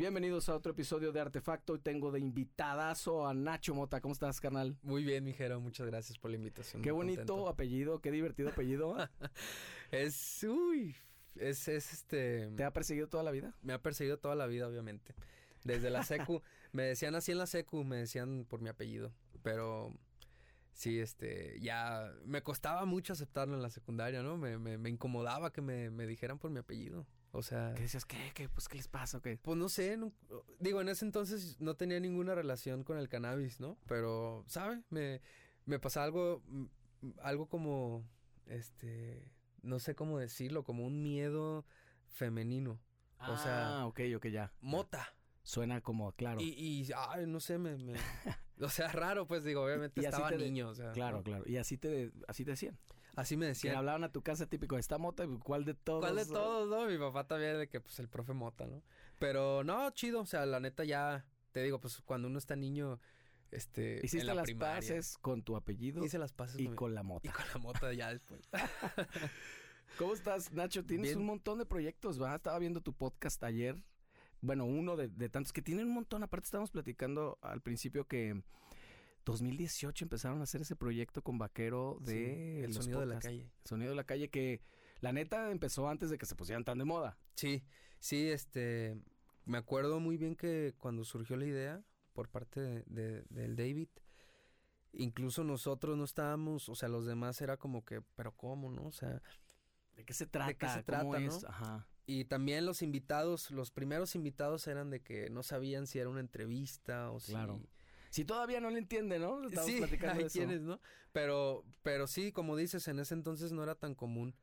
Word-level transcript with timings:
Bienvenidos 0.00 0.48
a 0.48 0.56
otro 0.56 0.72
episodio 0.72 1.12
de 1.12 1.20
Artefacto. 1.20 1.74
Hoy 1.74 1.78
tengo 1.78 2.10
de 2.10 2.20
invitadazo 2.20 3.28
a 3.28 3.34
Nacho 3.34 3.74
Mota. 3.74 4.00
¿Cómo 4.00 4.14
estás, 4.14 4.40
carnal? 4.40 4.78
Muy 4.80 5.04
bien, 5.04 5.22
mijero. 5.22 5.60
Muchas 5.60 5.86
gracias 5.88 6.18
por 6.18 6.30
la 6.30 6.38
invitación. 6.38 6.80
Qué 6.80 6.90
bonito 6.90 7.48
apellido, 7.48 8.00
qué 8.00 8.10
divertido 8.10 8.48
apellido. 8.48 8.96
es, 9.90 10.42
uy, 10.42 10.96
es, 11.34 11.68
es 11.68 11.92
este... 11.92 12.46
¿Te 12.56 12.64
ha 12.64 12.72
perseguido 12.72 13.08
toda 13.08 13.22
la 13.22 13.30
vida? 13.30 13.54
Me 13.60 13.74
ha 13.74 13.82
perseguido 13.82 14.16
toda 14.16 14.34
la 14.34 14.46
vida, 14.46 14.68
obviamente. 14.68 15.14
Desde 15.64 15.90
la 15.90 16.02
secu, 16.02 16.40
me 16.72 16.84
decían 16.84 17.14
así 17.14 17.32
en 17.32 17.38
la 17.38 17.46
secu, 17.46 17.84
me 17.84 17.96
decían 17.96 18.46
por 18.48 18.62
mi 18.62 18.70
apellido. 18.70 19.12
Pero 19.42 19.92
sí, 20.72 20.98
este, 20.98 21.60
ya 21.60 22.10
me 22.24 22.42
costaba 22.42 22.86
mucho 22.86 23.12
aceptarlo 23.12 23.54
en 23.54 23.60
la 23.60 23.68
secundaria, 23.68 24.22
¿no? 24.22 24.38
Me, 24.38 24.56
me, 24.56 24.78
me 24.78 24.88
incomodaba 24.88 25.52
que 25.52 25.60
me, 25.60 25.90
me 25.90 26.06
dijeran 26.06 26.38
por 26.38 26.50
mi 26.50 26.60
apellido. 26.60 27.04
O 27.32 27.42
sea... 27.42 27.72
¿Qué 27.76 27.82
decías? 27.82 28.04
¿Qué? 28.04 28.32
¿Qué? 28.34 28.48
Pues, 28.48 28.68
¿qué 28.68 28.76
les 28.76 28.88
pasa 28.88 29.18
o 29.18 29.20
qué? 29.22 29.38
Pues 29.38 29.56
no 29.56 29.68
sé, 29.68 29.96
no- 29.96 30.12
digo, 30.58 30.80
en 30.80 30.88
ese 30.88 31.04
entonces 31.04 31.60
no 31.60 31.74
tenía 31.76 32.00
ninguna 32.00 32.34
relación 32.34 32.82
con 32.82 32.98
el 32.98 33.08
cannabis, 33.08 33.60
¿no? 33.60 33.78
Pero, 33.86 34.44
¿sabe? 34.48 34.82
Me, 34.90 35.20
me 35.64 35.78
pasaba 35.78 36.06
algo, 36.06 36.42
mm, 36.46 36.64
algo 37.22 37.46
como, 37.48 38.04
este, 38.46 39.30
no 39.62 39.78
sé 39.78 39.94
cómo 39.94 40.18
decirlo, 40.18 40.64
como 40.64 40.84
un 40.86 41.02
miedo 41.02 41.64
femenino. 42.08 42.80
o 43.20 43.36
sea, 43.36 43.80
ah, 43.80 43.86
ok, 43.86 44.00
ok, 44.16 44.26
ya. 44.28 44.52
mota. 44.60 45.14
Suena 45.42 45.80
como, 45.80 46.12
claro. 46.12 46.40
Y, 46.40 46.48
y, 46.50 46.88
ay, 46.94 47.26
no 47.26 47.40
sé, 47.40 47.58
me, 47.58 47.76
me- 47.76 47.94
o 48.60 48.68
sea, 48.68 48.88
raro, 48.92 49.26
pues 49.26 49.42
digo, 49.44 49.64
obviamente 49.64 50.00
Y 50.00 50.04
estaba 50.04 50.28
te 50.28 50.36
niño, 50.38 50.68
o 50.68 50.74
sea. 50.74 50.92
Claro, 50.92 51.18
¿no? 51.18 51.22
claro. 51.22 51.44
Y 51.46 51.56
así 51.56 51.78
te, 51.78 52.12
así 52.28 52.44
te 52.44 52.50
decían. 52.52 52.76
Así 53.16 53.36
me 53.36 53.46
Que 53.46 53.48
decían. 53.48 53.76
hablaban 53.76 54.04
a 54.04 54.12
tu 54.12 54.22
casa 54.22 54.46
típico, 54.46 54.78
esta 54.78 54.98
mota, 54.98 55.26
¿cuál 55.42 55.64
de 55.64 55.74
todos? 55.74 56.00
¿Cuál 56.00 56.16
de 56.16 56.26
todos, 56.26 56.68
no? 56.68 56.86
Mi 56.86 56.98
papá 56.98 57.26
también 57.26 57.58
de 57.58 57.68
que, 57.68 57.80
pues, 57.80 57.98
el 57.98 58.08
profe 58.08 58.32
Mota, 58.32 58.66
¿no? 58.66 58.82
Pero, 59.18 59.64
no, 59.64 59.90
chido, 59.90 60.20
o 60.20 60.26
sea, 60.26 60.46
la 60.46 60.60
neta 60.60 60.84
ya, 60.84 61.26
te 61.52 61.62
digo, 61.62 61.80
pues, 61.80 62.00
cuando 62.02 62.28
uno 62.28 62.38
está 62.38 62.56
niño, 62.56 63.00
este, 63.50 63.96
Hiciste 63.98 64.20
en 64.20 64.26
la 64.28 64.34
las 64.34 64.44
primaria, 64.44 64.76
paces 64.76 65.18
con 65.18 65.42
tu 65.42 65.56
apellido 65.56 66.04
Hice 66.04 66.18
las 66.18 66.32
paces 66.32 66.60
y 66.60 66.68
mi- 66.68 66.76
con 66.76 66.94
la 66.94 67.00
Y 67.00 67.04
mota. 67.04 67.32
con 67.32 67.44
la 67.52 67.58
mota 67.58 67.92
ya 67.92 68.10
después. 68.10 68.48
¿Cómo 69.98 70.14
estás, 70.14 70.52
Nacho? 70.52 70.84
Tienes 70.84 71.08
Bien. 71.08 71.18
un 71.18 71.26
montón 71.26 71.58
de 71.58 71.66
proyectos, 71.66 72.20
¿va? 72.22 72.34
Estaba 72.36 72.58
viendo 72.58 72.80
tu 72.80 72.92
podcast 72.92 73.42
ayer. 73.42 73.76
Bueno, 74.40 74.64
uno 74.64 74.96
de, 74.96 75.08
de 75.08 75.28
tantos 75.28 75.52
que 75.52 75.60
tienen 75.62 75.88
un 75.88 75.94
montón. 75.94 76.22
Aparte, 76.22 76.46
estábamos 76.46 76.70
platicando 76.70 77.38
al 77.42 77.60
principio 77.60 78.06
que 78.06 78.40
2018 79.32 80.04
empezaron 80.04 80.40
a 80.40 80.44
hacer 80.44 80.60
ese 80.62 80.76
proyecto 80.76 81.22
con 81.22 81.38
Vaquero 81.38 81.98
de 82.00 82.12
Sí, 82.12 82.64
El 82.64 82.72
Sonido 82.74 83.00
de 83.00 83.06
la. 83.06 83.18
Calle. 83.18 83.42
El 83.42 83.66
sonido 83.68 83.90
de 83.90 83.96
la 83.96 84.04
calle 84.04 84.28
que 84.30 84.60
la 85.00 85.12
neta 85.12 85.50
empezó 85.50 85.88
antes 85.88 86.10
de 86.10 86.18
que 86.18 86.26
se 86.26 86.34
pusieran 86.34 86.64
tan 86.64 86.78
de 86.78 86.84
moda. 86.84 87.18
sí, 87.34 87.62
sí, 87.98 88.28
este, 88.28 88.98
me 89.44 89.58
acuerdo 89.58 90.00
muy 90.00 90.16
bien 90.16 90.36
que 90.36 90.74
cuando 90.78 91.04
surgió 91.04 91.36
la 91.36 91.46
idea 91.46 91.82
por 92.12 92.28
parte 92.28 92.60
de, 92.60 92.82
de- 92.86 93.22
del 93.30 93.56
David, 93.56 93.88
incluso 94.92 95.44
nosotros 95.44 95.96
no 95.96 96.04
estábamos, 96.04 96.68
o 96.68 96.74
sea, 96.74 96.88
los 96.88 97.06
demás 97.06 97.40
era 97.40 97.56
como 97.56 97.84
que, 97.84 98.02
pero 98.16 98.32
¿cómo, 98.32 98.70
no? 98.70 98.86
O 98.86 98.92
sea, 98.92 99.22
¿De 99.96 100.04
qué 100.04 100.14
se 100.14 100.26
trata? 100.26 100.54
qué 100.54 100.68
se 100.68 100.84
¿Cómo 100.84 101.12
trata, 101.12 101.20
no? 101.20 101.38
Ajá. 101.48 101.86
Y 102.06 102.24
también 102.24 102.66
los 102.66 102.82
invitados, 102.82 103.50
los 103.50 103.70
primeros 103.70 104.14
invitados 104.16 104.66
eran 104.66 104.90
de 104.90 105.00
que 105.00 105.30
no 105.30 105.42
sabían 105.42 105.86
si 105.86 105.98
era 106.00 106.08
una 106.08 106.20
entrevista 106.20 107.10
o. 107.12 107.18
Claro. 107.20 107.58
Si 107.58 107.68
todavía 108.24 108.60
no 108.60 108.70
le 108.70 108.78
entiende, 108.78 109.18
¿no? 109.18 109.44
Estamos 109.46 109.70
sí, 109.70 109.78
platicando 109.78 110.20
hay 110.20 110.26
eso. 110.26 110.32
quienes, 110.38 110.60
¿no? 110.62 110.80
Pero, 111.12 111.64
pero 111.82 112.06
sí, 112.06 112.32
como 112.32 112.56
dices, 112.56 112.86
en 112.88 112.98
ese 112.98 113.14
entonces 113.14 113.52
no 113.52 113.62
era 113.62 113.74
tan 113.76 113.94
común. 113.94 114.34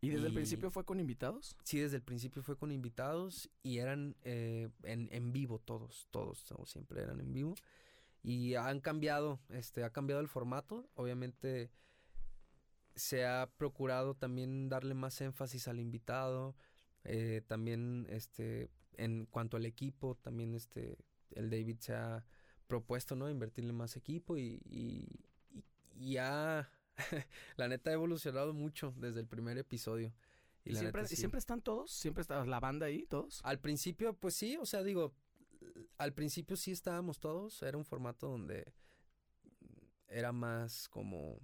¿Y 0.00 0.10
desde 0.10 0.26
el 0.28 0.34
principio 0.34 0.70
fue 0.70 0.84
con 0.84 1.00
invitados? 1.00 1.56
Sí, 1.64 1.80
desde 1.80 1.96
el 1.96 2.02
principio 2.02 2.42
fue 2.42 2.56
con 2.56 2.70
invitados 2.70 3.50
y 3.62 3.78
eran 3.78 4.16
eh, 4.22 4.68
en, 4.82 5.08
en 5.10 5.32
vivo 5.32 5.58
todos, 5.58 6.06
todos, 6.10 6.50
o 6.52 6.66
siempre 6.66 7.02
eran 7.02 7.20
en 7.20 7.32
vivo. 7.32 7.54
Y 8.22 8.54
han 8.54 8.80
cambiado, 8.80 9.40
este, 9.48 9.84
ha 9.84 9.90
cambiado 9.90 10.20
el 10.20 10.28
formato. 10.28 10.88
Obviamente 10.94 11.70
se 12.94 13.26
ha 13.26 13.50
procurado 13.56 14.14
también 14.14 14.68
darle 14.68 14.94
más 14.94 15.20
énfasis 15.20 15.68
al 15.68 15.80
invitado. 15.80 16.54
eh, 17.04 17.42
también, 17.46 18.06
este, 18.10 18.68
en 18.96 19.26
cuanto 19.26 19.56
al 19.56 19.66
equipo, 19.66 20.16
también 20.16 20.54
este, 20.54 20.98
el 21.30 21.50
David 21.50 21.78
se 21.80 21.94
ha 21.94 22.24
propuesto, 22.66 23.14
¿no? 23.16 23.30
Invertirle 23.30 23.72
más 23.72 23.96
equipo 23.96 24.36
y, 24.36 24.60
y, 24.64 25.08
y- 25.50 25.64
y 25.98 26.16
ha, 26.18 26.68
la 27.56 27.68
neta 27.68 27.90
ha 27.90 27.94
evolucionado 27.94 28.52
mucho 28.52 28.92
desde 28.98 29.20
el 29.20 29.26
primer 29.26 29.58
episodio. 29.58 30.12
¿Y, 30.64 30.72
la 30.72 30.80
siempre, 30.80 31.02
neta, 31.02 31.12
y 31.12 31.16
sí. 31.16 31.20
siempre 31.20 31.38
están 31.38 31.62
todos? 31.62 31.90
¿Siempre 31.92 32.22
está 32.22 32.44
la 32.44 32.58
banda 32.60 32.86
ahí, 32.86 33.06
todos? 33.06 33.40
Al 33.44 33.60
principio, 33.60 34.14
pues 34.14 34.34
sí, 34.34 34.56
o 34.56 34.66
sea, 34.66 34.82
digo, 34.82 35.14
al 35.98 36.12
principio 36.12 36.56
sí 36.56 36.72
estábamos 36.72 37.20
todos, 37.20 37.62
era 37.62 37.78
un 37.78 37.84
formato 37.84 38.28
donde 38.28 38.72
era 40.08 40.32
más 40.32 40.88
como 40.88 41.38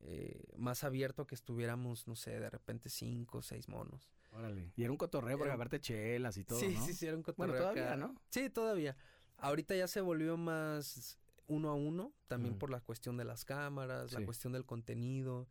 eh, 0.00 0.42
más 0.58 0.84
abierto 0.84 1.26
que 1.26 1.34
estuviéramos, 1.34 2.06
no 2.06 2.14
sé, 2.16 2.38
de 2.38 2.50
repente 2.50 2.88
cinco 2.90 3.38
o 3.38 3.42
seis 3.42 3.68
monos. 3.68 4.10
Órale. 4.32 4.72
Y 4.76 4.82
era 4.82 4.90
un 4.92 4.98
cotorreo 4.98 5.42
Era- 5.42 5.56
verte 5.56 5.80
chelas 5.80 6.36
y 6.36 6.44
todo, 6.44 6.58
sí, 6.60 6.74
¿no? 6.74 6.84
sí, 6.84 6.92
sí, 6.92 7.06
era 7.06 7.16
un 7.16 7.22
Bueno, 7.22 7.52
cotorreo 7.54 7.60
todavía, 7.62 7.86
acá. 7.92 7.96
¿no? 7.96 8.14
Sí, 8.28 8.50
todavía. 8.50 8.96
Ahorita 9.38 9.74
ya 9.76 9.86
se 9.88 10.00
volvió 10.00 10.36
más 10.36 11.18
uno 11.46 11.68
a 11.70 11.74
uno, 11.74 12.12
también 12.26 12.58
por 12.58 12.70
la 12.70 12.80
cuestión 12.80 13.16
de 13.16 13.24
las 13.24 13.44
cámaras, 13.44 14.10
Sí. 14.10 14.16
la 14.18 14.24
cuestión 14.24 14.52
del 14.52 14.64
contenido, 14.64 15.46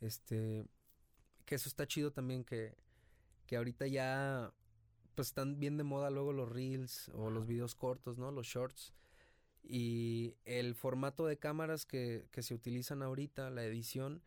este, 0.00 0.66
que 1.46 1.54
eso 1.54 1.68
está 1.68 1.86
chido 1.86 2.12
también 2.12 2.44
que, 2.44 2.76
que 3.46 3.56
ahorita 3.56 3.86
ya, 3.86 4.52
pues 5.14 5.28
están 5.28 5.58
bien 5.58 5.76
de 5.78 5.84
moda 5.84 6.10
luego 6.10 6.32
los 6.32 6.48
reels 6.50 7.08
o 7.14 7.30
los 7.30 7.46
videos 7.46 7.74
cortos, 7.74 8.18
¿no? 8.18 8.30
Los 8.30 8.46
shorts. 8.46 8.92
Y 9.62 10.34
el 10.44 10.74
formato 10.74 11.26
de 11.26 11.38
cámaras 11.38 11.86
que, 11.86 12.26
que 12.30 12.42
se 12.42 12.54
utilizan 12.54 13.02
ahorita, 13.02 13.50
la 13.50 13.64
edición, 13.64 14.22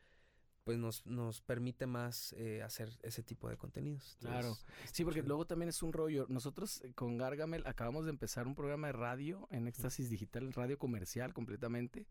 pues 0.63 0.77
nos, 0.77 1.05
nos 1.05 1.41
permite 1.41 1.87
más 1.87 2.33
eh, 2.37 2.61
hacer 2.63 2.89
ese 3.01 3.23
tipo 3.23 3.49
de 3.49 3.57
contenidos. 3.57 4.15
Claro. 4.19 4.49
Entonces, 4.49 4.65
Sí, 4.93 5.03
porque 5.03 5.19
chido. 5.21 5.27
luego 5.29 5.45
también 5.47 5.69
es 5.69 5.81
un 5.81 5.91
rollo. 5.93 6.25
Nosotros 6.29 6.81
eh, 6.83 6.93
con 6.93 7.17
Gargamel 7.17 7.65
acabamos 7.65 8.05
de 8.05 8.11
empezar 8.11 8.45
un 8.47 8.55
programa 8.55 8.87
de 8.87 8.93
radio 8.93 9.47
en 9.51 9.67
Éxtasis 9.67 10.09
Digital, 10.09 10.53
radio 10.53 10.77
comercial 10.77 11.33
completamente. 11.33 12.05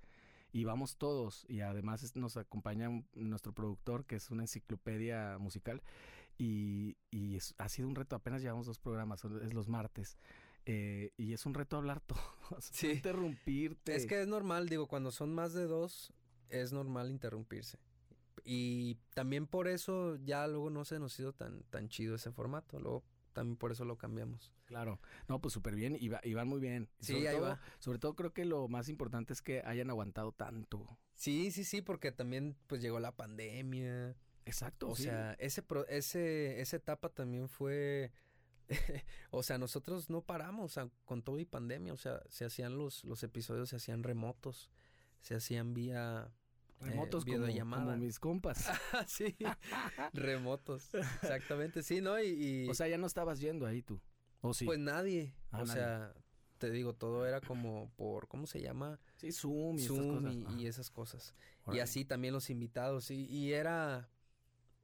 Y 0.53 0.65
vamos 0.65 0.97
todos. 0.97 1.47
Y 1.49 1.61
además 1.61 2.17
nos 2.17 2.37
acompaña 2.37 2.89
un- 2.89 3.07
nuestro 3.15 3.53
productor, 3.53 4.05
que 4.05 4.17
es 4.17 4.31
una 4.33 4.43
enciclopedia 4.43 5.39
musical. 5.39 5.81
Y, 6.39 6.97
y 7.11 7.37
es- 7.37 7.55
ha 7.59 7.69
sido 7.69 7.87
un 7.87 7.95
reto. 7.95 8.17
Apenas 8.17 8.43
llevamos 8.43 8.67
dos 8.67 8.81
programas, 8.81 9.23
es 9.43 9.55
los 9.55 9.69
martes. 9.69 10.19
Eh, 10.67 11.13
y 11.17 11.33
es 11.35 11.47
un 11.47 11.55
reto 11.55 11.77
hablar 11.77 12.01
todos. 12.07 12.65
Sí. 12.65 12.89
interrumpirte. 12.91 13.95
Es 13.95 14.07
que 14.07 14.21
es 14.21 14.27
normal, 14.27 14.69
digo, 14.69 14.89
cuando 14.89 15.13
son 15.13 15.33
más 15.33 15.53
de 15.53 15.67
dos, 15.67 16.13
es 16.49 16.73
normal 16.73 17.11
interrumpirse. 17.13 17.79
Y 18.45 18.97
también 19.15 19.47
por 19.47 19.69
eso 19.69 20.17
ya 20.17 20.47
luego 20.47 20.71
no 20.71 20.85
se 20.85 20.99
nos 20.99 21.19
hizo 21.19 21.33
tan, 21.33 21.63
tan 21.65 21.89
chido 21.89 22.15
ese 22.17 22.31
formato. 22.33 22.79
Luego 22.81 23.05
también 23.33 23.57
por 23.57 23.73
eso 23.73 23.85
lo 23.85 23.97
cambiamos. 23.97 24.53
Claro. 24.65 25.01
No, 25.29 25.41
pues 25.41 25.55
súper 25.55 25.75
bien 25.75 25.97
y, 25.99 26.09
va- 26.09 26.21
y 26.23 26.35
van 26.35 26.49
muy 26.49 26.61
bien. 26.61 26.89
Sí, 27.01 27.13
sobre 27.15 27.29
ahí 27.29 27.37
todo- 27.37 27.47
va. 27.47 27.61
Sobre 27.79 27.99
todo 27.99 28.15
creo 28.15 28.33
que 28.33 28.45
lo 28.45 28.69
más 28.69 28.89
importante 28.89 29.33
es 29.33 29.43
que 29.43 29.63
hayan 29.65 29.91
aguantado 29.91 30.33
tanto. 30.33 30.99
Sí, 31.15 31.51
sí, 31.51 31.65
sí, 31.65 31.83
porque 31.83 32.13
también 32.13 32.57
pues 32.67 32.81
llegó 32.83 32.99
la 33.01 33.15
pandemia. 33.17 34.17
Exacto. 34.45 34.89
O 34.89 34.97
sí. 34.97 35.05
sea, 35.05 35.35
ese, 35.35 35.63
pro- 35.63 35.87
ese, 35.87 36.61
esa 36.61 36.77
etapa 36.77 37.09
también 37.11 37.49
fue... 37.49 38.13
o 39.31 39.43
sea, 39.43 39.59
nosotros 39.59 40.11
no 40.11 40.23
paramos 40.23 40.65
o 40.65 40.69
sea, 40.69 40.89
con 41.05 41.23
todo 41.23 41.39
y 41.39 41.45
pandemia. 41.45 41.93
O 41.93 41.97
sea, 41.97 42.23
se 42.29 42.45
hacían 42.45 42.79
los, 42.79 43.05
los 43.05 43.23
episodios, 43.23 43.69
se 43.69 43.77
hacían 43.77 44.03
remotos, 44.03 44.71
se 45.21 45.35
hacían 45.35 45.75
vía... 45.75 46.33
eh, 46.81 46.85
remotos 46.87 47.25
como, 47.25 47.37
videollamada. 47.39 47.85
como 47.85 47.97
mis 47.99 48.19
compas. 48.19 48.67
Ah, 48.93 49.05
sí, 49.07 49.37
remotos. 50.13 50.95
Exactamente, 50.95 51.83
sí, 51.83 52.01
¿no? 52.01 52.21
Y, 52.21 52.29
y, 52.29 52.69
o 52.69 52.75
sea, 52.75 52.89
ya 52.89 52.99
no 52.99 53.07
estabas 53.07 53.41
yendo 53.41 53.67
ahí 53.67 53.83
tú. 53.83 54.01
O 54.41 54.55
sí. 54.55 54.65
pues 54.65 54.79
nadie. 54.79 55.35
Ah, 55.51 55.63
o 55.63 55.67
nadie. 55.67 55.73
sea, 55.81 56.15
te 56.59 56.71
digo, 56.71 56.95
todo 56.95 57.27
era 57.27 57.41
como 57.41 57.91
por, 57.97 58.29
¿cómo 58.29 58.47
se 58.47 58.61
llama? 58.61 58.99
sí, 59.17 59.33
Zoom 59.33 59.77
y 59.79 59.83
estas 59.83 59.97
Zoom 59.97 60.15
cosas. 60.25 60.35
y, 60.35 60.45
Ah. 60.47 60.57
y 60.59 60.67
esas 60.67 60.91
cosas. 60.91 61.35
Y 61.73 61.79
así 61.79 62.05
también 62.05 62.35
los 62.35 62.51
invitados. 62.51 63.11
Y, 63.11 63.27
y 63.27 63.53
era, 63.53 64.09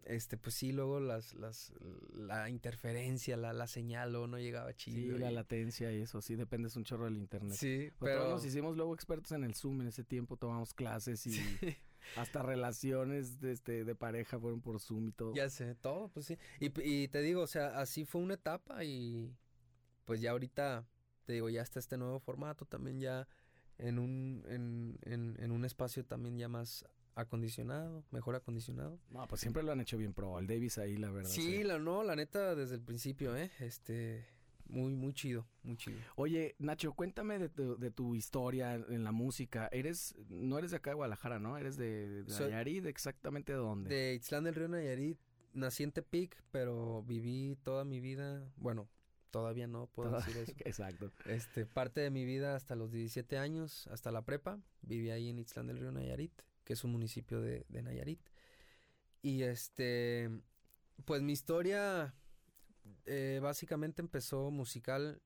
este, 0.04 0.37
pues 0.37 0.54
sí, 0.54 0.72
luego 0.72 1.00
las, 1.00 1.34
las, 1.34 1.72
la 2.12 2.49
interferencia, 2.49 3.37
la, 3.37 3.52
la 3.52 3.66
señal, 3.66 4.12
luego 4.12 4.26
no 4.28 4.38
llegaba 4.38 4.70
Sí, 4.72 4.92
chido. 4.92 5.19
la 5.19 5.32
y- 5.32 5.34
latencia 5.34 5.90
y 5.92 6.00
eso, 6.02 6.20
sí, 6.22 6.37
dependes 6.37 6.76
un 6.76 6.84
chorro 6.84 7.06
del 7.06 7.16
internet. 7.16 7.56
Sí, 7.58 7.90
Pero 7.99 8.20
pero... 8.20 8.28
nos 8.31 8.44
hicimos 8.44 8.76
luego 8.76 8.94
expertos 8.94 9.32
en 9.32 9.42
el 9.42 9.54
Zoom 9.54 9.81
en 9.81 9.88
ese 9.88 10.04
tiempo, 10.04 10.37
tomamos 10.37 10.75
clases 10.75 11.26
y 11.26 11.31
Sí. 11.60 11.76
Hasta 12.16 12.42
relaciones 12.42 13.40
de, 13.40 13.52
este, 13.52 13.84
de 13.84 13.94
pareja 13.94 14.38
fueron 14.38 14.60
por 14.60 14.80
Zoom 14.80 15.08
y 15.08 15.12
todo. 15.12 15.34
Ya 15.34 15.50
sé, 15.50 15.74
todo, 15.74 16.08
pues 16.08 16.26
sí. 16.26 16.38
Y, 16.60 16.72
y 16.82 17.08
te 17.08 17.20
digo, 17.20 17.42
o 17.42 17.46
sea, 17.46 17.78
así 17.80 18.04
fue 18.04 18.20
una 18.20 18.34
etapa 18.34 18.84
y 18.84 19.34
pues 20.04 20.20
ya 20.20 20.30
ahorita, 20.30 20.86
te 21.24 21.32
digo, 21.32 21.48
ya 21.48 21.62
está 21.62 21.78
este 21.78 21.96
nuevo 21.96 22.20
formato 22.20 22.64
también 22.64 23.00
ya 23.00 23.26
en 23.78 23.98
un, 23.98 24.44
en, 24.48 24.98
en, 25.02 25.36
en 25.38 25.50
un 25.50 25.64
espacio 25.64 26.04
también 26.04 26.38
ya 26.38 26.48
más 26.48 26.86
acondicionado, 27.14 28.04
mejor 28.10 28.34
acondicionado. 28.36 29.00
No, 29.10 29.26
pues 29.26 29.40
siempre 29.40 29.62
lo 29.62 29.72
han 29.72 29.80
hecho 29.80 29.96
bien 29.96 30.12
pro. 30.12 30.38
El 30.38 30.46
Davis 30.46 30.78
ahí, 30.78 30.96
la 30.96 31.10
verdad. 31.10 31.30
Sí, 31.30 31.64
la 31.64 31.78
no, 31.78 32.02
la 32.02 32.14
neta, 32.14 32.54
desde 32.54 32.74
el 32.74 32.82
principio, 32.82 33.34
¿eh? 33.36 33.50
Este, 33.58 34.26
muy, 34.68 34.94
muy 34.94 35.12
chido, 35.14 35.46
muy 35.62 35.76
chido. 35.76 35.98
Oye, 36.16 36.54
Nacho, 36.58 36.92
cuéntame 36.92 37.38
de 37.38 37.48
tu, 37.48 37.76
de 37.78 37.90
tu 37.90 38.14
historia 38.14 38.74
en 38.74 39.04
la 39.04 39.12
música. 39.12 39.68
Eres, 39.72 40.14
no 40.28 40.58
eres 40.58 40.70
de 40.72 40.78
acá 40.78 40.90
de 40.90 40.94
Guadalajara, 40.96 41.38
¿no? 41.38 41.56
Eres 41.58 41.76
de, 41.76 42.24
de 42.24 42.30
Soy- 42.32 42.50
Nayarit, 42.50 42.86
exactamente 42.86 43.52
de 43.52 43.58
dónde. 43.58 43.88
De 43.94 44.14
Itzlán 44.14 44.44
del 44.44 44.54
Río 44.54 44.68
Nayarit, 44.68 45.18
nací 45.52 45.82
en 45.82 45.92
Tepic, 45.92 46.36
pero 46.50 47.02
viví 47.04 47.56
toda 47.62 47.84
mi 47.84 48.00
vida, 48.00 48.48
bueno, 48.56 48.88
todavía 49.30 49.66
no 49.66 49.86
puedo 49.86 50.10
decir 50.16 50.36
eso. 50.46 50.52
Exacto. 50.64 51.12
Este, 51.26 51.66
parte 51.66 52.00
de 52.00 52.10
mi 52.10 52.24
vida 52.24 52.56
hasta 52.56 52.74
los 52.76 52.90
17 52.92 53.38
años, 53.38 53.86
hasta 53.88 54.10
la 54.10 54.22
prepa, 54.22 54.58
viví 54.82 55.10
ahí 55.10 55.28
en 55.28 55.38
Itzlán 55.38 55.66
del 55.68 55.78
Río 55.78 55.92
Nayarit, 55.92 56.32
que 56.64 56.72
es 56.72 56.82
un 56.84 56.92
municipio 56.92 57.40
de, 57.40 57.64
de 57.68 57.82
Nayarit. 57.82 58.20
Y 59.22 59.42
este, 59.42 60.30
pues 61.04 61.22
mi 61.22 61.32
historia 61.32 62.14
eh, 63.04 63.40
básicamente 63.42 64.02
empezó 64.02 64.50
musical, 64.50 65.22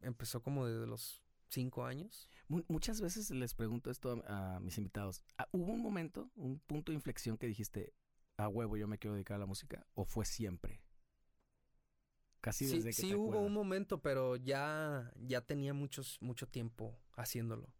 empezó 0.00 0.42
como 0.42 0.66
desde 0.66 0.86
los 0.86 1.22
5 1.48 1.84
años. 1.84 2.28
Mu- 2.48 2.64
muchas 2.68 3.00
veces 3.00 3.30
les 3.30 3.54
pregunto 3.54 3.90
esto 3.90 4.22
a, 4.26 4.56
a 4.56 4.60
mis 4.60 4.78
invitados. 4.78 5.22
¿Hubo 5.52 5.72
un 5.72 5.80
momento, 5.82 6.30
un 6.36 6.58
punto 6.60 6.92
de 6.92 6.96
inflexión 6.96 7.38
que 7.38 7.46
dijiste, 7.46 7.94
a 8.36 8.48
huevo, 8.48 8.76
yo 8.76 8.86
me 8.88 8.98
quiero 8.98 9.14
dedicar 9.14 9.36
a 9.36 9.40
la 9.40 9.46
música? 9.46 9.86
¿O 9.94 10.04
fue 10.04 10.24
siempre? 10.24 10.82
Casi 12.40 12.66
Sí, 12.66 12.76
desde 12.76 12.90
que 12.94 13.02
sí 13.02 13.08
te 13.08 13.14
hubo 13.14 13.26
acuerdas. 13.26 13.46
un 13.46 13.52
momento, 13.52 14.00
pero 14.00 14.36
ya, 14.36 15.12
ya 15.16 15.40
tenía 15.40 15.74
muchos, 15.74 16.18
mucho 16.20 16.46
tiempo 16.48 16.96
haciéndolo. 17.16 17.72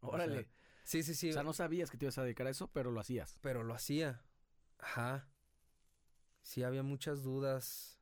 O 0.00 0.20
sea, 0.20 0.24
Órale. 0.24 0.48
sí, 0.84 1.02
sí, 1.02 1.14
sí. 1.14 1.30
o 1.30 1.32
sea, 1.32 1.42
no 1.42 1.52
sabías 1.52 1.90
que 1.90 1.96
te 1.98 2.04
ibas 2.04 2.18
a 2.18 2.22
dedicar 2.24 2.46
a 2.46 2.50
eso, 2.50 2.68
pero 2.72 2.92
lo 2.92 3.00
hacías. 3.00 3.36
pero 3.40 3.62
lo 3.64 3.74
hacía. 3.74 4.22
Ajá. 4.78 5.28
Sí, 6.42 6.62
había 6.62 6.82
muchas 6.82 7.22
dudas 7.22 7.93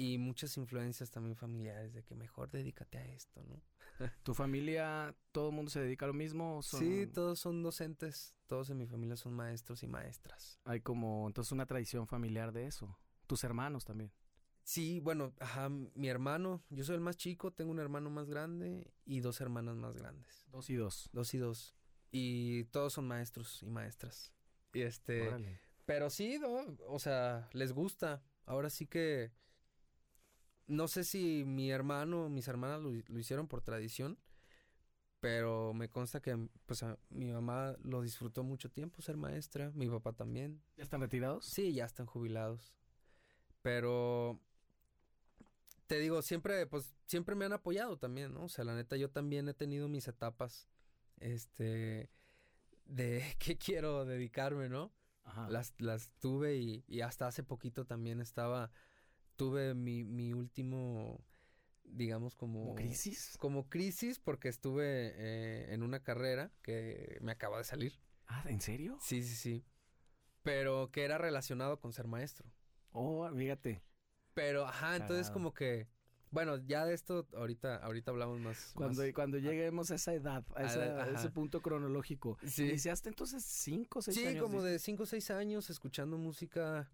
y 0.00 0.16
muchas 0.16 0.56
influencias 0.56 1.10
también 1.10 1.34
familiares 1.34 1.92
de 1.92 2.04
que 2.04 2.14
mejor 2.14 2.48
dedícate 2.52 2.98
a 2.98 3.04
esto, 3.06 3.42
¿no? 3.42 3.60
¿Tu 4.22 4.32
familia, 4.32 5.12
todo 5.32 5.48
el 5.48 5.56
mundo 5.56 5.72
se 5.72 5.80
dedica 5.80 6.04
a 6.04 6.08
lo 6.08 6.14
mismo? 6.14 6.62
son- 6.62 6.78
Sí, 6.80 7.06
todos 7.12 7.40
son 7.40 7.64
docentes, 7.64 8.36
todos 8.46 8.70
en 8.70 8.78
mi 8.78 8.86
familia 8.86 9.16
son 9.16 9.34
maestros 9.34 9.82
y 9.82 9.88
maestras. 9.88 10.60
Hay 10.64 10.80
como, 10.82 11.26
entonces, 11.26 11.50
una 11.50 11.66
tradición 11.66 12.06
familiar 12.06 12.52
de 12.52 12.66
eso. 12.66 12.96
Tus 13.26 13.42
hermanos 13.42 13.84
también. 13.84 14.12
Sí, 14.62 15.00
bueno, 15.00 15.34
ajá, 15.40 15.68
mi 15.68 16.08
hermano, 16.08 16.62
yo 16.70 16.84
soy 16.84 16.94
el 16.94 17.00
más 17.00 17.16
chico, 17.16 17.50
tengo 17.52 17.72
un 17.72 17.80
hermano 17.80 18.08
más 18.08 18.28
grande 18.28 18.92
y 19.04 19.18
dos 19.18 19.40
hermanas 19.40 19.74
más 19.74 19.96
grandes, 19.96 20.46
Dos 20.52 20.70
y 20.70 20.76
dos. 20.76 21.08
dos 21.12 21.34
y 21.34 21.38
dos. 21.38 21.74
Y 22.12 22.64
todos 22.66 22.92
son 22.92 23.08
maestros 23.08 23.62
y 23.64 23.70
maestras. 23.70 24.32
Y 24.72 24.82
este, 24.82 25.26
Órale. 25.26 25.58
Pero 25.86 26.08
sí, 26.08 26.38
¿no? 26.38 26.76
O 26.86 27.00
sea, 27.00 27.48
les 27.52 27.72
gusta. 27.72 28.22
Ahora 28.46 28.70
sí 28.70 28.86
que... 28.86 29.32
No 30.68 30.86
sé 30.88 31.02
si 31.04 31.44
mi 31.46 31.70
hermano, 31.70 32.28
mis 32.28 32.46
hermanas 32.48 32.80
lo, 32.80 32.90
lo 32.92 33.18
hicieron 33.18 33.48
por 33.48 33.62
tradición, 33.62 34.18
pero 35.20 35.74
me 35.74 35.88
consta 35.88 36.20
que 36.20 36.48
pues 36.66 36.82
a- 36.82 36.98
mi 37.10 37.32
mamá 37.32 37.76
lo 37.82 38.02
disfrutó 38.02 38.44
mucho 38.44 38.70
tiempo 38.70 39.02
ser 39.02 39.16
maestra, 39.16 39.70
mi 39.74 39.88
papá 39.88 40.12
también. 40.12 40.62
¿Ya 40.76 40.84
están 40.84 41.00
retirados? 41.00 41.44
Sí, 41.44 41.72
ya 41.72 41.84
están 41.84 42.06
jubilados. 42.06 42.72
Pero 43.62 44.40
te 45.86 45.98
digo, 45.98 46.22
siempre 46.22 46.66
pues 46.66 46.94
siempre 47.06 47.34
me 47.34 47.44
han 47.44 47.52
apoyado 47.52 47.96
también, 47.98 48.34
¿no? 48.34 48.44
O 48.44 48.48
sea, 48.48 48.64
la 48.64 48.74
neta 48.74 48.96
yo 48.96 49.10
también 49.10 49.48
he 49.48 49.54
tenido 49.54 49.88
mis 49.88 50.06
etapas 50.08 50.68
este 51.20 52.10
de 52.86 53.24
qué 53.38 53.58
quiero 53.58 54.04
dedicarme, 54.04 54.68
¿no? 54.68 54.92
Ajá. 55.24 55.48
Las, 55.50 55.74
las 55.78 56.10
tuve 56.20 56.56
y, 56.56 56.84
y 56.88 57.02
hasta 57.02 57.26
hace 57.28 57.42
poquito 57.44 57.86
también 57.86 58.20
estaba, 58.20 58.70
tuve 59.38 59.74
mi, 59.74 60.04
mi 60.04 60.34
último, 60.34 61.24
digamos 61.84 62.34
como... 62.34 62.60
¿Como 62.60 62.74
crisis? 62.74 63.36
Como 63.38 63.68
crisis 63.70 64.18
porque 64.18 64.48
estuve 64.48 65.12
eh, 65.14 65.72
en 65.72 65.82
una 65.82 66.02
carrera 66.02 66.50
que 66.60 67.16
me 67.22 67.32
acaba 67.32 67.56
de 67.56 67.64
salir. 67.64 67.98
Ah, 68.26 68.44
¿en 68.48 68.60
serio? 68.60 68.98
Sí, 69.00 69.22
sí, 69.22 69.34
sí. 69.36 69.64
Pero 70.42 70.90
que 70.90 71.04
era 71.04 71.16
relacionado 71.18 71.80
con 71.80 71.92
ser 71.92 72.06
maestro. 72.08 72.50
Oh, 72.90 73.30
fíjate. 73.34 73.82
Pero, 74.34 74.66
ajá, 74.66 74.96
entonces 74.96 75.30
como 75.30 75.54
que... 75.54 75.86
Bueno, 76.30 76.58
ya 76.58 76.84
de 76.84 76.92
esto 76.92 77.26
ahorita, 77.32 77.76
ahorita 77.76 78.10
hablamos 78.10 78.38
más. 78.40 78.72
Cuando, 78.74 79.02
más- 79.02 79.12
cuando 79.14 79.38
lleguemos 79.38 79.90
a 79.90 79.94
esa 79.94 80.12
edad, 80.12 80.44
a, 80.56 80.64
esa- 80.64 81.10
ese 81.12 81.30
punto 81.30 81.62
cronológico. 81.62 82.36
Sí. 82.44 82.64
¿Iniciaste 82.64 83.08
entonces 83.08 83.42
cinco 83.44 84.00
o 84.00 84.02
seis 84.02 84.16
Sí, 84.18 84.26
años? 84.26 84.42
como 84.42 84.58
dices? 84.62 84.72
de 84.72 84.78
5 84.80 85.04
o 85.04 85.06
6 85.06 85.30
años 85.30 85.70
escuchando 85.70 86.18
música 86.18 86.90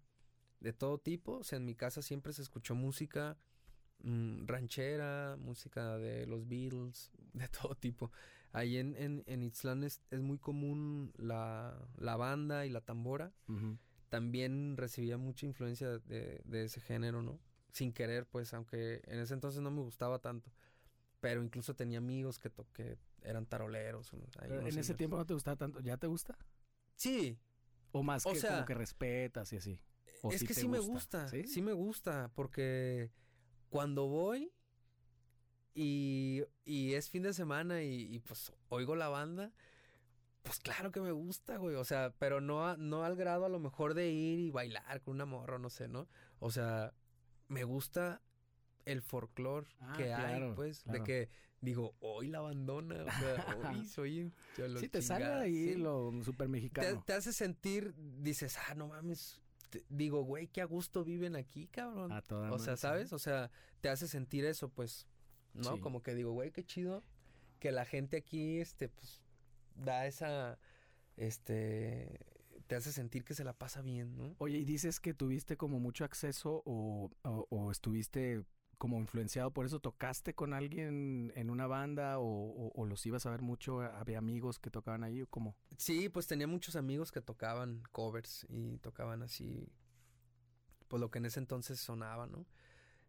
de 0.59 0.73
todo 0.73 0.97
tipo. 0.97 1.37
O 1.37 1.43
sea, 1.43 1.57
en 1.57 1.65
mi 1.65 1.75
casa 1.75 2.01
siempre 2.01 2.33
se 2.33 2.41
escuchó 2.41 2.75
música 2.75 3.37
mm, 3.99 4.45
ranchera, 4.47 5.37
música 5.39 5.97
de 5.97 6.25
los 6.25 6.47
Beatles, 6.47 7.11
de 7.33 7.47
todo 7.47 7.75
tipo. 7.75 8.11
Ahí 8.51 8.77
en, 8.77 8.95
en, 8.95 9.23
en 9.27 9.43
Itzlán 9.43 9.83
es, 9.83 10.01
es 10.11 10.21
muy 10.21 10.37
común 10.37 11.11
la, 11.17 11.77
la 11.97 12.15
banda 12.15 12.65
y 12.65 12.69
la 12.69 12.81
tambora. 12.81 13.33
También 14.09 14.77
recibía 14.77 15.17
mucha 15.17 15.45
influencia 15.45 15.99
de, 15.99 16.41
de 16.45 16.63
ese 16.63 16.79
género, 16.79 17.21
¿no? 17.21 17.37
Sin 17.73 17.91
querer, 17.91 18.25
pues, 18.25 18.53
aunque 18.53 19.01
en 19.07 19.19
ese 19.19 19.33
entonces 19.33 19.61
no 19.61 19.71
me 19.71 19.81
gustaba 19.81 20.19
tanto. 20.19 20.53
Pero 21.19 21.43
incluso 21.43 21.75
tenía 21.75 21.97
amigos 21.97 22.39
que, 22.39 22.49
que 22.71 22.97
eran 23.23 23.45
taroleros. 23.45 24.13
ahí 24.39 24.51
en 24.51 24.77
ese 24.77 24.93
tiempo 24.93 25.17
no 25.17 25.25
te 25.25 25.33
gustaba 25.33 25.57
tanto. 25.57 25.81
¿Ya 25.81 25.97
te 25.97 26.07
gusta? 26.07 26.37
Sí, 26.95 27.37
¿O 27.91 28.03
más 28.03 28.25
O 28.25 28.33
que 28.33 28.39
sea, 28.39 28.51
como 28.51 28.65
que 28.65 28.73
respetas 28.73 29.53
y 29.53 29.57
así? 29.57 29.79
¿O 30.21 30.31
es 30.31 30.39
sí 30.39 30.47
que 30.47 30.53
te 30.53 30.61
sí 30.61 30.67
me 30.67 30.79
gusta, 30.79 31.27
¿Sí? 31.27 31.43
¿Sí? 31.47 31.61
me 31.61 31.73
gusta, 31.73 32.31
porque 32.35 33.11
cuando 33.69 34.07
voy 34.07 34.51
y, 35.73 36.43
y 36.63 36.93
es 36.93 37.09
fin 37.09 37.23
de 37.23 37.33
semana 37.33 37.83
y, 37.83 38.15
y, 38.15 38.19
pues 38.19 38.51
oigo 38.69 38.95
la 38.95 39.09
banda, 39.09 39.51
pues 40.43 40.59
claro 40.59 40.91
que 40.91 41.01
me 41.01 41.11
gusta, 41.11 41.57
güey, 41.57 41.75
o 41.75 41.83
sea, 41.83 42.13
pero 42.19 42.39
no, 42.41 42.65
a- 42.67 42.77
no 42.77 43.03
al 43.03 43.15
grado 43.15 43.45
a 43.45 43.49
lo 43.49 43.59
mejor 43.59 43.93
de 43.93 44.09
ir 44.09 44.39
y 44.39 44.51
bailar 44.51 45.01
con 45.01 45.15
una 45.15 45.25
morra, 45.25 45.59
no 45.59 45.69
sé, 45.69 45.87
¿no? 45.87 46.07
O 46.39 46.51
sea, 46.51 46.93
me 47.47 47.63
gusta 47.63 48.21
el 48.85 49.01
folclore 49.01 49.67
Ah, 49.81 49.95
que 49.97 50.11
hay, 50.13 50.41
pues, 50.55 50.83
claro. 50.83 50.99
de 50.99 51.05
que 51.05 51.29
digo, 51.61 51.95
hoy 51.99 52.27
la 52.27 52.37
abandona, 52.39 53.03
o 53.03 53.11
sea, 53.11 53.35
hoy 53.57 53.85
soy 53.85 54.21
un 54.21 54.33
cholo 54.53 54.79
Sí, 54.79 54.87
te 54.87 55.01
sale 55.01 55.25
chingada", 55.25 55.41
ahí 55.41 55.73
sí 55.73 55.75
lo 55.75 56.11
súper 56.23 56.47
te, 56.47 56.51
mexicano. 56.51 57.03
te 57.05 57.13
hace 57.13 57.33
sentir, 57.33 57.93
dices, 58.21 58.57
ah, 58.69 58.75
no 58.75 58.87
mames. 58.87 59.41
Te- 59.69 59.83
digo, 59.89 60.23
güey, 60.23 60.47
qué 60.47 60.61
a 60.61 60.65
gusto 60.65 61.03
viven 61.03 61.35
aquí, 61.35 61.67
cabrón. 61.67 62.11
A 62.11 62.21
toda 62.21 62.51
o 62.51 62.59
sea. 62.59 62.77
¿sabes? 62.77 63.13
O 63.13 63.19
sea, 63.19 63.51
te 63.81 63.89
hace 63.89 64.07
sentir 64.07 64.45
eso, 64.45 64.69
pues, 64.69 65.07
¿no? 65.53 65.75
Sí. 65.75 65.79
Como 65.81 66.01
que 66.01 66.15
digo, 66.15 66.31
güey, 66.31 66.51
qué 66.51 66.63
chido 66.63 67.03
que 67.59 67.71
la 67.71 67.85
gente 67.85 68.17
aquí, 68.17 68.59
este, 68.59 68.89
pues, 68.89 69.21
da 69.75 70.05
esa, 70.07 70.59
este, 71.17 72.19
te 72.67 72.75
hace 72.75 72.91
sentir 72.91 73.23
que 73.23 73.33
se 73.33 73.43
la 73.43 73.53
pasa 73.53 73.81
bien, 73.81 74.15
¿no? 74.17 74.35
Oye, 74.39 74.57
y 74.57 74.65
dices 74.65 74.99
que 74.99 75.13
tuviste 75.13 75.57
como 75.57 75.79
mucho 75.79 76.03
acceso 76.03 76.61
o, 76.65 77.11
o- 77.23 77.47
o 77.49 77.71
estuviste 77.71 78.43
como 78.77 78.99
influenciado 78.99 79.51
por 79.51 79.65
eso, 79.65 79.79
¿tocaste 79.79 80.33
con 80.35 80.53
alguien 80.53 81.31
en 81.35 81.49
una 81.49 81.67
banda 81.67 82.19
o, 82.19 82.23
o- 82.25 82.71
o 82.75 82.85
los 82.85 83.05
ibas 83.05 83.25
a 83.25 83.31
ver 83.31 83.41
mucho? 83.41 83.81
¿Había 83.81 84.17
amigos 84.19 84.59
que 84.59 84.69
tocaban 84.69 85.03
ahí 85.03 85.21
o 85.21 85.27
cómo? 85.27 85.55
Sí, 85.77 86.09
pues 86.09 86.27
tenía 86.27 86.47
muchos 86.47 86.75
amigos 86.75 87.11
que 87.11 87.21
tocaban 87.21 87.83
covers 87.91 88.45
y 88.49 88.77
tocaban 88.79 89.21
así, 89.23 89.67
pues 90.87 90.99
lo 91.01 91.09
que 91.09 91.19
en 91.19 91.25
ese 91.25 91.39
entonces 91.39 91.79
sonaba, 91.79 92.27
¿no? 92.27 92.45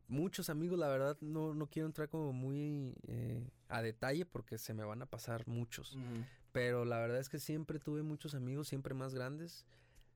Muchos 0.09 0.51
amigos, 0.51 0.79
la 0.79 0.89
verdad, 0.89 1.17
no, 1.21 1.53
no 1.53 1.67
quiero 1.69 1.87
entrar 1.87 2.09
como 2.09 2.33
muy 2.33 2.95
eh, 3.09 3.51
a 3.69 3.83
detalle 3.83 4.25
porque 4.25 4.57
se 4.57 4.73
me 4.73 4.85
van 4.85 5.03
a 5.03 5.07
pasar 5.07 5.47
muchos. 5.49 5.99
Pero 6.53 6.85
la 6.85 6.99
verdad 7.01 7.19
es 7.19 7.29
que 7.29 7.39
siempre 7.41 7.81
tuve 7.81 8.03
muchos 8.03 8.35
amigos, 8.35 8.69
siempre 8.69 8.95
más 8.95 9.15
grandes, 9.15 9.67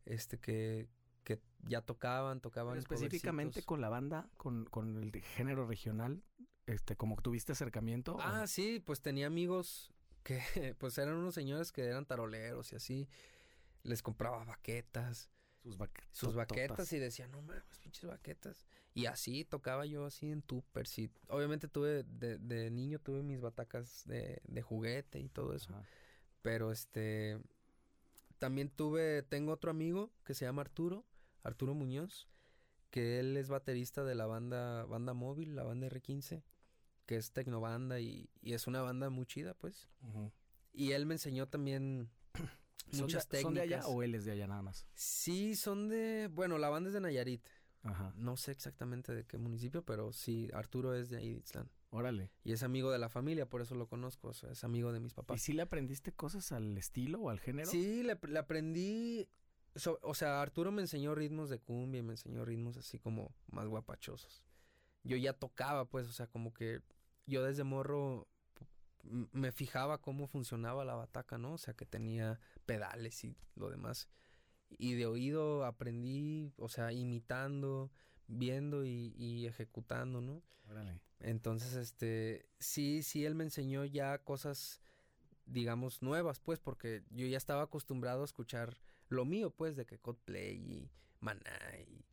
este, 0.07 0.39
que, 0.39 0.89
que 1.25 1.41
ya 1.63 1.83
tocaban, 1.83 2.41
tocaban. 2.41 2.73
Pero 2.75 2.81
específicamente 2.81 3.63
con 3.65 3.81
la 3.81 3.89
banda, 3.89 4.29
con, 4.37 4.65
con 4.67 4.97
el 4.97 5.13
género 5.23 5.67
regional, 5.67 6.23
este, 6.67 6.97
como 6.97 7.17
tuviste 7.21 7.53
acercamiento. 7.53 8.17
o- 8.17 8.21
Ah, 8.21 8.47
sí, 8.47 8.81
pues 8.85 9.01
tenía 9.03 9.27
amigos 9.27 9.93
que, 10.23 10.39
pues 10.79 10.97
eran 10.99 11.15
unos 11.17 11.35
señores 11.35 11.73
que 11.73 11.85
eran 11.85 12.07
taroleros 12.07 12.73
y 12.73 12.77
así. 12.77 13.09
Les 13.83 14.03
compraba 14.03 14.45
baquetas. 14.45 15.31
sus, 15.63 15.77
baque- 15.79 16.03
sus 16.13 16.35
baquetas 16.35 16.91
y 16.93 16.99
decía, 16.99 17.27
no 17.29 17.43
mames, 17.43 17.65
pinches 17.83 18.05
baquetas. 18.05 18.67
Y 18.95 19.07
así 19.07 19.45
tocaba 19.45 19.85
yo 19.87 20.05
así 20.07 20.31
en 20.31 20.43
tupers 20.43 20.99
y 20.99 21.11
obviamente 21.29 21.69
tuve, 21.69 22.03
de, 22.05 22.39
de 22.39 22.71
niño 22.71 22.99
tuve 22.99 23.23
mis 23.23 23.41
batacas 23.41 24.05
de, 24.07 24.41
de 24.45 24.63
juguete 24.63 25.21
y 25.21 25.29
todo 25.29 25.55
eso. 25.55 25.71
Ajá. 25.71 25.83
Pero 26.43 26.73
este, 26.73 27.39
también 28.41 28.71
tuve, 28.71 29.23
tengo 29.23 29.53
otro 29.53 29.71
amigo 29.71 30.11
que 30.25 30.35
se 30.35 30.45
llama 30.45 30.63
Arturo, 30.63 31.05
Arturo 31.45 31.75
Muñoz, 31.75 32.29
que 32.91 33.21
él 33.21 33.37
es 33.37 33.49
baterista 33.49 34.03
de 34.03 34.17
la 34.17 34.27
banda, 34.27 34.85
banda 34.87 35.15
móvil, 35.15 35.55
la 35.55 35.63
banda 35.63 35.89
R15, 35.89 36.43
que 37.07 37.17
es 37.17 37.33
tecnobanda 37.33 38.01
y, 38.01 38.29
y 38.41 38.55
es 38.55 38.67
una 38.67 38.83
banda 38.83 39.11
muy 39.11 39.27
chida, 39.27 39.55
pues. 39.55 39.89
Y 40.73 40.93
él 40.93 41.07
me 41.07 41.15
enseñó 41.15 41.49
también 41.49 42.11
¿Son 42.91 43.03
muchas 43.03 43.29
de, 43.29 43.39
técnicas. 43.39 43.43
¿Son 43.43 43.55
de 43.55 43.61
allá 43.61 43.87
o 43.87 44.03
él 44.03 44.15
es 44.15 44.25
de 44.25 44.33
allá 44.33 44.47
nada 44.49 44.63
más? 44.63 44.87
Sí, 44.95 45.55
son 45.55 45.89
de, 45.89 46.29
bueno, 46.33 46.59
la 46.59 46.71
banda 46.71 46.89
es 46.89 46.95
de 46.95 47.01
Nayarit, 47.01 47.47
Ajá. 47.83 48.13
No 48.17 48.37
sé 48.37 48.53
exactamente 48.53 49.15
de 49.15 49.25
qué 49.25 49.39
municipio, 49.39 49.83
pero 49.85 50.13
sí, 50.13 50.51
Arturo 50.53 50.95
es 50.95 51.09
de 51.09 51.19
ahí, 51.19 51.35
de. 51.35 51.71
Órale. 51.91 52.31
Y 52.45 52.53
es 52.53 52.63
amigo 52.63 52.91
de 52.93 52.99
la 52.99 53.09
familia, 53.09 53.49
por 53.49 53.63
eso 53.63 53.75
lo 53.75 53.89
conozco. 53.89 54.29
O 54.29 54.33
sea, 54.33 54.51
es 54.53 54.63
amigo 54.65 54.93
de 54.93 55.01
mis 55.01 55.13
¿Y 55.13 55.17
papás. 55.17 55.43
sí 55.43 55.53
le 55.53 55.63
aprendiste 55.63 56.13
cosas 56.13 56.53
al 56.53 56.77
estilo 56.79 57.21
o 57.21 57.31
al 57.31 57.41
género? 57.41 57.69
Sí, 57.71 58.03
le, 58.03 58.19
le 58.29 58.39
aprendí. 58.39 59.29
so- 59.75 59.99
o 60.03 60.15
sea, 60.15 60.41
Arturo 60.41 60.71
me 60.73 60.83
enseñó 60.83 61.15
ritmos 61.15 61.51
de 61.51 61.59
cumbia 61.59 61.99
y 61.99 62.03
me 62.03 62.13
enseñó 62.13 62.45
ritmos 62.45 62.77
así 62.77 62.99
como 62.99 63.35
más 63.51 63.67
guapachosos. 63.67 64.45
Yo 65.03 65.17
ya 65.17 65.33
tocaba, 65.33 65.85
pues, 65.87 66.07
o 66.09 66.13
sea, 66.13 66.27
como 66.29 66.53
que 66.55 66.81
yo 67.27 67.43
desde 67.43 67.65
morro 67.65 68.29
me 69.03 69.51
fijaba 69.51 69.99
cómo 70.01 70.27
funcionaba 70.27 70.85
la 70.85 70.95
bataca, 70.95 71.39
¿no? 71.39 71.55
O 71.55 71.59
sea, 71.59 71.75
que 71.75 71.87
tenía 71.87 72.39
pedales 72.67 73.25
y 73.25 73.35
lo 73.57 73.71
demás. 73.71 74.09
Y 74.79 74.95
de 74.95 75.07
oído 75.07 75.65
aprendí, 75.65 76.53
o 76.59 76.69
sea, 76.69 76.93
imitando, 76.93 77.91
viendo 78.31 78.85
y, 78.85 79.15
y 79.17 79.47
ejecutando, 79.47 80.21
¿no? 80.21 80.43
Órale. 80.69 81.01
Entonces, 81.21 81.75
este, 81.75 82.47
sí, 82.59 83.03
sí, 83.03 83.25
él 83.27 83.35
me 83.35 83.45
enseñó 83.45 83.85
ya 83.85 84.19
cosas, 84.19 84.81
digamos, 85.47 86.03
nuevas, 86.03 86.41
pues, 86.41 86.61
porque 86.61 87.03
yo 87.11 87.27
ya 87.27 87.37
estaba 87.37 87.63
acostumbrado 87.63 88.23
a 88.23 88.25
escuchar 88.25 88.81
lo 89.09 89.25
mío, 89.25 89.51
pues, 89.51 89.77
de 89.77 89.85
que 89.87 89.99
Coldplay 89.99 90.57
y 90.57 90.91
Maná 91.21 91.59
y, 91.87 92.05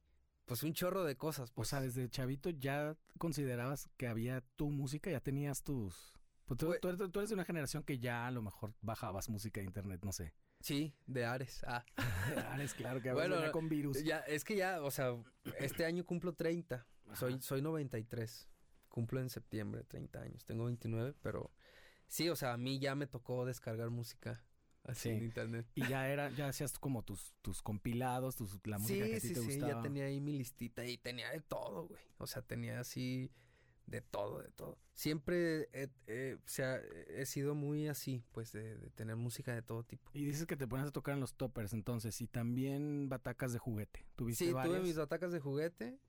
pues, 0.46 0.64
un 0.64 0.74
chorro 0.74 1.04
de 1.04 1.16
cosas, 1.16 1.52
O 1.52 1.54
pues. 1.54 1.70
sea, 1.70 1.82
desde 1.82 2.10
chavito 2.10 2.50
ya 2.50 2.98
considerabas 3.18 3.90
que 3.98 4.08
había 4.08 4.42
tu 4.56 4.70
música, 4.72 5.10
ya 5.12 5.20
tenías 5.22 5.64
tus... 5.64 6.14
Pues 6.46 6.58
tú, 6.58 6.68
Pues- 6.68 6.80
tú 6.82 6.88
eres, 6.90 7.12
tú 7.12 7.20
eres 7.20 7.30
de 7.30 7.36
una 7.36 7.46
generación 7.46 7.84
que 7.84 8.00
ya 8.00 8.26
a 8.26 8.32
lo 8.32 8.42
mejor 8.42 8.74
bajabas 8.82 9.30
música 9.30 9.60
de 9.60 9.66
internet, 9.68 10.02
no 10.04 10.12
sé. 10.14 10.34
Sí, 10.68 10.94
de 11.06 11.24
Ares. 11.26 11.64
Ah, 11.66 11.86
es 12.62 12.74
claro 12.74 13.02
que 13.02 13.14
Bueno, 13.14 13.38
con 13.54 13.70
virus. 13.70 14.04
ya, 14.04 14.20
es 14.20 14.44
que 14.44 14.58
ya, 14.58 14.82
o 14.82 14.92
sea, 14.92 15.16
este 15.60 15.86
año 15.86 16.06
cumplo 16.06 16.34
30, 16.34 16.86
soy, 17.14 17.34
Ajá. 17.34 17.42
soy 17.42 17.62
93, 17.62 18.50
cumplo 18.90 19.22
en 19.22 19.30
septiembre 19.30 19.86
30 19.86 20.20
años, 20.22 20.44
tengo 20.44 20.66
29, 20.66 21.14
pero 21.22 21.54
sí, 22.08 22.28
o 22.30 22.36
sea, 22.36 22.52
a 22.52 22.58
mí 22.58 22.80
ya 22.80 22.96
me 22.96 23.08
tocó 23.08 23.46
descargar 23.46 23.90
música 23.92 24.44
así 24.84 25.04
Sí. 25.04 25.10
en 25.16 25.24
internet. 25.24 25.66
Y 25.74 25.88
ya 25.88 26.10
era, 26.10 26.30
ya 26.32 26.50
hacías 26.50 26.78
como 26.80 27.02
tus, 27.04 27.34
tus 27.42 27.62
compilados, 27.62 28.36
tus, 28.36 28.60
la 28.66 28.78
música 28.78 29.06
sí, 29.06 29.10
que 29.12 29.18
a 29.18 29.20
ti 29.22 29.28
sí, 29.30 29.34
te 29.36 29.40
sí, 29.40 29.46
gustaba. 29.46 29.72
ya 29.74 29.82
tenía 29.82 30.04
ahí 30.06 30.20
mi 30.20 30.34
listita 30.34 30.84
y 30.86 30.98
tenía 30.98 31.30
de 31.32 31.40
todo, 31.40 31.88
güey. 31.88 32.02
O 32.18 32.28
sea, 32.28 32.42
tenía 32.42 32.82
así 32.82 33.32
de 33.88 34.02
todo, 34.02 34.42
de 34.42 34.50
todo. 34.52 34.78
Siempre, 34.94 35.70
he- 35.74 36.38
sea, 36.46 36.78
he 37.08 37.26
sido 37.26 37.56
muy 37.56 37.88
así, 37.88 38.24
pues, 38.32 38.52
de, 38.52 38.78
de 38.78 38.90
tener 38.92 39.16
música 39.16 39.54
de 39.56 39.62
todo 39.64 39.84
tipo. 39.84 40.12
Y 40.14 40.26
dices 40.26 40.46
que 40.46 40.56
te 40.58 40.68
pones 40.68 40.88
a 40.88 40.92
tocar 40.92 41.16
en 41.16 41.22
los 41.22 41.34
toppers, 41.36 41.74
entonces, 41.74 42.20
y 42.22 42.28
también 42.28 43.08
batacas 43.10 43.54
de 43.54 43.60
juguete. 43.60 44.06
¿Tuviste 44.16 44.46
Sí, 44.46 44.54
varias? 44.54 44.76
tuve 44.76 44.86
mis 44.88 44.98
batacas 44.98 45.32
de 45.32 45.40
juguete 45.40 46.00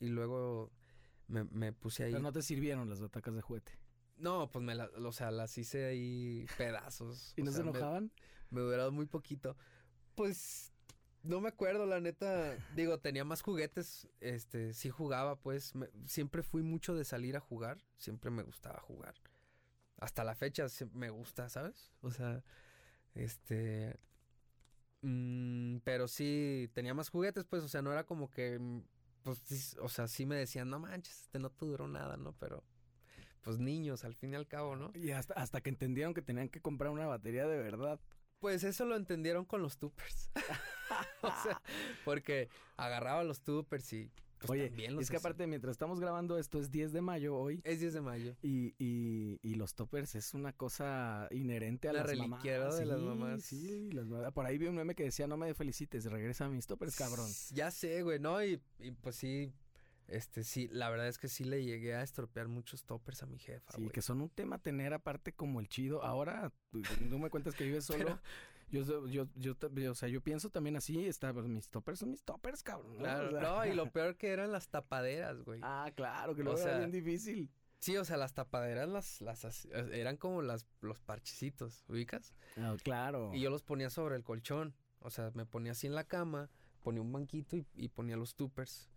y 0.00 0.08
luego 0.08 0.70
me, 1.28 1.44
me 1.44 1.72
puse 1.72 2.04
ahí. 2.04 2.12
Pero 2.12 2.22
no 2.22 2.32
te 2.32 2.42
sirvieron 2.42 2.88
las 2.88 3.00
batacas 3.00 3.34
de 3.34 3.40
juguete. 3.42 3.78
No, 4.16 4.50
pues 4.50 4.62
me 4.64 4.74
las, 4.74 4.90
o 4.90 5.12
sea, 5.12 5.30
las 5.30 5.56
hice 5.56 5.86
ahí 5.86 6.44
pedazos. 6.58 7.32
¿Y 7.36 7.42
no 7.42 7.52
se 7.52 7.58
sea, 7.58 7.64
me- 7.64 7.70
enojaban? 7.70 8.12
Me, 8.50 8.60
duraron 8.60 8.94
muy 8.94 9.06
poquito. 9.06 9.56
Pues 10.16 10.69
no 11.22 11.40
me 11.40 11.48
acuerdo, 11.48 11.86
la 11.86 12.00
neta. 12.00 12.56
Digo, 12.74 12.98
tenía 12.98 13.24
más 13.24 13.42
juguetes. 13.42 14.08
Este, 14.20 14.72
sí 14.74 14.90
jugaba, 14.90 15.36
pues. 15.40 15.74
me- 15.74 15.88
siempre 16.06 16.42
fui 16.42 16.62
mucho 16.62 16.94
de 16.94 17.04
salir 17.04 17.36
a 17.36 17.40
jugar. 17.40 17.78
Siempre 17.96 18.30
me 18.30 18.42
gustaba 18.42 18.80
jugar. 18.80 19.14
Hasta 19.98 20.24
la 20.24 20.34
fecha 20.34 20.66
me 20.94 21.10
gusta, 21.10 21.48
¿sabes? 21.48 21.92
O 22.02 22.10
sea, 22.10 22.42
este. 23.14 23.98
mm, 25.02 25.78
pero 25.84 26.08
sí, 26.08 26.70
tenía 26.74 26.94
más 26.94 27.08
juguetes, 27.08 27.44
pues. 27.44 27.62
O 27.62 27.68
sea, 27.68 27.82
no 27.82 27.92
era 27.92 28.04
como 28.04 28.30
que. 28.30 28.58
Pues, 29.22 29.76
o 29.80 29.88
sea, 29.88 30.08
sí 30.08 30.24
me 30.26 30.36
decían, 30.36 30.70
no 30.70 30.78
manches, 30.80 31.22
este 31.22 31.38
no 31.38 31.50
te 31.50 31.66
duró 31.66 31.88
nada, 31.88 32.16
¿no? 32.16 32.32
Pero. 32.38 32.64
Pues 33.42 33.58
niños, 33.58 34.04
al 34.04 34.14
fin 34.14 34.34
y 34.34 34.36
al 34.36 34.46
cabo, 34.48 34.76
¿no? 34.76 34.92
Y 34.94 35.12
hasta, 35.12 35.34
hasta 35.34 35.62
que 35.62 35.70
entendieron 35.70 36.14
que 36.14 36.22
tenían 36.22 36.50
que 36.50 36.60
comprar 36.60 36.90
una 36.92 37.06
batería 37.06 37.46
de 37.48 37.58
verdad. 37.58 38.00
Pues 38.40 38.64
eso 38.64 38.84
lo 38.86 38.96
entendieron 38.96 39.44
con 39.44 39.62
los 39.62 39.78
tupers. 39.78 40.30
o 41.22 41.30
sea, 41.42 41.60
porque 42.04 42.48
agarraba 42.76 43.22
los 43.22 43.42
tupers 43.42 43.92
y 43.92 44.10
pues 44.38 44.50
Oye, 44.52 44.68
también 44.68 44.94
los 44.94 45.02
es 45.04 45.10
que 45.10 45.18
aparte, 45.18 45.46
mientras 45.46 45.72
estamos 45.72 46.00
grabando 46.00 46.38
esto, 46.38 46.58
es 46.58 46.70
10 46.70 46.94
de 46.94 47.02
mayo 47.02 47.36
hoy. 47.36 47.60
es 47.62 47.80
10 47.80 47.92
de 47.92 48.00
mayo. 48.00 48.36
Y, 48.40 48.74
y, 48.78 49.38
y 49.42 49.54
los 49.56 49.74
toppers 49.74 50.14
es 50.14 50.32
una 50.32 50.54
cosa 50.54 51.28
inherente 51.30 51.90
a 51.90 51.92
La 51.92 52.04
las 52.04 52.16
mamás. 52.16 52.42
de 52.42 52.86
las 52.86 53.00
mamás. 53.00 53.42
Sí, 53.42 53.90
las 53.92 54.06
mamás. 54.06 54.32
Por 54.32 54.46
ahí 54.46 54.56
vi 54.56 54.66
un 54.66 54.76
meme 54.76 54.94
que 54.94 55.04
decía, 55.04 55.26
no 55.26 55.36
me 55.36 55.52
felicites, 55.52 56.06
regresa 56.06 56.46
a 56.46 56.48
mis 56.48 56.66
toppers, 56.66 56.96
cabrón. 56.96 57.30
Ya 57.52 57.70
sé, 57.70 58.02
güey, 58.02 58.18
¿no? 58.18 58.42
Y, 58.42 58.58
y, 58.78 58.92
pues 58.92 59.16
sí, 59.16 59.52
este 60.10 60.44
sí, 60.44 60.68
la 60.72 60.90
verdad 60.90 61.08
es 61.08 61.18
que 61.18 61.28
sí 61.28 61.44
le 61.44 61.64
llegué 61.64 61.94
a 61.94 62.02
estropear 62.02 62.48
muchos 62.48 62.84
toppers 62.84 63.22
a 63.22 63.26
mi 63.26 63.38
jefa, 63.38 63.72
Sí, 63.72 63.88
que 63.90 64.02
son 64.02 64.20
un 64.20 64.28
tema 64.28 64.58
tener 64.58 64.92
aparte 64.92 65.32
como 65.32 65.60
el 65.60 65.68
chido. 65.68 66.02
Ahora, 66.02 66.52
tú- 66.70 66.82
no 67.00 67.18
me 67.18 67.30
cuentas 67.30 67.54
que 67.54 67.64
vives 67.64 67.84
solo. 68.16 68.20
Yo, 68.70 69.06
yo, 69.08 69.26
yo, 69.34 69.56
o 69.90 69.94
sea, 69.96 70.08
yo 70.08 70.20
pienso 70.20 70.48
también 70.50 70.76
así, 70.76 71.04
está, 71.06 71.32
pues, 71.32 71.46
mis 71.46 71.68
toppers 71.68 71.98
son 71.98 72.10
mis 72.12 72.22
toppers, 72.22 72.62
cabrón. 72.62 72.92
¿no? 72.92 72.98
Claro, 72.98 73.26
O 73.26 73.30
sea, 73.32 73.40
no, 73.40 73.66
y 73.66 73.74
lo 73.74 73.90
peor 73.92 74.16
que 74.16 74.28
eran 74.28 74.52
las 74.52 74.68
tapaderas, 74.68 75.42
güey. 75.42 75.60
Ah, 75.64 75.90
claro, 75.96 76.36
que 76.36 76.42
O 76.42 76.44
luego 76.44 76.60
era 76.60 76.78
bien 76.78 76.92
difícil. 76.92 77.50
Sí, 77.80 77.96
o 77.96 78.04
sea, 78.04 78.16
las 78.18 78.34
tapaderas 78.34 78.88
las, 78.88 79.20
las 79.22 79.44
hac- 79.44 79.92
eran 79.92 80.16
como 80.18 80.42
las, 80.42 80.66
los 80.82 81.00
parchecitos, 81.00 81.82
¿ubicas? 81.88 82.34
Ah, 82.58 82.76
claro. 82.84 83.30
Y 83.34 83.40
yo 83.40 83.50
los 83.50 83.62
ponía 83.62 83.90
sobre 83.90 84.14
el 84.16 84.22
colchón. 84.22 84.74
O 85.00 85.08
sea, 85.10 85.30
me 85.34 85.46
ponía 85.46 85.72
así 85.72 85.86
en 85.86 85.94
la 85.94 86.04
cama, 86.04 86.50
ponía 86.82 87.00
un 87.00 87.10
banquito 87.10 87.56
y, 87.56 87.66
y 87.74 87.88
ponía 87.88 88.16
los 88.16 88.34
tupers. 88.36 88.89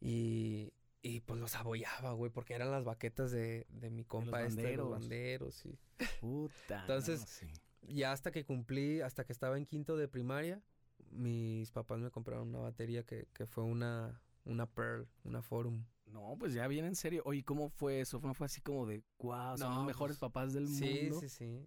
Y, 0.00 0.72
y 1.02 1.20
pues 1.20 1.40
los 1.40 1.54
abollaba, 1.56 2.12
güey, 2.12 2.30
porque 2.30 2.54
eran 2.54 2.70
las 2.70 2.84
baquetas 2.84 3.30
de, 3.30 3.66
de 3.70 3.90
mi 3.90 4.04
compa 4.04 4.44
este, 4.44 4.68
de 4.68 4.74
los 4.74 4.88
banderos. 4.90 4.90
banderos. 4.90 5.66
Y 5.66 5.78
Puta. 6.20 6.80
Entonces, 6.80 7.20
no, 7.20 7.26
sí. 7.26 7.46
ya 7.82 8.12
hasta 8.12 8.30
que 8.32 8.44
cumplí, 8.44 9.00
hasta 9.00 9.24
que 9.24 9.32
estaba 9.32 9.56
en 9.58 9.66
quinto 9.66 9.96
de 9.96 10.08
primaria, 10.08 10.62
mis 11.10 11.70
papás 11.72 11.98
me 12.00 12.10
compraron 12.10 12.48
una 12.48 12.60
batería 12.60 13.04
que, 13.04 13.28
que 13.32 13.46
fue 13.46 13.64
una, 13.64 14.20
una 14.44 14.66
Pearl, 14.66 15.08
una 15.24 15.42
Forum. 15.42 15.84
No, 16.06 16.36
pues 16.38 16.54
ya 16.54 16.66
bien 16.68 16.84
en 16.86 16.94
serio. 16.96 17.22
Oye, 17.26 17.44
¿cómo 17.44 17.68
fue 17.68 18.00
eso? 18.00 18.20
¿No 18.22 18.34
fue 18.34 18.46
así 18.46 18.60
como 18.60 18.86
de, 18.86 19.02
wow, 19.18 19.58
son 19.58 19.70
No, 19.70 19.76
los 19.76 19.84
mejores 19.84 20.16
pues, 20.16 20.18
papás 20.18 20.52
del 20.54 20.66
Sí, 20.66 21.10
mundo? 21.10 21.20
sí, 21.20 21.28
sí. 21.28 21.66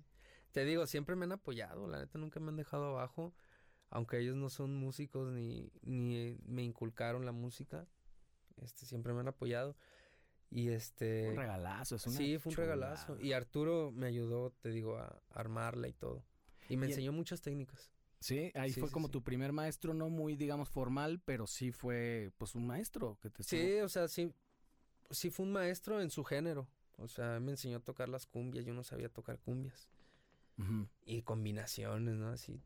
Te 0.52 0.66
digo, 0.66 0.86
siempre 0.88 1.16
me 1.16 1.26
han 1.26 1.32
apoyado, 1.34 1.88
la 1.88 2.00
neta 2.00 2.18
nunca 2.20 2.40
me 2.40 2.50
han 2.50 2.58
dejado 2.58 2.86
abajo, 2.88 3.34
aunque 3.90 4.20
ellos 4.20 4.36
no 4.36 4.50
son 4.50 4.76
músicos 4.76 5.32
ni, 5.32 5.72
ni 5.82 6.38
me 6.46 6.64
inculcaron 6.64 7.26
la 7.26 7.32
música, 7.32 7.88
este, 8.58 8.86
siempre 8.86 9.14
me 9.14 9.20
han 9.22 9.28
apoyado. 9.28 9.76
Y 10.50 10.70
este... 10.70 11.30
Un 11.30 11.38
regalazo, 11.38 11.96
es 11.96 12.06
una 12.08 12.18
Sí, 12.18 12.38
fue 12.38 12.52
un 12.52 12.58
regalazo. 12.58 13.18
Y 13.22 13.32
Arturo 13.34 13.92
me 13.92 14.08
ayudó, 14.08 14.52
te 14.62 14.70
digo, 14.70 14.98
a 14.98 15.22
armarla 15.30 15.88
y 15.88 15.94
todo. 15.94 16.26
Y 16.68 16.76
me 16.78 16.88
Y- 16.88 16.90
enseñó 16.90 17.12
muchas 17.14 17.42
técnicas. 17.42 17.90
Sí, 18.20 18.52
ahí 18.54 18.72
Sí, 18.72 18.80
fue 18.82 18.90
sí, 18.90 18.94
como 18.94 19.08
sí. 19.08 19.14
tu 19.14 19.24
primer 19.24 19.52
maestro, 19.54 19.94
no 19.94 20.10
muy, 20.10 20.36
digamos, 20.36 20.70
formal, 20.70 21.20
pero 21.24 21.48
sí 21.48 21.72
fue, 21.72 22.32
pues, 22.38 22.54
un 22.54 22.68
maestro 22.68 23.18
que 23.22 23.30
te 23.30 23.42
estuvo- 23.42 23.60
Sí, 23.60 23.80
o 23.80 23.90
sea, 23.90 24.08
sí, 24.08 24.34
sí 25.10 25.30
fue 25.32 25.46
un 25.46 25.54
maestro 25.54 26.02
en 26.02 26.10
su 26.12 26.24
género. 26.24 26.68
O 26.98 27.08
sea, 27.08 27.40
me 27.40 27.52
enseñó 27.52 27.78
a 27.78 27.84
tocar 27.84 28.10
las 28.10 28.28
cumbias, 28.28 28.64
yo 28.66 28.74
no 28.74 28.84
sabía 28.84 29.10
tocar 29.10 29.40
cumbias. 29.40 29.90
Y 31.06 31.24
combinaciones, 31.24 32.16
¿no? 32.18 32.30
Así. 32.30 32.62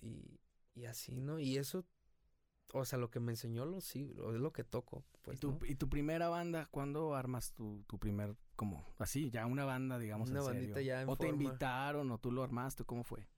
Y, 0.00 0.40
y 0.74 0.84
así, 0.86 1.20
¿no? 1.20 1.38
Y 1.38 1.58
eso, 1.58 1.84
o 2.76 2.84
sea, 2.84 2.98
lo 2.98 3.08
que 3.08 3.20
me 3.20 3.32
enseñó, 3.32 3.64
lo 3.64 3.80
sí, 3.80 4.10
es 4.16 4.40
lo 4.40 4.52
que 4.52 4.64
toco. 4.64 5.04
Pues, 5.22 5.36
¿Y, 5.36 5.40
tu, 5.40 5.52
¿no? 5.52 5.58
y 5.64 5.76
tu 5.76 5.88
primera 5.88 6.28
banda, 6.28 6.66
cuándo 6.72 7.14
armas 7.14 7.52
tu, 7.52 7.84
tu 7.86 7.98
primer, 7.98 8.34
como, 8.56 8.84
así, 8.98 9.30
ya 9.30 9.46
una 9.46 9.64
banda, 9.64 9.96
digamos, 9.98 10.28
Una 10.30 10.40
en 10.40 10.44
serio? 10.44 10.60
bandita 10.60 10.80
ya 10.82 11.02
en 11.02 11.08
¿O 11.08 11.16
te 11.16 11.28
invitaron, 11.28 12.10
o 12.10 12.18
tú 12.18 12.32
lo 12.32 12.42
armaste, 12.42 12.84
cómo 12.84 13.04
fue? 13.04 13.28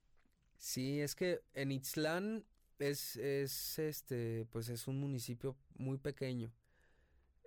Sí, 0.56 1.00
es 1.02 1.14
que 1.14 1.42
en 1.52 1.70
Itzlán 1.70 2.46
es, 2.78 3.16
es, 3.16 3.78
este, 3.78 4.46
pues 4.50 4.70
es 4.70 4.88
un 4.88 4.98
municipio 4.98 5.54
muy 5.76 5.98
pequeño. 5.98 6.50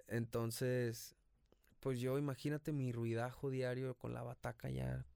Entonces, 0.07 1.15
pues 1.79 1.99
yo 1.99 2.19
imagínate 2.19 2.71
mi 2.71 2.91
ruidajo 2.91 3.49
diario 3.49 3.95
con 3.95 4.13
la 4.13 4.21
bataca 4.21 4.69
ya, 4.69 5.07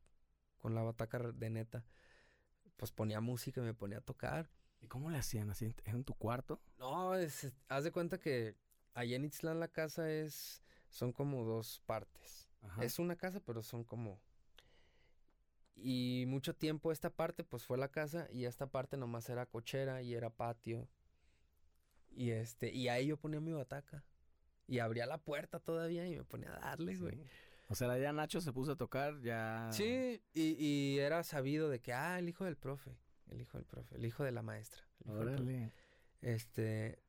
con 0.57 0.73
la 0.73 0.81
bataca 0.81 1.19
de 1.19 1.49
neta. 1.51 1.85
Pues 2.77 2.91
ponía 2.91 3.21
música 3.21 3.61
y 3.61 3.63
me 3.63 3.75
ponía 3.75 3.99
a 3.99 4.01
tocar. 4.01 4.49
¿Y 4.83 4.87
cómo 4.87 5.09
le 5.09 5.17
hacían? 5.17 5.49
¿Así 5.49 5.65
en, 5.65 5.75
en 5.85 6.03
tu 6.03 6.13
cuarto? 6.13 6.59
No, 6.77 7.15
es, 7.15 7.51
haz 7.69 7.85
de 7.85 7.91
cuenta 7.91 8.19
que 8.19 8.57
allá 8.93 9.15
en 9.15 9.23
Itzlán 9.23 9.61
la 9.61 9.69
casa 9.69 10.11
es, 10.11 10.61
son 10.89 11.13
como 11.13 11.45
dos 11.45 11.81
partes. 11.85 12.49
Ajá. 12.61 12.83
Es 12.83 12.99
una 12.99 13.15
casa, 13.15 13.39
pero 13.39 13.63
son 13.63 13.85
como... 13.85 14.19
Y 15.75 16.25
mucho 16.27 16.53
tiempo 16.53 16.91
esta 16.91 17.09
parte 17.09 17.43
pues 17.43 17.63
fue 17.63 17.77
la 17.77 17.87
casa 17.87 18.27
y 18.31 18.45
esta 18.45 18.67
parte 18.67 18.95
nomás 18.95 19.27
era 19.29 19.45
cochera 19.45 20.01
y 20.01 20.13
era 20.13 20.29
patio. 20.29 20.87
Y 22.11 22.31
este, 22.31 22.71
y 22.71 22.89
ahí 22.89 23.07
yo 23.07 23.17
ponía 23.17 23.39
mi 23.39 23.53
bataca. 23.53 24.03
Y 24.67 24.79
abría 24.79 25.05
la 25.05 25.17
puerta 25.17 25.59
todavía 25.59 26.07
y 26.07 26.17
me 26.17 26.25
ponía 26.25 26.55
a 26.55 26.59
darle, 26.59 26.95
güey. 26.97 27.15
Sí. 27.15 27.23
O 27.69 27.75
sea, 27.75 27.97
ya 27.97 28.11
Nacho 28.11 28.41
se 28.41 28.51
puso 28.51 28.73
a 28.73 28.75
tocar, 28.75 29.19
ya... 29.21 29.69
Sí, 29.71 30.21
y, 30.33 30.55
y 30.63 30.99
era 30.99 31.23
sabido 31.23 31.69
de 31.69 31.79
que, 31.79 31.93
ah, 31.93 32.19
el 32.19 32.29
hijo 32.29 32.43
del 32.43 32.57
profe, 32.57 32.95
el 33.29 33.41
hijo 33.41 33.57
del 33.57 33.65
profe, 33.65 33.95
el 33.95 34.05
hijo 34.05 34.23
de 34.23 34.31
la 34.31 34.41
maestra. 34.41 34.81
Órale. 35.05 35.71
Este, 36.21 36.99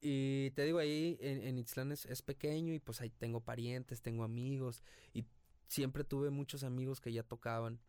Y 0.00 0.50
te 0.52 0.64
digo, 0.64 0.78
ahí 0.78 1.16
en, 1.20 1.42
en 1.42 1.58
Itzlán 1.58 1.90
es, 1.92 2.06
es 2.06 2.22
pequeño 2.22 2.72
y 2.74 2.78
pues 2.80 3.00
ahí 3.00 3.10
tengo 3.10 3.40
parientes, 3.40 4.02
tengo 4.02 4.24
amigos 4.24 4.82
y 5.12 5.24
siempre 5.66 6.04
tuve 6.04 6.30
muchos 6.30 6.62
amigos 6.64 7.00
que 7.00 7.12
ya 7.12 7.22
tocaban. 7.22 7.80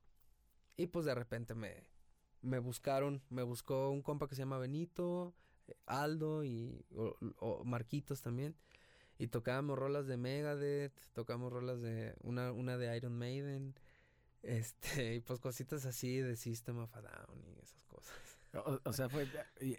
Y 0.77 0.88
pues 0.88 1.05
de 1.05 1.13
repente 1.15 1.53
me, 1.53 1.89
me 2.41 2.59
buscaron, 2.59 3.21
me 3.29 3.43
buscó 3.43 3.89
un 3.89 4.01
compa 4.01 4.27
que 4.27 4.36
se 4.36 4.41
llama 4.41 4.57
Benito, 4.57 5.36
eh, 5.67 5.75
Aldo 5.86 6.43
y 6.43 6.86
o- 6.95 7.15
o 7.39 7.63
Marquitos 7.65 8.21
también. 8.21 8.55
Y 9.19 9.27
tocábamos 9.27 9.77
rolas 9.77 10.05
de 10.07 10.15
Megadeth, 10.17 10.93
tocábamos 11.13 11.51
rolas 11.51 11.81
de 11.81 12.15
una, 12.21 12.51
una 12.51 12.77
de 12.77 12.95
Iron 12.95 13.17
Maiden, 13.17 13.74
este, 14.48 15.16
y 15.16 15.20
pues 15.20 15.39
cositas 15.39 15.86
así 15.86 16.18
de 16.18 16.36
System 16.36 16.80
of 16.80 16.96
a 16.96 17.01
Down 17.01 17.44
y 17.48 17.60
esas 17.62 17.84
cosas. 17.86 18.13
O, 18.54 18.80
o 18.86 18.94
sea, 18.94 19.08
fue, 19.10 19.27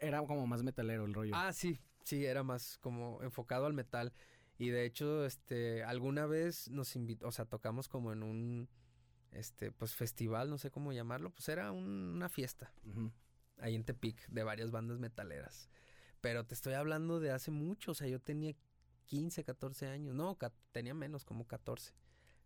era 0.01 0.25
como 0.27 0.47
más 0.47 0.63
metalero 0.63 1.05
el 1.07 1.15
rollo. 1.15 1.33
Ah, 1.35 1.53
sí, 1.53 1.81
sí, 2.05 2.27
era 2.27 2.43
más 2.45 2.79
como 2.79 3.21
enfocado 3.23 3.65
al 3.67 3.73
metal. 3.73 4.13
Y 4.59 4.69
de 4.69 4.85
hecho, 4.85 5.25
este, 5.25 5.83
alguna 5.83 6.27
vez 6.27 6.69
nos 6.69 6.95
invitó, 6.95 7.27
o 7.27 7.33
sea, 7.33 7.47
tocamos 7.47 7.89
como 7.89 8.13
en 8.13 8.23
un, 8.23 8.69
este, 9.33 9.73
pues 9.73 9.95
festival, 9.97 10.51
no 10.51 10.59
sé 10.59 10.71
cómo 10.71 10.93
llamarlo, 10.93 11.31
pues 11.31 11.49
era 11.49 11.73
un- 11.73 12.13
una 12.15 12.29
fiesta 12.29 12.73
ahí 13.57 13.75
en 13.75 13.85
Tepic 13.85 14.29
de 14.29 14.43
varias 14.45 14.71
bandas 14.71 14.99
metaleras. 14.99 15.71
Pero 16.21 16.45
te 16.47 16.55
estoy 16.55 16.75
hablando 16.75 17.21
de 17.21 17.31
hace 17.33 17.51
mucho, 17.51 17.93
o 17.93 17.95
sea, 17.95 18.07
yo 18.07 18.21
tenía 18.21 18.55
15, 19.07 19.45
14 19.45 19.87
años, 19.89 20.15
no, 20.15 20.39
tenía 20.73 20.93
menos, 20.95 21.25
como 21.25 21.47
14, 21.49 21.95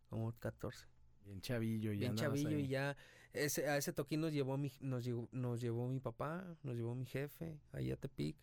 como 0.08 0.32
14. 0.38 0.86
Bien 1.24 1.40
chavillo. 1.40 1.92
y 1.92 1.98
Bien 1.98 2.14
chavillo 2.14 2.48
ahí. 2.48 2.64
y 2.64 2.68
ya, 2.68 2.96
ese, 3.32 3.68
a 3.68 3.76
ese 3.76 3.92
toquín 3.92 4.20
nos 4.20 4.32
llevó, 4.32 4.56
mi, 4.58 4.70
nos, 4.80 5.04
llevó, 5.04 5.28
nos 5.32 5.60
llevó 5.60 5.88
mi 5.88 6.00
papá, 6.00 6.56
nos 6.62 6.74
llevó 6.76 6.94
mi 6.94 7.06
jefe, 7.06 7.58
ahí 7.72 7.90
a 7.90 7.96
Tepic. 7.96 8.36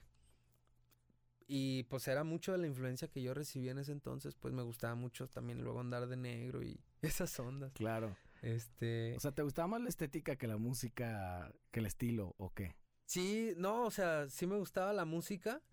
Y 1.47 1.83
pues 1.85 2.07
era 2.07 2.23
mucho 2.23 2.51
de 2.51 2.59
la 2.59 2.67
influencia 2.67 3.07
que 3.07 3.21
yo 3.23 3.33
recibí 3.33 3.69
en 3.69 3.79
ese 3.79 3.91
entonces, 3.91 4.35
pues 4.35 4.53
me 4.53 4.61
gustaba 4.61 4.93
mucho 4.95 5.27
también 5.27 5.63
luego 5.63 5.79
andar 5.79 6.07
de 6.07 6.15
negro 6.15 6.61
y 6.61 6.79
esas 7.01 7.39
ondas. 7.39 7.73
Claro. 7.73 8.15
Este, 8.41 9.15
O 9.17 9.19
sea, 9.19 9.31
¿te 9.31 9.41
gustaba 9.41 9.67
más 9.67 9.81
la 9.81 9.89
estética 9.89 10.35
que 10.35 10.47
la 10.47 10.57
música, 10.57 11.51
que 11.71 11.79
el 11.79 11.85
estilo 11.87 12.35
o 12.37 12.53
qué? 12.53 12.75
sí, 13.05 13.53
no, 13.57 13.85
o 13.85 13.91
sea, 13.91 14.29
sí 14.29 14.45
me 14.45 14.57
gustaba 14.57 14.93
la 14.93 15.03
música, 15.03 15.63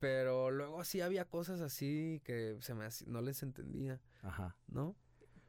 pero 0.00 0.50
luego 0.50 0.82
sí 0.82 1.00
había 1.00 1.24
cosas 1.24 1.60
así 1.60 2.20
que 2.24 2.56
se 2.60 2.74
me 2.74 2.88
no 3.06 3.22
les 3.22 3.44
entendía, 3.44 4.00
Ajá. 4.22 4.56
¿no? 4.66 4.96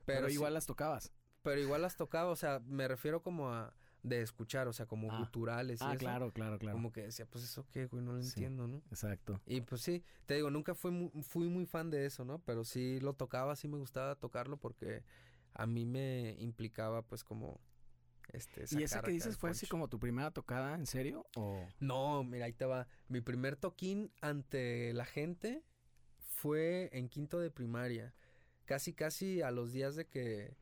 Pero, 0.07 0.29
igual 0.29 0.53
las 0.53 0.65
tocabas. 0.65 1.11
pero 1.43 1.61
igual 1.61 1.81
las 1.81 1.95
tocaba, 1.95 2.29
o 2.31 2.35
sea, 2.35 2.59
me 2.65 2.87
refiero 2.87 3.21
como 3.21 3.53
a 3.53 3.73
de 4.03 4.21
escuchar, 4.21 4.67
o 4.67 4.73
sea, 4.73 4.85
como 4.85 5.09
Ah. 5.11 5.19
guturales 5.19 5.81
y 5.81 5.83
Ah, 5.83 5.89
eso. 5.91 5.99
claro, 5.99 6.31
claro, 6.31 6.57
claro. 6.59 6.75
Como 6.77 6.91
que 6.91 7.01
decía, 7.03 7.25
pues 7.25 7.43
eso 7.43 7.65
qué, 7.71 7.85
güey, 7.87 8.03
no 8.03 8.13
lo 8.13 8.21
Sí. 8.21 8.29
entiendo, 8.29 8.67
¿no? 8.67 8.77
Exacto. 8.89 9.41
Y 9.45 9.61
pues 9.61 9.81
sí, 9.81 10.03
te 10.25 10.35
digo, 10.35 10.49
nunca 10.49 10.73
fui 10.75 10.91
muy, 10.91 11.09
fui 11.23 11.49
muy 11.49 11.65
fan 11.65 11.89
de 11.89 12.05
eso, 12.05 12.23
¿no? 12.25 12.39
Pero 12.39 12.63
sí 12.63 12.99
lo 13.01 13.13
tocaba, 13.13 13.55
sí 13.55 13.67
me 13.67 13.77
gustaba 13.77 14.15
tocarlo 14.15 14.57
porque 14.57 15.03
a 15.53 15.65
mí 15.65 15.85
me 15.85 16.35
implicaba 16.39 17.01
pues 17.01 17.23
como 17.23 17.59
este 18.33 18.65
¿Y 18.77 18.83
esa 18.83 19.01
que 19.01 19.11
dices 19.11 19.37
fue 19.37 19.49
así 19.51 19.67
como 19.67 19.87
tu 19.87 19.99
primera 19.99 20.31
tocada, 20.31 20.75
en 20.75 20.85
serio? 20.85 21.25
¿O 21.35 21.65
No, 21.79 22.23
mira, 22.23 22.45
ahí 22.45 22.53
te 22.53 22.65
va. 22.65 22.87
Mi 23.07 23.21
primer 23.21 23.55
toquín 23.55 24.11
ante 24.21 24.93
la 24.93 25.05
gente 25.05 25.63
fue 26.19 26.89
en 26.93 27.09
quinto 27.09 27.39
de 27.39 27.49
primaria. 27.51 28.13
Casi, 28.67 28.93
casi 28.93 29.41
a 29.41 29.49
los 29.49 29.71
días 29.71 29.95
de 29.95 30.05
que, 30.05 30.55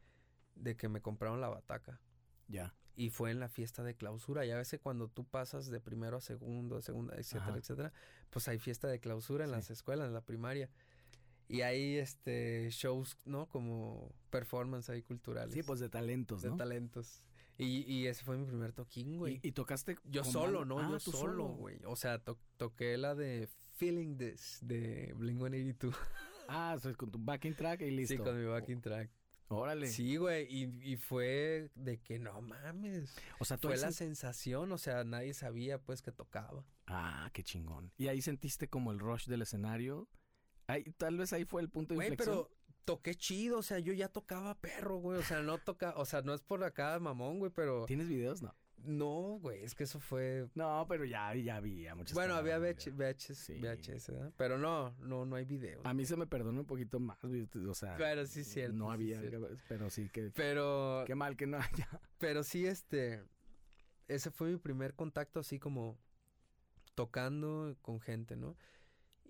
de 0.55 0.77
que 0.77 0.87
me 0.87 1.01
compraron 1.01 1.41
la 1.41 1.49
bataca. 1.49 1.99
ya? 2.47 2.73
Y 2.97 3.09
fue 3.09 3.29
en 3.31 3.41
la 3.41 3.49
fiesta 3.49 3.83
de 3.83 3.93
clausura. 3.93 4.45
Ya 4.45 4.55
ves 4.55 4.71
que 4.71 4.79
cuando 4.79 5.09
tú 5.09 5.25
pasas 5.25 5.69
de 5.69 5.81
primero 5.81 6.15
a 6.15 6.21
segundo, 6.21 6.77
a 6.77 6.81
segunda, 6.81 7.13
etcétera, 7.17 7.47
Ajá. 7.49 7.57
etcétera, 7.57 7.93
pues 8.29 8.47
hay 8.47 8.57
fiesta 8.57 8.87
de 8.87 9.01
clausura 9.01 9.43
en 9.43 9.49
Sí. 9.49 9.55
las 9.57 9.69
escuelas, 9.69 10.07
en 10.07 10.13
la 10.13 10.21
primaria. 10.21 10.69
Y 11.49 11.59
hay 11.61 11.97
este 11.97 12.69
shows, 12.71 13.17
¿no? 13.25 13.47
Como 13.49 14.13
performance 14.29 14.89
ahí 14.89 15.01
culturales. 15.01 15.53
Sí, 15.53 15.61
pues 15.61 15.81
de 15.81 15.89
talentos, 15.89 16.41
de 16.41 16.51
¿no? 16.51 16.55
talentos. 16.55 17.21
Y, 17.57 17.81
y 17.91 18.07
ese 18.07 18.23
fue 18.23 18.37
mi 18.37 18.45
primer 18.45 18.71
toquín, 18.71 19.17
güey. 19.17 19.41
Y, 19.43 19.49
y 19.49 19.51
tocaste 19.51 19.97
Yo 20.05 20.23
solo, 20.23 20.63
¿no? 20.63 20.79
Ah, 20.79 20.87
Yo 20.91 20.99
solo, 20.99 21.47
güey. 21.49 21.79
O 21.85 21.97
sea, 21.97 22.19
to- 22.23 22.39
toqué 22.57 22.97
la 22.97 23.13
de 23.13 23.49
Feeling 23.75 24.15
This 24.17 24.59
de 24.61 25.13
Blink-182. 25.15 25.93
Ah, 26.47 26.73
o 26.75 26.79
sea, 26.79 26.93
con 26.93 27.11
tu 27.11 27.19
backing 27.19 27.55
track 27.55 27.81
y 27.81 27.91
listo. 27.91 28.13
Sí, 28.15 28.17
con 28.21 28.39
mi 28.39 28.45
backing 28.45 28.81
track. 28.81 29.09
Órale. 29.47 29.87
Sí, 29.87 30.15
güey. 30.17 30.47
Y, 30.49 30.63
y 30.91 30.97
fue 30.97 31.69
de 31.75 31.99
que 31.99 32.17
no 32.17 32.41
mames. 32.41 33.15
O 33.39 33.45
sea, 33.45 33.57
tú 33.57 33.67
Fue 33.67 33.77
la 33.77 33.89
sen- 33.89 33.91
sensación, 33.93 34.71
o 34.71 34.77
sea, 34.77 35.03
nadie 35.03 35.33
sabía 35.35 35.77
pues 35.79 36.01
que 36.01 36.11
tocaba. 36.11 36.65
Ah, 36.87 37.29
qué 37.33 37.43
chingón. 37.43 37.91
Y 37.97 38.07
ahí 38.07 38.21
sentiste 38.21 38.67
como 38.69 38.91
el 38.91 38.99
rush 38.99 39.27
del 39.27 39.43
escenario. 39.43 40.07
Ahí, 40.67 40.83
tal 40.97 41.17
vez 41.17 41.31
ahí 41.33 41.45
fue 41.45 41.61
el 41.61 41.69
punto 41.69 41.93
de 41.93 41.97
Güey, 41.97 42.07
inflexión. 42.09 42.47
pero 42.47 42.57
toqué 42.85 43.13
chido, 43.13 43.59
o 43.59 43.63
sea, 43.63 43.77
yo 43.77 43.93
ya 43.93 44.07
tocaba 44.09 44.55
perro, 44.59 44.97
güey. 44.97 45.19
O 45.19 45.23
sea, 45.23 45.41
no 45.43 45.59
toca, 45.59 45.93
o 45.95 46.05
sea, 46.05 46.23
no 46.23 46.33
es 46.33 46.41
por 46.41 46.63
acá 46.63 46.97
mamón, 46.99 47.37
güey, 47.37 47.51
pero 47.51 47.85
¿Tienes 47.85 48.07
videos? 48.07 48.41
No. 48.41 48.55
No, 48.85 49.39
güey, 49.41 49.63
es 49.63 49.75
que 49.75 49.83
eso 49.85 49.99
fue 49.99 50.47
No, 50.55 50.85
pero 50.87 51.05
ya, 51.05 51.33
ya 51.35 51.57
había 51.57 51.95
muchas 51.95 52.13
Bueno, 52.13 52.35
había 52.35 52.57
VH. 52.59 52.91
VHS, 52.91 53.37
Sí. 53.37 53.61
Pero 54.37 54.57
no, 54.57 54.95
no, 54.99 55.25
no 55.25 55.35
hay 55.35 55.45
video. 55.45 55.81
A 55.83 55.93
mí 55.93 56.05
se 56.05 56.15
me 56.15 56.27
perdona 56.27 56.59
un 56.59 56.65
poquito 56.65 56.99
más, 56.99 57.17
güey, 57.21 57.47
o 57.67 57.73
sea. 57.73 57.95
Pero 57.97 58.25
sí 58.25 58.43
cierto, 58.43 58.75
No 58.75 58.87
sí 58.87 58.93
había, 58.93 59.19
cierto. 59.21 59.49
pero 59.67 59.89
sí 59.89 60.09
que. 60.09 60.31
Pero, 60.35 61.03
Qué 61.05 61.15
mal 61.15 61.35
que 61.35 61.47
no 61.47 61.57
haya. 61.57 61.89
pero 62.17 62.43
sí, 62.43 62.65
este, 62.65 63.23
ese 64.07 64.31
fue 64.31 64.51
mi 64.51 64.57
primer 64.57 64.93
contacto 64.93 65.39
así 65.39 65.59
como 65.59 65.97
tocando 66.95 67.75
con 67.81 67.99
gente, 67.99 68.35
¿no? 68.35 68.55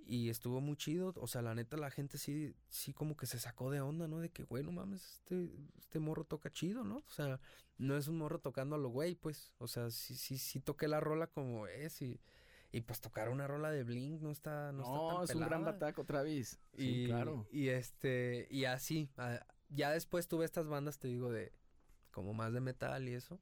Y 0.08 0.30
estuvo 0.30 0.62
muy 0.62 0.76
chido, 0.78 1.14
o 1.18 1.28
sea, 1.28 1.42
la 1.42 1.56
neta 1.56 1.78
la 1.78 1.90
gente 1.90 2.18
sí, 2.18 2.54
sí 2.70 2.94
como 2.94 3.18
que 3.18 3.26
se 3.26 3.40
sacó 3.40 3.72
de 3.72 3.82
onda, 3.82 4.08
¿no? 4.08 4.20
De 4.20 4.30
que, 4.30 4.44
güey, 4.44 4.64
no 4.64 4.72
mames, 4.72 5.04
este, 5.16 5.50
este 5.80 6.00
morro 6.00 6.26
toca 6.26 6.52
chido, 6.52 6.84
¿no? 6.84 6.98
O 6.98 7.10
sea, 7.10 7.40
no 7.78 7.98
es 7.98 8.08
un 8.08 8.18
morro 8.20 8.40
tocando 8.40 8.76
a 8.76 8.78
lo 8.78 8.90
güey, 8.90 9.16
pues, 9.16 9.52
o 9.58 9.68
sea, 9.68 9.90
sí, 9.90 10.16
sí, 10.16 10.38
sí 10.38 10.60
toqué 10.60 10.88
la 10.88 11.00
rola 11.00 11.28
como 11.28 11.66
es 11.66 12.02
y, 12.04 12.22
y 12.72 12.82
pues 12.82 13.02
tocar 13.02 13.30
una 13.30 13.48
rola 13.48 13.72
de 13.72 13.84
Blink 13.84 14.22
no 14.22 14.32
está, 14.32 14.72
no, 14.72 14.84
No, 14.84 15.06
está 15.06 15.16
tan 15.16 15.24
es 15.24 15.36
un 15.36 15.50
gran 15.50 15.66
bataco, 15.66 16.06
Travis. 16.06 16.60
Y, 16.74 16.78
Sí, 16.78 17.06
claro. 17.08 17.48
y 17.52 17.70
este, 17.70 18.48
y 18.52 18.66
así, 18.66 19.10
ah, 19.18 19.40
ya 19.70 19.92
después 19.92 20.28
tuve 20.28 20.46
estas 20.46 20.68
bandas, 20.68 21.00
te 21.00 21.08
digo, 21.08 21.32
de 21.32 21.52
como 22.12 22.34
más 22.34 22.54
de 22.54 22.62
metal 22.62 23.10
y 23.10 23.14
eso. 23.14 23.40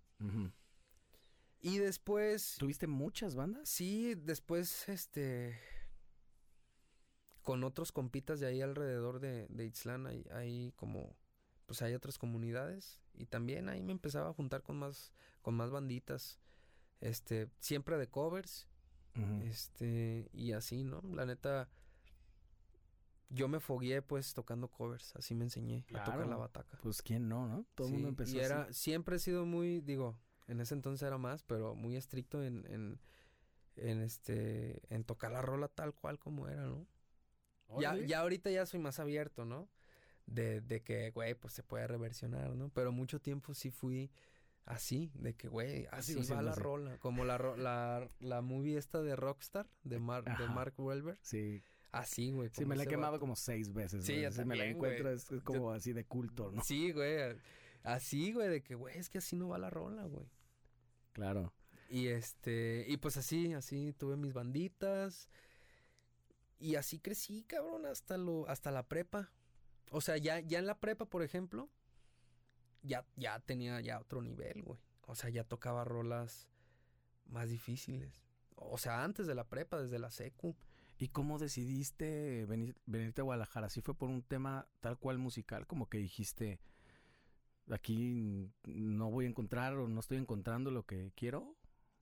Y 1.62 1.78
después, 1.78 2.56
¿Tuviste 2.58 2.88
muchas 2.88 3.36
bandas? 3.36 3.70
sí, 3.70 4.16
después, 4.16 4.88
este, 4.90 5.60
con 7.44 7.64
otros 7.64 7.92
compitas 7.92 8.40
de 8.40 8.48
ahí 8.48 8.62
alrededor 8.62 9.20
de, 9.20 9.48
de 9.50 9.66
Itzlán, 9.66 10.08
hay, 10.08 10.26
hay 10.32 10.74
como, 10.76 11.16
pues 11.66 11.82
hay 11.82 11.94
otras 11.94 12.18
comunidades. 12.18 13.02
Y 13.14 13.26
también 13.26 13.70
ahí 13.70 13.84
me 13.84 13.92
empezaba 13.92 14.30
a 14.30 14.34
juntar 14.34 14.64
con 14.64 14.78
más, 14.78 15.14
con 15.42 15.54
más 15.54 15.70
banditas, 15.70 16.40
este, 17.02 17.50
siempre 17.60 17.98
de 17.98 18.08
covers. 18.08 18.68
Este, 19.44 20.28
y 20.34 20.54
así, 20.54 20.84
¿no? 20.84 21.00
La 21.14 21.28
neta, 21.28 21.70
yo 23.30 23.48
me 23.48 23.60
fogueé 23.60 24.02
pues 24.02 24.34
tocando 24.34 24.70
covers, 24.70 25.16
así 25.16 25.36
me 25.36 25.44
enseñé 25.44 25.86
a 25.94 26.04
tocar 26.04 26.26
la 26.26 26.36
bataca. 26.36 26.80
Pues 26.82 27.04
quién 27.04 27.30
no, 27.30 27.48
¿no? 27.48 27.64
Todo 27.76 27.88
el 27.88 27.94
mundo 27.94 28.08
empezó 28.10 28.36
y 28.36 28.40
así. 28.40 28.46
era, 28.46 28.74
siempre 28.74 29.18
he 29.18 29.20
sido 29.20 29.46
muy, 29.46 29.82
digo, 29.82 30.18
en 30.48 30.62
ese 30.62 30.74
entonces 30.74 31.06
era 31.06 31.20
más, 31.20 31.44
pero 31.44 31.76
muy 31.76 31.96
estricto 31.96 32.42
en, 32.42 32.66
en, 32.72 33.00
en 33.76 34.02
este, 34.02 34.82
en 34.92 35.04
tocar 35.04 35.32
la 35.32 35.44
rola 35.44 35.68
tal 35.68 35.94
cual 35.94 36.18
como 36.18 36.48
era, 36.48 36.64
¿no? 36.64 36.88
Ya, 37.82 37.96
ya 37.98 38.20
ahorita 38.20 38.50
ya 38.52 38.66
soy 38.66 38.80
más 38.80 39.00
abierto, 39.00 39.46
¿no? 39.46 39.70
De, 40.26 40.62
de 40.62 40.82
que, 40.82 41.12
güey, 41.12 41.34
pues 41.36 41.54
se 41.54 41.64
puede 41.64 41.86
reversionar, 41.88 42.56
¿no? 42.56 42.70
Pero 42.70 42.92
mucho 42.92 43.20
tiempo 43.20 43.54
sí 43.54 43.72
fui 43.72 44.10
así, 44.66 45.12
de 45.16 45.34
que, 45.36 45.48
güey, 45.50 45.86
Ah, 45.88 45.98
así 45.98 46.16
va 46.32 46.42
la 46.42 46.52
así. 46.52 46.60
rola. 46.62 46.98
Como 47.00 47.26
la, 47.26 47.38
la, 47.58 48.10
la 48.20 48.42
movie 48.42 48.78
esta 48.78 49.02
de 49.02 49.16
Rockstar, 49.16 49.68
de, 49.84 50.00
Mar- 50.00 50.24
de. 50.24 50.48
Mark 50.48 50.74
Wahlberg. 50.78 51.20
Sí, 51.22 51.62
Así, 51.92 52.32
güey. 52.32 52.50
sí, 52.54 52.66
me 52.66 52.76
la 52.76 52.84
he 52.84 52.88
quemado 52.88 53.20
como 53.20 53.36
seis 53.36 53.72
veces. 53.72 54.04
Sí, 54.06 54.22
yo 54.22 54.32
Si 54.32 54.44
me 54.46 54.56
la 54.56 54.66
encuentro 54.66 55.12
es, 55.12 55.30
es 55.32 55.44
como 55.44 55.72
así 55.72 55.94
de 55.94 56.06
culto, 56.06 56.52
¿no? 56.52 56.64
Sí, 56.64 56.92
güey. 56.92 57.38
Así, 57.84 58.32
güey, 58.34 58.48
de 58.50 58.64
que, 58.64 58.74
güey, 58.76 58.98
es 58.98 59.10
que 59.10 59.18
así 59.20 59.36
no 59.36 59.50
va 59.50 59.58
la 59.60 59.70
rola, 59.70 60.04
güey. 60.06 60.26
Claro. 61.12 61.54
Y 61.90 62.08
este, 62.08 62.86
y 62.88 62.98
pues 62.98 63.18
así, 63.18 63.54
así 63.54 63.94
tuve 63.94 64.16
mis 64.18 64.34
banditas. 64.34 65.30
Y 66.64 66.78
así 66.78 66.98
crecí, 66.98 67.44
cabrón, 67.44 67.86
hasta 67.86 68.16
lo, 68.16 68.48
hasta 68.48 68.72
la 68.72 68.88
prepa. 68.88 69.30
O 69.92 70.00
sea, 70.00 70.16
ya, 70.16 70.40
ya 70.40 70.60
en 70.60 70.66
la 70.66 70.80
prepa, 70.80 71.04
por 71.04 71.22
ejemplo, 71.22 71.70
ya, 72.84 73.06
ya 73.18 73.38
tenía 73.42 73.82
ya 73.82 74.00
otro 74.00 74.22
nivel, 74.22 74.64
güey. 74.64 74.80
O 75.06 75.14
sea, 75.14 75.30
ya 75.30 75.44
tocaba 75.44 75.84
rolas 75.84 76.48
más 77.26 77.50
difíciles. 77.50 78.24
O 78.56 78.78
sea, 78.78 79.04
antes 79.04 79.28
de 79.28 79.36
la 79.36 79.50
prepa, 79.50 79.82
desde 79.82 80.00
la 80.00 80.10
secu. 80.10 80.56
¿Y 80.98 81.10
cómo 81.10 81.38
decidiste 81.38 82.46
venir, 82.46 82.78
venirte 82.86 83.20
a 83.20 83.26
Guadalajara? 83.26 83.70
¿Sí 83.70 83.82
fue 83.82 83.94
por 83.94 84.08
un 84.08 84.24
tema 84.24 84.66
tal 84.80 84.98
cual 84.98 85.18
musical? 85.18 85.68
Como 85.68 85.90
que 85.90 85.98
dijiste, 85.98 86.62
aquí 87.70 88.50
no 88.64 89.12
voy 89.12 89.26
a 89.26 89.28
encontrar 89.30 89.74
o 89.74 89.90
no 89.90 90.00
estoy 90.00 90.18
encontrando 90.18 90.72
lo 90.72 90.86
que 90.86 91.12
quiero. 91.18 91.58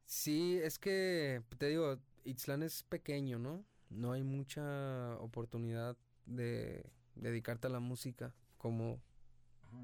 Sí, 0.06 0.60
es 0.62 0.78
que, 0.78 1.42
te 1.58 1.70
digo, 1.70 1.98
Itzlán 2.26 2.62
es 2.62 2.84
pequeño, 2.84 3.40
¿no? 3.40 3.66
No 3.92 4.14
hay 4.14 4.24
mucha 4.24 5.18
oportunidad 5.20 5.98
de 6.26 6.92
dedicarte 7.16 7.68
a 7.68 7.70
la 7.70 7.80
música 7.80 8.34
como 8.58 9.02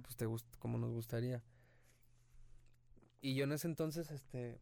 pues 0.02 0.16
te 0.16 0.26
como 0.60 0.78
nos 0.78 0.92
gustaría. 0.92 1.44
Y 3.22 3.36
yo 3.36 3.44
en 3.44 3.52
ese 3.52 3.68
entonces 3.68 4.12
este 4.12 4.60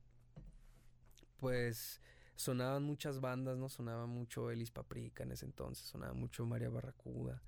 pues 1.38 2.02
sonaban 2.36 2.84
muchas 2.84 3.22
bandas, 3.22 3.58
¿no? 3.58 3.70
Sonaba 3.70 4.06
mucho 4.08 4.52
Elis 4.52 4.72
Paprika 4.72 5.24
en 5.24 5.32
ese 5.32 5.46
entonces, 5.46 5.88
sonaba 5.88 6.14
mucho 6.14 6.46
María 6.46 6.70
Barracuda, 6.70 7.42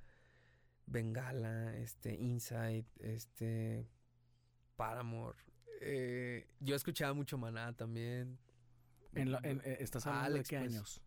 Bengala, 0.85 1.75
este, 1.75 2.15
Inside, 2.15 2.85
este, 2.99 3.89
Paramore. 4.75 5.37
Eh, 5.81 6.47
yo 6.59 6.75
escuchaba 6.75 7.13
mucho 7.13 7.37
Maná 7.37 7.73
también. 7.75 8.39
En, 9.13 9.33
eh, 9.43 9.77
¿Estás 9.79 10.05
hablando 10.07 10.37
de 10.37 10.43
qué 10.43 10.59
pues, 10.59 10.73
años? 10.73 11.01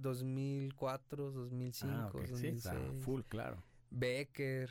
2004, 0.00 1.30
2005, 1.30 1.94
ah, 1.94 2.10
2006. 2.12 2.62
Sí, 2.62 3.00
full, 3.00 3.22
claro. 3.22 3.62
Becker. 3.90 4.70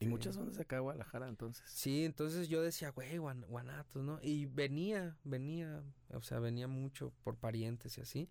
y 0.00 0.06
muchas 0.06 0.36
bandas 0.36 0.56
de 0.56 0.62
acá 0.62 0.76
de 0.76 0.80
Guadalajara, 0.80 1.28
entonces. 1.28 1.64
Sí, 1.68 2.04
entonces 2.04 2.48
yo 2.48 2.62
decía, 2.62 2.90
güey, 2.90 3.18
guanatos, 3.18 4.02
¿no? 4.02 4.18
Y 4.22 4.46
venía, 4.46 5.16
venía, 5.24 5.82
o 6.12 6.22
sea, 6.22 6.38
venía 6.38 6.68
mucho 6.68 7.12
por 7.22 7.36
parientes 7.36 7.98
y 7.98 8.00
así. 8.00 8.28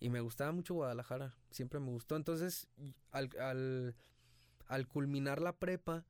Y 0.00 0.10
me 0.10 0.20
gustaba 0.20 0.52
mucho 0.52 0.74
Guadalajara, 0.74 1.34
siempre 1.50 1.80
me 1.80 1.90
gustó. 1.90 2.16
Entonces, 2.16 2.68
al, 3.10 3.30
al, 3.40 3.96
al 4.66 4.86
culminar 4.86 5.40
la 5.40 5.56
prepa, 5.58 6.04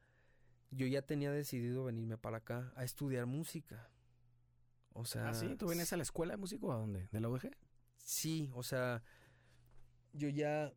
yo 0.70 0.86
ya 0.86 1.02
tenía 1.02 1.32
decidido 1.32 1.84
venirme 1.84 2.18
para 2.18 2.38
acá 2.38 2.72
a 2.76 2.84
estudiar 2.84 3.26
música. 3.26 3.88
O 4.92 5.04
sea... 5.04 5.28
¿Ah, 5.28 5.34
sí? 5.34 5.54
¿Tú 5.56 5.66
vienes 5.66 5.92
a 5.92 5.96
la 5.96 6.02
escuela 6.02 6.34
de 6.34 6.38
música 6.38 6.66
o 6.66 6.72
a 6.72 6.76
dónde? 6.76 7.08
¿De 7.12 7.20
la 7.20 7.28
UG? 7.28 7.50
Sí, 8.08 8.50
o 8.54 8.62
sea, 8.62 9.02
yo 10.14 10.30
ya 10.30 10.72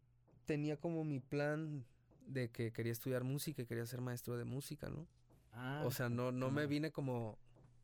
tenía 0.46 0.76
como 0.76 1.06
mi 1.06 1.22
plan 1.22 1.86
de 2.28 2.52
que 2.52 2.74
quería 2.74 2.91
estudiar 2.91 3.24
música 3.24 3.62
y 3.62 3.65
quería 3.65 3.86
ser 3.86 4.02
maestro 4.02 4.36
de 4.36 4.44
música, 4.44 4.89
¿no? 4.89 5.08
Ah, 5.54 5.82
o 5.86 5.91
sea, 5.91 6.10
no, 6.10 6.34
no 6.34 6.52
me 6.52 6.67
vine 6.67 6.91
como 6.91 7.38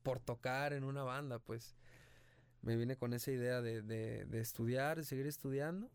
por 0.03 0.19
tocar 0.19 0.73
en 0.73 0.83
una 0.83 1.03
banda, 1.03 1.39
pues 1.39 1.77
me 2.61 2.75
vine 2.75 2.97
con 2.97 3.13
esa 3.13 3.31
idea 3.31 3.61
de, 3.61 3.81
de, 3.81 4.41
estudiar, 4.41 4.97
de 4.97 5.05
seguir 5.05 5.27
estudiando. 5.27 5.89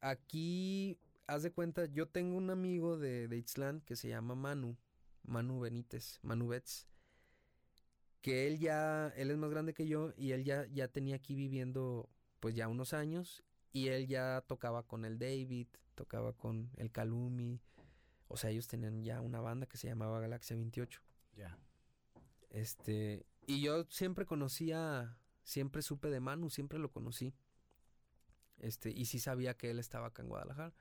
Aquí, 0.00 0.96
haz 1.26 1.42
de 1.42 1.50
cuenta, 1.50 1.86
yo 1.86 2.06
tengo 2.06 2.36
un 2.36 2.50
amigo 2.50 2.98
de, 2.98 3.26
de 3.26 3.36
Itzland 3.36 3.82
que 3.82 3.96
se 3.96 4.06
llama 4.06 4.36
Manu, 4.36 4.76
Manu 5.24 5.58
Benítez, 5.58 6.20
Manu 6.22 6.46
Betts, 6.46 6.86
que 8.20 8.46
él 8.46 8.58
ya, 8.58 9.08
él 9.16 9.30
es 9.30 9.36
más 9.36 9.50
grande 9.50 9.74
que 9.74 9.86
yo 9.86 10.12
y 10.16 10.32
él 10.32 10.44
ya, 10.44 10.66
ya 10.66 10.88
tenía 10.88 11.16
aquí 11.16 11.34
viviendo 11.34 12.08
pues 12.40 12.54
ya 12.54 12.68
unos 12.68 12.92
años 12.92 13.42
y 13.72 13.88
él 13.88 14.06
ya 14.06 14.44
tocaba 14.46 14.82
con 14.82 15.04
el 15.04 15.18
David, 15.18 15.68
tocaba 15.94 16.32
con 16.32 16.70
el 16.76 16.90
Calumi, 16.90 17.60
o 18.32 18.36
sea, 18.36 18.50
ellos 18.50 18.68
tenían 18.68 19.02
ya 19.02 19.20
una 19.20 19.40
banda 19.40 19.66
que 19.66 19.76
se 19.76 19.88
llamaba 19.88 20.20
Galaxia 20.20 20.54
28. 20.54 21.02
Ya. 21.36 21.58
Este, 22.50 23.26
y 23.44 23.60
yo 23.60 23.84
siempre 23.90 24.24
conocía, 24.24 25.18
siempre 25.42 25.82
supe 25.82 26.10
de 26.10 26.20
Manu, 26.20 26.48
siempre 26.48 26.78
lo 26.78 26.92
conocí. 26.92 27.34
Este, 28.58 28.90
y 28.90 29.06
sí 29.06 29.18
sabía 29.18 29.56
que 29.56 29.70
él 29.70 29.80
estaba 29.80 30.08
acá 30.08 30.22
en 30.22 30.28
Guadalajara. 30.28 30.72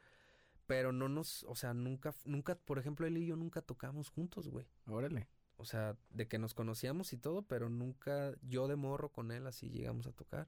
Pero 0.68 0.92
no 0.92 1.10
nos, 1.10 1.44
o 1.46 1.56
sea, 1.56 1.74
nunca, 1.74 2.14
nunca, 2.26 2.54
por 2.54 2.78
ejemplo, 2.78 3.08
él 3.08 3.18
y 3.18 3.26
yo 3.26 3.36
nunca 3.36 3.64
tocamos 3.64 4.10
juntos, 4.10 4.48
güey. 4.48 4.68
Órale. 4.86 5.28
O 5.60 5.66
sea, 5.66 5.96
de 6.10 6.28
que 6.28 6.40
nos 6.40 6.54
conocíamos 6.54 7.14
y 7.14 7.18
todo, 7.18 7.44
pero 7.44 7.70
nunca, 7.70 8.34
yo 8.42 8.68
de 8.68 8.76
morro 8.76 9.12
con 9.12 9.32
él 9.32 9.46
así 9.46 9.70
llegamos 9.70 10.08
a 10.08 10.12
tocar. 10.12 10.48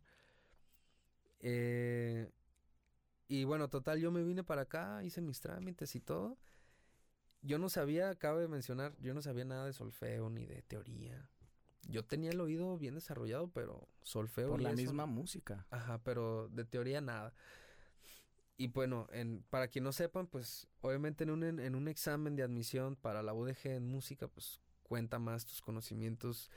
Eh, 1.40 2.32
y 3.28 3.44
bueno, 3.44 3.70
total, 3.70 4.00
yo 4.00 4.12
me 4.12 4.24
vine 4.24 4.44
para 4.44 4.64
acá, 4.64 5.04
hice 5.04 5.22
mis 5.22 5.42
trámites 5.42 5.96
y 5.96 6.00
todo. 6.00 6.38
Yo 7.42 7.58
no 7.58 7.70
sabía, 7.70 8.16
cabe 8.16 8.48
mencionar, 8.48 8.96
yo 9.00 9.14
no 9.14 9.22
sabía 9.22 9.46
nada 9.46 9.66
de 9.66 9.74
solfeo 9.74 10.30
ni 10.30 10.46
de 10.46 10.62
teoría 10.62 11.30
yo 11.88 12.04
tenía 12.06 12.32
el 12.32 12.42
oído 12.42 12.78
bien 12.78 12.96
desarrollado, 12.96 13.50
pero 13.50 13.88
solfeo. 14.04 14.50
Por 14.50 14.62
la 14.62 14.74
misma 14.74 15.06
música. 15.06 15.66
Ajá, 15.70 16.00
pero 16.04 16.48
de 16.50 16.66
teoría 16.66 17.02
nada. 17.02 17.34
Y 18.58 18.68
bueno, 18.68 19.08
en, 19.12 19.44
para 19.50 19.68
quien 19.68 19.84
no 19.84 19.92
sepan, 19.92 20.28
pues 20.28 20.68
obviamente 20.82 21.24
en 21.24 21.32
un, 21.32 21.44
en 21.44 21.76
un 21.76 21.88
examen 21.88 22.36
de 22.36 22.44
admisión 22.44 22.96
para 22.96 23.24
la 23.24 23.34
UDG 23.34 23.68
en 23.68 23.88
música, 23.88 24.28
pues 24.28 24.62
cuenta 24.92 25.20
más 25.20 25.46
tus 25.46 25.62
conocimientos 25.62 26.52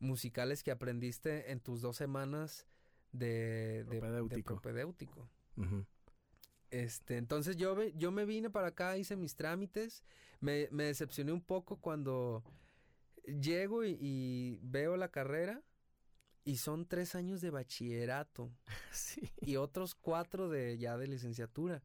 musicales 0.00 0.64
que 0.64 0.72
aprendiste 0.72 1.52
en 1.52 1.60
tus 1.60 1.82
dos 1.82 1.96
semanas 1.96 2.66
de 3.12 3.86
propedéutico. 4.44 5.30
Este, 6.72 7.16
entonces 7.16 7.56
yo, 7.56 7.80
yo 7.94 8.10
me 8.10 8.24
vine 8.24 8.50
para 8.50 8.66
acá, 8.66 8.98
hice 8.98 9.14
mis 9.14 9.36
trámites, 9.36 10.02
me, 10.40 10.66
me 10.72 10.82
decepcioné 10.82 11.30
un 11.30 11.40
poco 11.40 11.76
cuando 11.76 12.42
llego 13.24 13.84
y, 13.84 14.58
veo 14.64 14.96
la 14.96 15.12
carrera 15.12 15.62
y 16.42 16.56
son 16.56 16.86
tres 16.88 17.14
años 17.14 17.40
de 17.40 17.50
bachillerato. 17.50 18.50
Sí. 18.90 19.30
Y 19.42 19.58
otros 19.58 19.94
cuatro 19.94 20.48
de 20.48 20.76
ya 20.76 20.96
de 20.96 21.06
licenciatura. 21.06 21.84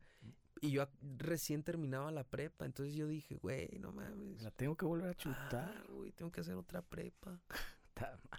Y 0.64 0.70
yo 0.70 0.88
recién 1.18 1.64
terminaba 1.64 2.12
la 2.12 2.24
prepa. 2.24 2.66
Entonces 2.66 2.94
yo 2.94 3.08
dije, 3.08 3.36
güey, 3.36 3.68
no 3.80 3.92
mames. 3.92 4.44
La 4.44 4.52
tengo 4.52 4.78
que 4.78 4.86
volver 4.86 5.10
a 5.10 5.16
chutar. 5.16 5.76
Ah, 5.76 5.84
güey, 5.90 6.12
tengo 6.12 6.32
que 6.32 6.42
hacer 6.42 6.56
otra 6.56 6.84
prepa. 6.84 7.42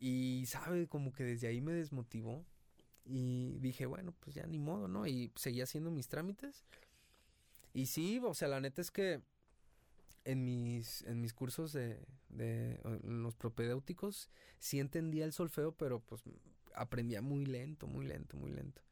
y, 0.00 0.44
¿sabe? 0.46 0.88
Como 0.88 1.12
que 1.12 1.22
desde 1.22 1.46
ahí 1.46 1.60
me 1.60 1.72
desmotivó. 1.72 2.44
Y 3.04 3.58
dije, 3.60 3.86
bueno, 3.86 4.12
pues 4.18 4.34
ya 4.34 4.46
ni 4.46 4.58
modo, 4.58 4.88
¿no? 4.88 5.06
Y 5.06 5.32
seguí 5.36 5.60
haciendo 5.60 5.92
mis 5.92 6.08
trámites. 6.08 6.64
Y 7.72 7.86
sí, 7.86 8.20
o 8.22 8.34
sea, 8.34 8.48
la 8.48 8.60
neta 8.60 8.80
es 8.80 8.90
que 8.90 9.22
en 10.24 10.44
mis, 10.44 11.02
en 11.02 11.20
mis 11.20 11.32
cursos 11.32 11.72
de, 11.72 12.04
de 12.30 12.80
los 13.04 13.36
propedéuticos 13.36 14.28
sí 14.58 14.80
entendía 14.80 15.24
el 15.24 15.32
solfeo, 15.32 15.72
pero 15.72 16.00
pues 16.00 16.22
aprendía 16.74 17.22
muy 17.22 17.46
lento, 17.46 17.86
muy 17.86 18.06
lento, 18.06 18.36
muy 18.36 18.50
lento. 18.50 18.82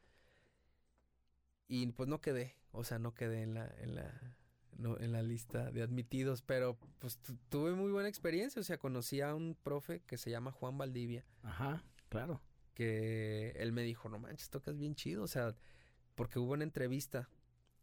Y 1.73 1.87
pues 1.93 2.09
no 2.09 2.21
quedé, 2.21 2.57
o 2.73 2.83
sea, 2.83 2.99
no 2.99 3.15
quedé 3.15 3.43
en 3.43 3.55
la, 3.55 3.73
en 3.79 3.95
la, 3.95 4.37
no, 4.77 4.99
en 4.99 5.13
la 5.13 5.23
lista 5.23 5.71
de 5.71 5.83
admitidos, 5.83 6.43
pero 6.43 6.77
pues 6.99 7.21
tuve 7.49 7.75
muy 7.75 7.93
buena 7.93 8.09
experiencia, 8.09 8.59
o 8.59 8.65
sea, 8.65 8.77
conocí 8.77 9.21
a 9.21 9.37
un 9.37 9.55
profe 9.55 10.01
que 10.01 10.19
se 10.19 10.33
llama 10.33 10.51
Juan 10.51 10.77
Valdivia. 10.77 11.25
Ajá, 11.45 11.85
claro. 12.09 12.43
Que 12.75 13.51
él 13.51 13.71
me 13.71 13.83
dijo, 13.83 14.09
no 14.09 14.19
manches, 14.19 14.51
tocas 14.51 14.79
bien 14.79 14.97
chido, 14.97 15.23
o 15.23 15.29
sea, 15.29 15.55
porque 16.17 16.41
hubo 16.41 16.55
una 16.55 16.65
entrevista. 16.65 17.31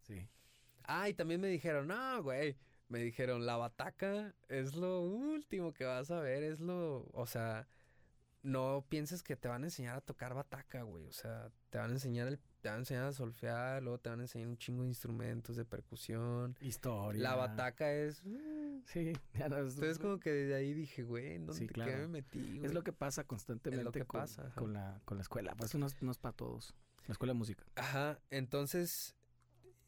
Sí. 0.02 0.28
Ah, 0.84 1.08
y 1.08 1.14
también 1.14 1.40
me 1.40 1.48
dijeron, 1.48 1.88
no, 1.88 2.22
güey, 2.22 2.58
me 2.90 3.00
dijeron, 3.00 3.46
la 3.46 3.56
bataca 3.56 4.36
es 4.50 4.76
lo 4.76 5.00
último 5.00 5.74
que 5.74 5.86
vas 5.86 6.12
a 6.12 6.20
ver, 6.20 6.44
es 6.44 6.60
lo, 6.60 7.10
o 7.14 7.26
sea, 7.26 7.70
no 8.44 8.86
pienses 8.90 9.24
que 9.24 9.38
te 9.38 9.48
van 9.48 9.64
a 9.64 9.68
enseñar 9.68 9.96
a 9.96 10.02
tocar 10.02 10.34
bataca, 10.34 10.82
güey, 10.82 11.06
o 11.06 11.14
sea, 11.14 11.54
te 11.70 11.78
van 11.78 11.92
a 11.92 11.94
enseñar 11.94 12.28
el 12.28 12.38
te 12.62 12.70
van 12.70 12.78
a 12.78 12.80
enseñar 12.80 13.06
a 13.06 13.14
solfear, 13.14 13.84
luego 13.84 14.00
te 14.00 14.10
van 14.10 14.20
a 14.20 14.24
enseñar 14.24 14.48
un 14.48 14.58
chingo 14.58 14.84
de 14.84 14.90
instrumentos 14.90 15.56
de 15.56 15.66
percusión. 15.66 16.56
Historia. 16.62 17.22
La 17.22 17.36
bataca 17.36 17.92
es... 17.92 18.24
Sí, 18.86 19.14
ya 19.34 19.50
no 19.50 19.58
es... 19.58 19.76
Entonces 19.76 20.00
como 20.00 20.20
que 20.20 20.32
desde 20.32 20.56
ahí 20.56 20.74
dije, 20.74 21.04
güey, 21.04 21.38
¿dónde 21.38 21.54
sí, 21.54 21.68
claro. 21.68 21.98
me 22.00 22.08
metí? 22.08 22.60
Es 22.64 22.74
lo 22.74 22.84
que 22.84 22.94
pasa 22.94 23.24
constantemente 23.26 23.84
lo 23.84 23.92
que 23.92 24.06
con, 24.06 24.22
pasa, 24.22 24.52
con, 24.56 24.74
la, 24.74 25.02
con 25.06 25.18
la 25.18 25.22
escuela. 25.22 25.56
Pues 25.56 25.72
eso 25.72 25.78
no, 25.78 25.88
no 26.02 26.12
es 26.12 26.18
para 26.18 26.36
todos. 26.36 26.76
La 27.08 27.14
escuela 27.14 27.34
de 27.34 27.40
música. 27.40 27.64
Ajá, 27.76 28.20
entonces 28.30 29.16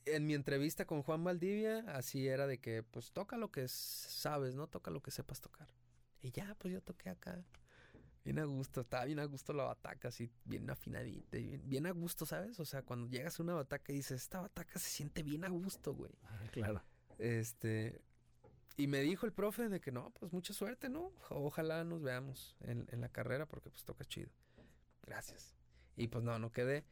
en 0.05 0.25
mi 0.25 0.34
entrevista 0.34 0.86
con 0.86 1.03
Juan 1.03 1.23
Valdivia, 1.23 1.79
así 1.88 2.27
era 2.27 2.47
de 2.47 2.60
que, 2.60 2.84
pues 2.84 3.12
toca 3.12 3.38
lo 3.38 3.51
que 3.51 3.67
sabes, 3.67 4.55
¿no? 4.55 4.67
Toca 4.67 4.91
lo 4.91 5.01
que 5.01 5.12
sepas 5.12 5.41
tocar. 5.41 5.67
Y 6.21 6.32
ya, 6.32 6.55
pues 6.55 6.73
yo 6.73 6.82
toqué 6.82 7.10
acá. 7.10 7.43
Bien 8.23 8.39
a 8.39 8.43
gusto, 8.43 8.82
estaba 8.82 9.05
bien 9.05 9.19
a 9.19 9.25
gusto 9.25 9.53
la 9.53 9.63
bataca, 9.63 10.10
así, 10.10 10.29
bien 10.45 10.69
afinadita, 10.69 11.38
bien, 11.38 11.62
bien 11.65 11.86
a 11.88 11.91
gusto, 11.91 12.25
¿sabes? 12.25 12.60
O 12.60 12.65
sea, 12.65 12.82
cuando 12.84 13.08
llegas 13.08 13.39
a 13.39 13.43
una 13.43 13.53
bataca 13.53 13.91
y 13.91 13.95
dices, 13.95 14.21
esta 14.21 14.41
bataca 14.41 14.77
se 14.77 14.89
siente 14.89 15.23
bien 15.23 15.45
a 15.45 15.49
gusto, 15.49 15.93
güey. 15.93 16.12
Claro. 16.51 16.84
Este, 17.17 18.01
y 18.77 18.88
me 18.88 19.01
dijo 19.01 19.25
el 19.25 19.34
profe 19.34 19.69
de 19.69 19.79
que 19.79 19.91
no, 19.91 20.12
pues 20.12 20.32
mucha 20.32 20.53
suerte, 20.53 20.89
¿no? 20.89 21.12
Ojalá 21.29 21.84
nos 21.84 22.01
veamos 22.01 22.58
en, 22.62 22.88
en 22.91 23.01
la 23.01 23.10
carrera 23.10 23.45
porque 23.45 23.69
pues 23.69 23.84
toca 23.84 24.05
chido. 24.05 24.32
Gracias. 25.05 25.55
Y 25.95 26.08
pues 26.08 26.23
no, 26.23 26.38
no 26.39 26.51
quedé. 26.51 26.86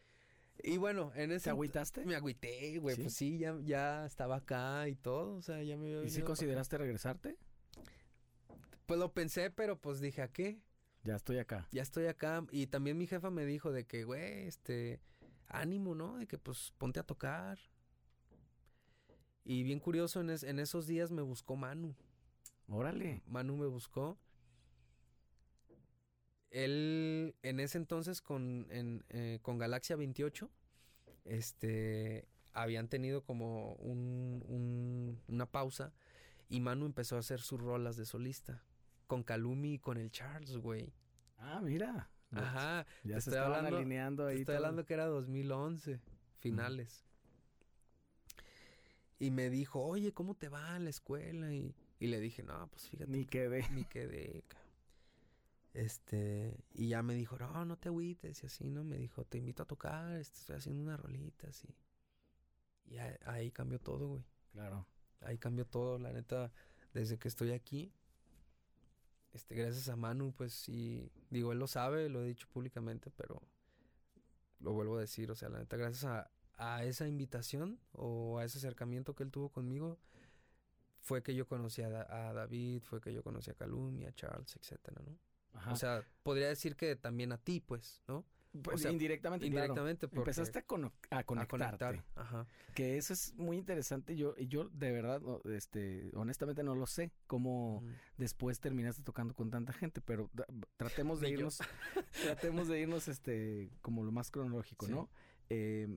Y 0.64 0.78
bueno, 0.78 1.12
en 1.16 1.32
ese... 1.32 1.46
¿Te 1.46 1.50
agüitaste? 1.52 2.06
Me 2.06 2.16
agüité, 2.16 2.78
güey. 2.80 2.96
Pues 2.96 3.14
sí, 3.14 3.38
ya, 3.38 3.56
ya 3.64 4.06
estaba 4.06 4.38
acá 4.38 4.88
y 4.88 4.96
todo. 4.96 5.36
O 5.36 5.42
sea, 5.42 5.62
ya 5.64 5.78
me 5.78 6.04
¿Y 6.04 6.10
si 6.10 6.24
consideraste 6.24 6.78
regresarte? 6.78 7.38
Pues 8.86 9.00
lo 9.00 9.14
pensé, 9.14 9.52
pero 9.52 9.80
pues 9.80 10.00
dije, 10.00 10.22
¿a 10.22 10.30
qué? 10.30 10.60
Ya 11.08 11.16
estoy 11.16 11.38
acá. 11.40 11.68
Ya 11.72 11.82
estoy 11.82 12.08
acá. 12.08 12.46
Y 12.52 12.68
también 12.68 12.98
mi 12.98 13.08
jefa 13.08 13.30
me 13.30 13.46
dijo 13.46 13.72
de 13.72 13.86
que, 13.86 14.04
güey, 14.04 14.46
este... 14.48 15.00
Ánimo, 15.50 15.96
¿no? 15.96 16.18
De 16.18 16.28
que 16.28 16.38
pues 16.38 16.74
ponte 16.78 17.00
a 17.00 17.04
tocar. 17.04 17.58
Y 19.46 19.64
bien 19.64 19.80
curioso, 19.80 20.20
en, 20.20 20.30
en 20.30 20.60
esos 20.60 20.88
días 20.88 21.10
me 21.12 21.22
buscó 21.22 21.56
Manu. 21.56 21.96
Órale. 22.68 23.22
Manu 23.26 23.56
me 23.56 23.68
buscó. 23.68 24.18
él 26.52 27.36
en 27.44 27.60
ese 27.62 27.78
entonces 27.78 28.22
con, 28.22 28.68
en, 28.70 29.04
eh, 29.10 29.40
con 29.42 29.58
Galaxia 29.58 29.96
28, 29.96 30.50
este, 31.26 32.28
habían 32.54 32.88
tenido 32.90 33.22
como 33.24 33.74
un, 33.76 34.44
un- 34.48 35.22
una 35.28 35.46
pausa 35.46 35.94
y 36.50 36.60
Manu 36.62 36.86
empezó 36.86 37.16
a 37.16 37.20
hacer 37.20 37.40
sus 37.42 37.60
rolas 37.62 37.96
de 37.98 38.06
solista 38.06 38.64
con 39.08 39.24
Calumi 39.24 39.74
y 39.76 39.80
con 39.80 39.98
el 39.98 40.12
Charles, 40.12 40.58
güey. 40.58 40.94
Ah, 41.38 41.62
mira. 41.64 42.10
Ajá, 42.32 42.86
Ya 43.04 43.16
te 43.16 43.22
se 43.22 43.30
estoy 43.30 43.34
estaban 43.36 43.58
hablando- 43.58 43.78
alineando 43.78 44.26
te 44.26 44.32
ahí. 44.32 44.40
estoy 44.40 44.56
todo. 44.56 44.58
hablando 44.58 44.86
que 44.86 44.94
era 44.94 45.06
2011, 45.06 46.00
finales. 46.40 47.06
Y 49.20 49.32
me 49.32 49.50
dijo, 49.50 49.82
oye, 49.82 50.14
¿cómo 50.14 50.36
te 50.36 50.50
va 50.50 50.76
en 50.76 50.84
la 50.84 50.90
escuela? 50.92 51.52
Y, 51.54 51.74
y 52.00 52.08
le 52.08 52.20
dije, 52.20 52.44
no, 52.44 52.68
pues 52.68 52.88
fíjate 52.90 53.10
Ni 53.12 53.26
quedé. 53.26 53.68
ni 53.72 53.84
quedé. 53.86 54.44
ca". 54.48 54.58
Este, 55.74 56.56
y 56.74 56.90
ya 56.90 57.02
me 57.04 57.14
dijo, 57.16 57.38
no, 57.38 57.66
no 57.66 57.78
te 57.78 57.90
agüites, 57.90 58.44
y 58.44 58.48
así, 58.48 58.70
¿no? 58.70 58.84
Me 58.84 58.98
dijo, 58.98 59.26
te 59.26 59.38
invito 59.38 59.64
a 59.64 59.68
tocar, 59.68 60.18
este, 60.18 60.40
estoy 60.40 60.56
haciendo 60.56 60.82
unas 60.82 61.00
rolitas, 61.00 61.64
y, 61.66 61.76
y 62.94 62.98
ahí 62.98 63.52
cambió 63.52 63.80
todo, 63.80 64.08
güey. 64.08 64.24
Claro. 64.52 64.88
Ahí 65.22 65.38
cambió 65.38 65.66
todo, 65.66 65.98
la 66.00 66.12
neta, 66.14 66.52
desde 66.94 67.18
que 67.20 67.28
estoy 67.28 67.52
aquí. 67.52 67.92
Este, 69.34 69.56
gracias 69.56 69.88
a 69.90 69.96
Manu, 69.96 70.34
pues 70.34 70.54
sí, 70.54 71.12
digo, 71.30 71.52
él 71.52 71.60
lo 71.60 71.68
sabe, 71.68 72.10
lo 72.10 72.22
he 72.24 72.28
dicho 72.28 72.48
públicamente, 72.50 73.12
pero 73.12 73.42
lo 74.60 74.74
vuelvo 74.74 74.98
a 74.98 75.02
decir, 75.02 75.30
o 75.32 75.36
sea, 75.36 75.50
la 75.50 75.60
neta, 75.60 75.78
gracias 75.78 76.06
a, 76.06 76.32
a 76.58 76.84
esa 76.84 77.08
invitación 77.08 77.80
o 77.94 78.40
a 78.40 78.46
ese 78.46 78.58
acercamiento 78.58 79.16
que 79.16 79.24
él 79.24 79.32
tuvo 79.32 79.50
conmigo, 79.50 80.00
fue 81.02 81.24
que 81.24 81.36
yo 81.36 81.48
conocí 81.48 81.82
a, 81.82 81.90
Da- 81.90 82.30
a 82.30 82.34
David, 82.34 82.82
fue 82.84 83.02
que 83.02 83.14
yo 83.14 83.24
conocí 83.24 83.50
a 83.52 83.54
Calumi, 83.56 84.06
a 84.06 84.14
Charles, 84.14 84.56
etcétera, 84.56 85.02
¿no? 85.06 85.18
Ajá. 85.54 85.72
O 85.74 85.76
sea, 85.76 86.06
podría 86.24 86.48
decir 86.48 86.76
que 86.76 86.96
también 86.96 87.32
a 87.32 87.38
ti, 87.38 87.60
pues, 87.60 88.04
¿no? 88.08 88.26
Pues, 88.62 88.76
o 88.76 88.78
sea, 88.80 88.92
indirectamente. 88.92 89.46
Indirectamente, 89.46 90.08
Empezaste 90.12 90.60
a, 90.60 90.62
cono- 90.66 90.94
a 91.12 91.20
a 91.20 91.24
conectarte. 91.24 91.78
conectar. 91.86 92.06
Ajá. 92.16 92.48
Que 92.74 92.98
eso 92.98 93.14
es 93.14 93.34
muy 93.36 93.58
interesante. 93.58 94.16
Yo, 94.16 94.34
y 94.38 94.48
yo 94.48 94.70
de 94.70 94.92
verdad, 94.92 95.22
este, 95.46 96.10
honestamente 96.16 96.64
no 96.64 96.74
lo 96.76 96.88
sé 96.88 97.12
cómo 97.28 97.84
después 98.18 98.60
terminaste 98.60 99.04
tocando 99.04 99.34
con 99.34 99.50
tanta 99.52 99.74
gente, 99.74 100.02
pero 100.02 100.30
tratemos 100.78 101.20
de 101.20 101.30
irnos, 101.30 101.60
tratemos 102.24 102.68
de 102.68 102.80
irnos, 102.82 103.08
este, 103.08 103.70
como 103.82 104.04
lo 104.04 104.12
más 104.12 104.32
cronológico, 104.32 104.86
Sí. 104.86 104.92
¿no? 104.92 105.10
Eh, 105.50 105.88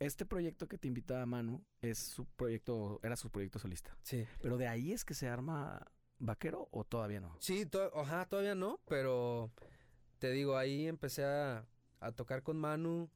este 0.00 0.24
proyecto 0.26 0.68
que 0.68 0.78
te 0.78 0.86
invitaba 0.86 1.26
Manu 1.26 1.64
es 1.82 1.98
su 1.98 2.24
proyecto, 2.24 3.00
era 3.02 3.16
su 3.16 3.30
proyecto 3.30 3.58
solista. 3.58 3.96
Sí. 4.02 4.24
Pero 4.40 4.56
de 4.56 4.68
ahí 4.68 4.92
es 4.92 5.04
que 5.04 5.14
se 5.14 5.28
arma 5.28 5.84
Vaquero 6.20 6.68
o 6.70 6.84
todavía 6.84 7.20
no. 7.20 7.36
Sí, 7.40 7.66
to- 7.66 7.96
ajá, 7.98 8.26
todavía 8.26 8.54
no, 8.54 8.80
pero 8.88 9.50
te 10.18 10.30
digo, 10.30 10.56
ahí 10.56 10.86
empecé 10.86 11.24
a, 11.24 11.64
a 12.00 12.12
tocar 12.12 12.42
con 12.42 12.58
Manu 12.58 13.10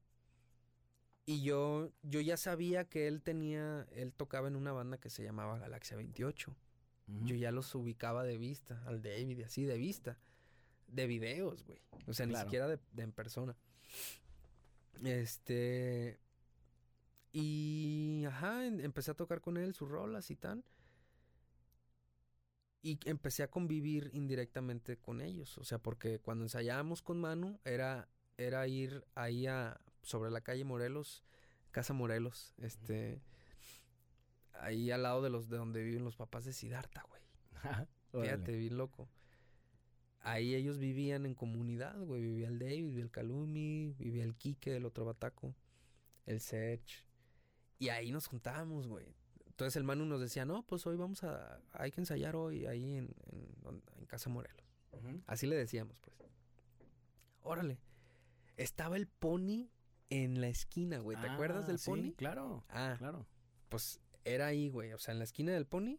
y 1.25 1.43
yo, 1.43 1.93
yo 2.03 2.21
ya 2.21 2.37
sabía 2.37 2.89
que 2.89 3.07
él 3.07 3.23
tenía, 3.23 3.87
él 3.93 4.13
tocaba 4.13 4.49
en 4.49 4.57
una 4.57 4.73
banda 4.73 4.99
que 4.99 5.09
se 5.09 5.23
llamaba 5.23 5.59
Galaxia 5.59 5.97
28. 5.97 6.51
Ujú. 6.51 7.27
Yo 7.27 7.37
ya 7.37 7.53
los 7.53 7.75
ubicaba 7.75 8.25
de 8.25 8.39
vista, 8.39 8.83
al 8.87 9.03
David 9.03 9.43
así, 9.43 9.65
de 9.65 9.79
vista, 9.79 10.19
de 10.89 11.07
videos, 11.07 11.65
güey. 11.65 11.81
O 12.07 12.13
sea, 12.13 12.27
ni 12.27 12.35
siquiera 12.35 12.67
de, 12.67 12.79
de 12.93 13.03
en 13.03 13.13
persona. 13.13 13.57
Este... 15.05 16.19
Y, 17.35 18.25
ajá, 18.27 18.67
empecé 18.67 19.11
a 19.11 19.15
tocar 19.15 19.41
con 19.41 19.57
él 19.57 19.73
sus 19.75 19.89
rolas 19.89 20.31
y 20.31 20.37
tal. 20.37 20.65
Y 22.83 22.99
empecé 23.09 23.43
a 23.43 23.51
convivir 23.51 24.11
indirectamente 24.13 24.99
con 24.99 25.21
ellos. 25.23 25.57
O 25.57 25.65
sea, 25.65 25.79
porque 25.79 26.19
cuando 26.19 26.45
ensayábamos 26.45 27.01
con 27.01 27.19
Manu 27.21 27.59
era, 27.65 28.09
era 28.37 28.67
ir 28.67 29.05
ahí 29.15 29.47
a, 29.47 29.81
sobre 30.03 30.31
la 30.31 30.41
calle 30.41 30.65
Morelos, 30.65 31.25
Casa 31.71 31.93
Morelos, 31.93 32.55
este, 32.59 33.23
ahí 34.55 34.91
al 34.91 35.03
lado 35.03 35.23
de 35.23 35.31
los 35.31 35.49
de 35.49 35.57
donde 35.57 35.83
viven 35.83 36.05
los 36.05 36.17
papás 36.17 36.45
de 36.45 36.53
Siddhartha, 36.53 37.05
güey. 37.09 37.23
Fíjate, 38.25 38.57
bien 38.57 38.77
loco. 38.77 39.09
Ahí 40.21 40.55
ellos 40.55 40.79
vivían 40.79 41.27
en 41.27 41.35
comunidad, 41.35 41.99
güey. 42.01 42.21
Vivía 42.21 42.49
el 42.49 42.59
David, 42.59 42.87
vivía 42.87 43.03
el 43.03 43.11
Calumi, 43.11 43.95
vivía 43.99 44.25
el 44.25 44.37
Quique, 44.37 44.77
el 44.77 44.85
otro 44.85 45.05
bataco, 45.05 45.55
el 46.27 46.41
Sech. 46.41 47.07
Y 47.79 47.89
ahí 47.89 48.13
nos 48.13 48.29
juntábamos, 48.29 48.87
güey. 48.87 49.07
Entonces 49.47 49.77
el 49.77 49.85
Manu 49.85 50.05
nos 50.07 50.21
decía, 50.21 50.45
no, 50.45 50.65
pues 50.65 50.87
hoy 50.87 50.97
vamos 50.97 51.25
a, 51.25 51.61
hay 51.73 51.91
que 51.91 52.01
ensayar 52.01 52.37
hoy 52.37 52.67
ahí 52.67 52.97
en, 52.97 53.15
en, 53.31 54.07
Casa 54.07 54.29
Morelos. 54.29 54.63
Así 55.27 55.47
le 55.47 55.57
decíamos, 55.57 55.97
pues. 56.01 56.17
Órale. 57.43 57.79
Estaba 58.57 58.97
el 58.97 59.07
pony 59.07 59.69
en 60.11 60.41
la 60.41 60.49
esquina, 60.49 60.99
güey. 60.99 61.19
¿Te 61.21 61.27
acuerdas 61.29 61.65
Ah, 61.65 61.69
del 61.69 61.79
sí, 61.79 61.91
pony? 61.91 62.13
Claro, 62.17 62.65
Ah, 62.69 62.95
claro. 62.99 63.27
pues 63.69 64.01
era 64.25 64.47
ahí, 64.47 64.69
güey. 64.69 64.93
O 64.93 64.99
sea, 64.99 65.13
en 65.13 65.19
la 65.19 65.25
esquina 65.25 65.53
del 65.53 65.67
pony, 65.67 65.97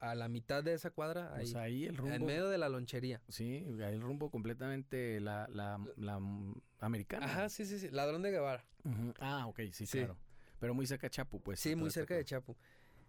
a 0.00 0.14
la 0.14 0.28
mitad 0.28 0.62
de 0.64 0.74
esa 0.74 0.90
cuadra, 0.90 1.34
ahí. 1.34 1.44
O 1.44 1.46
sea, 1.46 1.62
ahí 1.62 1.84
el 1.86 1.96
rumbo. 1.96 2.14
en 2.14 2.26
medio 2.26 2.48
de 2.48 2.58
la 2.58 2.68
lonchería. 2.68 3.22
Sí, 3.28 3.64
ahí 3.84 3.94
el 3.94 4.00
rumbo 4.02 4.30
completamente 4.30 5.20
la, 5.20 5.48
la, 5.48 5.78
la, 5.96 6.20
americana. 6.80 7.26
Ajá, 7.26 7.48
sí, 7.48 7.64
sí, 7.64 7.78
sí. 7.78 7.88
Ladrón 7.90 8.22
de 8.22 8.30
Guevara. 8.32 8.64
Ah, 9.20 9.46
ok, 9.46 9.60
sí, 9.72 9.86
Sí. 9.86 9.98
claro. 9.98 10.16
Pero 10.58 10.74
muy 10.74 10.86
cerca 10.86 11.06
de 11.06 11.10
Chapu, 11.10 11.40
pues. 11.40 11.58
Sí, 11.60 11.74
muy 11.76 11.90
cerca 11.90 12.14
de. 12.14 12.24
Chapo. 12.24 12.56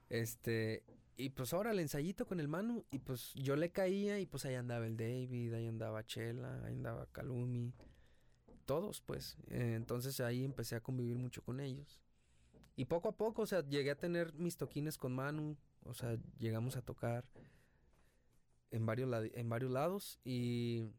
Este, 0.10 0.84
y 1.18 1.30
pues 1.30 1.54
ahora 1.54 1.72
el 1.72 1.80
ensayito 1.80 2.26
con 2.26 2.40
el 2.40 2.48
Manu, 2.48 2.86
y 2.92 3.00
pues 3.00 3.34
yo 3.36 3.56
le 3.56 3.72
caía, 3.72 4.20
y 4.20 4.26
pues 4.26 4.46
ahí 4.46 4.56
andaba 4.56 4.86
el 4.86 4.98
David, 4.98 5.54
ahí 5.54 5.68
andaba 5.68 6.04
Chela, 6.06 6.64
ahí 6.66 6.74
andaba 6.74 7.08
Calumi, 7.12 7.74
todos, 8.64 9.02
pues. 9.02 9.38
Eh, 9.50 9.74
entonces 9.76 10.20
ahí 10.20 10.44
empecé 10.44 10.76
a 10.76 10.82
convivir 10.82 11.18
mucho 11.18 11.44
con 11.44 11.60
ellos. 11.60 12.02
Y 12.76 12.86
poco 12.86 13.10
a 13.10 13.16
poco, 13.16 13.44
o 13.44 13.46
sea, 13.46 13.62
llegué 13.68 13.92
a 13.92 14.00
tener 14.00 14.34
mis 14.34 14.58
toquines 14.58 14.98
con 14.98 15.14
Manu, 15.14 15.58
o 15.86 15.94
sea, 15.94 16.18
llegamos 16.40 16.76
a 16.76 16.82
tocar 16.82 17.26
en 18.72 18.86
varios, 18.86 19.10
en 19.36 19.50
varios 19.50 19.72
lados, 19.72 20.20
y 20.24 20.90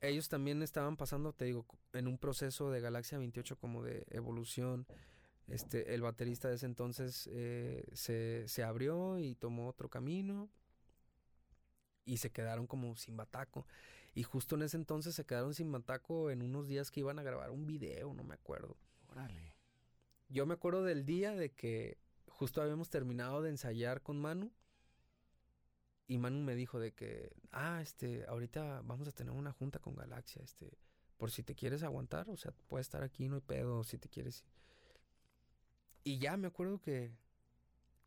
ellos 0.00 0.28
también 0.28 0.62
estaban 0.62 0.96
pasando, 0.96 1.32
te 1.32 1.44
digo, 1.44 1.66
en 1.92 2.08
un 2.08 2.18
proceso 2.18 2.70
de 2.70 2.80
Galaxia 2.80 3.18
28 3.18 3.56
como 3.56 3.82
de 3.82 4.06
evolución. 4.10 4.86
Este, 5.48 5.94
el 5.94 6.02
baterista 6.02 6.48
de 6.48 6.54
ese 6.54 6.66
entonces 6.66 7.28
eh, 7.32 7.84
se, 7.92 8.48
se 8.48 8.62
abrió 8.62 9.18
y 9.18 9.34
tomó 9.34 9.68
otro 9.68 9.90
camino 9.90 10.48
y 12.04 12.16
se 12.16 12.30
quedaron 12.30 12.66
como 12.66 12.96
sin 12.96 13.16
bataco. 13.16 13.66
Y 14.14 14.24
justo 14.24 14.56
en 14.56 14.62
ese 14.62 14.76
entonces 14.76 15.14
se 15.14 15.24
quedaron 15.24 15.54
sin 15.54 15.72
bataco 15.72 16.30
en 16.30 16.42
unos 16.42 16.68
días 16.68 16.90
que 16.90 17.00
iban 17.00 17.18
a 17.18 17.22
grabar 17.22 17.50
un 17.50 17.66
video, 17.66 18.12
no 18.12 18.24
me 18.24 18.34
acuerdo. 18.34 18.76
Órale. 19.08 19.54
Yo 20.28 20.46
me 20.46 20.54
acuerdo 20.54 20.82
del 20.82 21.04
día 21.04 21.34
de 21.34 21.52
que 21.52 21.98
justo 22.26 22.60
habíamos 22.60 22.90
terminado 22.90 23.42
de 23.42 23.50
ensayar 23.50 24.02
con 24.02 24.20
Manu 24.20 24.52
y 26.06 26.18
Manu 26.18 26.42
me 26.42 26.54
dijo 26.54 26.78
de 26.78 26.92
que, 26.92 27.32
ah, 27.52 27.80
este, 27.80 28.26
ahorita 28.26 28.82
vamos 28.84 29.08
a 29.08 29.12
tener 29.12 29.32
una 29.32 29.52
junta 29.52 29.78
con 29.78 29.94
Galaxia, 29.94 30.42
este, 30.42 30.76
por 31.16 31.30
si 31.30 31.42
te 31.42 31.54
quieres 31.54 31.82
aguantar, 31.82 32.28
o 32.28 32.36
sea, 32.36 32.52
puedes 32.68 32.86
estar 32.86 33.02
aquí, 33.02 33.28
no 33.28 33.36
hay 33.36 33.40
pedo, 33.40 33.82
si 33.84 33.96
te 33.96 34.08
quieres. 34.08 34.44
Y 36.04 36.18
ya 36.18 36.36
me 36.36 36.48
acuerdo 36.48 36.80
que 36.80 37.12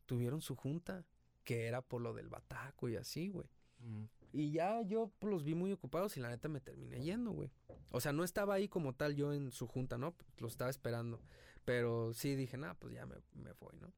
tuvieron 0.04 0.40
su 0.40 0.54
junta, 0.54 1.04
que 1.42 1.66
era 1.66 1.82
por 1.82 2.00
lo 2.00 2.12
del 2.12 2.28
bataco 2.28 2.88
y 2.88 2.96
así, 2.96 3.28
güey. 3.28 3.48
Ujú. 3.80 4.08
Y 4.38 4.50
ya 4.52 4.82
yo 4.82 5.10
pues, 5.18 5.30
los 5.32 5.44
vi 5.44 5.54
muy 5.54 5.72
ocupados 5.72 6.16
y 6.18 6.20
la 6.20 6.28
neta 6.28 6.50
me 6.50 6.60
terminé 6.60 7.00
yendo, 7.02 7.30
güey. 7.30 7.50
O 7.90 8.00
sea, 8.02 8.12
no 8.12 8.22
estaba 8.22 8.52
ahí 8.52 8.68
como 8.68 8.94
tal 8.94 9.16
yo 9.16 9.32
en 9.32 9.50
su 9.50 9.66
junta, 9.66 9.96
¿no? 9.96 10.14
Lo 10.36 10.46
estaba 10.46 10.68
esperando. 10.68 11.22
Pero 11.64 12.12
sí 12.12 12.34
dije, 12.34 12.58
nada, 12.58 12.74
pues 12.74 12.92
ya 12.92 13.06
me, 13.06 13.16
me 13.32 13.52
voy, 13.52 13.78
¿no? 13.80 13.94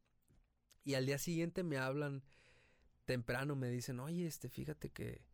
Y 0.85 0.95
al 0.95 1.07
día 1.07 1.19
siguiente 1.19 1.65
me 1.65 1.77
hablan 1.77 2.23
temprano, 3.05 3.57
me 3.57 3.69
dicen, 3.69 3.99
oye, 3.99 4.27
este, 4.27 4.49
fíjate 4.49 4.91
que 4.91 5.25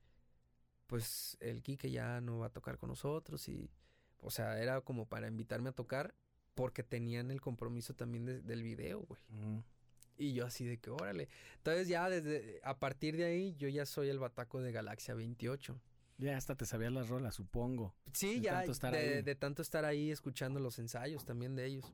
pues 0.86 1.36
el 1.40 1.62
Quique 1.62 1.90
ya 1.90 2.20
no 2.22 2.38
va 2.38 2.46
a 2.46 2.52
tocar 2.52 2.78
con 2.78 2.88
nosotros 2.88 3.46
y, 3.48 3.70
o 4.20 4.30
sea, 4.30 4.60
era 4.62 4.80
como 4.80 5.06
para 5.06 5.28
invitarme 5.28 5.68
a 5.68 5.72
tocar 5.72 6.14
porque 6.54 6.82
tenían 6.82 7.30
el 7.30 7.40
compromiso 7.42 7.94
también 7.94 8.24
de- 8.24 8.40
del 8.40 8.62
video, 8.62 9.00
güey. 9.00 9.20
Y 10.16 10.32
yo 10.32 10.46
así 10.46 10.64
de 10.64 10.78
que, 10.78 10.90
órale. 10.90 11.28
Entonces 11.56 11.88
ya 11.88 12.08
desde, 12.08 12.60
a 12.62 12.78
partir 12.78 13.16
de 13.16 13.24
ahí, 13.24 13.54
yo 13.56 13.68
ya 13.68 13.84
soy 13.86 14.08
el 14.08 14.18
bataco 14.18 14.60
de 14.60 14.70
Galaxia 14.72 15.14
28. 15.14 15.80
Ya 16.18 16.36
hasta 16.36 16.54
te 16.54 16.64
sabías 16.66 16.92
las 16.92 17.08
rolas, 17.08 17.34
supongo. 17.34 17.94
Sí, 18.12 18.36
De 18.36 18.40
ya 18.42 18.52
tanto 18.58 18.72
estar 18.72 18.92
de, 18.92 18.98
ahí. 18.98 19.22
de 19.22 19.34
tanto 19.34 19.62
estar 19.62 19.84
ahí 19.84 20.10
escuchando 20.12 20.60
los 20.60 20.78
ensayos 20.78 21.24
también 21.24 21.56
de 21.56 21.66
ellos. 21.66 21.92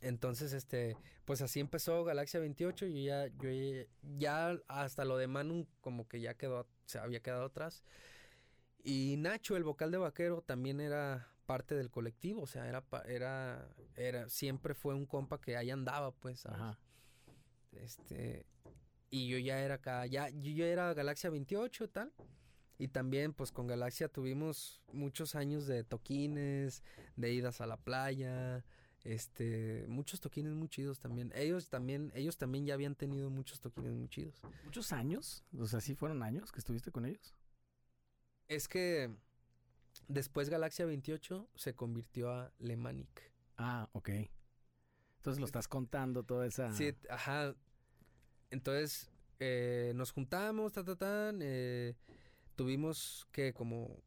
Entonces, 0.00 0.52
este, 0.52 0.96
pues 1.24 1.42
así 1.42 1.58
empezó 1.58 2.04
Galaxia 2.04 2.38
28 2.38 2.86
y 2.86 3.06
ya, 3.06 3.26
yo 3.26 3.48
ya- 4.18 4.60
hasta 4.68 5.04
lo 5.04 5.16
de 5.16 5.26
Manu 5.26 5.66
como 5.80 6.06
que 6.06 6.20
ya 6.20 6.34
quedó, 6.34 6.68
se 6.84 6.98
había 6.98 7.20
quedado 7.20 7.46
atrás. 7.46 7.82
Y 8.84 9.16
Nacho, 9.18 9.56
el 9.56 9.64
vocal 9.64 9.90
de 9.90 9.98
Vaquero, 9.98 10.42
también 10.42 10.80
era 10.80 11.28
parte 11.46 11.74
del 11.74 11.90
colectivo, 11.90 12.42
o 12.42 12.46
sea, 12.46 12.68
era, 12.68 12.84
era, 13.06 13.68
era, 13.96 14.28
siempre 14.28 14.74
fue 14.74 14.94
un 14.94 15.06
compa 15.06 15.40
que 15.40 15.56
ahí 15.56 15.70
andaba, 15.70 16.12
pues, 16.12 16.40
¿sabes? 16.40 16.60
Ajá. 16.60 16.78
Este, 17.82 18.46
y 19.10 19.28
yo 19.28 19.38
ya 19.38 19.60
era 19.60 19.74
acá, 19.74 20.06
ya, 20.06 20.28
yo 20.30 20.52
ya 20.52 20.66
era 20.66 20.94
Galaxia 20.94 21.30
28 21.30 21.84
y 21.84 21.88
tal. 21.88 22.12
Y 22.78 22.88
también, 22.88 23.32
pues 23.32 23.52
con 23.52 23.66
Galaxia 23.66 24.08
tuvimos 24.08 24.82
muchos 24.92 25.34
años 25.34 25.66
de 25.66 25.82
toquines, 25.82 26.82
de 27.16 27.32
idas 27.32 27.62
a 27.62 27.66
la 27.66 27.78
playa, 27.78 28.64
este, 29.02 29.86
muchos 29.88 30.20
toquines 30.20 30.52
muy 30.52 30.68
chidos 30.68 30.98
también. 30.98 31.32
Ellos 31.34 31.68
también, 31.68 32.12
ellos 32.14 32.36
también 32.36 32.66
ya 32.66 32.74
habían 32.74 32.94
tenido 32.94 33.30
muchos 33.30 33.60
toquines 33.60 33.94
muy 33.94 34.08
chidos. 34.08 34.42
¿Muchos 34.64 34.92
años? 34.92 35.44
O 35.58 35.66
sea, 35.66 35.80
¿sí 35.80 35.94
fueron 35.94 36.22
años 36.22 36.52
que 36.52 36.58
estuviste 36.58 36.90
con 36.90 37.06
ellos? 37.06 37.34
Es 38.48 38.68
que 38.68 39.14
después 40.08 40.50
Galaxia 40.50 40.86
28 40.86 41.48
se 41.54 41.74
convirtió 41.74 42.30
a 42.30 42.52
Lemanic. 42.58 43.32
Ah, 43.56 43.88
ok. 43.92 44.10
Entonces 45.18 45.40
lo 45.40 45.46
estás 45.46 45.68
contando 45.68 46.24
toda 46.24 46.46
esa... 46.46 46.72
Sí, 46.72 46.94
ajá. 47.08 47.54
Entonces 48.50 49.10
eh, 49.38 49.92
nos 49.94 50.12
juntamos, 50.12 50.72
ta, 50.72 50.84
ta, 50.84 50.96
tan, 50.96 51.40
eh, 51.42 51.94
tuvimos 52.54 53.26
que 53.32 53.52
como... 53.52 54.02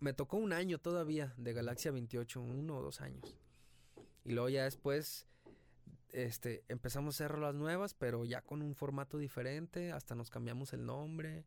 Me 0.00 0.12
tocó 0.12 0.36
un 0.36 0.52
año 0.52 0.78
todavía 0.78 1.34
de 1.36 1.52
Galaxia 1.52 1.90
28, 1.90 2.40
uno 2.40 2.78
o 2.78 2.82
dos 2.82 3.00
años. 3.00 3.36
Y 4.24 4.30
luego 4.30 4.48
ya 4.48 4.62
después 4.62 5.26
este, 6.10 6.64
empezamos 6.68 7.20
a 7.20 7.24
hacer 7.24 7.38
las 7.38 7.54
nuevas, 7.54 7.94
pero 7.94 8.24
ya 8.24 8.42
con 8.42 8.62
un 8.62 8.74
formato 8.74 9.18
diferente, 9.18 9.92
hasta 9.92 10.14
nos 10.14 10.30
cambiamos 10.30 10.72
el 10.72 10.86
nombre 10.86 11.44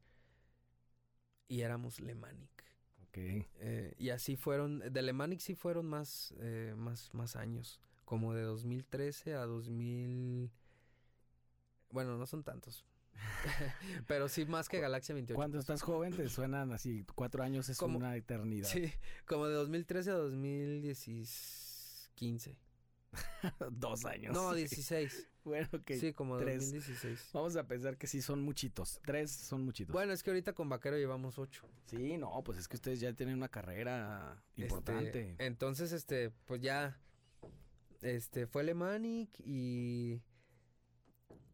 y 1.47 1.61
éramos 1.61 1.99
Lemanic. 1.99 2.65
Ok. 3.03 3.17
Eh, 3.17 3.93
y 3.97 4.09
así 4.09 4.35
fueron, 4.35 4.79
de 4.79 5.01
Lemanic 5.01 5.39
sí 5.39 5.55
fueron 5.55 5.85
más, 5.85 6.33
eh, 6.39 6.73
más, 6.77 7.13
más 7.13 7.35
años, 7.35 7.79
como 8.05 8.33
de 8.33 8.43
2013 8.43 9.33
a 9.33 9.45
2000... 9.45 10.51
Bueno, 11.91 12.17
no 12.17 12.25
son 12.25 12.43
tantos. 12.43 12.85
Pero 14.07 14.29
sí 14.29 14.45
más 14.45 14.69
que 14.69 14.79
Galaxia 14.79 15.13
28. 15.13 15.35
Cuando 15.35 15.59
estás 15.59 15.81
joven 15.81 16.15
te 16.15 16.27
suenan 16.29 16.71
así, 16.71 17.05
cuatro 17.15 17.43
años 17.43 17.69
es 17.69 17.77
Como- 17.77 17.97
una 17.97 18.15
eternidad. 18.15 18.67
Sí, 18.67 18.91
como 19.25 19.47
de 19.47 19.53
2013 19.55 20.11
a 20.11 20.15
2015. 20.15 22.57
Dos 23.71 24.05
años. 24.05 24.33
No, 24.33 24.53
16. 24.53 25.27
Bueno, 25.43 25.67
ok. 25.73 25.91
Sí, 25.99 26.13
como 26.13 26.37
de 26.37 26.45
tres. 26.45 26.71
2016. 26.71 27.29
Vamos 27.33 27.55
a 27.55 27.67
pensar 27.67 27.97
que 27.97 28.07
sí 28.07 28.21
son 28.21 28.41
muchitos. 28.41 28.99
Tres 29.03 29.31
son 29.31 29.65
muchitos. 29.65 29.91
Bueno, 29.91 30.13
es 30.13 30.23
que 30.23 30.29
ahorita 30.29 30.53
con 30.53 30.69
Vaquero 30.69 30.97
llevamos 30.97 31.39
8. 31.39 31.67
Sí, 31.87 32.17
no, 32.17 32.41
pues 32.43 32.59
es 32.59 32.67
que 32.67 32.75
ustedes 32.75 32.99
ya 32.99 33.13
tienen 33.13 33.35
una 33.35 33.49
carrera 33.49 34.41
importante. 34.55 35.35
entonces, 35.39 35.91
este, 35.91 36.29
pues 36.45 36.61
ya, 36.61 36.99
este, 38.01 38.45
fue 38.47 38.63
Lemanic 38.63 39.29
y 39.39 40.21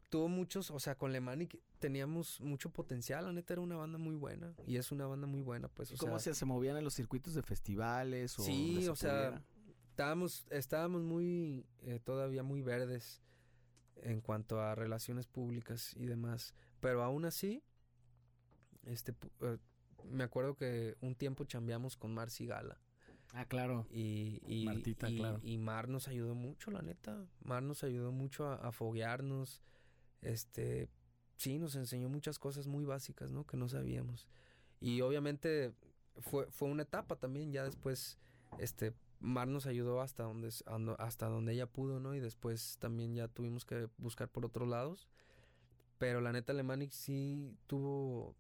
tuvo 0.09 0.27
muchos, 0.29 0.71
o 0.71 0.79
sea, 0.79 0.95
con 0.95 1.11
Lemanic 1.11 1.59
teníamos 1.79 2.39
mucho 2.41 2.69
potencial, 2.71 3.25
la 3.25 3.33
neta 3.33 3.53
era 3.53 3.61
una 3.61 3.75
banda 3.75 3.97
muy 3.97 4.15
buena 4.15 4.53
y 4.65 4.77
es 4.77 4.91
una 4.91 5.05
banda 5.05 5.27
muy 5.27 5.41
buena, 5.41 5.67
pues, 5.67 5.91
o 5.91 5.97
¿Cómo 5.97 6.19
sea, 6.19 6.33
se, 6.33 6.39
se 6.39 6.45
movían 6.45 6.77
en 6.77 6.83
los 6.83 6.93
circuitos 6.93 7.33
de 7.33 7.43
festivales? 7.43 8.37
O 8.39 8.43
Sí, 8.43 8.87
o 8.87 8.95
sea, 8.95 9.43
estábamos, 9.89 10.47
estábamos 10.49 11.03
muy, 11.03 11.65
eh, 11.81 11.99
todavía 12.03 12.43
muy 12.43 12.61
verdes 12.61 13.21
en 13.97 14.21
cuanto 14.21 14.61
a 14.61 14.75
relaciones 14.75 15.27
públicas 15.27 15.93
y 15.95 16.05
demás, 16.05 16.53
pero 16.79 17.03
aún 17.03 17.25
así, 17.25 17.63
este, 18.85 19.13
eh, 19.41 19.57
me 20.05 20.23
acuerdo 20.23 20.55
que 20.55 20.95
un 21.01 21.15
tiempo 21.15 21.43
chambeamos 21.45 21.97
con 21.97 22.13
Marcy 22.13 22.45
Gala. 22.45 22.79
Ah, 23.33 23.45
claro. 23.45 23.85
Y, 23.91 24.41
y, 24.47 24.65
Martita, 24.65 25.09
y- 25.09 25.17
claro. 25.17 25.39
y 25.43 25.57
Mar 25.57 25.89
nos 25.89 26.07
ayudó 26.07 26.33
mucho, 26.33 26.71
la 26.71 26.81
neta. 26.81 27.27
Mar 27.43 27.61
nos 27.61 27.83
ayudó 27.83 28.11
mucho 28.13 28.45
a, 28.47 28.55
a 28.55 28.71
foguearnos. 28.71 29.61
Este, 30.21 30.89
sí, 31.35 31.59
nos 31.59 31.75
enseñó 31.75 32.09
muchas 32.09 32.39
cosas 32.39 32.67
muy 32.67 32.85
básicas, 32.85 33.31
¿no? 33.31 33.45
Que 33.45 33.57
no 33.57 33.67
sabíamos. 33.67 34.27
Y 34.79 35.01
obviamente 35.01 35.73
fue, 36.17 36.49
fue 36.51 36.67
una 36.69 36.83
etapa 36.83 37.15
también. 37.15 37.51
Ya 37.51 37.63
después, 37.63 38.17
este, 38.59 38.93
Mar 39.19 39.47
nos 39.47 39.65
ayudó 39.65 40.01
hasta 40.01 40.23
donde, 40.23 40.51
hasta 40.99 41.27
donde 41.27 41.53
ella 41.53 41.67
pudo, 41.67 41.99
¿no? 41.99 42.15
Y 42.15 42.19
después 42.19 42.77
también 42.79 43.15
ya 43.15 43.27
tuvimos 43.27 43.65
que 43.65 43.89
buscar 43.97 44.29
por 44.29 44.45
otros 44.45 44.67
lados. 44.67 45.07
Pero 45.97 46.21
la 46.21 46.31
neta, 46.31 46.53
Alemanic 46.53 46.91
sí 46.91 47.55
tuvo... 47.65 48.35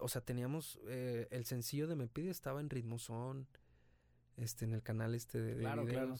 O 0.00 0.08
sea, 0.08 0.20
teníamos... 0.20 0.78
eh, 0.86 1.26
el 1.30 1.44
sencillo 1.46 1.88
de 1.88 1.96
Me 1.96 2.06
Pide 2.06 2.30
estaba 2.30 2.60
en 2.60 2.70
Ritmozón 2.70 3.48
este 4.38 4.64
en 4.64 4.72
el 4.72 4.82
canal 4.82 5.14
este 5.14 5.40
de, 5.40 5.54
de 5.54 5.60
Claro, 5.62 5.84
claro. 5.84 6.14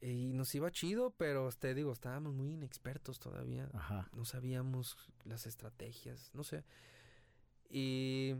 Y 0.00 0.32
nos 0.34 0.54
iba 0.54 0.70
chido, 0.70 1.10
pero 1.16 1.50
te 1.52 1.74
digo, 1.74 1.92
estábamos 1.92 2.34
muy 2.34 2.52
inexpertos 2.52 3.18
todavía. 3.18 3.68
Ajá. 3.72 4.08
No 4.12 4.24
sabíamos 4.24 4.96
las 5.24 5.46
estrategias, 5.46 6.30
no 6.34 6.44
sé. 6.44 6.64
Y 7.68 8.34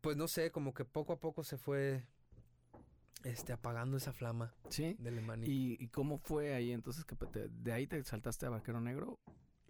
pues 0.00 0.16
no 0.16 0.28
sé, 0.28 0.50
como 0.52 0.74
que 0.74 0.84
poco 0.84 1.12
a 1.14 1.20
poco 1.20 1.42
se 1.42 1.56
fue 1.58 2.04
este 3.24 3.52
apagando 3.52 3.96
esa 3.96 4.12
flama 4.12 4.54
Sí. 4.68 4.94
de 4.98 5.08
Alemania. 5.08 5.48
¿Y, 5.48 5.76
y 5.80 5.88
cómo 5.88 6.18
fue 6.18 6.54
ahí 6.54 6.70
entonces 6.72 7.04
que 7.04 7.16
te- 7.16 7.48
de 7.48 7.72
ahí 7.72 7.86
te 7.86 8.02
saltaste 8.04 8.46
a 8.46 8.50
Barquero 8.50 8.80
Negro? 8.80 9.18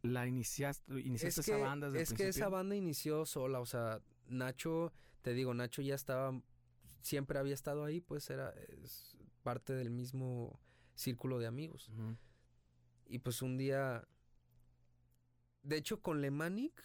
¿La 0.02 0.26
iniciaste, 0.26 1.00
iniciaste 1.00 1.40
es 1.40 1.46
que, 1.46 1.52
esa 1.54 1.64
banda 1.64 1.86
desde 1.90 1.98
el 1.98 2.02
es 2.02 2.12
que 2.12 2.28
esa 2.28 2.48
banda 2.48 2.76
inició 2.76 3.24
sola, 3.24 3.60
o 3.60 3.66
sea, 3.66 4.00
Nacho, 4.26 4.92
te 5.22 5.32
digo, 5.32 5.54
Nacho 5.54 5.80
ya 5.82 5.94
estaba, 5.94 6.40
siempre 7.00 7.38
había 7.38 7.54
estado 7.54 7.84
ahí, 7.84 8.00
pues 8.00 8.28
era 8.30 8.50
es 8.84 9.16
parte 9.42 9.72
del 9.72 9.90
mismo 9.90 10.60
círculo 10.98 11.38
de 11.38 11.46
amigos. 11.46 11.90
Y 13.06 13.20
pues 13.20 13.40
un 13.42 13.56
día. 13.56 14.06
De 15.62 15.76
hecho, 15.76 16.00
con 16.00 16.20
Lemanic 16.20 16.82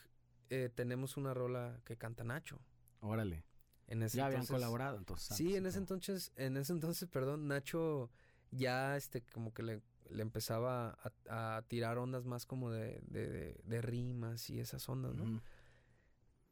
eh, 0.49 0.69
tenemos 0.73 1.17
una 1.17 1.33
rola 1.33 1.79
que 1.85 1.97
canta 1.97 2.23
Nacho. 2.23 2.59
Órale. 3.01 3.43
En 3.87 4.01
ese 4.03 4.17
Ya 4.17 4.27
habían 4.27 4.45
colaborado 4.45 4.97
entonces. 4.97 5.35
Sí, 5.35 5.55
en 5.55 5.65
ese 5.65 5.77
entonces, 5.79 6.31
en 6.35 6.57
ese 6.57 6.73
entonces, 6.73 7.07
perdón, 7.09 7.47
Nacho 7.47 8.09
ya 8.51 8.95
este 8.97 9.21
como 9.23 9.53
que 9.53 9.63
le, 9.63 9.81
le 10.09 10.21
empezaba 10.21 10.97
a, 11.29 11.57
a 11.57 11.61
tirar 11.63 11.97
ondas 11.97 12.25
más 12.25 12.45
como 12.45 12.71
de, 12.71 13.01
de, 13.07 13.27
de- 13.29 13.61
de 13.63 13.81
rimas 13.81 14.49
y 14.49 14.59
esas 14.59 14.87
ondas, 14.87 15.15
¿no? 15.15 15.41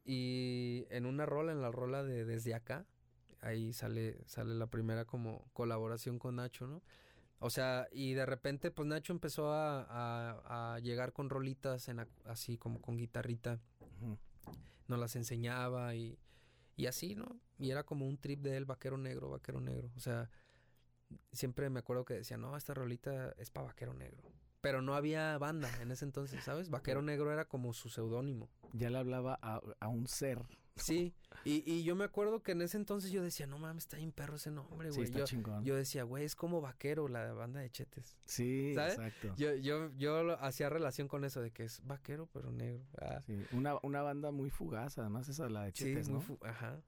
Y 0.04 0.84
en 0.90 1.06
una 1.06 1.26
rola, 1.26 1.52
en 1.52 1.62
la 1.62 1.70
rola 1.70 2.02
de 2.02 2.24
Desde 2.24 2.54
acá, 2.54 2.86
ahí 3.40 3.72
sale, 3.72 4.18
sale 4.26 4.54
la 4.54 4.66
primera 4.66 5.04
como 5.04 5.48
colaboración 5.52 6.18
con 6.18 6.36
Nacho, 6.36 6.66
¿no? 6.66 6.82
O 7.42 7.50
sea, 7.50 7.88
y 7.92 8.14
de 8.14 8.24
repente 8.24 8.70
pues 8.70 8.86
Nacho 8.88 9.12
empezó 9.12 9.52
a, 9.52 9.82
a- 9.82 10.74
a 10.74 10.78
llegar 10.80 11.12
con 11.12 11.28
rolitas 11.28 11.88
en, 11.88 12.06
así 12.24 12.56
como 12.56 12.80
con 12.80 12.96
guitarrita, 12.96 13.60
nos 14.88 14.98
las 14.98 15.16
enseñaba 15.16 15.94
y, 15.94 16.18
y 16.76 16.86
así, 16.86 17.14
¿no? 17.14 17.40
Y 17.58 17.70
era 17.70 17.84
como 17.84 18.06
un 18.06 18.18
trip 18.18 18.40
de 18.42 18.56
él, 18.56 18.64
vaquero 18.64 18.96
negro, 18.98 19.30
vaquero 19.30 19.60
negro. 19.60 19.90
O 19.96 20.00
sea, 20.00 20.30
siempre 21.32 21.70
me 21.70 21.80
acuerdo 21.80 22.04
que 22.04 22.14
decía, 22.14 22.36
no, 22.36 22.56
esta 22.56 22.74
rolita 22.74 23.32
es 23.38 23.50
para 23.50 23.66
vaquero 23.66 23.94
negro. 23.94 24.22
Pero 24.60 24.80
no 24.80 24.94
había 24.94 25.36
banda 25.38 25.68
en 25.80 25.90
ese 25.90 26.04
entonces, 26.04 26.44
¿sabes? 26.44 26.70
Vaquero 26.70 27.02
negro 27.02 27.32
era 27.32 27.46
como 27.46 27.72
su 27.72 27.88
seudónimo. 27.88 28.48
Ya 28.72 28.90
le 28.90 28.98
hablaba 28.98 29.38
a, 29.42 29.60
a 29.80 29.88
un 29.88 30.06
ser. 30.06 30.38
Sí, 30.76 31.14
y, 31.44 31.62
y 31.70 31.84
yo 31.84 31.94
me 31.94 32.04
acuerdo 32.04 32.42
que 32.42 32.52
en 32.52 32.62
ese 32.62 32.76
entonces 32.78 33.10
yo 33.10 33.22
decía, 33.22 33.46
no 33.46 33.58
mames, 33.58 33.84
está 33.84 33.98
bien 33.98 34.10
perro 34.10 34.36
ese 34.36 34.50
nombre, 34.50 34.90
Sí, 34.90 34.96
güey. 34.96 35.04
está 35.06 35.18
yo, 35.18 35.24
chingón. 35.26 35.64
yo 35.64 35.76
decía, 35.76 36.02
güey, 36.04 36.24
es 36.24 36.34
como 36.34 36.60
vaquero 36.60 37.08
la 37.08 37.32
banda 37.34 37.60
de 37.60 37.70
chetes. 37.70 38.16
sí, 38.24 38.72
¿sabes? 38.74 38.94
exacto. 38.94 39.34
Yo, 39.36 39.54
yo, 39.56 39.90
yo 39.96 40.38
hacía 40.42 40.70
relación 40.70 41.08
con 41.08 41.24
eso 41.24 41.40
de 41.42 41.50
que 41.50 41.64
es 41.64 41.80
vaquero, 41.86 42.26
pero 42.32 42.50
negro. 42.52 42.84
Ah, 43.00 43.20
Sí, 43.26 43.44
una, 43.52 43.74
una 43.82 44.00
banda 44.02 44.30
muy 44.30 44.48
fugaz, 44.50 44.96
además 44.98 45.28
esa 45.28 45.48
la 45.50 45.64
de 45.64 45.72
sí, 45.72 45.84
Chetes, 45.84 46.08
muy 46.08 46.18
¿no? 46.20 46.24
fu- 46.24 46.38
ajá. 46.42 46.80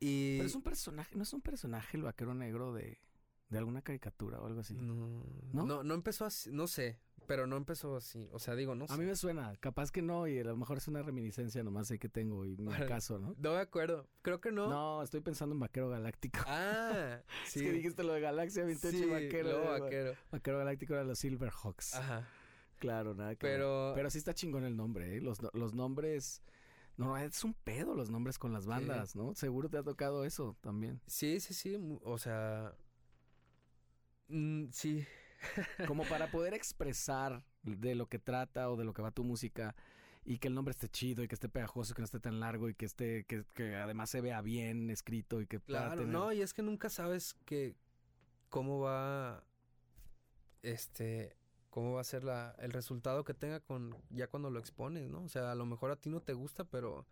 Y... 0.00 0.36
Pero 0.38 0.46
es 0.48 0.54
un 0.54 0.62
personaje, 0.62 1.16
no 1.16 1.22
es 1.22 1.32
un 1.32 1.40
personaje 1.40 1.96
el 1.96 2.02
vaquero 2.04 2.34
negro 2.34 2.72
de, 2.72 3.00
de 3.48 3.58
alguna 3.58 3.82
caricatura 3.82 4.40
o 4.40 4.46
algo 4.46 4.60
así. 4.60 4.74
No, 4.74 5.24
¿No? 5.52 5.64
no, 5.66 5.82
no 5.82 5.94
empezó 5.94 6.24
así, 6.24 6.50
no 6.52 6.66
sé, 6.66 6.98
pero 7.26 7.46
no 7.46 7.56
empezó 7.56 7.96
así. 7.96 8.28
O 8.32 8.38
sea, 8.38 8.54
digo, 8.54 8.74
no 8.74 8.86
sé. 8.86 8.92
A 8.94 8.96
mí 8.96 9.04
me 9.04 9.16
suena, 9.16 9.54
capaz 9.60 9.90
que 9.90 10.02
no, 10.02 10.26
y 10.26 10.38
a 10.38 10.44
lo 10.44 10.56
mejor 10.56 10.78
es 10.78 10.88
una 10.88 11.02
reminiscencia 11.02 11.62
nomás 11.62 11.92
que 12.00 12.08
tengo 12.08 12.44
y 12.44 12.56
me 12.56 12.70
Órale. 12.70 12.86
caso, 12.86 13.18
¿no? 13.18 13.34
No 13.38 13.54
me 13.54 13.60
acuerdo, 13.60 14.08
creo 14.22 14.40
que 14.40 14.52
no. 14.52 14.68
No, 14.68 15.02
estoy 15.02 15.20
pensando 15.20 15.54
en 15.54 15.60
Vaquero 15.60 15.88
Galáctico. 15.88 16.40
Ah, 16.46 17.20
sí. 17.46 17.60
Es 17.60 17.64
que 17.66 17.72
dijiste 17.72 18.02
lo 18.02 18.12
de 18.14 18.20
Galaxia 18.20 18.64
28 18.64 18.96
sí, 18.96 19.04
y 19.04 19.10
Vaquero. 19.10 19.76
eh, 19.76 19.80
vaquero. 19.80 20.14
Vaquero 20.30 20.58
Galáctico 20.58 20.94
era 20.94 21.04
los 21.04 21.18
Silverhawks. 21.18 21.94
Ajá. 21.94 22.28
Claro, 22.78 23.14
nada 23.14 23.34
que 23.36 23.46
ver. 23.46 23.56
Pero, 23.56 23.92
Pero 23.94 24.10
sí 24.10 24.18
está 24.18 24.34
chingón 24.34 24.64
el 24.64 24.76
nombre, 24.76 25.16
¿eh? 25.16 25.20
Los, 25.20 25.38
los 25.54 25.74
nombres... 25.74 26.42
No, 26.98 27.16
es 27.18 27.44
un 27.44 27.52
pedo 27.52 27.94
los 27.94 28.10
nombres 28.10 28.38
con 28.38 28.52
las 28.54 28.64
bandas, 28.66 29.14
¿no? 29.16 29.34
Seguro 29.34 29.68
te 29.68 29.76
ha 29.76 29.82
tocado 29.82 30.24
eso 30.24 30.56
también. 30.62 31.00
sí, 31.06 31.40
sí, 31.40 31.52
sí, 31.52 31.78
o 32.02 32.16
sea, 32.16 32.74
mm, 34.28 34.68
sí, 34.72 35.06
Como 35.86 36.04
para 36.04 36.30
poder 36.30 36.54
expresar 36.54 37.44
de 37.62 37.94
lo 37.94 38.06
que 38.08 38.18
trata 38.18 38.70
o 38.70 38.76
de 38.76 38.84
lo 38.84 38.92
que 38.92 39.02
va 39.02 39.10
tu 39.10 39.24
música 39.24 39.74
y 40.24 40.38
que 40.38 40.48
el 40.48 40.54
nombre 40.54 40.72
esté 40.72 40.88
chido 40.88 41.22
y 41.22 41.28
que 41.28 41.34
esté 41.34 41.48
pegajoso, 41.48 41.94
que 41.94 42.00
no 42.02 42.06
esté 42.06 42.18
tan 42.20 42.40
largo 42.40 42.68
y 42.68 42.74
que 42.74 42.84
esté, 42.86 43.24
que, 43.24 43.44
que 43.54 43.76
además 43.76 44.10
se 44.10 44.20
vea 44.20 44.40
bien 44.42 44.90
escrito 44.90 45.40
y 45.40 45.46
que 45.46 45.60
claro, 45.60 45.96
tener- 45.96 46.08
no, 46.12 46.32
y 46.32 46.42
es 46.42 46.52
que 46.52 46.62
nunca 46.62 46.88
sabes 46.90 47.34
que 47.44 47.76
cómo 48.48 48.80
va, 48.80 49.44
este, 50.62 51.36
cómo 51.70 51.94
va 51.94 52.00
a 52.00 52.04
ser 52.04 52.24
la, 52.24 52.54
el 52.58 52.72
resultado 52.72 53.24
que 53.24 53.34
tenga 53.34 53.60
con, 53.60 53.96
ya 54.10 54.26
cuando 54.28 54.50
lo 54.50 54.58
expones, 54.58 55.08
¿no? 55.08 55.22
O 55.22 55.28
sea, 55.28 55.52
a 55.52 55.54
lo 55.54 55.66
mejor 55.66 55.90
a 55.90 55.96
ti 55.96 56.08
no 56.10 56.20
te 56.20 56.32
gusta, 56.32 56.64
pero, 56.64 57.06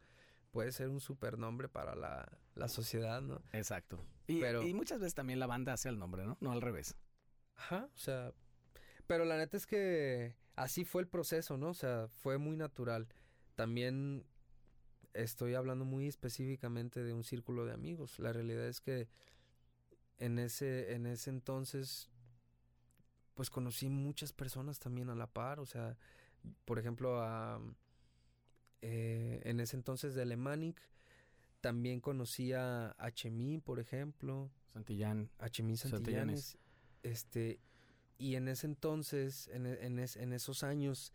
puede 0.51 0.71
ser 0.73 0.89
un 0.89 1.01
supernombre 1.01 1.69
para 1.69 1.95
la, 1.97 2.39
la 2.55 2.69
sociedad, 2.69 3.21
¿no? 3.21 3.43
Exacto. 3.53 3.99
Y, 4.27 4.41
Pero- 4.41 4.63
y 4.63 4.73
muchas 4.73 5.01
veces 5.01 5.15
también 5.15 5.39
la 5.41 5.47
banda 5.47 5.73
hace 5.73 5.89
el 5.89 5.99
nombre, 5.99 6.25
¿no? 6.25 6.37
No 6.41 6.53
al 6.53 6.63
revés. 6.63 6.97
Ajá, 7.57 7.89
o 7.95 7.99
sea, 7.99 8.33
pero 9.07 9.25
la 9.25 9.37
neta 9.37 9.57
es 9.57 9.67
que 9.67 10.35
así 10.57 10.85
fue 10.85 11.03
el 11.03 11.09
proceso, 11.09 11.57
¿no? 11.57 11.71
O 11.71 11.75
sea, 11.75 12.09
fue 12.09 12.39
muy 12.39 12.57
natural. 12.57 13.09
También 13.55 14.25
estoy 15.13 15.55
hablando 15.55 15.85
muy 15.85 16.09
específicamente 16.09 17.03
de 17.03 17.13
un 17.13 17.25
círculo 17.25 17.65
de 17.65 17.73
amigos. 17.73 18.19
La 18.19 18.33
realidad 18.33 18.67
es 18.67 18.81
que 18.81 19.09
en 20.19 20.39
ese, 20.39 20.95
en 20.95 21.07
ese 21.07 21.31
entonces, 21.31 22.11
pues 23.35 23.51
conocí 23.51 23.89
muchas 23.89 24.33
personas 24.33 24.79
también 24.79 25.11
a 25.11 25.15
la 25.15 25.27
par. 25.27 25.61
O 25.61 25.67
sea, 25.67 25.97
por 26.65 26.79
ejemplo, 26.79 27.21
a, 27.21 27.61
eh, 28.83 29.41
en 29.45 29.61
ese 29.61 29.77
entonces 29.77 30.15
de 30.15 30.23
Alemanic, 30.23 30.81
también 31.61 32.01
conocí 32.01 32.53
a 32.53 32.95
Chemí, 33.13 33.59
por 33.59 33.81
ejemplo. 33.81 34.51
Santillán. 34.75 35.31
a 35.39 35.49
Chemín 35.49 35.77
Santillanes. 35.77 36.01
Santillanes. 36.03 36.59
Este, 37.05 37.61
y 38.19 38.35
en 38.35 38.49
ese 38.49 38.67
entonces, 38.67 39.49
en, 39.49 39.67
e- 39.67 39.85
en 39.87 39.99
es- 40.01 40.17
en 40.17 40.33
esos 40.33 40.65
años, 40.65 41.13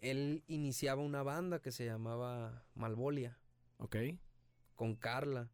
él 0.00 0.44
iniciaba 0.48 1.00
una 1.00 1.22
banda 1.22 1.60
que 1.62 1.72
se 1.72 1.86
llamaba 1.86 2.66
Malvolia, 2.74 3.38
Ok. 3.78 3.96
con 4.74 4.96
Carla. 4.96 5.48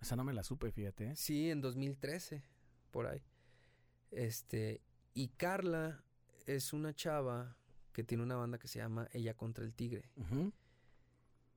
Esa 0.00 0.14
no 0.16 0.22
me 0.24 0.32
la 0.32 0.44
supe, 0.44 0.70
fíjate. 0.70 1.08
¿eh? 1.12 1.16
Sí, 1.16 1.50
en 1.50 1.60
2013, 1.60 2.44
por 2.90 3.06
ahí. 3.06 3.22
Este, 4.10 4.80
y 5.14 5.28
Carla 5.28 6.04
es 6.46 6.72
una 6.72 6.92
chava 6.94 7.56
que 7.92 8.04
tiene 8.04 8.22
una 8.22 8.36
banda 8.36 8.58
que 8.58 8.68
se 8.68 8.78
llama 8.80 9.08
Ella 9.12 9.34
contra 9.34 9.64
el 9.64 9.72
Tigre. 9.74 10.10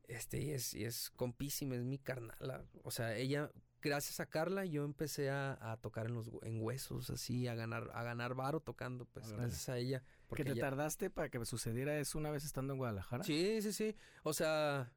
Este, 0.07 0.39
y 0.41 0.51
es, 0.51 0.73
y 0.73 0.85
es 0.85 1.09
compísima, 1.11 1.75
es 1.75 1.83
mi 1.83 1.97
carnala. 1.97 2.63
O 2.83 2.91
sea, 2.91 3.15
ella, 3.17 3.51
gracias 3.85 4.19
a 4.19 4.25
Carla, 4.25 4.65
yo 4.65 4.83
empecé 4.83 5.29
a, 5.29 5.57
a 5.71 5.77
tocar 5.77 6.07
en 6.07 6.13
los 6.15 6.29
en 6.43 6.61
huesos, 6.61 7.09
así, 7.09 7.47
a 7.47 7.55
ganar, 7.55 7.89
a 7.93 8.03
ganar 8.03 8.35
varo 8.35 8.59
tocando, 8.59 9.05
pues, 9.05 9.31
gracias 9.31 9.69
a 9.69 9.77
ella. 9.77 9.99
¿Que 10.01 10.05
Porque 10.27 10.43
te 10.43 10.51
ella- 10.51 10.61
tardaste 10.61 11.09
para 11.09 11.29
que 11.29 11.43
sucediera 11.45 11.97
eso 11.99 12.17
una 12.17 12.31
vez 12.31 12.43
estando 12.45 12.73
en 12.73 12.79
Guadalajara? 12.79 13.23
Sí, 13.23 13.61
sí, 13.61 13.71
sí. 13.71 13.95
O 14.23 14.33
sea, 14.33 14.91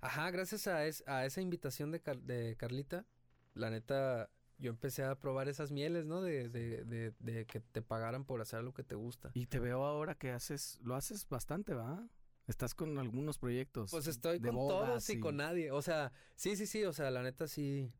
ajá, 0.00 0.30
gracias 0.30 0.66
a, 0.66 0.84
es- 0.86 1.02
a 1.06 1.24
esa 1.24 1.40
invitación 1.40 1.90
de, 1.90 2.00
Car- 2.00 2.20
de 2.22 2.56
Carlita, 2.56 3.06
la 3.54 3.70
neta, 3.70 4.28
yo 4.58 4.70
empecé 4.70 5.04
a 5.04 5.14
probar 5.18 5.48
esas 5.48 5.70
mieles, 5.72 6.06
¿no? 6.06 6.20
De, 6.22 6.48
de, 6.48 6.84
de, 6.84 7.14
de 7.20 7.46
que 7.46 7.60
te 7.60 7.82
pagaran 7.82 8.24
por 8.24 8.40
hacer 8.40 8.62
lo 8.64 8.72
que 8.74 8.82
te 8.84 8.94
gusta. 8.94 9.30
Y 9.34 9.46
te 9.46 9.58
veo 9.58 9.84
ahora 9.84 10.14
que 10.14 10.30
haces, 10.30 10.78
lo 10.82 10.94
haces 10.94 11.28
bastante, 11.28 11.74
¿va? 11.74 12.08
Estás 12.46 12.74
con 12.74 12.96
algunos 12.98 13.38
proyectos. 13.38 13.90
Pues 13.90 14.06
estoy 14.06 14.40
con 14.40 14.54
bodas 14.54 14.88
todos 14.88 15.10
y, 15.10 15.18
con 15.18 15.36
nadie. 15.38 15.72
O 15.72 15.82
sea, 15.82 16.12
sí, 16.36 16.54
sí, 16.54 16.66
sí. 16.66 16.84
O 16.84 16.92
sea, 16.92 17.10
la 17.10 17.22
neta 17.24 17.48
sí. 17.48 17.90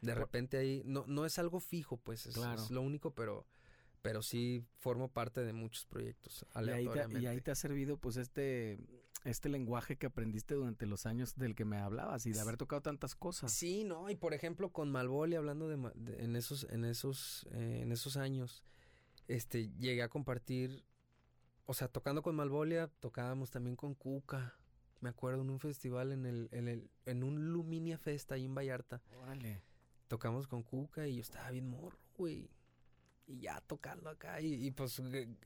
De 0.00 0.14
repente 0.14 0.56
ahí. 0.58 0.82
No, 0.84 1.04
no 1.06 1.24
es 1.26 1.38
algo 1.38 1.60
fijo, 1.60 1.96
pues. 1.98 2.26
Es, 2.26 2.34
Claro. 2.34 2.62
es 2.62 2.70
lo 2.70 2.82
único, 2.82 3.14
pero. 3.14 3.46
Pero 4.02 4.22
sí 4.22 4.64
formo 4.78 5.08
parte 5.12 5.42
de 5.44 5.52
muchos 5.52 5.84
proyectos. 5.84 6.46
Y 6.54 6.58
ahí, 6.58 6.64
te, 6.64 6.72
Aleatoriamente. 6.72 7.20
y 7.22 7.26
ahí 7.26 7.40
te 7.42 7.50
ha 7.50 7.54
servido 7.54 7.98
pues 7.98 8.16
este, 8.16 8.78
este 9.24 9.50
lenguaje 9.50 9.98
que 9.98 10.06
aprendiste 10.06 10.54
durante 10.54 10.86
los 10.86 11.04
años 11.04 11.34
del 11.36 11.54
que 11.54 11.66
me 11.66 11.76
hablabas 11.76 12.24
y 12.24 12.32
de 12.32 12.40
haber 12.40 12.56
tocado 12.56 12.80
tantas 12.80 13.14
cosas. 13.14 13.52
Sí, 13.52 13.84
no, 13.84 14.08
y 14.08 14.16
por 14.16 14.32
ejemplo 14.32 14.72
con 14.72 14.90
Malvoli 14.90 15.34
hablando 15.36 15.68
de, 15.68 15.76
de- 15.96 16.24
en 16.24 16.34
esos 16.34 16.64
en 16.70 16.86
esos 16.86 17.46
eh, 17.50 17.80
en 17.82 17.92
esos 17.92 18.16
años 18.16 18.64
este 19.28 19.68
llegué 19.78 20.02
a 20.02 20.08
compartir 20.08 20.82
o 21.66 21.74
sea, 21.74 21.86
tocando 21.88 22.22
con 22.22 22.34
Malvolia, 22.34 22.88
tocábamos 23.00 23.50
también 23.50 23.76
con 23.76 23.94
Cuca. 23.94 24.56
Me 25.00 25.10
acuerdo 25.10 25.42
en 25.42 25.50
un 25.50 25.60
festival 25.60 26.10
en 26.12 26.24
el 26.24 26.48
en 26.52 26.68
el 26.68 26.90
en 27.04 27.22
un 27.22 27.52
Luminia 27.52 27.98
Fest 27.98 28.32
ahí 28.32 28.46
en 28.46 28.54
Vallarta. 28.54 29.02
Órale. 29.20 29.60
Tocamos 30.10 30.48
con 30.48 30.64
Cuca 30.64 31.06
y 31.06 31.14
yo 31.14 31.20
estaba 31.22 31.48
bien 31.52 31.68
morro, 31.70 31.96
güey. 32.18 32.50
Y 33.28 33.42
ya 33.42 33.60
tocando 33.60 34.10
acá 34.10 34.40
y, 34.40 34.54
y, 34.66 34.72
pues 34.72 35.00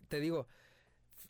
te 0.09 0.21
digo, 0.21 0.47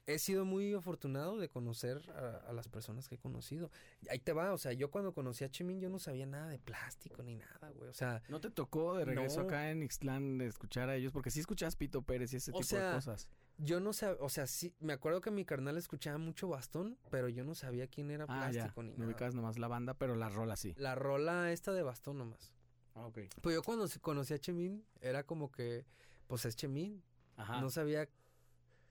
he 0.07 0.20
sido 0.20 0.45
muy 0.45 0.72
afortunado 0.72 1.37
de 1.39 1.49
conocer 1.49 2.01
a, 2.14 2.49
a 2.49 2.53
las 2.53 2.68
personas 2.68 3.09
que 3.09 3.16
he 3.16 3.18
conocido. 3.18 3.72
Ahí 4.09 4.20
te 4.20 4.32
va, 4.32 4.53
o 4.53 4.59
sea, 4.59 4.72
yo 4.72 4.89
cuando 4.93 5.12
conocí 5.14 5.43
a 5.43 5.49
Chemín 5.51 5.80
yo 5.80 5.89
no 5.91 5.99
sabía 5.99 6.26
nada 6.26 6.49
de 6.51 6.61
plástico 6.61 7.24
ni 7.24 7.35
nada, 7.35 7.70
güey. 7.70 7.91
O 7.91 7.93
sea, 7.93 8.22
¿No 8.28 8.41
te 8.41 8.53
tocó 8.53 8.95
de 8.97 9.05
regreso 9.05 9.41
No. 9.41 9.47
acá 9.47 9.68
en 9.72 9.82
Ixtlán 9.82 10.41
escuchar 10.43 10.89
a 10.91 10.95
ellos? 10.95 11.11
Porque 11.11 11.32
sí 11.32 11.41
escuchabas 11.41 11.74
Pito 11.74 12.03
Pérez 12.03 12.32
y 12.35 12.37
ese 12.37 12.53
O 12.53 12.59
tipo 12.59 12.66
sea, 12.68 12.91
de 12.91 12.95
cosas. 12.95 13.26
yo 13.59 13.80
no 13.80 13.93
sabía, 13.93 14.18
o 14.22 14.28
sea, 14.28 14.47
sí, 14.47 14.72
me 14.78 14.93
acuerdo 14.93 15.20
que 15.20 15.32
mi 15.32 15.45
carnal 15.45 15.76
escuchaba 15.76 16.18
mucho 16.18 16.47
bastón, 16.47 16.97
pero 17.11 17.28
yo 17.28 17.43
no 17.43 17.57
sabía 17.57 17.89
quién 17.89 18.12
era 18.12 18.26
Ah, 18.28 18.53
ya. 18.53 18.61
plástico 18.61 18.85
ni 18.85 18.91
No 18.93 18.99
nada. 18.99 19.09
ubicabas 19.09 19.35
nomás 19.35 19.59
la 19.59 19.66
banda, 19.66 19.95
pero 19.95 20.14
la 20.14 20.28
rola 20.28 20.55
sí. 20.55 20.72
La 20.76 20.95
rola 20.95 21.51
esta 21.51 21.72
de 21.72 21.82
bastón 21.82 22.18
nomás. 22.18 22.53
Ah, 22.95 23.07
ok. 23.07 23.18
Pues 23.42 23.55
yo 23.55 23.62
cuando 23.62 23.86
conocí 24.01 24.34
a 24.34 24.38
Chemín, 24.38 24.84
era 25.01 25.24
como 25.24 25.51
que, 25.51 25.84
pues 26.26 26.45
es 26.45 26.57
Chemín. 26.57 27.03
Ajá. 27.36 27.61
No 27.61 27.70
sabía 27.70 28.09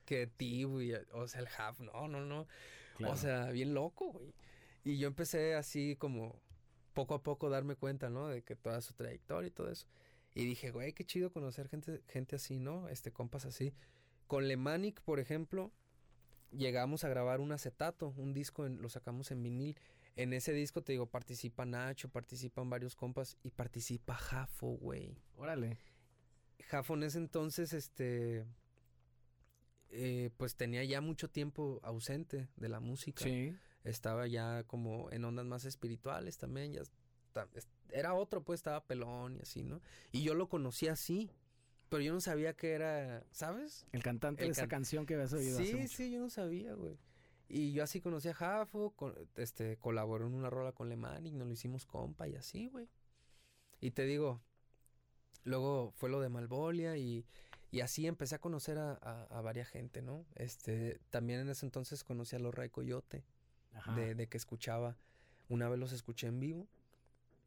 que 0.06 0.30
y, 0.82 0.94
o 1.14 1.28
sea, 1.28 1.42
el 1.42 1.48
Half, 1.58 1.80
no, 1.80 2.08
no, 2.08 2.22
no. 2.26 2.48
claro. 2.98 3.14
O 3.14 3.18
sea, 3.18 3.50
bien 3.52 3.74
loco, 3.74 4.12
güey. 4.12 4.34
Y 4.84 4.98
yo 4.98 5.08
empecé 5.08 5.56
así 5.56 5.96
como 5.96 6.42
poco 6.94 7.14
a 7.16 7.24
poco 7.24 7.50
darme 7.50 7.76
cuenta, 7.76 8.10
¿no? 8.10 8.28
De 8.28 8.44
que 8.44 8.56
toda 8.56 8.82
su 8.82 8.94
trayectoria 8.94 9.48
y 9.48 9.52
todo 9.52 9.70
eso. 9.72 9.88
Y 10.36 10.46
dije, 10.46 10.72
güey, 10.72 10.94
qué 10.94 11.06
chido 11.06 11.32
conocer 11.32 11.70
gente, 11.70 12.02
gente 12.10 12.36
así, 12.36 12.60
¿no? 12.60 12.90
Este, 12.90 13.12
compas 13.12 13.46
así. 13.46 13.74
Con 14.28 14.48
Lemanic, 14.48 15.00
por 15.02 15.20
ejemplo, 15.20 15.72
llegamos 16.52 17.04
a 17.04 17.10
grabar 17.10 17.40
un 17.40 17.52
acetato, 17.52 18.14
un 18.18 18.34
disco, 18.34 18.66
en- 18.66 18.82
lo 18.82 18.90
sacamos 18.90 19.32
en 19.32 19.42
vinil. 19.44 19.78
En 20.16 20.34
ese 20.34 20.54
disco, 20.54 20.84
te 20.84 20.92
digo, 20.92 21.08
participa 21.08 21.66
Nacho, 21.66 22.10
participan 22.10 22.70
varios 22.70 22.96
compas 22.96 23.38
y 23.44 23.50
participa 23.52 24.14
Jafo, 24.16 24.68
güey. 24.78 25.18
Órale. 25.38 25.78
Jafo 26.68 26.94
en 26.94 27.04
ese 27.04 27.18
entonces, 27.18 27.74
este, 27.74 28.46
eh, 29.90 30.30
pues 30.38 30.56
tenía 30.56 30.84
ya 30.84 31.02
mucho 31.02 31.30
tiempo 31.30 31.80
ausente 31.84 32.48
de 32.56 32.70
la 32.70 32.80
música. 32.80 33.24
Sí. 33.24 33.56
Estaba 33.84 34.28
ya 34.28 34.64
como 34.66 35.12
en 35.12 35.26
ondas 35.26 35.46
más 35.46 35.66
espirituales 35.66 36.38
también, 36.38 36.74
ya 36.74 36.82
era 37.90 38.14
otro, 38.14 38.44
pues 38.44 38.60
estaba 38.60 38.86
pelón 38.86 39.36
y 39.36 39.42
así, 39.42 39.64
¿no? 39.64 39.82
Y 40.12 40.22
yo 40.24 40.36
lo 40.36 40.48
conocí 40.48 40.88
así, 40.88 41.32
pero 41.90 42.02
yo 42.04 42.14
no 42.14 42.22
sabía 42.22 42.54
que 42.56 42.72
era, 42.74 43.26
¿sabes? 43.32 43.86
El 43.92 44.02
cantante 44.04 44.44
El 44.44 44.50
de 44.50 44.52
esa 44.54 44.62
can- 44.62 44.70
canción 44.70 45.06
que 45.06 45.16
habías 45.16 45.34
oído 45.34 45.60
hace 45.60 45.68
Sí, 45.68 45.76
mucho. 45.76 45.98
sí, 45.98 46.12
yo 46.12 46.20
no 46.20 46.30
sabía, 46.30 46.74
güey. 46.76 46.98
Y 47.50 47.74
yo 47.74 47.84
así 47.84 48.02
conocí 48.02 48.30
a 48.30 48.34
Jafo, 48.34 48.92
con- 48.96 49.16
este, 49.36 49.78
colaboró 49.78 50.26
en 50.28 50.34
una 50.34 50.50
rola 50.50 50.72
con 50.72 50.90
Lemán 50.90 51.26
y 51.28 51.32
nos 51.32 51.48
lo 51.48 51.54
hicimos 51.54 51.86
compa 51.86 52.28
y 52.28 52.36
así, 52.36 52.68
güey. 52.70 52.90
Y 53.82 53.92
te 53.92 54.06
digo, 54.06 54.42
luego 55.44 55.92
fue 55.92 56.10
lo 56.10 56.20
de 56.22 56.30
Malvolia 56.30 56.98
y, 56.98 57.26
y 57.72 57.82
así 57.82 58.08
empecé 58.08 58.36
a 58.36 58.40
conocer 58.40 58.78
a, 58.78 58.94
a, 59.02 59.24
a 59.26 59.42
varias 59.42 59.68
gente, 59.68 60.02
¿no? 60.02 60.26
Este, 60.36 61.00
también 61.10 61.42
en 61.42 61.50
ese 61.50 61.66
entonces 61.66 62.04
conocí 62.04 62.36
a 62.36 62.40
los 62.40 62.54
Ray 62.56 62.70
Coyote, 62.70 63.24
Ajá. 63.74 63.94
de, 63.96 64.16
de 64.16 64.28
que 64.28 64.38
escuchaba, 64.38 64.98
una 65.50 65.68
vez 65.70 65.80
los 65.80 65.92
escuché 65.92 66.28
en 66.28 66.40
vivo 66.40 66.68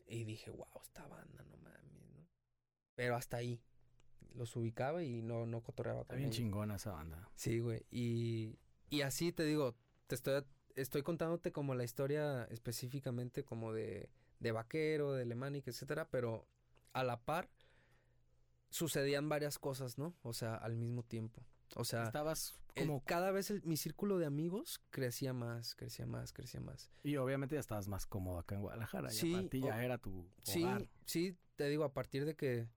y 0.07 0.25
dije, 0.25 0.51
wow, 0.51 0.67
esta 0.83 1.07
banda, 1.07 1.43
no 1.45 1.57
mames, 1.57 1.83
¿no? 2.15 2.27
Pero 2.95 3.17
hasta 3.17 3.39
ahí, 3.39 3.61
los 4.35 4.55
ubicaba 4.57 5.03
y 5.03 5.23
no, 5.23 5.47
no 5.47 5.63
cotorreaba 5.63 6.03
Está 6.03 6.13
con 6.15 6.19
bien 6.19 6.29
ellos. 6.29 6.37
chingona 6.37 6.77
esa 6.77 6.93
banda. 6.93 7.29
Sí, 7.35 7.61
güey. 7.61 7.87
Y, 7.91 8.59
y 8.91 9.01
así 9.01 9.33
te 9.33 9.45
digo, 9.45 9.75
te 10.07 10.15
estoy, 10.15 10.45
estoy 10.75 11.03
contándote 11.03 11.53
como 11.53 11.75
la 11.75 11.85
historia 11.85 12.45
específicamente 12.51 13.45
como 13.45 13.73
de, 13.73 14.09
de 14.41 14.53
Vaquero, 14.53 15.13
de 15.13 15.25
Lemanic, 15.25 15.67
etcétera, 15.69 16.09
pero 16.11 16.47
a 16.93 17.03
la 17.05 17.21
par 17.21 17.49
sucedían 18.71 19.29
varias 19.29 19.59
cosas, 19.59 19.99
¿no? 19.99 20.15
O 20.23 20.33
sea, 20.33 20.55
al 20.57 20.77
mismo 20.77 21.03
tiempo. 21.03 21.43
O 21.75 21.85
sea, 21.85 22.05
Estabas 22.05 22.55
el- 22.75 22.87
como... 22.87 23.05
cada 23.05 23.31
vez 23.31 23.51
el- 23.51 23.63
mi 23.65 23.77
círculo 23.77 24.19
de 24.19 24.27
amigos 24.27 24.81
crecía 24.91 25.33
más, 25.33 25.75
crecía 25.75 26.07
más, 26.07 26.33
crecía 26.33 26.61
más. 26.61 26.91
Y 27.03 27.17
obviamente 27.17 27.55
ya 27.57 27.61
estabas 27.61 27.89
más 27.89 28.07
cómodo 28.07 28.39
acá 28.39 28.55
en 28.55 28.63
Guadalajara. 28.63 29.11
Sí, 29.11 29.19
Sí. 29.21 29.33
para 29.33 29.49
ti 29.49 29.61
ya 29.61 29.85
era 29.85 29.99
tu 29.99 30.29
Sí, 30.43 30.63
hogar. 30.63 30.89
sí, 31.07 31.37
te 31.57 31.69
digo, 31.69 31.85
a 31.85 31.93
partir 31.93 32.25
de 32.25 32.37
que 32.37 32.69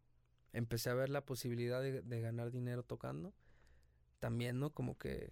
empecé 0.54 0.90
a 0.90 0.94
ver 0.96 1.10
la 1.10 1.26
posibilidad 1.26 1.82
de, 1.82 2.02
de 2.02 2.22
ganar 2.22 2.52
dinero 2.52 2.84
tocando, 2.84 3.34
también, 4.20 4.60
¿no? 4.60 4.72
Como 4.74 4.98
que 4.98 5.32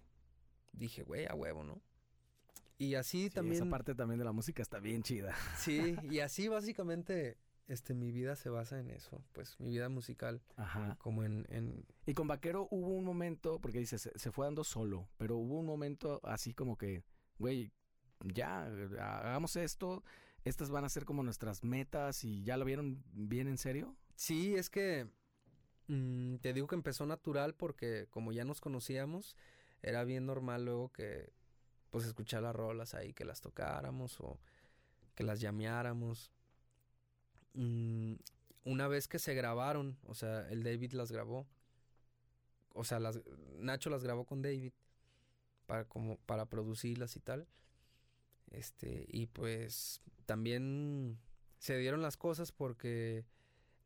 dije, 0.72 1.02
güey, 1.02 1.26
a 1.26 1.34
huevo, 1.34 1.64
¿no? 1.64 1.80
Y 2.78 2.94
así 2.94 3.24
Sí, 3.24 3.30
también, 3.30 3.62
Esa 3.62 3.70
parte 3.70 3.94
también 3.94 4.18
de 4.18 4.24
la 4.24 4.32
música 4.32 4.62
está 4.62 4.78
bien 4.78 5.02
chida. 5.02 5.34
sí, 5.58 5.96
y 6.10 6.20
así 6.20 6.48
básicamente, 6.48 7.36
este, 7.66 7.92
mi 7.92 8.12
vida 8.12 8.36
se 8.36 8.50
basa 8.50 8.78
en 8.78 8.90
eso, 8.90 9.22
pues, 9.32 9.58
mi 9.58 9.70
vida 9.70 9.88
musical, 9.88 10.40
Ajá. 10.56 10.96
como 11.00 11.24
en, 11.24 11.44
en, 11.50 11.84
Y 12.06 12.14
con 12.14 12.28
Vaquero 12.28 12.68
hubo 12.70 12.88
un 12.88 13.04
momento, 13.04 13.60
porque 13.60 13.78
dices, 13.80 14.02
se, 14.02 14.16
se 14.18 14.30
fue 14.30 14.46
dando 14.46 14.62
solo, 14.64 15.08
pero 15.16 15.36
hubo 15.36 15.58
un 15.58 15.66
momento 15.66 16.20
así 16.22 16.54
como 16.54 16.78
que, 16.78 17.02
güey, 17.38 17.72
ya, 18.24 18.64
hagamos 18.64 19.56
esto, 19.56 20.04
estas 20.44 20.70
van 20.70 20.84
a 20.84 20.88
ser 20.88 21.04
como 21.04 21.22
nuestras 21.22 21.64
metas 21.64 22.24
y 22.24 22.42
ya 22.42 22.56
lo 22.56 22.64
vieron 22.64 23.02
bien 23.12 23.48
en 23.48 23.58
serio. 23.58 23.96
Sí, 24.14 24.54
es 24.56 24.70
que 24.70 25.08
mm, 25.88 26.36
te 26.36 26.52
digo 26.52 26.66
que 26.66 26.74
empezó 26.74 27.06
natural 27.06 27.54
porque 27.54 28.06
como 28.10 28.32
ya 28.32 28.44
nos 28.44 28.60
conocíamos, 28.60 29.36
era 29.82 30.04
bien 30.04 30.26
normal 30.26 30.64
luego 30.64 30.92
que 30.92 31.32
pues 31.90 32.04
escuchar 32.04 32.42
las 32.42 32.54
rolas 32.54 32.94
ahí, 32.94 33.12
que 33.12 33.24
las 33.24 33.40
tocáramos 33.40 34.20
o 34.20 34.38
que 35.14 35.24
las 35.24 35.40
llameáramos. 35.40 36.30
Mm, 37.54 38.14
una 38.64 38.88
vez 38.88 39.08
que 39.08 39.18
se 39.18 39.34
grabaron, 39.34 39.98
o 40.06 40.14
sea, 40.14 40.48
el 40.50 40.62
David 40.62 40.92
las 40.92 41.10
grabó. 41.10 41.46
O 42.74 42.84
sea, 42.84 43.00
las, 43.00 43.20
Nacho 43.56 43.90
las 43.90 44.04
grabó 44.04 44.26
con 44.26 44.42
David 44.42 44.72
para 45.66 45.84
como 45.86 46.18
para 46.18 46.46
producirlas 46.46 47.16
y 47.16 47.20
tal. 47.20 47.48
Este, 48.50 49.06
y 49.08 49.26
pues 49.26 50.00
también 50.26 51.18
se 51.58 51.76
dieron 51.78 52.02
las 52.02 52.16
cosas 52.16 52.52
porque 52.52 53.24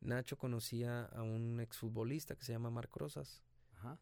Nacho 0.01 0.37
conocía 0.37 1.05
a 1.05 1.23
un 1.23 1.59
exfutbolista 1.59 2.35
que 2.35 2.43
se 2.43 2.53
llama 2.53 2.69
Marc 2.69 2.95
Rosas. 2.95 3.41
Ajá. 3.73 3.99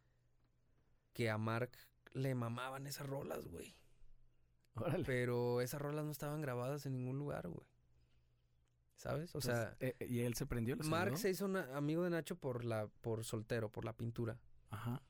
Que 1.12 1.30
a 1.30 1.38
Marc 1.38 1.76
le 2.12 2.34
mamaban 2.34 2.86
esas 2.86 3.06
rolas, 3.06 3.46
güey. 3.46 3.74
Órale. 4.74 5.04
Pero 5.04 5.60
esas 5.60 5.80
rolas 5.80 6.04
no 6.04 6.10
estaban 6.10 6.40
grabadas 6.40 6.86
en 6.86 6.92
ningún 6.94 7.18
lugar, 7.18 7.48
güey. 7.48 7.66
¿Sabes? 8.96 9.34
O 9.34 9.40
sea, 9.40 9.74
Entonces, 9.80 9.94
eh, 10.00 10.06
¿y 10.08 10.20
él 10.20 10.34
se 10.34 10.46
prendió? 10.46 10.76
¿Les 10.76 10.86
Marc 10.86 11.08
ayudó? 11.08 11.18
se 11.18 11.30
hizo 11.30 11.44
una- 11.46 11.76
amigo 11.76 12.04
de 12.04 12.10
Nacho 12.10 12.36
por 12.36 12.64
la 12.64 12.86
por 13.00 13.24
soltero, 13.24 13.68
por 13.70 13.84
la 13.84 13.94
pintura. 13.96 14.38
Ajá. 14.70 15.02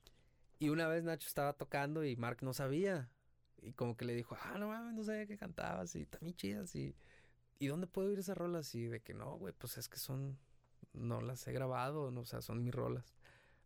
Y 0.58 0.70
una 0.70 0.88
vez 0.88 1.04
Nacho 1.04 1.28
estaba 1.28 1.52
tocando 1.52 2.04
y 2.04 2.16
Mark 2.16 2.38
no 2.42 2.54
sabía. 2.54 3.10
Y 3.60 3.72
como 3.74 3.96
que 3.96 4.04
le 4.04 4.14
dijo, 4.14 4.36
ah, 4.40 4.56
no 4.58 4.68
mames, 4.68 4.94
no 4.94 5.04
sabía 5.04 5.26
que 5.26 5.36
cantabas 5.36 5.94
y 5.94 6.06
también 6.06 6.34
chidas. 6.34 6.74
Y, 6.74 6.96
¿y 7.58 7.66
dónde 7.66 7.86
puedo 7.86 8.08
oír 8.08 8.18
esas 8.18 8.36
rolas? 8.36 8.74
Y 8.74 8.86
de 8.86 9.00
que 9.00 9.14
no, 9.14 9.36
güey, 9.36 9.52
pues 9.52 9.76
es 9.78 9.88
que 9.88 9.98
son, 9.98 10.38
no 10.94 11.20
las 11.20 11.46
he 11.46 11.52
grabado, 11.52 12.10
no, 12.10 12.22
o 12.22 12.24
sea, 12.24 12.40
son 12.40 12.64
mis 12.64 12.74
rolas. 12.74 13.14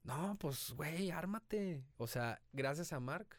No, 0.03 0.37
pues, 0.39 0.73
güey, 0.73 1.11
ármate. 1.11 1.85
O 1.99 2.07
sea, 2.07 2.43
gracias 2.53 2.93
a 2.93 3.01
Mark 3.01 3.39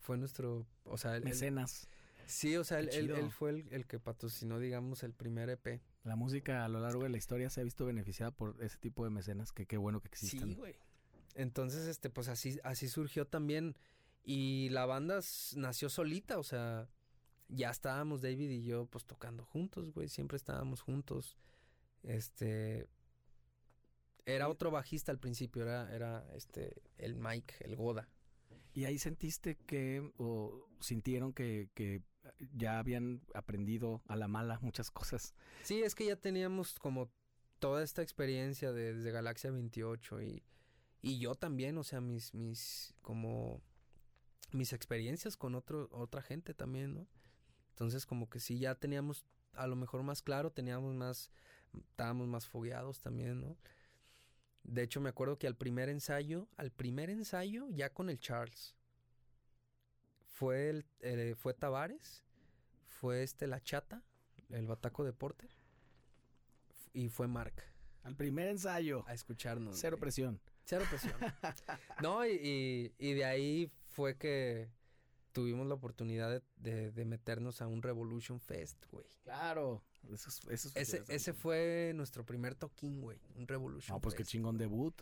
fue 0.00 0.16
nuestro, 0.18 0.66
o 0.84 0.98
sea, 0.98 1.16
él- 1.16 1.24
Mecenas. 1.24 1.88
sí, 2.26 2.56
o 2.56 2.64
sea, 2.64 2.80
él, 2.80 2.88
él- 2.92 3.06
chido. 3.06 3.16
él 3.16 3.30
fue 3.30 3.50
el, 3.50 3.68
el 3.72 3.86
que 3.86 3.98
patrocinó, 3.98 4.58
digamos, 4.58 5.02
el 5.02 5.12
primer 5.12 5.48
EP. 5.50 5.80
La 6.04 6.16
música 6.16 6.64
a 6.64 6.68
lo 6.68 6.80
largo 6.80 7.02
de 7.04 7.08
la 7.10 7.16
historia 7.18 7.48
se 7.50 7.60
ha 7.60 7.64
visto 7.64 7.84
beneficiada 7.84 8.30
por 8.32 8.56
ese 8.62 8.76
tipo 8.78 9.04
de 9.04 9.10
mecenas, 9.10 9.52
que 9.52 9.66
qué 9.66 9.76
bueno 9.76 10.00
que 10.00 10.08
existan. 10.08 10.48
Sí, 10.48 10.54
güey. 10.56 10.74
Entonces, 11.34 11.86
este, 11.86 12.10
pues 12.10 12.28
así, 12.28 12.58
así 12.64 12.88
surgió 12.88 13.26
también. 13.26 13.76
Y 14.24 14.68
la 14.70 14.84
banda 14.86 15.20
nació 15.56 15.88
solita, 15.88 16.38
o 16.38 16.42
sea, 16.42 16.88
ya 17.48 17.70
estábamos 17.70 18.20
David 18.22 18.50
y 18.50 18.62
yo, 18.62 18.86
pues 18.86 19.04
tocando 19.06 19.44
juntos, 19.44 19.92
güey. 19.92 20.08
Siempre 20.08 20.36
estábamos 20.36 20.80
juntos. 20.80 21.36
Este. 22.02 22.88
Era 24.24 24.48
otro 24.48 24.70
bajista 24.70 25.10
al 25.10 25.18
principio, 25.18 25.62
era, 25.62 25.92
era 25.92 26.24
este, 26.34 26.82
el 26.98 27.16
Mike, 27.16 27.54
el 27.60 27.74
Goda. 27.74 28.08
¿Y 28.74 28.84
ahí 28.86 28.98
sentiste 28.98 29.56
que, 29.66 30.10
o 30.18 30.66
sintieron 30.80 31.32
que, 31.32 31.68
que 31.74 32.02
ya 32.54 32.78
habían 32.78 33.20
aprendido 33.34 34.02
a 34.06 34.16
la 34.16 34.28
mala 34.28 34.58
muchas 34.60 34.90
cosas? 34.90 35.34
Sí, 35.62 35.82
es 35.82 35.94
que 35.94 36.06
ya 36.06 36.16
teníamos 36.16 36.78
como 36.78 37.10
toda 37.58 37.82
esta 37.82 38.02
experiencia 38.02 38.72
de- 38.72 38.94
desde 38.94 39.10
Galaxia 39.10 39.50
28 39.50 40.22
y, 40.22 40.42
y 41.02 41.18
yo 41.18 41.34
también, 41.34 41.76
o 41.78 41.84
sea, 41.84 42.00
mis, 42.00 42.32
mis, 42.34 42.94
como, 43.02 43.60
mis 44.52 44.72
experiencias 44.72 45.36
con 45.36 45.54
otro, 45.54 45.88
otra 45.92 46.22
gente 46.22 46.54
también, 46.54 46.94
¿no? 46.94 47.06
Entonces 47.70 48.06
como 48.06 48.28
que 48.28 48.40
sí, 48.40 48.58
ya 48.58 48.74
teníamos 48.74 49.24
a 49.54 49.66
lo 49.66 49.76
mejor 49.76 50.02
más 50.02 50.22
claro, 50.22 50.50
teníamos 50.50 50.94
más, 50.94 51.30
estábamos 51.90 52.26
más 52.28 52.46
fogueados 52.46 53.00
también, 53.00 53.40
¿no? 53.40 53.56
De 54.64 54.82
hecho, 54.82 55.00
me 55.00 55.08
acuerdo 55.08 55.38
que 55.38 55.46
al 55.46 55.56
primer 55.56 55.88
ensayo, 55.88 56.48
al 56.56 56.70
primer 56.70 57.10
ensayo, 57.10 57.66
ya 57.70 57.90
con 57.92 58.08
el 58.10 58.18
Charles, 58.20 58.74
fue 60.26 60.70
el, 60.70 60.84
eh, 61.00 61.34
fue 61.36 61.54
Tavares, 61.54 62.22
fue 62.86 63.22
este 63.22 63.46
La 63.46 63.60
Chata, 63.62 64.02
el 64.50 64.66
Bataco 64.66 65.04
de 65.04 65.12
Porter, 65.12 65.50
y 66.94 67.08
fue 67.08 67.26
Mark 67.28 67.54
Al 68.02 68.16
primer 68.16 68.48
ensayo, 68.48 69.04
a 69.06 69.14
escucharnos. 69.14 69.78
cero 69.78 69.96
güey. 69.96 70.00
presión. 70.02 70.40
Cero 70.64 70.84
presión. 70.88 71.14
no, 72.02 72.24
y, 72.26 72.30
y- 72.32 72.94
y 72.98 73.14
de 73.14 73.24
ahí 73.24 73.70
fue 73.88 74.16
que 74.16 74.68
tuvimos 75.32 75.66
la 75.66 75.74
oportunidad 75.74 76.30
de, 76.30 76.42
de- 76.56 76.90
de 76.92 77.04
meternos 77.04 77.60
a 77.62 77.66
un 77.66 77.82
Revolution 77.82 78.38
Fest, 78.40 78.84
güey. 78.90 79.06
Claro. 79.24 79.82
Eso 80.12 80.28
es- 80.28 80.40
eso 80.48 80.68
es- 80.68 80.76
Ese, 80.76 81.04
ese 81.08 81.32
fue 81.32 81.92
nuestro 81.94 82.24
primer 82.24 82.54
toquín, 82.54 83.00
güey. 83.00 83.18
Un 83.36 83.46
Revolution 83.48 83.94
No, 83.96 84.00
pues 84.00 84.14
qué 84.14 84.22
Fest. 84.24 84.30
chingón 84.32 84.58
debut. 84.58 84.94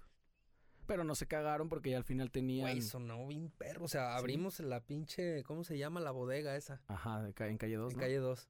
Pero 0.87 1.05
no 1.05 1.15
se 1.15 1.27
cagaron 1.29 1.69
porque 1.69 1.91
ya 1.91 1.97
al 1.99 2.05
final 2.05 2.31
tenían... 2.33 2.63
Güey, 2.69 2.83
sonó 2.83 3.27
bien 3.29 3.51
perro. 3.51 3.85
O 3.85 3.89
sea, 3.89 4.17
abrimos 4.17 4.59
la 4.61 4.81
pinche, 4.81 5.45
¿cómo 5.45 5.63
se 5.63 5.79
llama? 5.79 6.01
La 6.01 6.11
bodega 6.11 6.57
esa. 6.57 6.83
Ajá, 6.89 7.23
de 7.23 7.33
ca- 7.33 7.47
en 7.49 7.59
calle 7.59 7.77
2, 7.77 7.93
en 7.95 7.99
calle 8.01 8.17
2. 8.19 8.49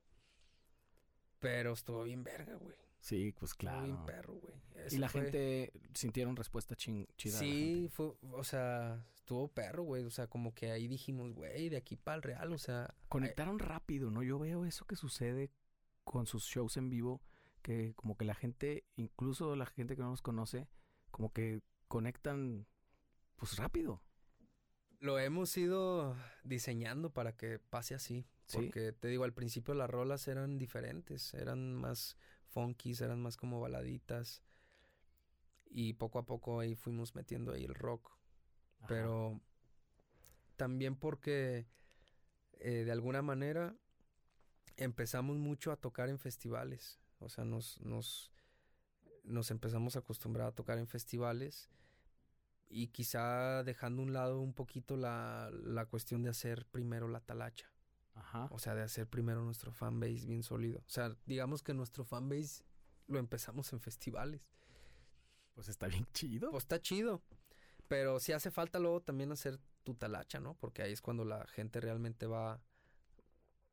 Pero 1.38 1.72
estuvo 1.72 2.02
bien 2.04 2.22
verga, 2.22 2.54
güey. 2.56 2.76
Sí, 3.00 3.32
pues 3.32 3.52
Estuvo 3.52 3.70
claro. 3.70 3.84
bien 3.84 4.04
perro, 4.04 4.34
güey. 4.34 4.54
Y 4.90 4.96
la 4.98 5.08
fue- 5.08 5.22
gente 5.22 5.72
sintieron 5.94 6.36
respuesta 6.36 6.74
chin- 6.76 7.06
chida. 7.16 7.38
Sí, 7.38 7.88
fue, 7.92 8.12
o 8.32 8.44
sea, 8.44 9.04
estuvo 9.30 9.46
perro, 9.46 9.84
güey. 9.84 10.04
O 10.04 10.10
sea, 10.10 10.26
como 10.26 10.52
que 10.54 10.72
ahí 10.72 10.88
dijimos, 10.88 11.32
güey, 11.32 11.68
de 11.68 11.76
aquí 11.76 11.94
para 11.96 12.16
el 12.16 12.22
real, 12.22 12.52
o 12.52 12.58
sea. 12.58 12.92
Conectaron 13.08 13.60
rápido, 13.60 14.10
¿no? 14.10 14.24
Yo 14.24 14.40
veo 14.40 14.64
eso 14.64 14.84
que 14.86 14.96
sucede 14.96 15.52
con 16.02 16.26
sus 16.26 16.44
shows 16.44 16.76
en 16.76 16.90
vivo, 16.90 17.22
que 17.62 17.94
como 17.94 18.16
que 18.16 18.24
la 18.24 18.34
gente, 18.34 18.84
incluso 18.96 19.54
la 19.54 19.66
gente 19.66 19.94
que 19.94 20.02
no 20.02 20.10
nos 20.10 20.22
conoce, 20.22 20.66
como 21.12 21.32
que 21.32 21.60
conectan 21.86 22.66
pues 23.36 23.56
rápido. 23.56 24.02
Lo 24.98 25.18
hemos 25.18 25.56
ido 25.56 26.16
diseñando 26.42 27.10
para 27.10 27.36
que 27.36 27.60
pase 27.60 27.94
así. 27.94 28.26
Sí. 28.46 28.56
Porque 28.56 28.92
te 28.92 29.06
digo, 29.06 29.22
al 29.22 29.32
principio 29.32 29.74
las 29.74 29.88
rolas 29.88 30.26
eran 30.26 30.58
diferentes, 30.58 31.34
eran 31.34 31.76
más 31.76 32.16
funkies, 32.48 33.00
eran 33.00 33.22
más 33.22 33.36
como 33.36 33.60
baladitas. 33.60 34.42
Y 35.70 35.92
poco 35.92 36.18
a 36.18 36.26
poco 36.26 36.58
ahí 36.58 36.74
fuimos 36.74 37.14
metiendo 37.14 37.52
ahí 37.52 37.64
el 37.64 37.76
rock. 37.76 38.19
Ajá. 38.80 38.88
Pero 38.88 39.40
también 40.56 40.96
porque 40.96 41.66
eh, 42.58 42.84
de 42.84 42.92
alguna 42.92 43.22
manera 43.22 43.74
empezamos 44.76 45.36
mucho 45.36 45.72
a 45.72 45.76
tocar 45.76 46.08
en 46.08 46.18
festivales. 46.18 47.00
O 47.18 47.28
sea, 47.28 47.44
nos, 47.44 47.80
nos, 47.80 48.32
nos 49.24 49.50
empezamos 49.50 49.96
a 49.96 50.00
acostumbrar 50.00 50.48
a 50.48 50.52
tocar 50.52 50.78
en 50.78 50.86
festivales 50.86 51.70
y 52.68 52.88
quizá 52.88 53.62
dejando 53.64 54.02
a 54.02 54.04
un 54.04 54.12
lado 54.12 54.40
un 54.40 54.54
poquito 54.54 54.96
la, 54.96 55.50
la 55.52 55.86
cuestión 55.86 56.22
de 56.22 56.30
hacer 56.30 56.66
primero 56.66 57.08
la 57.08 57.20
talacha. 57.20 57.70
Ajá. 58.14 58.48
O 58.50 58.58
sea, 58.58 58.74
de 58.74 58.82
hacer 58.82 59.08
primero 59.08 59.42
nuestro 59.42 59.72
fanbase 59.72 60.26
bien 60.26 60.42
sólido. 60.42 60.80
O 60.80 60.90
sea, 60.90 61.16
digamos 61.26 61.62
que 61.62 61.74
nuestro 61.74 62.04
fanbase 62.04 62.64
lo 63.06 63.18
empezamos 63.18 63.72
en 63.72 63.80
festivales. 63.80 64.42
Pues 65.54 65.68
está 65.68 65.86
bien 65.88 66.06
chido. 66.12 66.50
Pues 66.50 66.64
está 66.64 66.80
chido. 66.80 67.22
Pero 67.90 68.20
sí 68.20 68.30
hace 68.30 68.52
falta 68.52 68.78
luego 68.78 69.00
también 69.00 69.32
hacer 69.32 69.58
tu 69.82 69.94
talacha, 69.96 70.38
¿no? 70.38 70.54
Porque 70.54 70.80
ahí 70.82 70.92
es 70.92 71.02
cuando 71.02 71.24
la 71.24 71.44
gente 71.48 71.80
realmente 71.80 72.26
va 72.26 72.62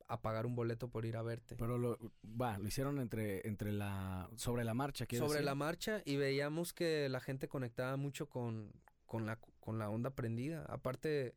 a 0.07 0.21
pagar 0.23 0.47
un 0.47 0.55
boleto 0.55 0.87
por 0.89 1.05
ir 1.05 1.17
a 1.17 1.21
verte. 1.21 1.55
Pero 1.55 1.77
lo, 1.77 1.99
va, 2.25 2.57
lo 2.57 2.67
hicieron 2.67 2.97
entre, 2.99 3.47
entre 3.47 3.71
la, 3.71 4.27
sobre 4.35 4.63
la 4.63 4.73
marcha, 4.73 5.05
Sobre 5.05 5.33
decir. 5.33 5.43
la 5.45 5.53
marcha 5.53 6.01
y 6.03 6.15
veíamos 6.15 6.73
que 6.73 7.09
la 7.09 7.19
gente 7.19 7.47
conectaba 7.47 7.95
mucho 7.95 8.27
con, 8.27 8.71
con, 9.05 9.27
la, 9.27 9.35
con 9.59 9.77
la 9.77 9.87
onda 9.91 10.09
prendida. 10.09 10.65
Aparte, 10.67 11.35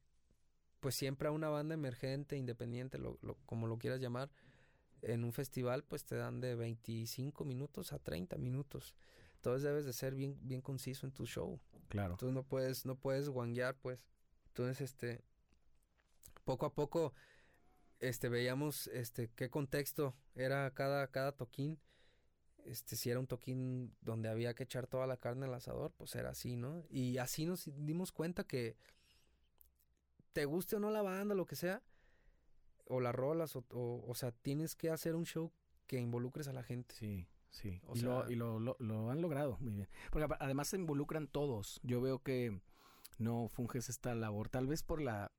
pues 0.80 0.94
siempre 0.94 1.28
a 1.28 1.32
una 1.32 1.50
banda 1.50 1.74
emergente, 1.74 2.38
independiente, 2.38 2.96
lo, 2.96 3.18
lo- 3.20 3.36
como 3.44 3.66
lo 3.66 3.76
quieras 3.76 4.00
llamar, 4.00 4.30
en 5.02 5.22
un 5.24 5.34
festival 5.34 5.84
pues 5.84 6.06
te 6.06 6.16
dan 6.16 6.40
de 6.40 6.54
25 6.54 7.44
minutos 7.44 7.92
a 7.92 7.98
30 7.98 8.38
minutos. 8.38 8.94
Entonces 9.40 9.62
debes 9.62 9.86
de 9.86 9.94
ser 9.94 10.14
bien, 10.14 10.36
bien 10.42 10.60
conciso 10.60 11.06
en 11.06 11.12
tu 11.12 11.24
show. 11.24 11.58
Claro. 11.88 12.12
Entonces 12.12 12.34
no 12.34 12.42
puedes, 12.42 12.84
no 12.84 12.96
puedes 12.96 13.30
guanguear, 13.30 13.74
pues. 13.74 14.04
Entonces, 14.48 14.82
este, 14.82 15.24
poco 16.44 16.66
a 16.66 16.74
poco, 16.74 17.14
este, 18.00 18.28
veíamos, 18.28 18.88
este, 18.88 19.30
qué 19.34 19.48
contexto 19.48 20.14
era 20.34 20.70
cada, 20.72 21.06
cada 21.06 21.32
toquín. 21.32 21.80
Este, 22.66 22.96
si 22.96 23.08
era 23.08 23.18
un 23.18 23.26
toquín 23.26 23.96
donde 24.02 24.28
había 24.28 24.52
que 24.52 24.64
echar 24.64 24.86
toda 24.86 25.06
la 25.06 25.16
carne 25.16 25.46
al 25.46 25.54
asador, 25.54 25.94
pues 25.96 26.14
era 26.16 26.28
así, 26.28 26.56
¿no? 26.56 26.84
Y 26.90 27.16
así 27.16 27.46
nos 27.46 27.70
dimos 27.86 28.12
cuenta 28.12 28.44
que 28.44 28.76
te 30.34 30.44
guste 30.44 30.76
o 30.76 30.80
no 30.80 30.90
la 30.90 31.00
banda, 31.00 31.34
lo 31.34 31.46
que 31.46 31.56
sea, 31.56 31.82
o 32.84 33.00
las 33.00 33.14
rolas, 33.14 33.56
o, 33.56 33.64
o, 33.70 34.04
o 34.06 34.14
sea, 34.14 34.32
tienes 34.32 34.74
que 34.74 34.90
hacer 34.90 35.14
un 35.14 35.24
show 35.24 35.50
que 35.86 35.98
involucres 35.98 36.46
a 36.46 36.52
la 36.52 36.62
gente. 36.62 36.94
Sí, 36.94 37.26
sí. 37.50 37.80
O 37.86 37.96
y 37.96 38.00
lo, 38.00 38.30
y 38.30 38.34
lo, 38.36 38.58
lo, 38.60 38.76
lo 38.78 39.10
han 39.10 39.20
logrado 39.20 39.56
muy 39.60 39.72
bien. 39.72 39.88
Porque 40.10 40.28
además 40.40 40.68
se 40.68 40.76
involucran 40.76 41.26
todos. 41.26 41.80
Yo 41.82 42.00
veo 42.00 42.20
que 42.22 42.60
no 43.18 43.48
funges 43.48 43.88
esta 43.88 44.14
labor, 44.14 44.48
tal 44.48 44.66
vez 44.66 44.82
por 44.82 45.00
la, 45.00 45.30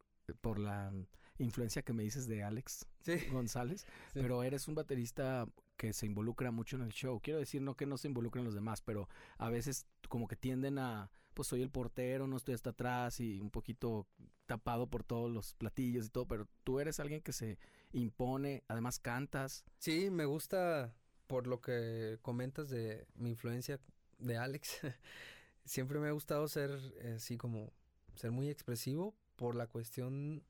por 0.42 0.60
la 0.60 0.92
influencia 1.40 1.82
que 1.82 1.94
me 1.94 2.04
dices 2.04 2.28
de 2.28 2.44
Alex 2.44 2.86
Sí. 3.00 3.18
González, 3.32 3.82
Sí. 4.14 4.20
pero 4.22 4.44
eres 4.44 4.68
un 4.68 4.76
baterista 4.76 5.48
que 5.78 5.94
se 5.94 6.06
involucra 6.06 6.52
mucho 6.52 6.76
en 6.76 6.84
el 6.84 6.92
show. 6.92 7.20
Quiero 7.22 7.40
decir, 7.40 7.62
no 7.64 7.76
que 7.76 7.88
no 7.88 7.98
se 7.98 8.08
involucren 8.08 8.46
los 8.46 8.54
demás, 8.54 8.82
pero 8.82 9.10
a 9.40 9.50
veces 9.50 9.88
como 10.10 10.28
que 10.28 10.36
tienden 10.36 10.78
a 10.78 11.10
pues 11.34 11.48
soy 11.48 11.62
el 11.62 11.72
portero, 11.72 12.28
no 12.28 12.36
estoy 12.38 12.54
hasta 12.54 12.72
atrás 12.72 13.20
y 13.22 13.40
un 13.40 13.50
poquito 13.50 14.06
tapado 14.46 14.88
por 14.88 15.04
todos 15.06 15.32
los 15.32 15.54
platillos 15.56 16.06
y 16.06 16.10
todo, 16.10 16.28
pero 16.28 16.46
tú 16.66 16.82
eres 16.82 17.00
alguien 17.00 17.22
que 17.22 17.32
se 17.32 17.58
impone, 17.94 18.64
además 18.68 19.00
cantas. 19.00 19.64
Sí, 19.78 20.10
me 20.12 20.26
gusta 20.26 20.94
por 21.32 21.48
lo 21.48 21.62
que 21.62 22.20
comentas 22.22 22.70
de 22.70 23.08
mi 23.16 23.30
influencia 23.30 23.80
de 24.20 24.36
Alex. 24.36 24.82
Siempre 25.64 25.98
me 25.98 26.10
ha 26.10 26.12
gustado 26.12 26.46
ser 26.50 26.72
eh, 27.00 27.14
así 27.16 27.38
como 27.38 27.72
ser 28.16 28.32
muy 28.32 28.50
expresivo 28.50 29.16
por 29.38 29.56
la 29.56 29.68
cuestión 29.68 30.44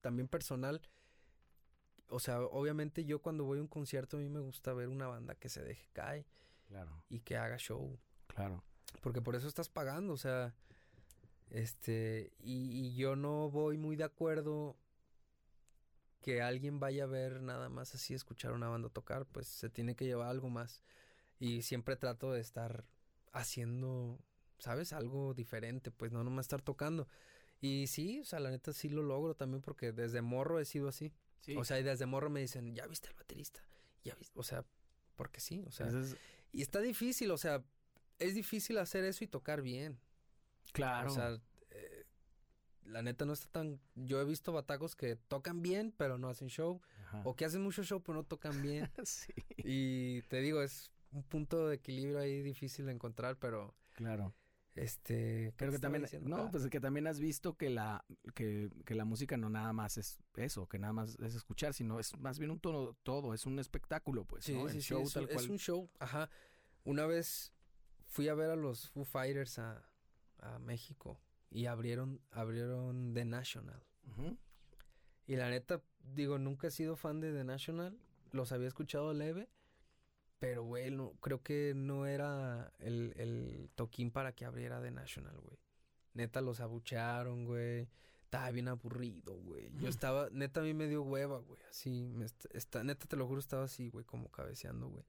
también 0.00 0.28
personal. 0.28 0.80
O 2.06 2.20
sea, 2.20 2.40
obviamente 2.40 3.04
yo 3.04 3.20
cuando 3.20 3.42
voy 3.42 3.58
a 3.58 3.62
un 3.62 3.66
concierto 3.66 4.16
a 4.16 4.20
mí 4.20 4.28
me 4.28 4.38
gusta 4.38 4.72
ver 4.74 4.86
una 4.86 5.08
banda 5.08 5.34
que 5.34 5.48
se 5.48 5.64
deje 5.64 5.88
caer. 5.92 6.24
Claro. 6.68 7.02
Y 7.08 7.18
que 7.18 7.36
haga 7.36 7.56
show. 7.58 7.98
Claro. 8.28 8.62
Porque 9.00 9.22
por 9.22 9.34
eso 9.34 9.48
estás 9.48 9.68
pagando, 9.68 10.12
o 10.12 10.18
sea, 10.18 10.54
este, 11.50 12.32
y, 12.38 12.86
y, 12.86 12.94
yo 12.94 13.16
no 13.16 13.50
voy 13.50 13.76
muy 13.76 13.96
de 13.96 14.04
acuerdo 14.04 14.76
que 16.22 16.40
alguien 16.40 16.80
vaya 16.80 17.04
a 17.04 17.08
ver 17.08 17.42
nada 17.42 17.68
más 17.68 17.94
así, 17.94 18.14
escuchar 18.14 18.52
una 18.52 18.68
banda 18.68 18.88
tocar, 18.88 19.26
pues 19.26 19.46
se 19.46 19.68
tiene 19.68 19.94
que 19.94 20.06
llevar 20.06 20.28
algo 20.28 20.48
más. 20.48 20.82
Y 21.38 21.62
siempre 21.62 21.96
trato 21.96 22.32
de 22.32 22.40
estar 22.40 22.84
haciendo, 23.32 24.18
¿sabes? 24.58 24.92
Algo 24.92 25.34
diferente, 25.34 25.90
pues 25.90 26.12
no 26.12 26.24
nomás 26.24 26.44
estar 26.44 26.62
tocando. 26.62 27.08
Y 27.60 27.86
sí, 27.88 28.20
o 28.20 28.24
sea, 28.24 28.40
la 28.40 28.50
neta 28.50 28.72
sí 28.72 28.88
lo 28.88 29.02
logro 29.02 29.34
también 29.34 29.60
porque 29.60 29.92
desde 29.92 30.22
morro 30.22 30.58
he 30.58 30.64
sido 30.64 30.88
así. 30.88 31.12
Sí. 31.40 31.56
O 31.56 31.64
sea, 31.64 31.78
y 31.78 31.82
desde 31.82 32.06
morro 32.06 32.30
me 32.30 32.40
dicen, 32.40 32.74
ya 32.74 32.86
viste 32.86 33.08
el 33.08 33.14
baterista, 33.14 33.60
ya 34.04 34.14
viste, 34.14 34.38
o 34.38 34.42
sea, 34.42 34.64
porque 35.16 35.40
sí, 35.40 35.64
o 35.66 35.72
sea. 35.72 35.88
Es... 35.88 36.16
Y 36.52 36.62
está 36.62 36.80
difícil, 36.80 37.30
o 37.30 37.38
sea, 37.38 37.64
es 38.18 38.34
difícil 38.34 38.78
hacer 38.78 39.04
eso 39.04 39.24
y 39.24 39.26
tocar 39.26 39.62
bien. 39.62 39.98
Claro. 40.72 41.10
O 41.10 41.14
sea, 41.14 41.40
la 42.84 43.02
neta 43.02 43.24
no 43.24 43.32
está 43.32 43.48
tan... 43.50 43.80
Yo 43.94 44.20
he 44.20 44.24
visto 44.24 44.52
batacos 44.52 44.96
que 44.96 45.16
tocan 45.16 45.62
bien, 45.62 45.94
pero 45.96 46.18
no 46.18 46.28
hacen 46.28 46.48
show. 46.48 46.80
Ajá. 47.06 47.22
O 47.24 47.34
que 47.34 47.44
hacen 47.44 47.62
mucho 47.62 47.82
show, 47.82 48.02
pero 48.02 48.18
no 48.18 48.24
tocan 48.24 48.60
bien. 48.62 48.90
sí. 49.04 49.32
Y 49.58 50.22
te 50.22 50.40
digo, 50.40 50.62
es 50.62 50.90
un 51.12 51.22
punto 51.22 51.68
de 51.68 51.76
equilibrio 51.76 52.18
ahí 52.18 52.42
difícil 52.42 52.86
de 52.86 52.92
encontrar, 52.92 53.36
pero... 53.38 53.74
Claro. 53.94 54.34
Este, 54.74 55.52
pero 55.58 55.70
que 55.70 55.78
también, 55.78 56.04
diciendo? 56.04 56.30
no, 56.30 56.44
ah. 56.44 56.48
pues 56.50 56.66
que 56.68 56.80
también 56.80 57.06
has 57.06 57.20
visto 57.20 57.58
que 57.58 57.68
la, 57.68 58.06
que, 58.34 58.70
que, 58.86 58.94
la 58.94 59.04
música 59.04 59.36
no 59.36 59.50
nada 59.50 59.74
más 59.74 59.98
es 59.98 60.18
eso, 60.36 60.66
que 60.66 60.78
nada 60.78 60.94
más 60.94 61.18
es 61.18 61.34
escuchar, 61.34 61.74
sino 61.74 62.00
es 62.00 62.16
más 62.18 62.38
bien 62.38 62.50
un 62.50 62.58
tono, 62.58 62.96
todo, 63.02 63.34
es 63.34 63.44
un 63.44 63.58
espectáculo, 63.58 64.24
pues, 64.24 64.46
sí, 64.46 64.54
¿no? 64.54 64.70
Sí, 64.70 64.76
El 64.76 64.82
sí, 64.82 64.94
es, 64.94 65.12
tal 65.12 65.24
es 65.24 65.34
cual. 65.34 65.50
un 65.50 65.58
show, 65.58 65.90
ajá. 65.98 66.30
Una 66.84 67.04
vez 67.04 67.52
fui 68.06 68.28
a 68.28 68.34
ver 68.34 68.48
a 68.48 68.56
los 68.56 68.88
Foo 68.88 69.04
Fighters 69.04 69.58
a, 69.58 69.84
a 70.38 70.58
México 70.58 71.20
y 71.52 71.66
abrieron, 71.66 72.20
abrieron 72.30 73.12
The 73.14 73.24
National. 73.24 73.82
Uh 74.06 74.22
-huh. 74.22 74.38
Y 75.26 75.36
la 75.36 75.50
neta, 75.50 75.82
digo, 76.14 76.38
nunca 76.38 76.68
he 76.68 76.70
sido 76.70 76.96
fan 76.96 77.20
de 77.20 77.32
The 77.32 77.44
National, 77.44 77.98
los 78.32 78.52
había 78.52 78.68
escuchado 78.68 79.12
leve, 79.12 79.48
pero, 80.38 80.64
güey, 80.64 80.90
no, 80.90 81.12
creo 81.20 81.42
que 81.42 81.72
no 81.76 82.06
era 82.06 82.72
el, 82.78 83.12
el 83.16 83.70
toquín 83.76 84.10
para 84.10 84.34
que 84.34 84.44
abriera 84.44 84.82
The 84.82 84.90
National, 84.90 85.38
güey. 85.38 85.58
Neta, 86.14 86.40
los 86.40 86.60
abuchearon, 86.60 87.44
güey. 87.44 87.88
Estaba 88.24 88.50
bien 88.50 88.68
aburrido, 88.68 89.36
güey. 89.36 89.70
Yo 89.78 89.88
estaba, 89.88 90.28
neta, 90.30 90.60
a 90.60 90.64
mí 90.64 90.74
me 90.74 90.88
dio 90.88 91.02
hueva, 91.02 91.38
güey. 91.38 91.60
Así, 91.70 92.08
me 92.08 92.24
está, 92.24 92.82
neta, 92.82 93.06
te 93.06 93.16
lo 93.16 93.26
juro, 93.28 93.38
estaba 93.38 93.64
así, 93.64 93.88
güey, 93.90 94.04
como 94.04 94.30
cabeceando, 94.30 94.88
güey. 94.88 95.04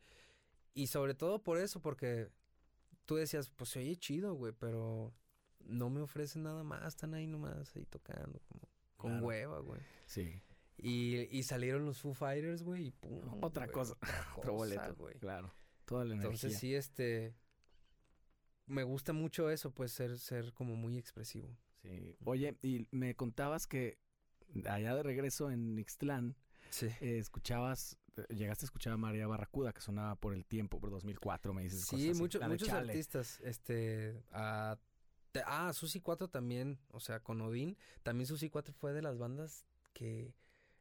Y 0.76 0.88
sobre 0.88 1.16
todo 1.16 1.42
por 1.42 1.58
eso, 1.58 1.82
porque 1.82 2.30
tú 3.06 3.16
decías, 3.16 3.50
pues 3.50 3.72
se 3.72 3.80
oye 3.80 3.96
chido, 3.96 4.34
güey, 4.36 4.54
pero 4.54 5.14
no 5.66 5.90
me 5.90 6.02
ofrecen 6.02 6.44
nada 6.44 6.64
más. 6.64 6.86
Están 6.88 7.14
ahí 7.14 7.28
nomás, 7.28 7.76
ahí 7.76 7.86
tocando, 7.86 8.40
como 8.48 8.62
con 8.98 9.12
Claro. 9.12 9.26
hueva, 9.26 9.60
güey. 9.60 9.82
Sí. 10.06 10.42
Y, 10.78 11.28
y 11.38 11.44
salieron 11.44 11.86
los 11.86 12.00
Foo 12.00 12.14
Fighters, 12.14 12.64
güey, 12.64 12.88
y 12.88 12.92
pum. 12.92 13.44
Otra 13.44 13.66
güey, 13.66 13.74
cosa, 13.74 13.94
otra 13.94 14.28
Otro 14.38 14.54
boleto. 14.54 14.96
güey. 14.96 15.16
Claro. 15.20 15.54
Toda 15.86 16.06
la 16.06 16.16
Entonces 16.16 16.44
energía. 16.46 16.60
sí, 16.60 16.76
este, 16.76 17.36
me 18.66 18.84
gusta 18.84 19.14
mucho 19.14 19.50
eso, 19.50 19.72
pues 19.72 19.92
ser, 19.92 20.18
ser 20.20 20.54
como 20.54 20.76
muy 20.76 20.98
expresivo. 20.98 21.58
Sí. 21.82 22.16
Oye, 22.24 22.58
y 22.62 22.88
me 22.92 23.16
contabas 23.16 23.68
que 23.68 23.98
allá 24.66 24.96
de 24.96 25.04
regreso 25.04 25.52
en 25.52 25.78
Ixtlán, 25.78 26.36
Sí. 26.70 26.88
eh, 27.02 27.18
escuchabas, 27.20 27.98
llegaste 28.30 28.66
a 28.66 28.68
escuchar 28.68 28.94
a 28.94 28.98
María 28.98 29.28
Barracuda, 29.28 29.74
que 29.74 29.82
sonaba 29.82 30.16
por 30.16 30.34
el 30.34 30.46
tiempo, 30.46 30.80
por 30.80 30.90
2004, 30.92 31.54
me 31.54 31.64
dices. 31.64 31.82
Sí, 31.82 32.08
cosas 32.08 32.20
mucho- 32.20 32.40
muchos 32.48 32.70
artistas, 32.70 33.42
este, 33.42 34.24
a, 34.32 34.78
ah, 35.46 35.74
Susi 35.74 36.02
4 36.02 36.30
también, 36.30 36.80
o 36.92 37.00
sea, 37.00 37.22
con 37.22 37.42
Odín, 37.42 37.78
también 38.04 38.28
Susi 38.28 38.50
4 38.50 38.74
fue 38.74 38.94
de 38.94 39.02
las 39.02 39.18
bandas 39.18 39.66
que 39.94 40.36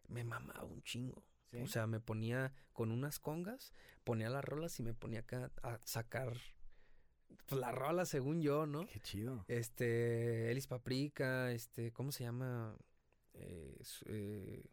me 0.09 0.25
mamaba 0.25 0.65
un 0.65 0.83
chingo. 0.83 1.25
Sí. 1.51 1.59
O 1.59 1.67
sea, 1.67 1.87
me 1.87 2.01
ponía 2.01 2.55
con 2.73 2.91
unas 2.91 3.19
congas, 3.19 3.73
ponía 4.05 4.31
las 4.31 4.45
rolas 4.45 4.79
y 4.81 4.83
me 4.83 4.95
ponía 4.95 5.21
acá 5.21 5.51
a 5.63 5.79
sacar 5.85 6.35
pues, 7.47 7.61
la 7.61 7.73
rola 7.73 8.07
según 8.07 8.41
yo, 8.41 8.67
¿no? 8.67 8.87
Qué 8.87 9.01
chido. 9.01 9.45
Este, 9.49 10.51
Elis 10.51 10.67
Paprika, 10.67 11.53
este, 11.53 11.93
¿cómo 11.93 12.13
se 12.13 12.25
llama? 12.25 12.77
Eh, 13.35 13.79
eh, 14.07 14.65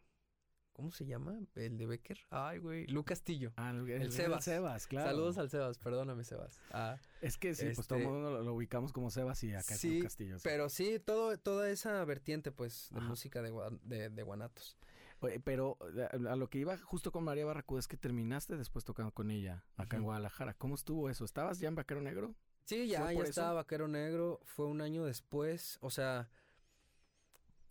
¿Cómo 0.80 0.92
se 0.92 1.06
llama? 1.06 1.38
El 1.56 1.78
de 1.78 1.86
Becker. 1.86 2.18
Ay, 2.30 2.58
güey. 2.60 2.88
Lu 2.88 3.04
Castillo. 3.04 3.52
Ah, 3.58 3.72
el, 3.72 3.90
el 3.90 4.02
el 4.04 4.12
Sebas. 4.14 4.46
Sebas, 4.46 4.88
claro. 4.88 5.10
Saludos 5.10 5.38
al 5.38 5.50
Sebas, 5.50 5.78
perdóname, 5.78 6.24
Sebas. 6.24 6.58
Ah, 6.72 6.96
Es 7.20 7.38
que 7.38 7.54
sí, 7.54 7.66
pues 7.66 7.80
Este- 7.80 7.88
todo 7.90 8.00
el 8.00 8.06
mundo 8.06 8.32
lo, 8.32 8.42
lo 8.44 8.54
ubicamos 8.54 8.94
como 8.94 9.10
Sebas 9.12 9.44
y 9.44 9.54
acá 9.54 9.74
es 9.74 9.80
Sí, 9.82 9.98
un 9.98 10.04
Castillo. 10.04 10.38
sí. 10.40 10.44
pero 10.46 10.70
sí, 10.70 10.98
todo, 11.00 11.38
toda 11.38 11.70
esa 11.70 12.06
vertiente, 12.06 12.52
pues, 12.54 12.88
de 12.92 13.00
Ajá. 13.00 13.10
música 13.10 13.42
de, 13.42 13.52
de, 13.84 14.10
de 14.10 14.24
Guanatos. 14.24 14.78
Oye, 15.20 15.42
pero 15.42 15.78
a, 16.14 16.32
a 16.32 16.36
lo 16.38 16.50
que 16.50 16.60
iba 16.60 16.78
justo 16.78 17.12
con 17.12 17.26
María 17.26 17.44
Barracuda 17.46 17.82
es 17.82 17.90
que 17.90 17.98
terminaste 17.98 18.56
después 18.56 18.86
tocando 18.86 19.12
con 19.12 19.32
ella 19.32 19.66
acá 19.76 19.98
en. 19.98 20.04
Guadalajara. 20.04 20.54
¿Cómo 20.54 20.76
estuvo 20.76 21.10
eso? 21.10 21.26
¿Estabas 21.26 21.60
ya 21.60 21.68
en 21.68 21.76
Vaquero 21.76 22.00
Negro? 22.00 22.36
Sí, 22.64 22.88
ya, 22.88 23.02
¿Fue 23.04 23.16
ya 23.16 23.22
eso? 23.24 23.30
estaba 23.32 23.52
Vaquero 23.52 23.90
Negro. 23.90 24.40
Fue 24.46 24.66
un 24.68 24.80
año 24.80 25.04
después. 25.04 25.78
O 25.82 25.90
sea, 25.90 26.30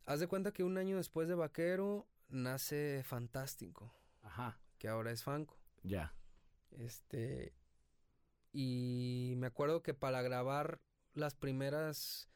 haz 0.04 0.20
de 0.20 0.26
cuenta 0.26 0.52
que 0.52 0.62
un 0.62 0.76
año 0.76 0.98
después 0.98 1.26
de 1.28 1.34
Vaquero 1.36 2.06
nace 2.28 3.02
Fantástico, 3.04 3.92
Ajá, 4.22 4.58
que 4.78 4.88
ahora 4.88 5.10
es 5.10 5.22
Fanco. 5.22 5.56
ya. 5.82 6.14
Este. 6.70 7.54
Y 8.52 9.34
me 9.36 9.46
acuerdo 9.46 9.82
que 9.82 9.94
para 9.94 10.22
grabar 10.22 10.80
las 11.14 11.34
primeras. 11.34 12.28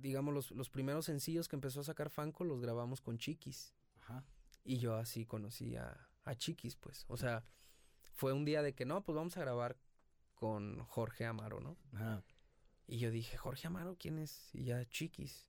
Digamos, 0.00 0.32
los, 0.32 0.50
los 0.52 0.70
primeros 0.70 1.04
sencillos 1.06 1.46
que 1.46 1.56
empezó 1.56 1.80
a 1.80 1.84
sacar 1.84 2.08
Fanco 2.10 2.44
los 2.44 2.60
grabamos 2.60 3.00
con 3.00 3.18
Chiquis. 3.18 3.74
Ajá. 4.00 4.24
Y 4.64 4.78
yo 4.78 4.94
así 4.96 5.26
conocí 5.26 5.76
a, 5.76 6.08
a 6.24 6.34
Chiquis, 6.34 6.76
pues. 6.76 7.04
O 7.08 7.16
sea, 7.16 7.44
fue 8.14 8.32
un 8.32 8.44
día 8.44 8.62
de 8.62 8.74
que 8.74 8.84
no, 8.86 9.02
pues 9.04 9.14
vamos 9.14 9.36
a 9.36 9.40
grabar 9.40 9.76
con 10.34 10.82
Jorge 10.84 11.26
Amaro, 11.26 11.60
¿no? 11.60 11.76
Ajá. 11.92 12.24
Y 12.86 12.98
yo 12.98 13.10
dije, 13.10 13.36
Jorge 13.36 13.66
Amaro, 13.66 13.96
¿quién 13.98 14.18
es? 14.18 14.48
Y 14.54 14.64
ya, 14.64 14.84
Chiquis. 14.88 15.46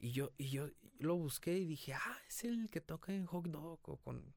Y 0.00 0.12
yo, 0.12 0.30
y 0.38 0.48
yo 0.48 0.68
lo 0.98 1.16
busqué 1.16 1.58
y 1.58 1.66
dije, 1.66 1.92
ah, 1.92 2.16
es 2.26 2.44
el 2.44 2.70
que 2.70 2.80
toca 2.80 3.12
en 3.12 3.26
Hot 3.26 3.46
Dog 3.46 3.80
o 3.88 3.96
con... 3.98 4.34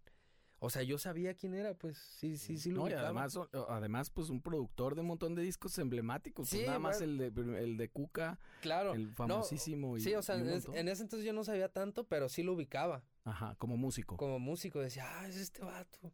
O 0.59 0.70
sea, 0.70 0.82
yo 0.84 0.97
sabía 0.97 1.34
quién 1.34 1.55
era, 1.55 1.74
pues 1.74 1.97
sí, 1.97 2.38
sí, 2.38 2.57
sí 2.57 2.72
lo 2.72 2.84
No, 2.84 2.89
y 2.89 2.93
además, 2.93 3.38
además, 3.68 4.09
pues 4.09 4.30
un 4.30 4.41
productor 4.41 4.95
de 4.95 5.01
un 5.01 5.07
montón 5.07 5.36
de 5.36 5.41
discos 5.41 5.78
emblemáticos. 5.78 6.49
Pues 6.49 6.66
nada 6.66 6.80
más 6.80 7.01
el 7.01 7.18
de, 7.18 7.28
el 7.61 7.76
de 7.76 7.89
Cuca, 7.89 8.39
Claro. 8.61 8.93
el 8.93 9.11
famosísimo. 9.11 9.97
y, 9.97 9.99
sí, 10.01 10.16
o 10.16 10.22
sea, 10.22 10.36
en, 10.36 10.47
es- 10.49 10.70
en 10.74 10.88
ese 10.88 11.03
entonces 11.03 11.26
yo 11.26 11.34
no 11.34 11.43
sabía 11.43 11.68
tanto, 11.68 12.05
pero 12.05 12.30
sí 12.30 12.43
lo 12.43 12.53
ubicaba. 12.53 13.03
Ajá, 13.26 13.55
como 13.55 13.76
músico. 13.76 14.16
Como 14.16 14.39
músico 14.39 14.80
decía, 14.80 15.03
ah, 15.20 15.28
es 15.28 15.36
este 15.36 15.64
vato. 15.64 16.14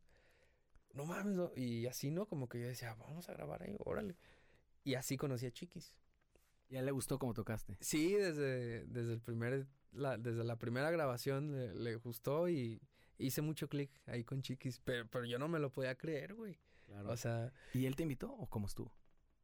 No 0.94 1.06
mames. 1.06 1.36
no. 1.36 1.52
Y 1.56 1.86
así, 1.86 2.10
¿no? 2.10 2.26
Como 2.26 2.50
que 2.50 2.60
yo 2.60 2.68
decía, 2.68 2.96
vamos 2.96 3.30
a 3.30 3.34
grabar 3.34 3.62
ahí, 3.62 3.76
órale. 3.80 4.16
Y 4.84 4.96
así 4.96 5.16
conocí 5.16 5.46
a 5.46 5.52
Chiquis. 5.52 5.94
¿Y 6.70 6.76
a 6.76 6.80
él 6.80 6.86
le 6.86 6.92
gustó 6.92 7.18
cómo 7.20 7.34
tocaste? 7.34 7.78
Sí, 7.82 8.14
desde, 8.14 8.86
desde 8.86 9.14
el 9.14 9.22
primer, 9.22 9.68
la, 9.92 10.18
desde 10.18 10.44
la 10.44 10.56
primera 10.58 10.92
grabación 10.92 11.52
le, 11.52 11.74
le 11.74 11.96
gustó 11.96 12.48
y 12.48 12.80
hice 13.18 13.42
mucho 13.42 13.68
clic 13.68 13.92
ahí 14.06 14.24
con 14.24 14.42
Chiquis, 14.42 14.80
pero, 14.80 15.08
pero 15.10 15.26
yo 15.26 15.40
no 15.40 15.48
me 15.48 15.60
lo 15.60 15.72
podía 15.72 15.96
creer, 15.98 16.36
güey. 16.36 16.60
Claro. 16.86 17.10
O 17.10 17.18
sea, 17.18 17.52
¿Y 17.74 17.86
él 17.86 17.96
te 17.96 18.04
invitó 18.04 18.32
o 18.32 18.48
cómo 18.48 18.68
estuvo? 18.68 18.94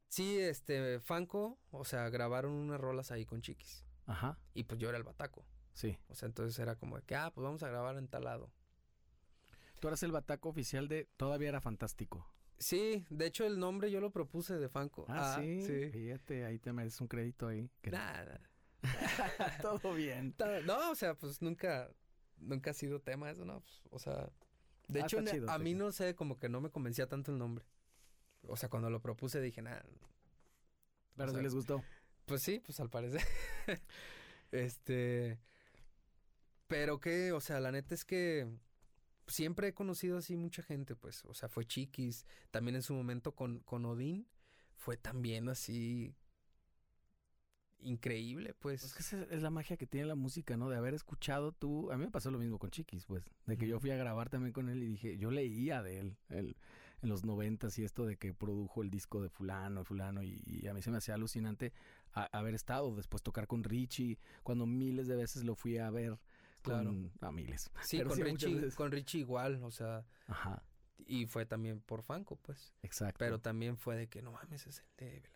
sí, 0.07 0.39
este, 0.39 0.99
Fanco, 1.01 1.59
o 1.71 1.84
sea, 1.84 2.09
grabaron 2.09 2.53
unas 2.53 2.80
rolas 2.80 3.11
ahí 3.11 3.26
con 3.26 3.41
Chiquis. 3.41 3.84
Ajá, 4.05 4.38
Y 4.53 4.63
pues 4.65 4.80
yo 4.80 4.88
era 4.89 4.97
el 4.97 5.03
bataco. 5.03 5.45
sí. 5.73 5.97
O 6.07 6.15
sea, 6.15 6.28
entonces 6.28 6.57
era 6.59 6.76
como 6.76 6.95
de 6.95 7.03
que, 7.03 7.15
ah, 7.15 7.32
pues 7.34 7.43
vamos 7.43 7.63
a 7.63 7.67
grabar 7.69 7.97
en 7.97 8.07
tal 8.07 8.23
lado. 8.26 8.51
Tú 9.80 9.88
eras 9.88 10.03
el 10.03 10.11
bataco 10.11 10.49
oficial 10.49 10.88
de 10.88 11.05
Todavía 11.17 11.49
era 11.49 11.59
fantástico. 11.59 12.32
Sí, 12.58 13.06
de 13.10 13.26
hecho 13.26 13.45
el 13.45 13.60
nombre 13.60 13.91
yo 13.91 13.99
lo 13.99 14.12
propuse 14.12 14.56
de 14.58 14.70
Fanco. 14.70 15.06
Ah, 15.10 15.38
sí. 15.41 15.89
Fíjate, 15.91 16.45
ahí 16.45 16.58
te 16.60 16.72
mereces 16.74 17.01
un 17.01 17.08
crédito 17.08 17.47
ahí. 17.47 17.70
Nada. 17.84 18.39
Todo 19.62 19.93
bien. 19.93 20.34
No, 20.66 20.91
o 20.91 20.95
sea, 20.95 21.16
pues 21.16 21.41
nunca, 21.41 21.89
nunca 22.38 22.72
ha 22.72 22.74
sido 22.74 23.01
tema 23.01 23.30
eso, 23.32 23.43
¿no? 23.45 23.60
Pues, 23.62 23.82
o 23.89 23.99
sea, 23.99 24.30
de 24.88 25.01
Ah, 25.01 25.06
hecho, 25.06 25.22
chido, 25.24 25.49
a 25.51 25.58
mí 25.58 25.72
chido. 25.72 25.86
no 25.86 25.91
sé, 25.91 26.16
como 26.16 26.38
que 26.38 26.47
no 26.49 26.62
me 26.62 26.70
convencía 26.70 27.08
tanto 27.08 27.32
el 27.32 27.38
nombre. 27.39 27.66
O 28.47 28.56
sea, 28.56 28.70
cuando 28.70 28.89
lo 28.89 29.01
propuse 29.01 29.41
dije, 29.41 29.62
nada. 29.62 29.84
Pero 31.16 31.30
O 31.30 31.32
sí 31.32 31.36
sea, 31.36 31.43
les 31.43 31.53
gustó. 31.56 31.84
Pues 32.26 32.41
sí, 32.41 32.60
pues 32.60 32.80
al 32.80 32.89
parecer. 32.89 33.22
este. 34.51 35.39
Pero 36.68 36.99
que, 36.99 37.32
o 37.32 37.41
sea, 37.41 37.60
la 37.60 37.72
neta 37.72 37.93
es 37.93 38.06
que 38.06 38.47
siempre 39.28 39.69
he 39.69 39.73
conocido 39.73 40.17
así 40.17 40.36
mucha 40.36 40.63
gente, 40.63 40.95
pues. 40.95 41.26
O 41.26 41.34
sea, 41.34 41.49
fue 41.49 41.65
Chiquis. 41.65 42.26
También 42.51 42.76
en 42.76 42.84
su 42.84 42.93
momento 42.93 43.34
con, 43.34 43.59
con 43.61 43.86
Odín. 43.86 44.28
Fue 44.78 44.97
también 44.97 45.49
así. 45.49 46.15
Increíble, 47.82 48.55
pues. 48.59 48.82
Pues 48.82 48.93
que 48.95 49.01
esa 49.01 49.23
es 49.36 49.41
la 49.43 49.51
magia 49.51 49.78
que 49.78 49.86
tiene 49.86 50.07
la 50.07 50.15
música, 50.15 50.57
¿no? 50.57 50.69
De 50.69 50.78
haber 50.78 50.93
escuchado 50.95 51.51
tú. 51.51 51.91
A 51.91 51.97
mí 51.97 52.05
me 52.05 52.11
pasó 52.11 52.32
lo 52.32 52.39
mismo 52.39 52.57
con 52.57 52.71
Chiquis, 52.71 53.05
pues. 53.05 53.23
De 53.45 53.57
que 53.57 53.67
yo 53.67 53.80
fui 53.80 53.91
a 53.91 53.95
grabar 53.95 54.30
también 54.30 54.53
con 54.53 54.69
él 54.69 54.82
y 54.82 54.88
dije, 54.88 55.17
yo 55.17 55.30
leía 55.30 55.84
de 55.84 55.99
él, 55.99 56.17
él 56.30 56.55
en 57.03 57.09
los 57.09 57.23
noventas 57.23 57.78
y 57.78 57.84
esto 57.84 58.05
de 58.05 58.17
que 58.17 58.34
produjo 58.34 58.82
el 58.82 58.89
disco 58.89 59.21
de 59.21 59.30
fulano, 59.30 59.84
fulano, 59.84 60.23
y, 60.23 60.41
y 60.45 60.65
a 60.67 60.73
mí 60.73 60.82
se 60.82 60.89
me 60.89 60.97
hacía 60.97 61.13
alucinante 61.13 61.73
a- 62.13 62.26
haber 62.38 62.55
estado, 62.55 62.95
después 62.95 63.21
tocar 63.21 63.45
con 63.47 63.63
Richie, 63.63 64.17
cuando 64.41 64.65
miles 64.65 65.05
de 65.07 65.15
veces 65.15 65.43
lo 65.43 65.53
fui 65.55 65.78
a 65.78 65.91
ver 65.91 66.17
Claro. 66.66 66.89
con... 66.89 67.11
A 67.22 67.32
miles. 67.32 67.72
sí, 67.84 68.01
con 68.03 68.16
sí, 68.16 68.24
Richie, 68.24 68.72
con 68.72 68.91
Richie 68.91 69.20
igual, 69.20 69.63
o 69.63 69.72
sea. 69.72 70.05
Ajá, 70.28 70.63
Y 71.07 71.26
fue 71.28 71.45
también 71.45 71.80
por 71.82 72.01
Fanco, 72.03 72.36
pues. 72.38 72.74
exacto. 72.84 73.18
Pero 73.20 73.39
también 73.39 73.78
fue 73.78 73.95
de 73.95 74.07
que 74.07 74.22
no 74.22 74.32
mames, 74.32 74.68
es 74.68 74.80
el 74.80 74.88
de 74.97 75.20
Belanova. 75.20 75.36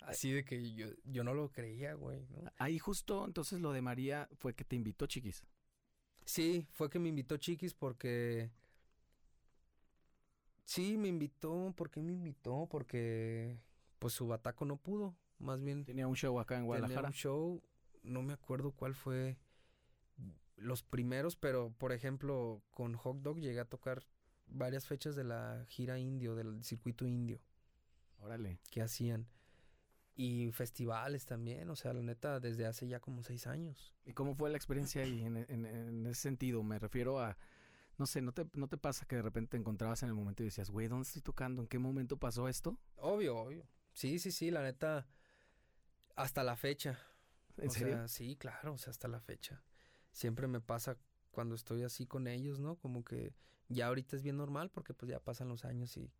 Así 0.00 0.30
de 0.30 0.44
que 0.44 0.74
yo, 0.74 0.88
yo 1.04 1.24
no 1.24 1.34
lo 1.34 1.50
creía, 1.50 1.94
güey, 1.94 2.26
¿no? 2.28 2.44
Ahí 2.58 2.78
justo, 2.78 3.24
entonces 3.24 3.60
lo 3.60 3.72
de 3.72 3.82
María 3.82 4.28
fue 4.34 4.54
que 4.54 4.64
te 4.64 4.76
invitó, 4.76 5.06
Chiquis. 5.06 5.42
Sí, 6.24 6.66
fue 6.72 6.90
que 6.90 6.98
me 6.98 7.08
invitó 7.08 7.36
Chiquis 7.38 7.72
porque. 7.74 8.50
Sí, 10.64 10.96
me 10.98 11.08
invitó. 11.08 11.72
¿Por 11.76 11.90
qué 11.90 12.02
me 12.02 12.12
invitó? 12.12 12.66
Porque. 12.70 13.58
Pues 13.98 14.12
su 14.14 14.26
bataco 14.26 14.64
no 14.64 14.76
pudo. 14.76 15.16
Más 15.38 15.62
bien. 15.62 15.84
Tenía 15.84 16.06
un 16.08 16.16
show 16.16 16.38
acá 16.40 16.54
en 16.56 16.62
Tenía 16.62 16.66
Guadalajara. 16.66 17.08
un 17.08 17.14
show. 17.14 17.62
No 18.02 18.22
me 18.22 18.32
acuerdo 18.32 18.72
cuál 18.72 18.94
fue. 18.94 19.38
Los 20.56 20.82
primeros, 20.82 21.36
pero 21.36 21.72
por 21.78 21.92
ejemplo, 21.92 22.62
con 22.70 22.94
Hot 22.94 23.18
Dog 23.18 23.38
llegué 23.40 23.60
a 23.60 23.64
tocar 23.66 24.04
varias 24.46 24.86
fechas 24.86 25.14
de 25.16 25.24
la 25.24 25.64
gira 25.68 25.98
indio, 25.98 26.34
del 26.34 26.64
circuito 26.64 27.06
indio 27.06 27.40
Órale. 28.20 28.58
que 28.70 28.82
hacían. 28.82 29.26
Y 30.14 30.50
festivales 30.52 31.26
también, 31.26 31.68
o 31.68 31.76
sea, 31.76 31.92
la 31.92 32.00
neta, 32.00 32.40
desde 32.40 32.64
hace 32.64 32.88
ya 32.88 33.00
como 33.00 33.22
seis 33.22 33.46
años. 33.46 33.94
¿Y 34.06 34.14
cómo 34.14 34.34
fue 34.34 34.48
la 34.48 34.56
experiencia 34.56 35.02
ahí 35.02 35.22
en, 35.22 35.36
en- 35.36 35.66
en 35.66 36.06
ese 36.06 36.22
sentido? 36.22 36.62
Me 36.62 36.78
refiero 36.78 37.20
a, 37.20 37.36
no 37.98 38.06
sé, 38.06 38.22
¿no 38.22 38.32
te, 38.32 38.46
¿no 38.54 38.66
te 38.68 38.78
pasa 38.78 39.04
que 39.06 39.16
de 39.16 39.22
repente 39.22 39.50
te 39.50 39.56
encontrabas 39.58 40.02
en 40.02 40.08
el 40.08 40.14
momento 40.14 40.42
y 40.42 40.46
decías, 40.46 40.70
güey, 40.70 40.88
¿dónde 40.88 41.02
estoy 41.06 41.20
tocando? 41.20 41.60
¿En 41.60 41.68
qué 41.68 41.78
momento 41.78 42.16
pasó 42.16 42.48
esto? 42.48 42.78
Obvio, 42.96 43.36
obvio. 43.36 43.66
Sí, 43.92 44.18
sí, 44.18 44.30
sí, 44.32 44.50
la 44.50 44.62
neta, 44.62 45.06
hasta 46.14 46.42
la 46.42 46.56
fecha. 46.56 46.98
¿En 47.58 47.68
o 47.68 47.70
serio? 47.70 47.94
sea, 47.96 48.08
sí, 48.08 48.36
claro, 48.36 48.74
o 48.74 48.78
sea, 48.78 48.90
hasta 48.90 49.08
la 49.08 49.20
fecha. 49.20 49.62
Siempre 50.16 50.48
me 50.48 50.62
pasa 50.62 50.96
cuando 51.30 51.54
estoy 51.54 51.82
así 51.82 52.06
con 52.06 52.26
ellos, 52.26 52.58
¿no? 52.58 52.76
Como 52.76 53.04
que 53.04 53.34
ya 53.68 53.88
ahorita 53.88 54.16
es 54.16 54.22
bien 54.22 54.38
normal 54.38 54.70
porque 54.70 54.94
pues 54.94 55.10
ya 55.10 55.20
pasan 55.20 55.50
los 55.50 55.66
años 55.66 55.94
y... 55.98 56.10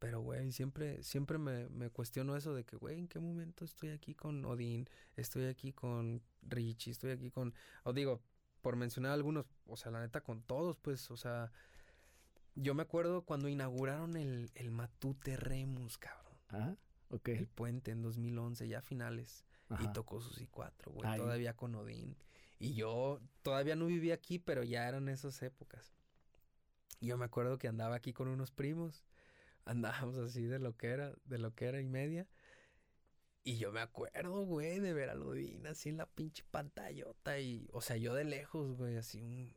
Pero, 0.00 0.22
güey, 0.22 0.50
siempre, 0.50 1.04
siempre 1.04 1.38
me, 1.38 1.68
me 1.68 1.88
cuestiono 1.88 2.34
eso 2.34 2.52
de 2.52 2.64
que, 2.64 2.74
güey, 2.74 2.98
¿en 2.98 3.06
qué 3.06 3.20
momento 3.20 3.64
estoy 3.64 3.90
aquí 3.90 4.16
con 4.16 4.44
Odín? 4.44 4.88
Estoy 5.14 5.44
aquí 5.44 5.72
con 5.72 6.20
Richie, 6.42 6.90
estoy 6.90 7.12
aquí 7.12 7.30
con... 7.30 7.54
O 7.84 7.92
digo, 7.92 8.20
por 8.60 8.74
mencionar 8.74 9.12
algunos, 9.12 9.46
o 9.68 9.76
sea, 9.76 9.92
la 9.92 10.00
neta 10.00 10.20
con 10.20 10.42
todos, 10.42 10.76
pues, 10.76 11.08
o 11.12 11.16
sea... 11.16 11.52
Yo 12.56 12.74
me 12.74 12.82
acuerdo 12.82 13.22
cuando 13.22 13.48
inauguraron 13.48 14.16
el, 14.16 14.50
el 14.56 14.72
Matute 14.72 15.36
Remus, 15.36 15.96
cabrón. 15.96 16.38
Ah, 16.48 16.74
ok. 17.10 17.28
El 17.28 17.46
puente 17.46 17.92
en 17.92 18.02
2011, 18.02 18.66
ya 18.66 18.78
a 18.78 18.82
finales. 18.82 19.44
Y 19.78 19.86
tocó 19.92 20.20
Susi 20.20 20.48
4, 20.48 20.90
güey, 20.90 21.18
todavía 21.18 21.54
con 21.54 21.76
Odín. 21.76 22.16
Y 22.58 22.74
yo 22.74 23.20
todavía 23.42 23.76
no 23.76 23.86
vivía 23.86 24.14
aquí, 24.14 24.38
pero 24.38 24.62
ya 24.64 24.88
eran 24.88 25.08
esas 25.08 25.42
épocas. 25.42 25.94
Y 27.00 27.06
yo 27.06 27.16
me 27.18 27.24
acuerdo 27.24 27.58
que 27.58 27.68
andaba 27.68 27.94
aquí 27.96 28.12
con 28.12 28.28
unos 28.28 28.50
primos. 28.50 29.04
Andábamos 29.64 30.16
así 30.18 30.44
de 30.44 30.58
lo 30.58 30.76
que 30.76 30.88
era, 30.88 31.14
de 31.24 31.38
lo 31.38 31.54
que 31.54 31.66
era 31.66 31.80
y 31.80 31.86
media. 31.88 32.26
Y 33.44 33.58
yo 33.58 33.72
me 33.72 33.80
acuerdo, 33.80 34.44
güey, 34.44 34.80
de 34.80 34.92
ver 34.92 35.08
a 35.10 35.14
Odín 35.14 35.66
así 35.66 35.88
en 35.88 35.98
la 35.98 36.06
pinche 36.06 36.44
pantallota. 36.50 37.38
Y, 37.38 37.68
o 37.72 37.80
sea, 37.80 37.96
yo 37.96 38.14
de 38.14 38.24
lejos, 38.24 38.76
güey, 38.76 38.96
así 38.96 39.22
un... 39.22 39.56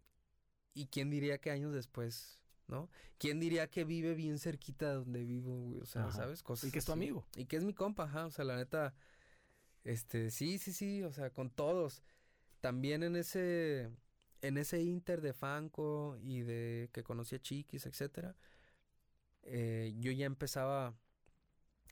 ¿Y 0.73 0.87
quién 0.87 1.09
diría 1.09 1.39
que 1.39 1.51
años 1.51 1.73
después, 1.73 2.39
no? 2.67 2.89
¿Quién 3.17 3.39
diría 3.41 3.69
que 3.69 3.83
vive 3.83 4.13
bien 4.15 4.39
cerquita 4.39 4.87
de 4.89 4.95
donde 4.95 5.25
vivo, 5.25 5.57
güey? 5.57 5.79
O 5.81 5.85
sea, 5.85 6.03
Ajá. 6.03 6.11
¿sabes? 6.13 6.41
Cosas 6.43 6.69
Y 6.69 6.71
que 6.71 6.79
es 6.79 6.85
tu 6.85 6.93
así. 6.93 6.99
amigo. 6.99 7.27
Y 7.35 7.45
que 7.45 7.57
es 7.57 7.63
mi 7.65 7.73
compa, 7.73 8.03
ajá. 8.03 8.27
O 8.27 8.31
sea, 8.31 8.45
la 8.45 8.55
neta, 8.55 8.93
este, 9.83 10.31
sí, 10.31 10.57
sí, 10.57 10.71
sí, 10.71 11.03
o 11.03 11.11
sea, 11.11 11.29
con 11.31 11.49
todos. 11.49 12.01
También 12.61 13.03
en 13.03 13.15
ese, 13.15 13.89
en 14.41 14.57
ese 14.57 14.81
inter 14.81 15.21
de 15.21 15.33
Fanco 15.33 16.17
y 16.21 16.41
de 16.41 16.89
que 16.93 17.03
conocí 17.03 17.35
a 17.35 17.41
Chiquis, 17.41 17.85
etcétera, 17.87 18.35
eh, 19.43 19.93
yo 19.97 20.11
ya 20.11 20.25
empezaba 20.27 20.93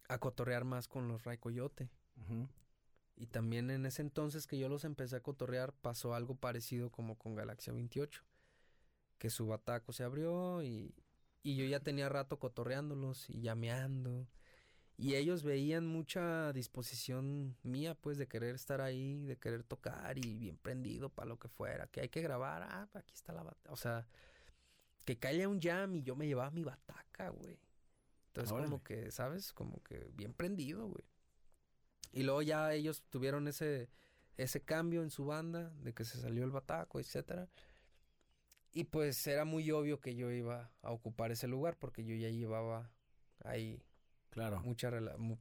a 0.07 0.17
cotorrear 0.19 0.65
más 0.65 0.87
con 0.87 1.07
los 1.07 1.23
Ray 1.23 1.37
Coyote. 1.37 1.89
Y 3.15 3.27
también 3.27 3.71
en 3.71 3.85
ese 3.85 4.01
entonces 4.01 4.45
que 4.45 4.59
yo 4.59 4.69
los 4.69 4.83
empecé 4.83 5.15
a 5.15 5.23
cotorrear 5.23 5.73
pasó 5.73 6.13
algo 6.13 6.35
parecido 6.35 6.91
como 6.91 7.17
con 7.17 7.35
Galaxia 7.35 7.73
28. 7.73 8.23
Que 9.17 9.29
su 9.29 9.47
bataco 9.47 9.91
se 9.91 10.03
abrió 10.03 10.63
y, 10.63 10.93
y 11.43 11.55
yo 11.55 11.65
ya 11.65 11.79
tenía 11.79 12.09
rato 12.09 12.39
cotorreándolos 12.39 13.29
y 13.29 13.41
llameando. 13.41 14.27
Y 15.01 15.15
ellos 15.15 15.43
veían 15.43 15.87
mucha 15.87 16.51
disposición 16.51 17.55
mía, 17.63 17.95
pues, 17.95 18.17
de 18.17 18.27
querer 18.27 18.55
estar 18.55 18.81
ahí, 18.81 19.23
de 19.23 19.37
querer 19.37 19.63
tocar 19.63 20.17
y 20.17 20.37
bien 20.37 20.57
prendido 20.57 21.07
para 21.07 21.29
lo 21.29 21.39
que 21.39 21.47
fuera. 21.47 21.87
Que 21.87 22.01
hay 22.01 22.09
que 22.09 22.21
grabar, 22.21 22.63
ah, 22.63 22.89
aquí 22.93 23.13
está 23.13 23.31
la 23.31 23.43
bataca. 23.43 23.71
O 23.71 23.77
sea, 23.77 24.05
que 25.05 25.17
caía 25.17 25.47
un 25.47 25.61
jam 25.61 25.95
y 25.95 26.03
yo 26.03 26.17
me 26.17 26.27
llevaba 26.27 26.51
mi 26.51 26.65
bataca, 26.65 27.29
güey. 27.29 27.57
Entonces, 28.27 28.51
como 28.51 28.83
que, 28.83 29.09
¿sabes? 29.09 29.53
Como 29.53 29.81
que 29.83 30.11
bien 30.15 30.33
prendido, 30.33 30.87
güey. 30.87 31.05
Y 32.11 32.23
luego 32.23 32.41
ya 32.41 32.73
ellos 32.73 33.01
tuvieron 33.09 33.47
ese, 33.47 33.89
ese 34.35 34.65
cambio 34.65 35.01
en 35.01 35.11
su 35.11 35.25
banda, 35.25 35.69
de 35.81 35.93
que 35.93 36.03
se 36.03 36.19
salió 36.19 36.43
el 36.43 36.51
bataco, 36.51 36.99
etcétera. 36.99 37.47
Y 38.73 38.83
pues 38.83 39.25
era 39.27 39.45
muy 39.45 39.71
obvio 39.71 40.01
que 40.01 40.13
yo 40.15 40.29
iba 40.29 40.73
a 40.81 40.91
ocupar 40.91 41.31
ese 41.31 41.47
lugar 41.47 41.77
porque 41.77 42.03
yo 42.03 42.15
ya 42.15 42.29
llevaba 42.29 42.91
ahí 43.45 43.81
Claro, 44.29 44.61
mucha 44.61 44.89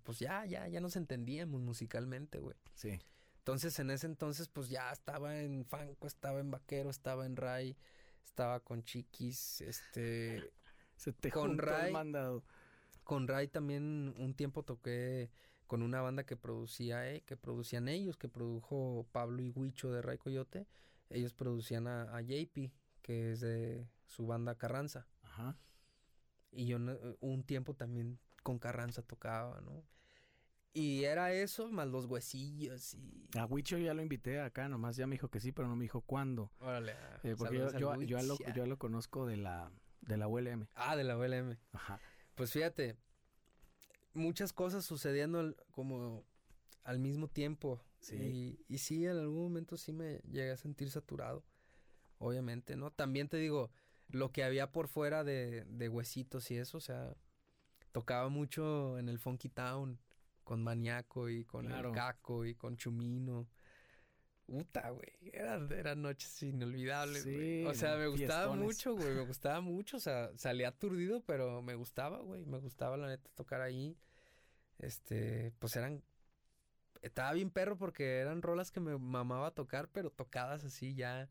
pues 0.02 0.18
ya, 0.18 0.44
ya, 0.46 0.66
ya 0.68 0.80
nos 0.80 0.96
entendíamos 0.96 1.60
musicalmente, 1.60 2.38
güey. 2.40 2.56
sí. 2.74 2.98
Entonces 3.38 3.78
en 3.78 3.90
ese 3.90 4.06
entonces 4.06 4.46
pues 4.48 4.68
ya 4.68 4.92
estaba 4.92 5.38
en 5.40 5.64
Fanco, 5.64 6.06
estaba 6.06 6.38
en 6.40 6.50
Vaquero, 6.50 6.90
estaba 6.90 7.24
en 7.24 7.34
Ray, 7.34 7.76
estaba 8.22 8.60
con 8.60 8.82
Chiquis, 8.84 9.62
este, 9.62 10.50
Se 10.96 11.12
te 11.14 11.30
Con 11.30 11.52
el 11.52 11.58
Ray- 11.58 11.92
mandado. 11.92 12.42
con 13.04 13.26
Ray 13.26 13.48
también 13.48 14.14
un 14.18 14.34
tiempo 14.34 14.64
toqué 14.64 15.30
con 15.66 15.82
una 15.82 16.02
banda 16.02 16.24
que 16.26 16.36
producía, 16.36 17.10
eh, 17.10 17.22
que 17.22 17.36
producían 17.38 17.88
ellos, 17.88 18.16
que 18.18 18.28
produjo 18.28 19.06
Pablo 19.12 19.40
y 19.42 19.50
Huicho 19.50 19.90
de 19.92 20.02
Ray 20.02 20.18
Coyote. 20.18 20.66
Ellos 21.08 21.32
producían 21.32 21.86
a, 21.86 22.02
a 22.14 22.20
JP, 22.20 22.70
que 23.00 23.32
es 23.32 23.40
de 23.40 23.86
su 24.06 24.26
banda 24.26 24.56
Carranza. 24.56 25.06
Ajá. 25.22 25.56
Y 26.52 26.66
yo 26.66 26.78
no- 26.78 26.98
un 27.20 27.44
tiempo 27.44 27.72
también 27.74 28.18
con 28.42 28.58
Carranza 28.58 29.02
tocaba, 29.02 29.60
¿no? 29.60 29.84
Y 30.72 31.04
era 31.04 31.32
eso, 31.32 31.70
más 31.70 31.88
los 31.88 32.06
huesillos 32.06 32.94
y... 32.94 33.28
A 33.36 33.46
Huicho 33.46 33.78
ya 33.78 33.94
lo 33.94 34.02
invité 34.02 34.40
acá, 34.40 34.68
nomás 34.68 34.96
ya 34.96 35.06
me 35.06 35.14
dijo 35.14 35.28
que 35.28 35.40
sí, 35.40 35.50
pero 35.50 35.66
no 35.66 35.74
me 35.74 35.82
dijo 35.82 36.02
cuándo. 36.02 36.52
Órale. 36.60 36.92
Eh, 37.24 37.34
porque 37.36 37.56
yo, 37.56 37.72
yo, 37.78 38.00
yo, 38.02 38.22
lo, 38.22 38.36
yo 38.54 38.66
lo 38.66 38.78
conozco 38.78 39.26
de 39.26 39.38
la, 39.38 39.72
de 40.02 40.16
la 40.16 40.28
ULM. 40.28 40.68
Ah, 40.74 40.94
de 40.94 41.04
la 41.04 41.16
ULM. 41.16 41.56
Ajá. 41.72 42.00
Pues 42.34 42.52
fíjate, 42.52 42.96
muchas 44.12 44.52
cosas 44.52 44.84
sucediendo 44.84 45.56
como 45.70 46.24
al 46.84 46.98
mismo 46.98 47.28
tiempo. 47.28 47.82
Sí. 48.00 48.16
Y, 48.68 48.74
y 48.74 48.78
sí, 48.78 49.04
en 49.04 49.16
algún 49.16 49.42
momento 49.42 49.76
sí 49.76 49.92
me 49.92 50.20
llegué 50.30 50.52
a 50.52 50.56
sentir 50.56 50.90
saturado. 50.90 51.44
Obviamente, 52.18 52.76
¿no? 52.76 52.92
También 52.92 53.28
te 53.28 53.36
digo, 53.38 53.70
lo 54.08 54.32
que 54.32 54.44
había 54.44 54.70
por 54.70 54.88
fuera 54.88 55.24
de, 55.24 55.64
de 55.64 55.88
huesitos 55.88 56.50
y 56.50 56.56
eso, 56.56 56.78
o 56.78 56.80
sea, 56.80 57.16
tocaba 57.92 58.28
mucho 58.28 58.98
en 58.98 59.08
el 59.08 59.18
Funky 59.18 59.48
Town 59.48 59.98
con 60.44 60.62
Maniaco 60.62 61.28
y 61.28 61.44
con 61.44 61.66
Claro. 61.66 61.88
el 61.90 61.94
Caco 61.94 62.44
y 62.46 62.54
con 62.54 62.76
Chumino. 62.76 63.48
Puta, 64.46 64.88
güey. 64.90 65.12
Eran, 65.32 65.70
eran 65.72 66.00
noches 66.00 66.42
inolvidables, 66.42 67.24
güey. 67.24 67.62
Sí, 67.62 67.66
O 67.66 67.74
sea, 67.74 67.96
me 67.96 68.06
gustaba 68.06 68.44
fiestones. 68.54 68.64
mucho, 68.64 68.94
güey. 68.94 69.14
Me 69.14 69.20
gustaba 69.26 69.60
mucho. 69.60 69.98
O 69.98 70.00
sea, 70.00 70.30
salía 70.38 70.68
aturdido, 70.68 71.20
pero 71.26 71.60
me 71.60 71.74
gustaba, 71.74 72.18
güey. 72.20 72.46
Me 72.46 72.58
gustaba, 72.58 72.96
la 72.96 73.08
neta, 73.08 73.28
tocar 73.34 73.60
ahí. 73.60 73.98
Este, 74.78 75.52
pues 75.58 75.76
eran. 75.76 76.02
Estaba 77.02 77.32
bien 77.34 77.50
perro 77.50 77.76
porque 77.76 78.18
eran 78.20 78.40
rolas 78.42 78.70
que 78.72 78.80
me 78.80 78.96
mamaba 78.96 79.50
tocar, 79.52 79.88
pero 79.90 80.10
tocadas 80.10 80.64
así 80.64 80.94
ya 80.94 81.28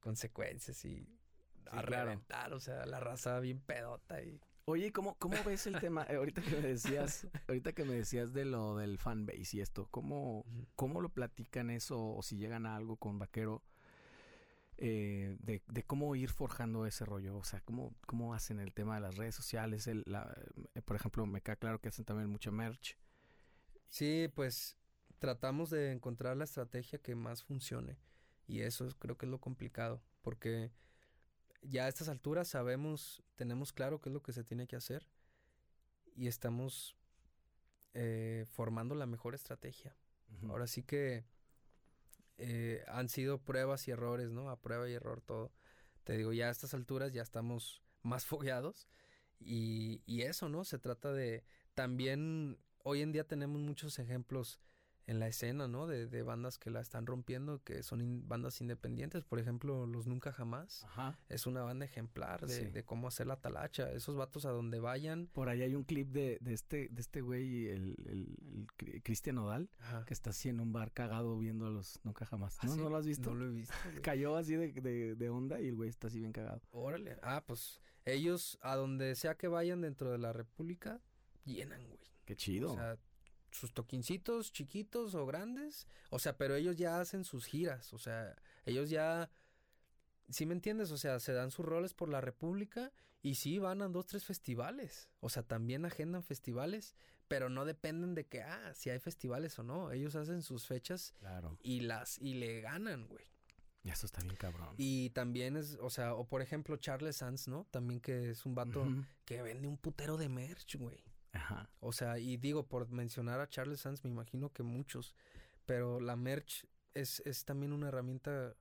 con 0.00 0.14
secuencias 0.16 0.84
y 0.84 1.06
a 1.66 1.82
claro. 1.82 2.04
reventar. 2.04 2.52
O 2.54 2.60
sea, 2.60 2.86
la 2.86 3.00
raza 3.00 3.40
bien 3.40 3.58
pedota 3.60 4.22
y. 4.22 4.40
Oye, 4.68 4.90
¿cómo, 4.90 5.14
cómo 5.20 5.36
ves 5.44 5.68
el 5.68 5.78
tema? 5.78 6.04
Eh, 6.10 6.16
ahorita 6.16 6.42
que 6.42 6.50
me 6.50 6.68
decías, 6.68 7.28
ahorita 7.48 7.72
que 7.72 7.84
me 7.84 7.94
decías 7.94 8.32
de 8.32 8.44
lo 8.44 8.76
del 8.76 8.98
fanbase 8.98 9.58
y 9.58 9.60
esto, 9.60 9.86
¿cómo, 9.92 10.44
cómo 10.74 11.00
lo 11.00 11.08
platican 11.08 11.70
eso 11.70 12.04
o 12.04 12.20
si 12.20 12.36
llegan 12.36 12.66
a 12.66 12.74
algo 12.74 12.96
con 12.96 13.16
Vaquero? 13.20 13.62
Eh, 14.78 15.36
de, 15.38 15.62
de, 15.68 15.82
cómo 15.84 16.16
ir 16.16 16.30
forjando 16.30 16.84
ese 16.84 17.04
rollo, 17.04 17.36
o 17.36 17.44
sea, 17.44 17.60
cómo, 17.60 17.94
cómo 18.06 18.34
hacen 18.34 18.58
el 18.58 18.74
tema 18.74 18.96
de 18.96 19.02
las 19.02 19.14
redes 19.14 19.36
sociales, 19.36 19.86
el, 19.86 20.02
la, 20.04 20.36
eh, 20.74 20.82
por 20.82 20.96
ejemplo, 20.96 21.24
me 21.26 21.40
queda 21.40 21.54
claro 21.54 21.80
que 21.80 21.88
hacen 21.88 22.04
también 22.04 22.28
mucho 22.28 22.50
merch. 22.50 22.98
Sí, 23.86 24.28
pues 24.34 24.76
tratamos 25.20 25.70
de 25.70 25.92
encontrar 25.92 26.36
la 26.36 26.44
estrategia 26.44 26.98
que 26.98 27.14
más 27.14 27.44
funcione 27.44 27.98
y 28.48 28.62
eso 28.62 28.88
creo 28.98 29.16
que 29.16 29.26
es 29.26 29.30
lo 29.30 29.38
complicado, 29.38 30.02
porque 30.22 30.72
ya 31.68 31.84
a 31.84 31.88
estas 31.88 32.08
alturas 32.08 32.48
sabemos, 32.48 33.22
tenemos 33.34 33.72
claro 33.72 34.00
qué 34.00 34.08
es 34.08 34.12
lo 34.12 34.22
que 34.22 34.32
se 34.32 34.44
tiene 34.44 34.66
que 34.66 34.76
hacer 34.76 35.08
y 36.14 36.28
estamos 36.28 36.96
eh, 37.94 38.44
formando 38.52 38.94
la 38.94 39.06
mejor 39.06 39.34
estrategia. 39.34 39.96
Ahora 40.48 40.66
sí 40.66 40.82
que 40.82 41.24
eh, 42.38 42.84
han 42.88 43.08
sido 43.08 43.38
pruebas 43.38 43.86
y 43.88 43.90
errores, 43.90 44.30
¿no? 44.30 44.50
A 44.50 44.60
prueba 44.60 44.88
y 44.88 44.94
error 44.94 45.20
todo. 45.20 45.52
Te 46.04 46.16
digo, 46.16 46.32
ya 46.32 46.48
a 46.48 46.50
estas 46.50 46.74
alturas 46.74 47.12
ya 47.12 47.22
estamos 47.22 47.82
más 48.02 48.26
fogueados 48.26 48.88
y, 49.38 50.02
y 50.06 50.22
eso, 50.22 50.48
¿no? 50.48 50.64
Se 50.64 50.78
trata 50.78 51.12
de 51.12 51.44
también, 51.74 52.58
hoy 52.82 53.02
en 53.02 53.12
día 53.12 53.26
tenemos 53.26 53.60
muchos 53.60 53.98
ejemplos 53.98 54.60
en 55.06 55.20
la 55.20 55.28
escena, 55.28 55.68
¿no? 55.68 55.86
De, 55.86 56.06
de, 56.06 56.22
bandas 56.22 56.58
que 56.58 56.70
la 56.70 56.80
están 56.80 57.06
rompiendo, 57.06 57.62
que 57.62 57.82
son 57.82 58.26
bandas 58.28 58.60
independientes. 58.60 59.24
Por 59.24 59.38
ejemplo, 59.38 59.86
Los 59.86 60.06
Nunca 60.06 60.32
Jamás. 60.32 60.84
Ajá. 60.84 61.18
Es 61.28 61.46
una 61.46 61.62
banda 61.62 61.84
ejemplar 61.84 62.46
de, 62.46 62.70
de, 62.70 62.84
cómo 62.84 63.08
hacer 63.08 63.26
la 63.26 63.36
talacha. 63.36 63.90
Esos 63.92 64.16
vatos 64.16 64.46
a 64.46 64.50
donde 64.50 64.80
vayan. 64.80 65.28
Por 65.32 65.48
ahí 65.48 65.62
hay 65.62 65.74
un 65.74 65.84
clip 65.84 66.10
de, 66.10 66.38
de 66.40 66.54
este 66.54 66.88
de 66.88 67.00
este 67.00 67.20
güey, 67.20 67.68
el, 67.68 67.96
el, 68.06 68.36
el 68.86 69.02
Cristian 69.02 69.38
Odal, 69.38 69.70
que 70.06 70.14
está 70.14 70.30
así 70.30 70.48
en 70.48 70.60
un 70.60 70.72
bar 70.72 70.92
cagado 70.92 71.38
viendo 71.38 71.66
a 71.66 71.70
Los 71.70 72.00
Nunca 72.02 72.26
Jamás. 72.26 72.58
¿No, 72.64 72.72
¿Ah, 72.72 72.76
¿No 72.76 72.90
lo 72.90 72.96
has 72.96 73.06
visto? 73.06 73.30
No 73.30 73.36
lo 73.36 73.46
he 73.46 73.54
visto. 73.54 73.74
Cayó 74.02 74.36
así 74.36 74.56
de, 74.56 75.14
de 75.14 75.28
onda 75.28 75.60
y 75.60 75.68
el 75.68 75.76
güey 75.76 75.88
está 75.88 76.08
así 76.08 76.18
bien 76.18 76.32
cagado. 76.32 76.62
Órale. 76.72 77.18
Ah, 77.22 77.44
pues 77.46 77.80
ellos 78.04 78.58
a 78.62 78.76
donde 78.76 79.14
sea 79.14 79.36
que 79.36 79.48
vayan 79.48 79.80
dentro 79.80 80.10
de 80.10 80.18
la 80.18 80.32
República, 80.32 81.00
llenan, 81.44 81.86
güey. 81.86 82.00
Qué 82.24 82.34
chido. 82.34 82.72
O 82.72 82.74
sea, 82.74 82.98
sus 83.56 83.72
toquincitos 83.72 84.52
chiquitos 84.52 85.14
o 85.14 85.26
grandes. 85.26 85.86
O 86.10 86.18
sea, 86.18 86.36
pero 86.36 86.54
ellos 86.54 86.76
ya 86.76 87.00
hacen 87.00 87.24
sus 87.24 87.46
giras. 87.46 87.92
O 87.92 87.98
sea, 87.98 88.36
ellos 88.64 88.90
ya. 88.90 89.30
¿Sí 90.28 90.44
me 90.44 90.54
entiendes? 90.54 90.90
O 90.90 90.98
sea, 90.98 91.20
se 91.20 91.32
dan 91.32 91.50
sus 91.50 91.64
roles 91.64 91.94
por 91.94 92.08
la 92.08 92.20
República 92.20 92.92
y 93.22 93.36
sí 93.36 93.58
van 93.58 93.82
a 93.82 93.88
dos, 93.88 94.06
tres 94.06 94.24
festivales. 94.24 95.08
O 95.20 95.28
sea, 95.28 95.42
también 95.42 95.84
agendan 95.84 96.22
festivales, 96.22 96.94
pero 97.28 97.48
no 97.48 97.64
dependen 97.64 98.14
de 98.14 98.26
que, 98.26 98.42
ah, 98.42 98.72
si 98.74 98.90
hay 98.90 98.98
festivales 98.98 99.58
o 99.58 99.62
no. 99.62 99.92
Ellos 99.92 100.16
hacen 100.16 100.42
sus 100.42 100.66
fechas 100.66 101.14
claro. 101.18 101.58
y 101.62 101.80
las, 101.80 102.18
y 102.18 102.34
le 102.34 102.60
ganan, 102.60 103.06
güey. 103.06 103.24
Y 103.86 103.90
eso 103.90 104.06
está 104.06 104.20
bien 104.20 104.34
cabrón. 104.34 104.74
Y 104.78 105.10
también 105.10 105.56
es, 105.56 105.78
o 105.80 105.90
sea, 105.90 106.14
o 106.14 106.26
por 106.26 106.42
ejemplo 106.42 106.76
Charles 106.76 107.18
Sands, 107.18 107.46
¿no? 107.46 107.68
También 107.70 108.00
que 108.00 108.30
es 108.30 108.44
un 108.44 108.56
vato 108.56 108.82
uh 108.82 108.86
-huh. 108.86 109.06
que 109.24 109.42
vende 109.42 109.68
un 109.68 109.78
putero 109.78 110.16
de 110.16 110.28
merch, 110.28 110.74
güey. 110.76 111.05
Ajá. 111.36 111.68
O 111.80 111.92
sea, 111.92 112.18
y 112.18 112.36
digo, 112.36 112.66
por 112.66 112.88
mencionar 112.90 113.40
a 113.40 113.48
Charles 113.48 113.80
Sands, 113.80 114.04
me 114.04 114.10
imagino 114.10 114.52
que 114.52 114.62
muchos, 114.62 115.14
pero 115.64 116.00
la 116.00 116.16
merch 116.16 116.66
es, 116.94 117.20
es 117.26 117.44
también 117.44 117.72
una 117.72 117.88
herramienta 117.88 118.54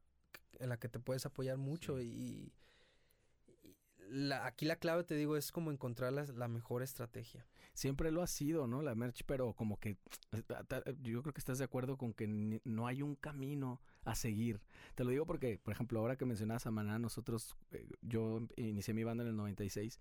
en 0.59 0.69
la 0.69 0.77
que 0.77 0.89
te 0.89 0.99
puedes 0.99 1.25
apoyar 1.25 1.57
mucho 1.57 1.97
sí. 1.97 2.05
y, 2.05 2.07
y 2.07 2.53
la, 4.09 4.45
aquí 4.45 4.65
la 4.65 4.75
clave, 4.75 5.03
te 5.03 5.15
digo, 5.15 5.35
es 5.37 5.51
como 5.51 5.71
encontrar 5.71 6.13
la, 6.13 6.25
la, 6.25 6.47
mejor 6.47 6.83
estrategia. 6.83 7.45
Siempre 7.73 8.11
lo 8.11 8.21
ha 8.21 8.27
sido, 8.27 8.67
¿no? 8.67 8.81
La 8.81 8.95
merch, 8.95 9.23
pero 9.25 9.53
como 9.53 9.79
que 9.79 9.97
yo 11.01 11.21
creo 11.21 11.33
que 11.33 11.39
estás 11.39 11.57
de 11.57 11.65
acuerdo 11.65 11.97
con 11.97 12.13
que 12.13 12.27
no 12.63 12.87
hay 12.87 13.01
un 13.01 13.15
camino 13.15 13.81
a 14.03 14.15
seguir. 14.15 14.61
Te 14.93 15.03
lo 15.03 15.09
digo 15.09 15.25
porque, 15.25 15.57
por 15.57 15.73
ejemplo, 15.73 15.99
ahora 15.99 16.15
que 16.17 16.25
mencionabas 16.25 16.65
a 16.67 16.71
Maná, 16.71 16.99
nosotros, 16.99 17.57
eh, 17.71 17.87
yo 18.01 18.47
inicié 18.55 18.93
mi 18.93 19.03
banda 19.03 19.23
en 19.23 19.29
el 19.29 19.35
96 19.35 19.99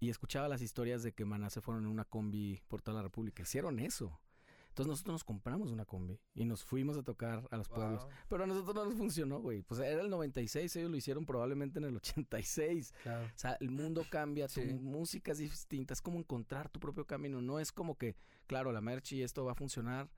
y 0.00 0.10
escuchaba 0.10 0.48
las 0.48 0.62
historias 0.62 1.02
de 1.02 1.12
que 1.12 1.24
Maná 1.24 1.50
se 1.50 1.60
fueron 1.60 1.84
en 1.84 1.90
una 1.90 2.04
combi 2.04 2.60
por 2.68 2.82
toda 2.82 2.96
la 2.96 3.02
República. 3.02 3.42
Hicieron 3.42 3.78
eso. 3.78 4.20
Entonces 4.68 4.90
nosotros 4.90 5.14
nos 5.14 5.24
compramos 5.24 5.70
una 5.70 5.86
combi 5.86 6.20
y 6.34 6.44
nos 6.44 6.62
fuimos 6.62 6.98
a 6.98 7.02
tocar 7.02 7.48
a 7.50 7.56
los 7.56 7.66
wow. 7.68 7.76
pueblos. 7.78 8.06
Pero 8.28 8.44
a 8.44 8.46
nosotros 8.46 8.74
no 8.74 8.84
nos 8.84 8.94
funcionó, 8.98 9.40
güey. 9.40 9.62
Pues 9.62 9.80
era 9.80 10.02
el 10.02 10.10
96, 10.10 10.76
ellos 10.76 10.90
lo 10.90 10.98
hicieron 10.98 11.24
probablemente 11.24 11.78
en 11.78 11.86
el 11.86 11.96
86. 11.96 12.92
Claro. 13.02 13.24
O 13.24 13.38
sea, 13.38 13.56
el 13.60 13.70
mundo 13.70 14.04
cambia, 14.10 14.48
tu 14.48 14.60
sí. 14.60 14.74
música 14.74 15.32
es 15.32 15.38
distinta, 15.38 15.94
es 15.94 16.02
como 16.02 16.18
encontrar 16.18 16.68
tu 16.68 16.78
propio 16.78 17.06
camino. 17.06 17.40
No 17.40 17.58
es 17.58 17.72
como 17.72 17.96
que, 17.96 18.16
claro, 18.46 18.70
la 18.70 18.82
merch 18.82 19.12
y 19.12 19.22
esto 19.22 19.46
va 19.46 19.52
a 19.52 19.54
funcionar 19.54 20.10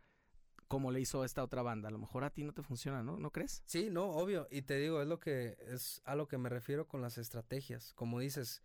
como 0.67 0.91
le 0.91 1.01
hizo 1.01 1.25
esta 1.25 1.45
otra 1.45 1.63
banda. 1.63 1.89
A 1.89 1.93
lo 1.93 1.99
mejor 1.99 2.25
a 2.25 2.31
ti 2.31 2.43
no 2.43 2.53
te 2.53 2.63
funciona, 2.63 3.05
¿no? 3.05 3.17
¿No 3.17 3.31
crees? 3.31 3.63
Sí, 3.65 3.91
no, 3.91 4.11
obvio. 4.11 4.49
Y 4.51 4.63
te 4.63 4.77
digo, 4.77 5.01
es 5.01 5.07
lo 5.07 5.21
que 5.21 5.57
es 5.69 6.03
a 6.05 6.17
lo 6.17 6.27
que 6.27 6.37
me 6.37 6.49
refiero 6.49 6.89
con 6.89 7.01
las 7.01 7.17
estrategias. 7.17 7.95
Como 7.95 8.19
dices, 8.19 8.63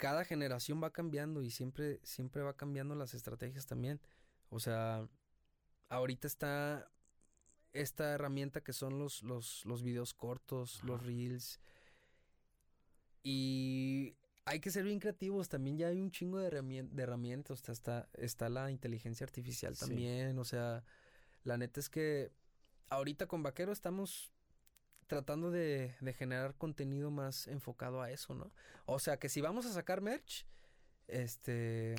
cada 0.00 0.24
generación 0.24 0.82
va 0.82 0.92
cambiando 0.92 1.42
y 1.42 1.50
siempre, 1.50 2.00
siempre 2.02 2.42
va 2.42 2.56
cambiando 2.56 2.94
las 2.94 3.12
estrategias 3.12 3.66
también. 3.66 4.00
O 4.48 4.58
sea, 4.58 5.06
ahorita 5.90 6.26
está 6.26 6.90
esta 7.74 8.14
herramienta 8.14 8.62
que 8.62 8.72
son 8.72 8.98
los, 8.98 9.22
los, 9.22 9.62
los 9.66 9.82
videos 9.82 10.14
cortos, 10.14 10.78
Ajá. 10.78 10.86
los 10.86 11.04
reels. 11.04 11.60
Y 13.22 14.16
hay 14.46 14.60
que 14.60 14.70
ser 14.70 14.84
bien 14.84 15.00
creativos. 15.00 15.50
También 15.50 15.76
ya 15.76 15.88
hay 15.88 16.00
un 16.00 16.10
chingo 16.10 16.38
de, 16.38 16.46
herramientas. 16.46 16.96
De 16.96 17.02
herramientas. 17.02 17.60
O 17.60 17.62
sea, 17.62 17.72
está, 17.74 18.08
está 18.14 18.48
la 18.48 18.70
inteligencia 18.70 19.24
artificial 19.24 19.76
también. 19.76 20.32
Sí. 20.32 20.38
O 20.38 20.44
sea, 20.44 20.82
la 21.44 21.58
neta 21.58 21.78
es 21.78 21.90
que 21.90 22.32
ahorita 22.88 23.26
con 23.26 23.42
Vaquero 23.42 23.70
estamos 23.70 24.32
tratando 25.10 25.50
de, 25.50 25.96
de, 26.00 26.12
generar 26.14 26.54
contenido 26.54 27.10
más 27.10 27.48
enfocado 27.48 28.00
a 28.00 28.12
eso, 28.12 28.32
¿no? 28.32 28.52
O 28.86 29.00
sea, 29.00 29.18
que 29.18 29.28
si 29.28 29.40
vamos 29.40 29.66
a 29.66 29.72
sacar 29.72 30.00
merch, 30.00 30.46
este, 31.08 31.96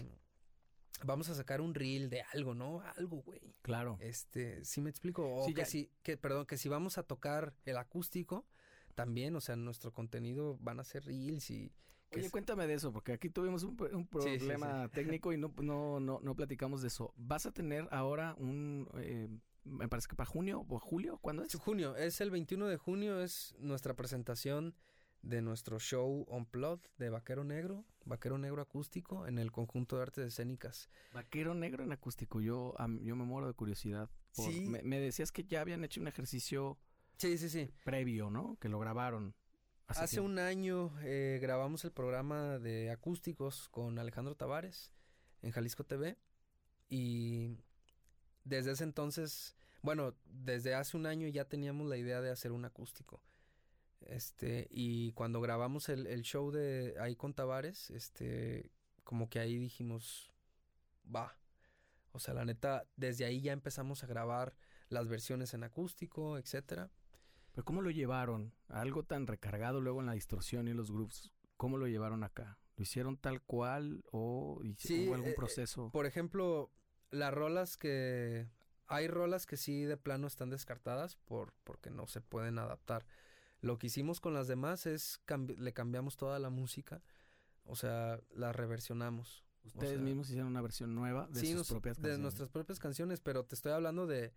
vamos 1.04 1.28
a 1.28 1.36
sacar 1.36 1.60
un 1.60 1.76
reel 1.76 2.10
de 2.10 2.22
algo, 2.34 2.56
¿no? 2.56 2.82
Algo, 2.96 3.18
güey. 3.18 3.42
Claro. 3.64 3.98
Este, 4.00 4.64
¿sí 4.64 4.80
me 4.80 4.90
explico? 4.90 5.30
O 5.30 5.46
sí, 5.46 5.54
que 5.54 5.62
ya... 5.62 5.66
si, 5.66 5.92
que, 6.04 6.16
perdón, 6.16 6.46
que 6.46 6.56
si 6.56 6.70
vamos 6.70 6.98
a 6.98 7.04
tocar 7.04 7.54
el 7.66 7.76
acústico, 7.76 8.48
también, 8.96 9.36
o 9.36 9.42
sea, 9.42 9.58
nuestro 9.58 9.94
contenido 9.94 10.58
van 10.62 10.80
a 10.80 10.86
ser 10.86 11.04
reels 11.04 11.50
y... 11.50 11.70
Oye, 12.14 12.28
es... 12.28 12.32
cuéntame 12.32 12.66
de 12.66 12.76
eso, 12.76 12.94
porque 12.94 13.12
aquí 13.12 13.30
tuvimos 13.30 13.64
un, 13.64 13.78
un 13.94 14.08
problema 14.08 14.84
sí, 14.84 14.88
sí, 14.88 14.96
técnico 14.96 15.34
y 15.34 15.38
no, 15.38 15.54
no, 15.62 16.00
no, 16.00 16.22
no, 16.24 16.36
platicamos 16.36 16.82
de 16.82 16.88
eso. 16.88 17.14
¿Vas 17.18 17.46
a 17.46 17.52
tener 17.52 17.90
ahora 17.92 18.36
un... 18.40 18.88
Eh, 18.96 19.28
me 19.64 19.88
parece 19.88 20.08
que 20.08 20.16
para 20.16 20.30
junio 20.30 20.66
o 20.68 20.80
julio, 20.80 21.18
¿cuándo 21.20 21.44
es? 21.44 21.54
Junio, 21.56 21.96
es 21.96 22.22
el 22.22 22.32
21 22.32 22.68
de 22.68 22.78
junio, 22.78 23.22
es 23.22 23.56
nuestra 23.60 23.96
presentación 23.96 24.76
de 25.22 25.42
nuestro 25.42 25.80
show 25.80 26.26
On 26.30 26.46
Plot 26.46 26.90
de 26.98 27.10
Vaquero 27.10 27.44
Negro, 27.44 27.86
Vaquero 28.06 28.38
Negro 28.38 28.62
acústico 28.62 29.28
en 29.28 29.38
el 29.38 29.52
conjunto 29.52 29.98
de 29.98 30.04
artes 30.04 30.28
escénicas. 30.28 30.90
Vaquero 31.14 31.54
Negro 31.54 31.84
en 31.84 31.92
acústico, 31.92 32.42
yo, 32.42 32.74
yo 33.02 33.16
me 33.16 33.26
muero 33.26 33.48
de 33.48 33.54
curiosidad. 33.54 34.10
Por, 34.36 34.52
sí. 34.52 34.62
Me, 34.62 34.82
me, 34.82 35.00
decías 35.00 35.32
que 35.32 35.44
ya 35.44 35.62
habían 35.62 35.84
hecho 35.84 36.02
un 36.02 36.08
ejercicio 36.08 36.80
sí, 37.18 37.38
sí, 37.38 37.50
sí. 37.50 37.70
previo, 37.84 38.30
¿no? 38.30 38.58
Que 38.60 38.70
lo 38.70 38.80
grabaron. 38.80 39.36
Hace, 39.88 40.04
hace 40.04 40.22
un 40.22 40.40
año 40.40 40.92
eh, 41.04 41.40
grabamos 41.42 41.84
el 41.84 41.92
programa 41.92 42.60
de 42.60 42.92
acústicos 42.92 43.68
con 43.70 44.00
Alejandro 44.00 44.36
Tavares 44.36 44.94
en 45.42 45.52
Jalisco 45.52 45.84
TV 45.84 46.18
y 46.90 47.58
desde 48.44 48.72
ese 48.72 48.84
entonces, 48.84 49.56
bueno, 49.82 50.16
desde 50.26 50.76
hace 50.76 50.98
un 50.98 51.06
año 51.06 51.28
ya 51.28 51.46
teníamos 51.46 51.88
la 51.88 51.98
idea 51.98 52.22
de 52.22 52.32
hacer 52.32 52.52
un 52.52 52.66
acústico. 52.66 53.22
Este, 54.02 54.68
y 54.72 55.12
cuando 55.14 55.42
grabamos 55.42 55.90
el, 55.90 56.08
el 56.08 56.24
show 56.24 56.52
de 56.52 56.96
ahí 57.00 57.16
con 57.16 57.34
Tavares, 57.34 57.92
este, 57.92 58.72
como 59.04 59.30
que 59.30 59.40
ahí 59.40 59.58
dijimos, 59.58 60.32
va. 61.14 61.38
O 62.12 62.20
sea, 62.20 62.34
la 62.34 62.46
neta, 62.46 62.88
desde 62.96 63.26
ahí 63.26 63.42
ya 63.42 63.54
empezamos 63.54 64.04
a 64.04 64.08
grabar 64.08 64.56
las 64.90 65.08
versiones 65.08 65.54
en 65.54 65.64
acústico, 65.64 66.38
etcétera. 66.38 66.92
Pero 67.52 67.66
¿cómo 67.66 67.82
lo 67.82 67.90
llevaron? 67.90 68.54
Algo 68.70 69.04
tan 69.04 69.28
recargado 69.28 69.82
luego 69.82 70.00
en 70.00 70.08
la 70.08 70.14
distorsión 70.14 70.68
y 70.68 70.74
los 70.74 70.92
grooves. 70.92 71.32
¿Cómo 71.58 71.78
lo 71.78 71.88
llevaron 71.88 72.24
acá? 72.24 72.58
¿Lo 72.76 72.84
hicieron 72.84 73.18
tal 73.18 73.42
cual 73.42 74.04
o 74.12 74.62
sí, 74.78 75.12
algún 75.12 75.30
eh, 75.30 75.34
proceso? 75.36 75.92
por 75.92 76.06
ejemplo, 76.06 76.72
las 77.12 77.34
rolas 77.34 77.78
que 77.78 78.48
hay 78.88 79.08
rolas 79.08 79.46
que 79.46 79.58
sí 79.58 79.84
de 79.84 79.98
plano 79.98 80.28
están 80.28 80.50
descartadas 80.50 81.16
por 81.16 81.54
porque 81.64 81.90
no 81.90 82.08
se 82.08 82.22
pueden 82.22 82.58
adaptar. 82.58 83.06
Lo 83.62 83.78
que 83.78 83.88
hicimos 83.88 84.20
con 84.20 84.34
las 84.34 84.48
demás 84.48 84.86
es 84.86 85.20
cambi 85.26 85.56
le 85.56 85.74
cambiamos 85.74 86.18
toda 86.18 86.40
la 86.40 86.50
música, 86.50 87.02
o 87.64 87.76
sea, 87.76 88.20
la 88.32 88.52
reversionamos. 88.52 89.46
Ustedes 89.64 89.94
o 89.94 89.96
sea, 89.96 90.04
mismos 90.04 90.28
hicieron 90.30 90.48
una 90.48 90.62
versión 90.62 90.96
nueva 90.96 91.28
de 91.28 91.40
sí, 91.40 91.48
sus 91.48 91.58
nos, 91.58 91.70
propias 91.70 91.98
canciones. 91.98 92.18
De 92.18 92.22
nuestras 92.22 92.50
propias 92.50 92.80
canciones, 92.80 93.22
pero 93.22 93.46
te 93.46 93.54
estoy 93.54 93.72
hablando 93.72 94.08
de, 94.08 94.34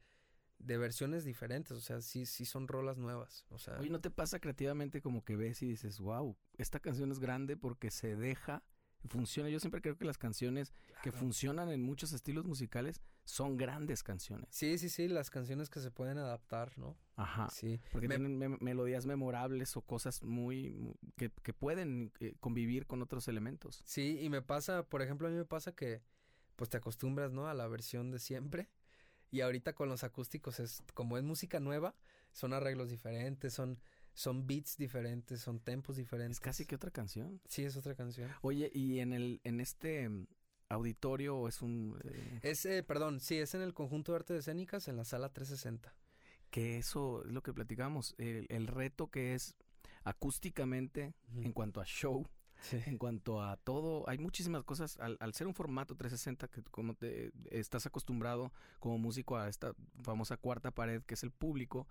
de 0.59 0.77
versiones 0.77 1.25
diferentes, 1.25 1.73
o 1.73 1.81
sea, 1.81 2.03
sí, 2.03 2.27
sí 2.27 2.45
son 2.45 2.69
rolas 2.69 2.99
nuevas. 2.99 3.47
O 3.49 3.59
sea, 3.59 3.79
Oye, 3.79 3.91
¿no 3.91 4.01
te 4.01 4.11
pasa 4.11 4.39
creativamente 4.39 5.01
como 5.01 5.25
que 5.25 5.37
ves 5.37 5.63
y 5.63 5.67
dices, 5.67 5.99
wow, 5.99 6.37
esta 6.59 6.79
canción 6.79 7.11
es 7.11 7.19
grande 7.19 7.57
porque 7.57 7.91
se 7.91 8.17
deja 8.17 8.63
funciona. 9.09 9.49
Yo 9.51 9.61
siempre 9.61 9.81
creo 9.81 9.97
que 9.97 10.05
las 10.05 10.19
canciones 10.19 10.73
que 11.03 11.13
funcionan 11.13 11.71
en 11.71 11.83
muchos 11.83 12.13
estilos 12.13 12.45
musicales 12.45 13.01
son 13.25 13.57
grandes 13.57 14.03
canciones. 14.03 14.47
Sí, 14.51 14.79
sí, 14.79 14.89
sí, 14.89 15.09
las 15.09 15.31
canciones 15.31 15.71
que 15.71 15.81
se 15.81 15.91
pueden 15.91 16.19
adaptar, 16.19 16.77
¿no? 16.79 16.97
Ajá. 17.17 17.49
Sí. 17.51 17.81
Porque 17.93 18.09
Me- 18.09 18.17
tienen 18.17 18.39
me- 18.39 18.59
melodías 18.61 19.07
memorables 19.07 19.77
o 19.77 19.83
cosas 19.83 20.23
muy, 20.23 20.75
mu- 20.75 20.95
que, 21.17 21.31
que 21.43 21.53
pueden 21.55 22.13
eh, 22.21 22.35
convivir 22.41 22.87
con 22.87 23.03
otros 23.03 23.29
elementos. 23.29 23.83
Sí, 23.87 24.19
y 24.21 24.29
me 24.31 24.43
pasa, 24.43 24.83
por 24.85 25.03
ejemplo, 25.03 25.29
a 25.29 25.31
mí 25.31 25.37
me 25.37 25.45
pasa 25.47 25.73
que 25.73 26.03
pues 26.57 26.71
te 26.71 26.77
acostumbras, 26.77 27.33
¿no? 27.33 27.49
A 27.49 27.55
la 27.55 27.67
versión 27.67 28.11
de 28.11 28.19
siempre. 28.19 28.69
Y 29.31 29.41
ahorita 29.41 29.73
con 29.75 29.89
los 29.89 30.05
acústicos 30.05 30.61
es 30.61 30.83
como 30.95 31.19
es 31.19 31.25
música 31.25 31.59
nueva, 31.59 31.97
son 32.33 32.53
arreglos 32.53 32.89
diferentes, 32.91 33.53
son 33.53 33.81
son 34.15 34.47
beats 34.47 34.77
diferentes, 34.77 35.41
son 35.41 35.61
tempos 35.61 35.97
diferentes. 35.97 36.37
Es 36.39 36.41
casi 36.41 36.65
que 36.67 36.77
otra 36.77 36.91
canción. 36.91 37.41
Sí, 37.49 37.65
es 37.65 37.77
otra 37.77 37.95
canción. 37.95 38.31
Oye, 38.43 38.71
y 38.73 39.01
en 39.01 39.13
el 39.13 39.41
en 39.45 39.61
este 39.61 40.09
mm, 40.09 40.27
auditorio 40.71 41.37
o 41.37 41.49
es 41.49 41.61
un 41.63 41.99
eh, 42.05 42.39
Es, 42.43 42.65
eh, 42.65 42.83
perdón, 42.83 43.21
sí, 43.21 43.37
es 43.39 43.55
en 43.55 43.61
el 43.63 43.75
conjunto 43.75 44.13
de 44.13 44.17
artes 44.17 44.39
escénicas 44.39 44.89
en 44.89 44.97
la 44.97 45.05
sala 45.05 45.29
360. 45.33 45.95
que 46.51 46.79
eso 46.79 47.23
es 47.25 47.33
lo 47.33 47.43
que 47.43 47.53
platicamos, 47.53 48.15
el, 48.19 48.47
el 48.49 48.67
reto 48.69 49.11
que 49.11 49.35
es 49.35 49.55
acústicamente 50.05 51.15
en 51.37 51.53
cuanto 51.53 51.81
a 51.81 51.85
show, 51.85 52.27
Sí. 52.61 52.79
en 52.87 52.97
cuanto 52.99 53.43
a 53.43 53.57
todo, 53.59 54.09
hay 54.09 54.17
muchísimas 54.17 54.63
cosas 54.65 54.97
al, 55.01 55.17
al 55.21 55.35
ser 55.35 55.47
un 55.49 55.55
formato 55.55 55.97
360 55.97 56.49
que 56.49 56.63
como 56.71 56.95
te 56.95 57.33
estás 57.51 57.85
acostumbrado 57.85 58.53
como 58.79 58.97
músico 58.97 59.37
a 59.37 59.49
esta 59.49 59.75
famosa 60.03 60.37
cuarta 60.39 60.71
pared 60.71 61.03
que 61.03 61.15
es 61.15 61.25
el 61.25 61.31
público, 61.33 61.87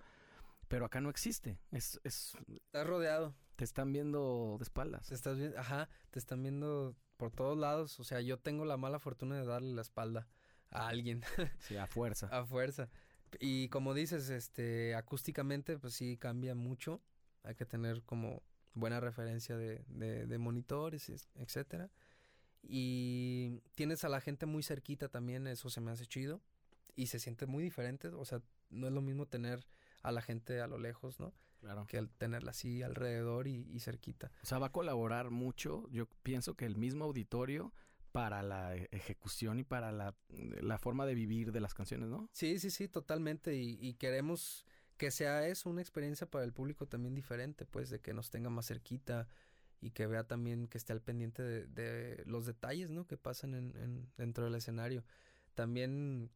pero 0.67 0.85
acá 0.85 1.01
no 1.01 1.09
existe, 1.09 1.59
es, 1.71 1.99
es 2.03 2.33
Estás 2.65 2.87
rodeado, 2.87 3.35
te 3.55 3.63
están 3.63 3.91
viendo 3.93 4.55
de 4.59 4.63
espaldas. 4.63 5.07
te 5.07 5.15
estás 5.15 5.37
viendo, 5.37 5.59
ajá, 5.59 5.89
te 6.11 6.19
están 6.19 6.41
viendo 6.41 6.95
por 7.17 7.31
todos 7.31 7.57
lados. 7.57 7.99
O 7.99 8.03
sea, 8.03 8.21
yo 8.21 8.37
tengo 8.39 8.65
la 8.65 8.77
mala 8.77 8.99
fortuna 8.99 9.35
de 9.39 9.45
darle 9.45 9.73
la 9.73 9.81
espalda 9.81 10.27
a 10.71 10.87
alguien 10.87 11.21
Sí, 11.59 11.77
a 11.77 11.85
fuerza. 11.87 12.27
a 12.27 12.45
fuerza. 12.45 12.89
Y 13.39 13.69
como 13.69 13.93
dices, 13.93 14.29
este, 14.29 14.95
acústicamente, 14.95 15.77
pues 15.77 15.93
sí 15.93 16.17
cambia 16.17 16.55
mucho. 16.55 17.01
Hay 17.43 17.55
que 17.55 17.65
tener 17.65 18.03
como 18.03 18.41
buena 18.73 18.99
referencia 18.99 19.55
de, 19.57 19.83
de, 19.87 20.25
de 20.25 20.37
monitores, 20.37 21.09
es- 21.09 21.29
etcétera. 21.35 21.89
Y 22.61 23.61
tienes 23.75 24.03
a 24.03 24.09
la 24.09 24.21
gente 24.21 24.45
muy 24.45 24.63
cerquita 24.63 25.09
también, 25.09 25.47
eso 25.47 25.69
se 25.69 25.81
me 25.81 25.91
hace 25.91 26.05
chido. 26.05 26.41
Y 26.95 27.07
se 27.07 27.19
siente 27.19 27.45
muy 27.45 27.63
diferente, 27.63 28.07
o 28.09 28.23
sea, 28.23 28.41
no 28.69 28.87
es 28.87 28.93
lo 28.93 29.01
mismo 29.01 29.25
tener 29.25 29.65
a 30.03 30.11
la 30.11 30.21
gente 30.21 30.61
a 30.61 30.67
lo 30.67 30.77
lejos, 30.77 31.19
¿no? 31.19 31.33
Claro. 31.59 31.85
Que 31.87 31.97
al 31.97 32.09
tenerla 32.09 32.51
así 32.51 32.83
alrededor 32.83 33.47
y, 33.47 33.65
y 33.71 33.79
cerquita. 33.79 34.31
O 34.43 34.45
sea, 34.45 34.59
va 34.59 34.67
a 34.67 34.71
colaborar 34.71 35.31
mucho, 35.31 35.87
yo 35.89 36.07
pienso 36.21 36.55
que 36.55 36.65
el 36.65 36.75
mismo 36.75 37.05
auditorio 37.05 37.73
para 38.11 38.43
la 38.43 38.75
e- 38.75 38.89
ejecución 38.91 39.59
y 39.59 39.63
para 39.63 39.91
la, 39.91 40.13
la 40.61 40.77
forma 40.77 41.05
de 41.05 41.15
vivir 41.15 41.51
de 41.51 41.61
las 41.61 41.73
canciones, 41.73 42.09
¿no? 42.09 42.29
Sí, 42.33 42.59
sí, 42.59 42.69
sí, 42.69 42.87
totalmente. 42.87 43.55
Y, 43.55 43.77
y 43.81 43.93
queremos 43.95 44.65
que 44.97 45.09
sea 45.09 45.47
eso 45.47 45.69
una 45.69 45.81
experiencia 45.81 46.29
para 46.29 46.43
el 46.45 46.53
público 46.53 46.85
también 46.87 47.15
diferente, 47.15 47.65
pues, 47.65 47.89
de 47.89 47.99
que 48.01 48.13
nos 48.13 48.29
tenga 48.29 48.49
más 48.49 48.67
cerquita 48.67 49.27
y 49.81 49.91
que 49.91 50.05
vea 50.05 50.25
también 50.27 50.67
que 50.67 50.77
esté 50.77 50.93
al 50.93 51.01
pendiente 51.01 51.41
de, 51.43 51.65
de 51.67 52.23
los 52.25 52.45
detalles, 52.45 52.89
¿no? 52.89 53.07
Que 53.07 53.17
pasan 53.17 53.53
en, 53.55 53.75
en- 53.77 54.11
dentro 54.17 54.43
del 54.45 54.55
escenario. 54.55 55.03
También, 55.55 56.29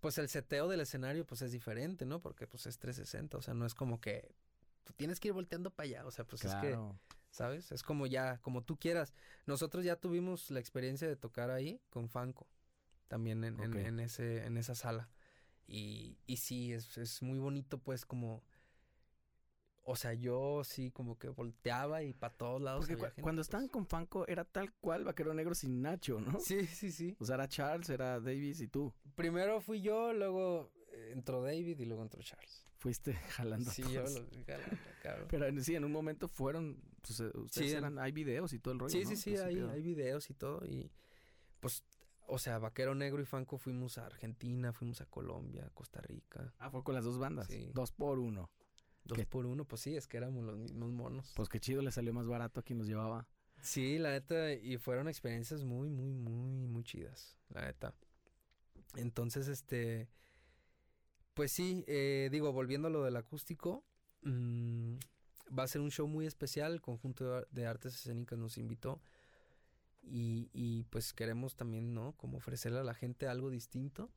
pues, 0.00 0.18
el 0.18 0.28
seteo 0.28 0.68
del 0.68 0.80
escenario, 0.80 1.26
pues, 1.26 1.42
es 1.42 1.52
diferente, 1.52 2.04
¿no? 2.06 2.20
Porque, 2.20 2.46
pues, 2.46 2.66
es 2.66 2.78
360, 2.78 3.38
o 3.38 3.42
sea, 3.42 3.54
no 3.54 3.66
es 3.66 3.74
como 3.74 4.00
que 4.00 4.34
tú 4.84 4.92
tienes 4.94 5.20
que 5.20 5.28
ir 5.28 5.34
volteando 5.34 5.70
para 5.70 5.84
allá, 5.88 6.06
o 6.06 6.10
sea, 6.10 6.24
pues, 6.24 6.44
es 6.44 6.52
que. 6.60 6.76
¿sabes? 7.30 7.70
Es 7.72 7.82
como 7.82 8.06
ya, 8.06 8.38
como 8.38 8.62
tú 8.64 8.78
quieras. 8.78 9.12
Nosotros 9.46 9.84
ya 9.84 9.96
tuvimos 9.96 10.50
la 10.50 10.60
experiencia 10.60 11.06
de 11.06 11.14
tocar 11.14 11.50
ahí 11.50 11.80
con 11.90 12.08
Fanco, 12.08 12.46
también 13.06 13.44
en, 13.44 13.60
en- 13.60 13.72
en 13.86 14.00
ese, 14.00 14.46
en 14.46 14.56
esa 14.56 14.74
sala. 14.74 15.10
Y, 15.66 16.16
y 16.26 16.38
sí, 16.38 16.72
es, 16.72 16.96
es 16.96 17.22
muy 17.22 17.38
bonito, 17.38 17.78
pues, 17.78 18.06
como... 18.06 18.42
O 19.90 19.96
sea, 19.96 20.12
yo 20.12 20.62
sí 20.64 20.90
como 20.90 21.18
que 21.18 21.28
volteaba 21.30 22.02
y 22.02 22.12
para 22.12 22.34
todos 22.34 22.60
lados. 22.60 22.80
Porque 22.80 22.92
había 22.92 23.04
cu- 23.06 23.10
gente, 23.14 23.22
cuando 23.22 23.40
pues. 23.40 23.46
estaban 23.46 23.68
con 23.68 23.86
Fanco 23.86 24.26
era 24.28 24.44
tal 24.44 24.70
cual 24.74 25.04
Vaquero 25.04 25.32
Negro 25.32 25.54
sin 25.54 25.80
Nacho, 25.80 26.20
¿no? 26.20 26.38
Sí, 26.40 26.66
sí, 26.66 26.92
sí. 26.92 27.16
O 27.18 27.24
sea, 27.24 27.36
era 27.36 27.48
Charles, 27.48 27.88
era 27.88 28.20
Davis 28.20 28.60
y 28.60 28.68
tú. 28.68 28.92
Primero 29.14 29.60
fui 29.62 29.80
yo, 29.80 30.12
luego 30.12 30.70
eh, 30.92 31.12
entró 31.14 31.42
David 31.42 31.78
y 31.80 31.84
luego 31.86 32.02
entró 32.02 32.20
Charles. 32.22 32.66
Fuiste 32.76 33.14
jalando 33.30 33.70
a 33.70 33.72
Sí, 33.72 33.82
yo 33.90 34.04
todos. 34.04 34.20
lo 34.36 34.44
jalando, 34.44 34.76
cabrón. 35.02 35.26
Pero 35.30 35.46
en- 35.46 35.64
sí, 35.64 35.74
en 35.74 35.84
un 35.84 35.92
momento 35.92 36.28
fueron, 36.28 36.80
pues, 37.00 37.20
eh, 37.20 37.30
ustedes 37.34 37.68
Sí, 37.70 37.72
en- 37.72 37.78
eran, 37.78 37.98
hay 37.98 38.12
videos 38.12 38.52
y 38.52 38.58
todo 38.58 38.74
el 38.74 38.80
rollo, 38.80 38.90
Sí, 38.92 39.04
¿no? 39.04 39.08
sí, 39.10 39.16
sí, 39.16 39.30
Pues 39.30 39.42
hay, 39.42 39.58
hay 39.60 39.82
videos 39.82 40.28
y 40.28 40.34
todo. 40.34 40.66
Y 40.66 40.92
pues, 41.60 41.82
o 42.26 42.38
sea, 42.38 42.58
Vaquero 42.58 42.94
Negro 42.94 43.22
y 43.22 43.24
Fanco 43.24 43.56
fuimos 43.56 43.96
a 43.96 44.04
Argentina, 44.04 44.72
fuimos 44.74 45.00
a 45.00 45.06
Colombia, 45.06 45.70
Costa 45.72 46.02
Rica. 46.02 46.52
Ah, 46.58 46.70
fue 46.70 46.84
con 46.84 46.94
las 46.94 47.04
dos 47.04 47.18
bandas. 47.18 47.46
Sí. 47.46 47.70
Dos 47.72 47.90
por 47.90 48.18
uno. 48.18 48.50
Dos 49.08 49.16
¿Qué? 49.16 49.26
por 49.26 49.46
uno, 49.46 49.64
pues 49.64 49.80
sí, 49.80 49.96
es 49.96 50.06
que 50.06 50.18
éramos 50.18 50.44
los 50.44 50.58
mismos 50.58 50.92
monos. 50.92 51.32
Pues 51.34 51.48
qué 51.48 51.58
chido, 51.58 51.80
le 51.80 51.90
salió 51.90 52.12
más 52.12 52.26
barato 52.26 52.60
a 52.60 52.62
quien 52.62 52.78
los 52.78 52.86
llevaba. 52.86 53.26
Sí, 53.62 53.98
la 53.98 54.10
neta, 54.10 54.52
y 54.52 54.76
fueron 54.76 55.08
experiencias 55.08 55.64
muy, 55.64 55.88
muy, 55.88 56.12
muy, 56.12 56.66
muy 56.68 56.84
chidas, 56.84 57.36
la 57.48 57.62
neta. 57.62 57.94
Entonces, 58.96 59.48
este, 59.48 60.08
pues 61.34 61.50
sí, 61.52 61.84
eh, 61.86 62.28
digo, 62.30 62.52
volviendo 62.52 62.88
a 62.88 62.90
lo 62.90 63.02
del 63.02 63.16
acústico, 63.16 63.82
mm, 64.22 64.96
va 65.58 65.62
a 65.62 65.68
ser 65.68 65.80
un 65.80 65.90
show 65.90 66.06
muy 66.06 66.26
especial, 66.26 66.72
el 66.74 66.80
conjunto 66.82 67.46
de 67.50 67.66
artes 67.66 67.94
escénicas 67.94 68.38
nos 68.38 68.58
invitó 68.58 69.00
y, 70.02 70.50
y 70.52 70.84
pues 70.84 71.14
queremos 71.14 71.56
también, 71.56 71.94
¿no? 71.94 72.12
Como 72.12 72.38
ofrecerle 72.38 72.80
a 72.80 72.84
la 72.84 72.94
gente 72.94 73.26
algo 73.26 73.48
distinto, 73.50 74.10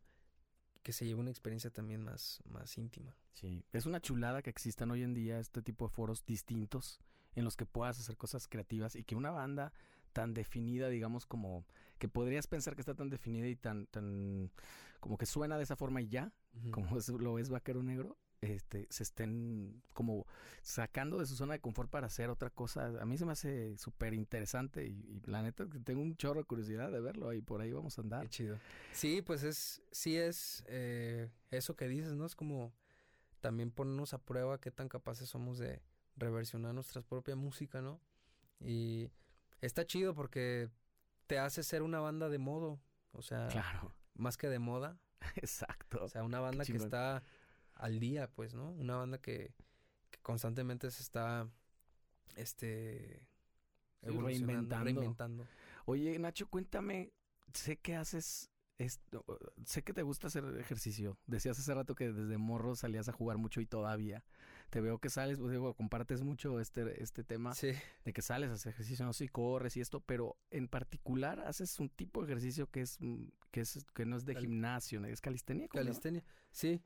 que 0.84 0.94
se 0.94 1.06
lleve 1.06 1.20
una 1.20 1.30
experiencia 1.30 1.70
también 1.70 2.04
más, 2.04 2.42
más 2.50 2.78
íntima. 2.78 3.16
Sí. 3.34 3.64
Es 3.72 3.86
una 3.86 4.02
chulada 4.02 4.42
que 4.42 4.50
existan 4.50 4.92
hoy 4.92 5.04
en 5.04 5.14
día 5.14 5.40
este 5.40 5.62
tipo 5.62 5.88
de 5.88 5.94
foros 5.94 6.26
distintos 6.26 7.00
en 7.36 7.44
los 7.46 7.56
que 7.56 7.66
puedas 7.66 8.00
hacer 8.00 8.18
cosas 8.18 8.48
creativas 8.48 8.96
y 8.96 9.04
que 9.04 9.16
una 9.16 9.32
banda 9.32 9.72
tan 10.14 10.34
definida, 10.34 10.90
digamos, 10.90 11.26
como 11.26 11.66
que 11.98 12.10
podrías 12.10 12.48
pensar 12.48 12.76
que 12.76 12.82
está 12.82 12.96
tan 12.96 13.10
definida 13.10 13.48
y 13.48 13.56
tan, 13.56 13.86
tan, 13.88 14.52
como 15.00 15.18
que 15.18 15.26
suena 15.26 15.58
de 15.58 15.64
esa 15.64 15.76
forma 15.78 16.02
y 16.02 16.10
ya, 16.10 16.34
como 16.72 16.98
es- 16.98 17.08
lo 17.10 17.40
es 17.40 17.50
Vaquero 17.50 17.82
Negro, 17.84 18.18
este, 18.42 18.88
se 18.89 19.04
estén 19.04 19.84
como 19.94 20.26
sacando 20.64 21.20
de 21.20 21.28
su 21.28 21.36
zona 21.36 21.54
de 21.54 21.60
confort 21.62 21.89
para 21.89 22.08
hacer 22.08 22.30
otra 22.30 22.50
cosa. 22.50 22.88
A 23.00 23.06
mí 23.06 23.18
se 23.18 23.26
me 23.26 23.34
hace 23.34 23.78
súper 23.78 24.14
interesante 24.16 24.88
y, 24.88 25.06
y 25.08 25.22
la 25.30 25.44
neta 25.44 25.68
tengo 25.84 26.02
un 26.02 26.18
chorro 26.18 26.39
de 26.39 26.46
curiosidad 26.46 26.92
de 26.92 27.00
verlo 27.00 27.34
y 27.34 27.42
por 27.42 27.62
ahí 27.62 27.72
vamos 27.72 27.98
a 27.98 28.02
andar. 28.02 28.24
Qué 28.24 28.30
chido. 28.30 28.60
Sí, 28.92 29.22
pues 29.22 29.44
es, 29.44 29.84
sí 29.92 30.18
es 30.18 30.64
eh, 30.68 31.30
eso 31.52 31.76
que 31.76 31.88
dices, 31.88 32.16
¿no? 32.16 32.26
Es 32.26 32.36
como 32.36 32.74
también 33.42 33.72
ponernos 33.72 34.14
a 34.14 34.18
prueba 34.18 34.60
qué 34.60 34.72
tan 34.72 34.89
capaces 34.89 35.30
somos 35.30 35.60
de 35.60 35.82
reversionar 36.16 36.74
nuestra 36.74 37.02
propia 37.02 37.36
música, 37.36 37.82
¿no? 37.82 38.02
Y 38.60 39.12
está 39.62 39.86
chido 39.86 40.16
porque 40.16 40.70
te 41.28 41.38
hace 41.38 41.64
ser 41.64 41.84
una 41.84 42.00
banda 42.00 42.28
de 42.30 42.39
modo, 42.39 42.80
o 43.12 43.22
sea, 43.22 43.48
Claro, 43.48 43.94
más 44.16 44.38
que 44.38 44.50
de 44.50 44.60
moda, 44.60 45.00
exacto. 45.36 46.04
o 46.04 46.10
sea, 46.10 46.24
una 46.24 46.39
banda 46.39 46.66
que 46.66 46.78
está 46.78 47.24
al 47.82 48.00
día, 48.00 48.30
pues, 48.32 48.54
¿no? 48.54 48.70
Una 48.72 48.96
banda 48.96 49.18
que, 49.20 49.54
que 50.12 50.20
constantemente 50.22 50.90
se 50.92 51.02
está, 51.02 51.50
este, 52.36 53.28
Sí, 54.04 54.18
reinventando. 54.18 54.84
reinventando. 54.84 55.48
Oye, 55.86 56.18
Nacho, 56.18 56.48
cuéntame, 56.50 57.12
sé 57.54 57.78
que 57.78 57.96
haces 57.96 58.50
esto, 58.78 59.24
sé 59.64 59.84
que 59.84 59.94
te 59.94 60.02
gusta 60.02 60.26
hacer 60.28 60.44
ejercicio. 60.60 61.18
Decías 61.28 61.60
hace 61.60 61.72
rato 61.74 61.94
que 61.94 62.12
desde 62.12 62.38
morro 62.40 62.76
salías 62.76 63.08
a 63.10 63.12
jugar 63.14 63.38
mucho 63.38 63.62
y 63.62 63.68
todavía. 63.68 64.24
Te 64.72 64.82
veo 64.82 64.98
que 64.98 65.10
sales, 65.10 65.38
pues, 65.38 65.52
digo, 65.52 65.76
compartes 65.76 66.24
mucho 66.24 66.60
este, 66.60 67.04
este 67.04 67.24
tema 67.24 67.54
Sí. 67.54 67.74
de 68.06 68.14
que 68.14 68.24
sales 68.24 68.50
a 68.50 68.54
hacer 68.54 68.72
ejercicio, 68.74 69.06
no 69.06 69.14
sé 69.14 69.26
si 69.26 69.30
corres 69.30 69.78
y 69.78 69.82
esto, 69.82 70.00
pero 70.00 70.36
en 70.50 70.68
particular 70.68 71.42
haces 71.42 71.80
un 71.80 71.90
tipo 71.90 72.22
de 72.22 72.32
ejercicio 72.32 72.72
que 72.72 72.82
es, 72.82 72.98
mm, 73.02 73.26
que 73.52 73.62
es, 73.62 73.86
que 73.94 74.06
no 74.06 74.18
es 74.18 74.26
de 74.26 74.34
Cal- 74.34 74.42
gimnasio, 74.42 75.04
es 75.06 75.22
calistenia. 75.22 75.68
Calistenia, 75.68 76.24
sí. 76.50 76.82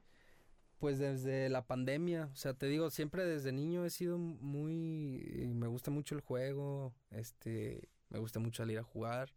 Pues 0.78 1.00
desde 1.00 1.50
la 1.50 1.66
pandemia, 1.66 2.30
o 2.32 2.36
sea, 2.36 2.54
te 2.54 2.68
digo, 2.68 2.90
siempre 2.90 3.26
desde 3.26 3.52
niño 3.52 3.86
he 3.86 3.90
sido 3.90 4.18
muy, 4.18 5.22
eh, 5.26 5.48
me 5.54 5.68
gusta 5.68 5.90
mucho 5.90 6.16
el 6.16 6.22
juego, 6.22 6.94
este, 7.12 7.90
me 8.10 8.20
gusta 8.20 8.40
mucho 8.40 8.64
salir 8.64 8.78
a 8.80 8.84
jugar, 8.84 9.34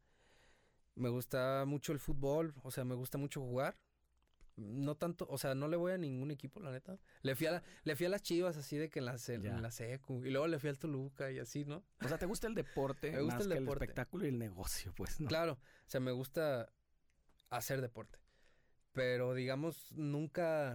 me 0.97 1.09
gusta 1.09 1.65
mucho 1.67 1.93
el 1.93 2.01
fútbol, 2.01 2.55
o 2.63 2.71
sea, 2.73 2.85
me 2.85 2.95
gusta 2.97 3.19
mucho 3.19 3.41
jugar. 3.41 3.77
No 4.57 4.97
tanto, 4.97 5.25
o 5.31 5.39
sea, 5.39 5.55
no 5.55 5.69
le 5.69 5.77
voy 5.77 5.93
a 5.93 5.99
ningún 5.99 6.33
equipo, 6.33 6.59
la 6.59 6.73
neta. 6.73 6.99
Le 7.23 7.37
fui 7.37 7.47
a, 7.47 7.53
la- 7.53 7.63
le 7.85 7.95
fui 7.95 8.07
a 8.07 8.09
las 8.09 8.23
chivas 8.23 8.57
así 8.57 8.77
de 8.77 8.89
que 8.91 8.99
en 8.99 9.05
la, 9.05 9.15
Ya. 9.17 9.35
en 9.35 9.63
la 9.63 9.71
secu, 9.71 10.25
y 10.25 10.31
luego 10.31 10.49
le 10.49 10.59
fui 10.59 10.69
al 10.69 10.79
Toluca 10.81 11.31
y 11.31 11.39
así, 11.39 11.65
¿no? 11.65 11.85
O 12.05 12.09
sea, 12.09 12.19
¿te 12.19 12.27
gusta 12.27 12.49
el 12.49 12.57
deporte 12.57 13.13
Me 13.13 13.21
gusta 13.21 13.37
más 13.37 13.47
el 13.47 13.53
que 13.53 13.61
deporte. 13.61 13.85
el 13.85 13.91
espectáculo 13.91 14.25
y 14.27 14.29
el 14.31 14.39
negocio, 14.41 14.93
pues, 14.97 15.21
¿no? 15.21 15.29
Claro, 15.29 15.53
o 15.53 15.59
sea, 15.89 16.01
me 16.01 16.11
gusta 16.11 16.73
hacer 17.51 17.81
deporte. 17.81 18.19
Pero 18.93 19.33
digamos, 19.35 19.93
nunca, 19.93 20.75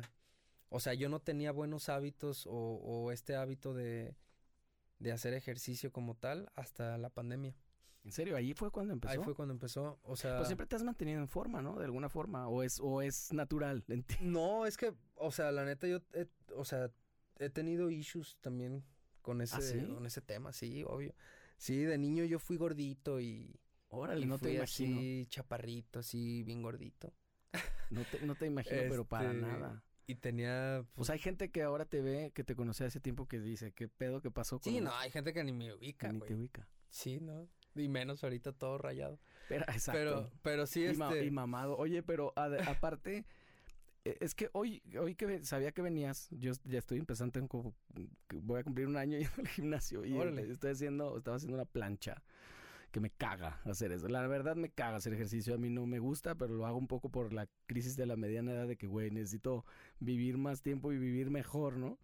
o 0.74 0.80
sea, 0.80 0.94
yo 0.96 1.08
no 1.08 1.20
tenía 1.20 1.52
buenos 1.52 1.88
hábitos 1.90 2.48
o, 2.48 2.52
o 2.52 3.12
este 3.12 3.36
hábito 3.36 3.74
de, 3.74 4.16
de 5.00 5.12
hacer 5.12 5.34
ejercicio 5.36 5.92
como 5.92 6.16
tal 6.16 6.52
hasta 6.56 6.98
la 6.98 7.10
pandemia. 7.10 7.56
¿En 8.04 8.12
serio? 8.12 8.36
¿Ahí 8.36 8.54
fue 8.54 8.72
cuando 8.72 8.92
empezó? 8.92 9.14
Ahí 9.14 9.24
fue 9.24 9.36
cuando 9.36 9.54
empezó, 9.54 10.00
o 10.04 10.16
sea... 10.18 10.36
Pues 10.38 10.48
siempre 10.48 10.66
te 10.68 10.76
has 10.76 10.84
mantenido 10.84 11.20
en 11.22 11.28
forma, 11.30 11.62
¿no? 11.62 11.78
De 11.78 11.86
alguna 11.86 12.10
forma, 12.10 12.48
o 12.48 12.64
es, 12.64 12.80
o 12.82 13.02
es 13.02 13.32
natural 13.32 13.84
en 13.90 14.04
ti. 14.04 14.16
No, 14.22 14.66
es 14.66 14.76
que, 14.78 14.94
o 15.16 15.32
sea, 15.32 15.52
la 15.52 15.64
neta 15.64 15.88
yo, 15.88 16.00
he- 16.14 16.28
o 16.56 16.66
sea, 16.66 16.92
he 17.40 17.50
tenido 17.50 17.90
issues 17.90 18.38
también 18.42 18.84
con 19.22 19.42
ese, 19.42 19.56
¿Ah, 19.56 19.62
sí? 19.62 19.94
con 19.94 20.06
ese 20.06 20.22
tema, 20.22 20.52
sí, 20.52 20.84
obvio. 20.86 21.14
Sí, 21.58 21.78
de 21.84 21.98
niño 21.98 22.26
yo 22.26 22.40
fui 22.40 22.58
gordito 22.58 23.22
y, 23.22 23.60
Órale, 23.90 24.26
y 24.26 24.28
no 24.28 24.38
te 24.40 24.52
imagino. 24.52 24.98
así 24.98 25.28
chaparrito, 25.30 26.00
así 26.00 26.44
bien 26.44 26.62
gordito. 26.62 27.14
No 27.92 28.04
te, 28.06 28.26
no 28.26 28.36
te 28.36 28.48
imagino, 28.48 28.82
pero 28.90 29.06
para 29.06 29.30
Este, 29.32 29.42
nada. 29.42 29.84
Y 30.06 30.16
tenía, 30.16 30.86
Pues 30.96 31.10
hay 31.10 31.20
gente 31.20 31.50
que 31.50 31.64
ahora 31.64 31.86
te 31.86 32.02
ve, 32.02 32.32
que 32.34 32.44
te 32.44 32.56
conocía 32.56 32.88
hace 32.88 33.00
tiempo, 33.00 33.28
que 33.28 33.40
dice, 33.40 33.72
¿qué 33.72 33.88
pedo 33.88 34.22
que 34.22 34.32
pasó 34.32 34.60
con 34.60 34.74
sí, 34.74 34.82
no, 34.82 34.94
hay 34.96 35.12
gente 35.12 35.34
que 35.34 35.44
ni 35.44 35.54
me 35.54 35.68
que 35.68 35.74
ubica, 35.74 36.12
ni 36.12 36.20
te 36.20 36.36
ubica? 36.36 36.68
Sí, 36.90 37.20
no, 37.20 37.48
y 37.76 37.88
menos 37.88 38.24
ahorita 38.24 38.52
todo 38.52 38.78
rayado. 38.78 39.20
Pero, 39.50 39.64
exacto. 39.70 40.00
Pero, 40.00 40.32
pero 40.42 40.68
sí, 40.68 40.86
y, 40.86 40.94
ma- 40.94 41.10
este, 41.10 41.26
y 41.26 41.32
mamado. 41.32 41.78
Oye, 41.78 42.04
pero 42.04 42.34
aparte, 42.36 43.26
eh, 44.06 44.18
es 44.20 44.36
que 44.36 44.50
hoy, 44.54 44.84
hoy 45.00 45.16
que 45.16 45.44
sabía 45.46 45.72
que 45.72 45.82
venías, 45.82 46.28
yo 46.32 46.52
ya 46.66 46.80
estoy 46.80 47.00
empezando, 47.00 47.32
tengo 47.32 47.74
voy 48.34 48.60
a 48.60 48.64
cumplir 48.64 48.88
un 48.88 48.98
año 48.98 49.18
yendo 49.20 49.34
al 49.38 49.48
gimnasio 49.48 50.06
y 50.06 50.14
Órale. 50.14 50.52
estoy 50.52 50.72
haciendo, 50.72 51.18
estaba 51.18 51.38
haciendo 51.38 51.56
una 51.56 51.66
plancha 51.66 52.22
que 52.94 53.02
me 53.02 53.10
caga 53.10 53.60
hacer 53.66 53.92
eso. 53.92 54.08
La 54.08 54.26
verdad 54.28 54.56
me 54.56 54.70
caga 54.70 54.96
hacer 54.98 55.14
ejercicio, 55.14 55.56
a 55.56 55.58
mí 55.58 55.70
no 55.70 55.86
me 55.86 56.00
gusta, 56.00 56.36
pero 56.36 56.54
lo 56.54 56.66
hago 56.66 56.78
un 56.78 56.88
poco 56.88 57.10
por 57.10 57.34
la 57.34 57.50
crisis 57.66 57.98
de 57.98 58.06
la 58.06 58.16
mediana 58.16 58.54
edad 58.54 58.68
de 58.68 58.78
que, 58.78 58.88
güey, 58.88 59.12
necesito 59.12 59.66
vivir 60.00 60.38
más 60.38 60.62
tiempo 60.62 60.94
y 60.94 60.98
vivir 61.00 61.30
mejor, 61.30 61.76
¿no? 61.78 61.98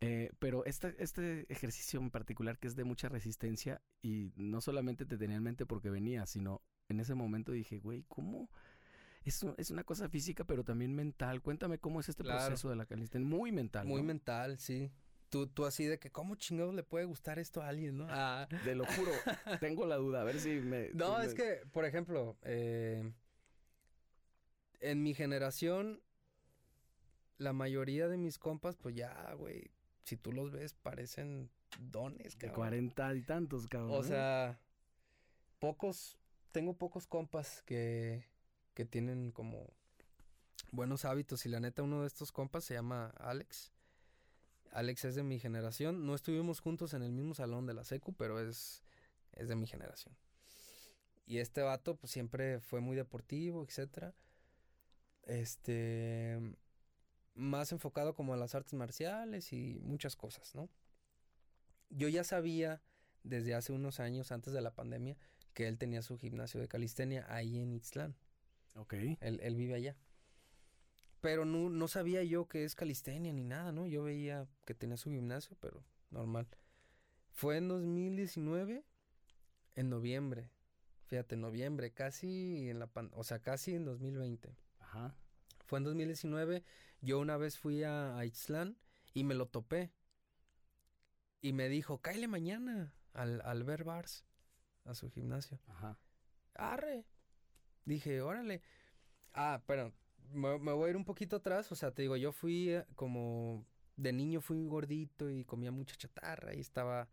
Eh, 0.00 0.30
pero 0.38 0.64
este, 0.66 0.94
este 1.02 1.50
ejercicio 1.52 1.98
en 2.00 2.10
particular 2.10 2.58
que 2.58 2.68
es 2.68 2.76
de 2.76 2.84
mucha 2.84 3.08
resistencia 3.08 3.80
y 4.02 4.32
no 4.36 4.60
solamente 4.60 5.04
te 5.04 5.16
tenía 5.18 5.36
en 5.36 5.42
mente 5.42 5.66
porque 5.66 5.90
venía, 5.90 6.26
sino 6.26 6.62
en 6.88 7.00
ese 7.00 7.14
momento 7.14 7.52
dije, 7.52 7.78
güey, 7.80 8.04
¿cómo? 8.08 8.50
Es, 9.24 9.44
es 9.56 9.70
una 9.70 9.84
cosa 9.84 10.08
física, 10.08 10.44
pero 10.44 10.62
también 10.64 10.94
mental. 10.94 11.40
Cuéntame 11.42 11.78
cómo 11.78 12.00
es 12.00 12.08
este 12.08 12.22
Claro. 12.22 12.46
proceso 12.46 12.68
de 12.68 12.76
la 12.76 12.84
calistenia. 12.86 13.26
Muy 13.26 13.50
mental. 13.52 13.86
muy 13.86 14.02
¿no? 14.02 14.06
mental, 14.08 14.58
sí. 14.58 14.90
Tú, 15.34 15.48
tú 15.48 15.66
así 15.66 15.84
de 15.84 15.98
que, 15.98 16.12
¿cómo 16.12 16.36
chingados 16.36 16.72
le 16.76 16.84
puede 16.84 17.06
gustar 17.06 17.40
esto 17.40 17.60
a 17.60 17.66
alguien, 17.66 17.98
no? 17.98 18.06
Ah. 18.08 18.46
Te 18.62 18.76
lo 18.76 18.84
juro, 18.86 19.10
tengo 19.60 19.84
la 19.84 19.96
duda. 19.96 20.20
A 20.20 20.24
ver 20.24 20.38
si 20.38 20.60
me. 20.60 20.90
No, 20.92 21.18
si 21.22 21.26
es 21.26 21.28
me- 21.30 21.34
que, 21.34 21.66
por 21.72 21.84
ejemplo, 21.84 22.36
eh, 22.42 23.12
en 24.78 25.02
mi 25.02 25.12
generación, 25.12 26.00
la 27.38 27.52
mayoría 27.52 28.06
de 28.06 28.16
mis 28.16 28.38
compas, 28.38 28.76
pues 28.76 28.94
ya, 28.94 29.32
güey, 29.34 29.72
si 30.04 30.16
tú 30.16 30.30
los 30.30 30.52
ves, 30.52 30.72
parecen 30.74 31.50
dones, 31.80 32.34
De 32.34 32.46
cabrón. 32.46 32.54
cuarenta 32.54 33.12
y 33.16 33.22
tantos, 33.22 33.66
cabrón. 33.66 33.90
O 33.90 34.04
sea, 34.04 34.60
pocos, 35.58 36.16
tengo 36.52 36.74
pocos 36.74 37.08
compas 37.08 37.60
que, 37.62 38.24
que 38.74 38.84
tienen 38.84 39.32
como 39.32 39.66
buenos 40.70 41.04
hábitos 41.04 41.44
y 41.44 41.48
la 41.48 41.58
neta 41.58 41.82
uno 41.82 42.02
de 42.02 42.06
estos 42.06 42.30
compas 42.30 42.62
se 42.62 42.74
llama 42.74 43.08
Alex. 43.16 43.73
Alex 44.74 45.04
es 45.04 45.14
de 45.14 45.22
mi 45.22 45.38
generación, 45.38 46.04
no 46.04 46.16
estuvimos 46.16 46.58
juntos 46.58 46.94
en 46.94 47.02
el 47.02 47.12
mismo 47.12 47.32
salón 47.34 47.64
de 47.64 47.74
la 47.74 47.84
secu, 47.84 48.12
pero 48.12 48.40
es, 48.40 48.82
es 49.32 49.48
de 49.48 49.54
mi 49.54 49.68
generación. 49.68 50.16
Y 51.26 51.38
este 51.38 51.62
vato 51.62 51.94
pues 51.94 52.10
siempre 52.10 52.60
fue 52.60 52.80
muy 52.80 52.96
deportivo, 52.96 53.62
etcétera. 53.62 54.14
Este 55.22 56.40
más 57.34 57.70
enfocado 57.70 58.14
como 58.14 58.34
a 58.34 58.36
las 58.36 58.56
artes 58.56 58.74
marciales 58.74 59.52
y 59.52 59.78
muchas 59.80 60.16
cosas, 60.16 60.54
¿no? 60.56 60.68
Yo 61.90 62.08
ya 62.08 62.24
sabía 62.24 62.82
desde 63.22 63.54
hace 63.54 63.72
unos 63.72 64.00
años 64.00 64.32
antes 64.32 64.52
de 64.52 64.60
la 64.60 64.74
pandemia 64.74 65.16
que 65.52 65.68
él 65.68 65.78
tenía 65.78 66.02
su 66.02 66.18
gimnasio 66.18 66.60
de 66.60 66.66
calistenia 66.66 67.26
ahí 67.32 67.60
en 67.60 67.72
Itzlán. 67.72 68.16
Ok. 68.74 68.94
Él, 69.20 69.38
él 69.40 69.54
vive 69.54 69.74
allá. 69.74 69.96
Pero 71.24 71.46
no, 71.46 71.70
no 71.70 71.88
sabía 71.88 72.22
yo 72.22 72.48
que 72.48 72.64
es 72.64 72.74
calistenia 72.74 73.32
ni 73.32 73.44
nada, 73.44 73.72
¿no? 73.72 73.86
Yo 73.86 74.02
veía 74.02 74.46
que 74.66 74.74
tenía 74.74 74.98
su 74.98 75.08
gimnasio, 75.08 75.56
pero 75.58 75.82
normal. 76.10 76.46
Fue 77.32 77.56
en 77.56 77.66
2019, 77.66 78.84
en 79.74 79.88
noviembre. 79.88 80.50
Fíjate, 81.06 81.36
noviembre, 81.36 81.94
casi 81.94 82.68
en 82.68 82.78
la 82.78 82.88
pan- 82.88 83.10
o 83.14 83.24
sea, 83.24 83.38
casi 83.38 83.74
en 83.74 83.86
2020. 83.86 84.54
Ajá. 84.80 85.16
Fue 85.64 85.78
en 85.78 85.84
2019, 85.84 86.62
yo 87.00 87.18
una 87.20 87.38
vez 87.38 87.56
fui 87.58 87.84
a, 87.84 88.18
a 88.18 88.26
Itzlán 88.26 88.76
y 89.14 89.24
me 89.24 89.34
lo 89.34 89.46
topé. 89.46 89.92
Y 91.40 91.54
me 91.54 91.70
dijo, 91.70 92.02
cáele 92.02 92.28
mañana 92.28 92.92
al, 93.14 93.40
al 93.46 93.64
Ver 93.64 93.84
Bars, 93.84 94.26
a 94.84 94.94
su 94.94 95.10
gimnasio. 95.10 95.58
Ajá. 95.68 95.98
Arre. 96.52 97.06
Dije, 97.86 98.20
órale. 98.20 98.60
Ah, 99.32 99.62
pero 99.66 99.94
me, 100.32 100.58
me 100.58 100.72
voy 100.72 100.88
a 100.88 100.90
ir 100.90 100.96
un 100.96 101.04
poquito 101.04 101.36
atrás. 101.36 101.70
O 101.72 101.74
sea, 101.74 101.92
te 101.92 102.02
digo, 102.02 102.16
yo 102.16 102.32
fui 102.32 102.70
eh, 102.70 102.84
como 102.94 103.64
de 103.96 104.12
niño 104.12 104.40
fui 104.40 104.64
gordito 104.66 105.30
y 105.30 105.44
comía 105.44 105.70
mucha 105.70 105.96
chatarra 105.96 106.54
y 106.54 106.60
estaba, 106.60 107.08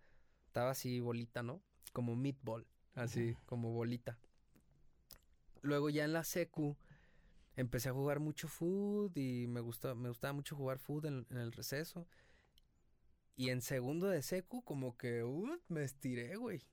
estaba 0.48 0.72
así 0.72 1.00
bolita, 1.00 1.44
¿no? 1.44 1.62
Como 1.94 2.16
meatball, 2.16 2.66
así, 2.96 3.36
como 3.46 3.72
bolita. 3.72 4.18
Luego 5.62 5.90
ya 5.90 6.06
en 6.06 6.14
la 6.14 6.24
secu 6.24 6.76
empecé 7.56 7.90
a 7.90 7.94
jugar 7.94 8.20
mucho 8.20 8.48
food 8.48 9.16
y 9.16 9.46
me 9.48 9.60
gusta, 9.60 9.94
me 9.94 10.10
gustaba 10.10 10.34
mucho 10.34 10.56
jugar 10.56 10.80
food 10.80 11.06
en, 11.06 11.28
en 11.30 11.38
el 11.38 11.52
receso. 11.52 12.08
Y 13.36 13.50
en 13.50 13.62
segundo 13.62 14.08
de 14.08 14.22
secu 14.22 14.64
como 14.64 14.98
que 14.98 15.24
uh, 15.24 15.60
me 15.68 15.84
estiré, 15.84 16.36
güey. 16.36 16.64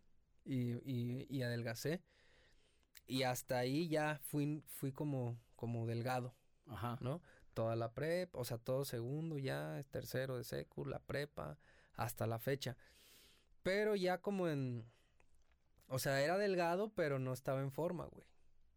Y, 0.45 0.73
y, 0.91 1.27
y 1.29 1.43
adelgacé. 1.43 2.03
Y 3.07 3.23
hasta 3.23 3.59
ahí 3.59 3.89
ya 3.89 4.21
fui, 4.23 4.63
fui 4.67 4.93
como, 4.93 5.39
como 5.59 5.87
delgado, 5.87 6.35
Ajá. 6.69 6.97
¿no? 7.01 7.21
Toda 7.53 7.75
la 7.75 7.93
prepa, 7.93 8.39
o 8.39 8.45
sea, 8.45 8.57
todo 8.59 8.85
segundo 8.85 9.37
ya, 9.37 9.85
tercero 9.91 10.37
de 10.39 10.45
secu, 10.45 10.87
la 10.87 11.01
prepa, 11.01 11.59
hasta 11.95 12.27
la 12.29 12.39
fecha. 12.39 12.77
Pero 13.65 13.97
ya 13.97 14.19
como 14.19 14.49
en... 14.49 14.87
O 15.89 15.99
sea, 15.99 16.21
era 16.23 16.39
delgado, 16.39 16.91
pero 16.95 17.19
no 17.19 17.33
estaba 17.33 17.61
en 17.61 17.73
forma, 17.73 18.05
güey. 18.07 18.25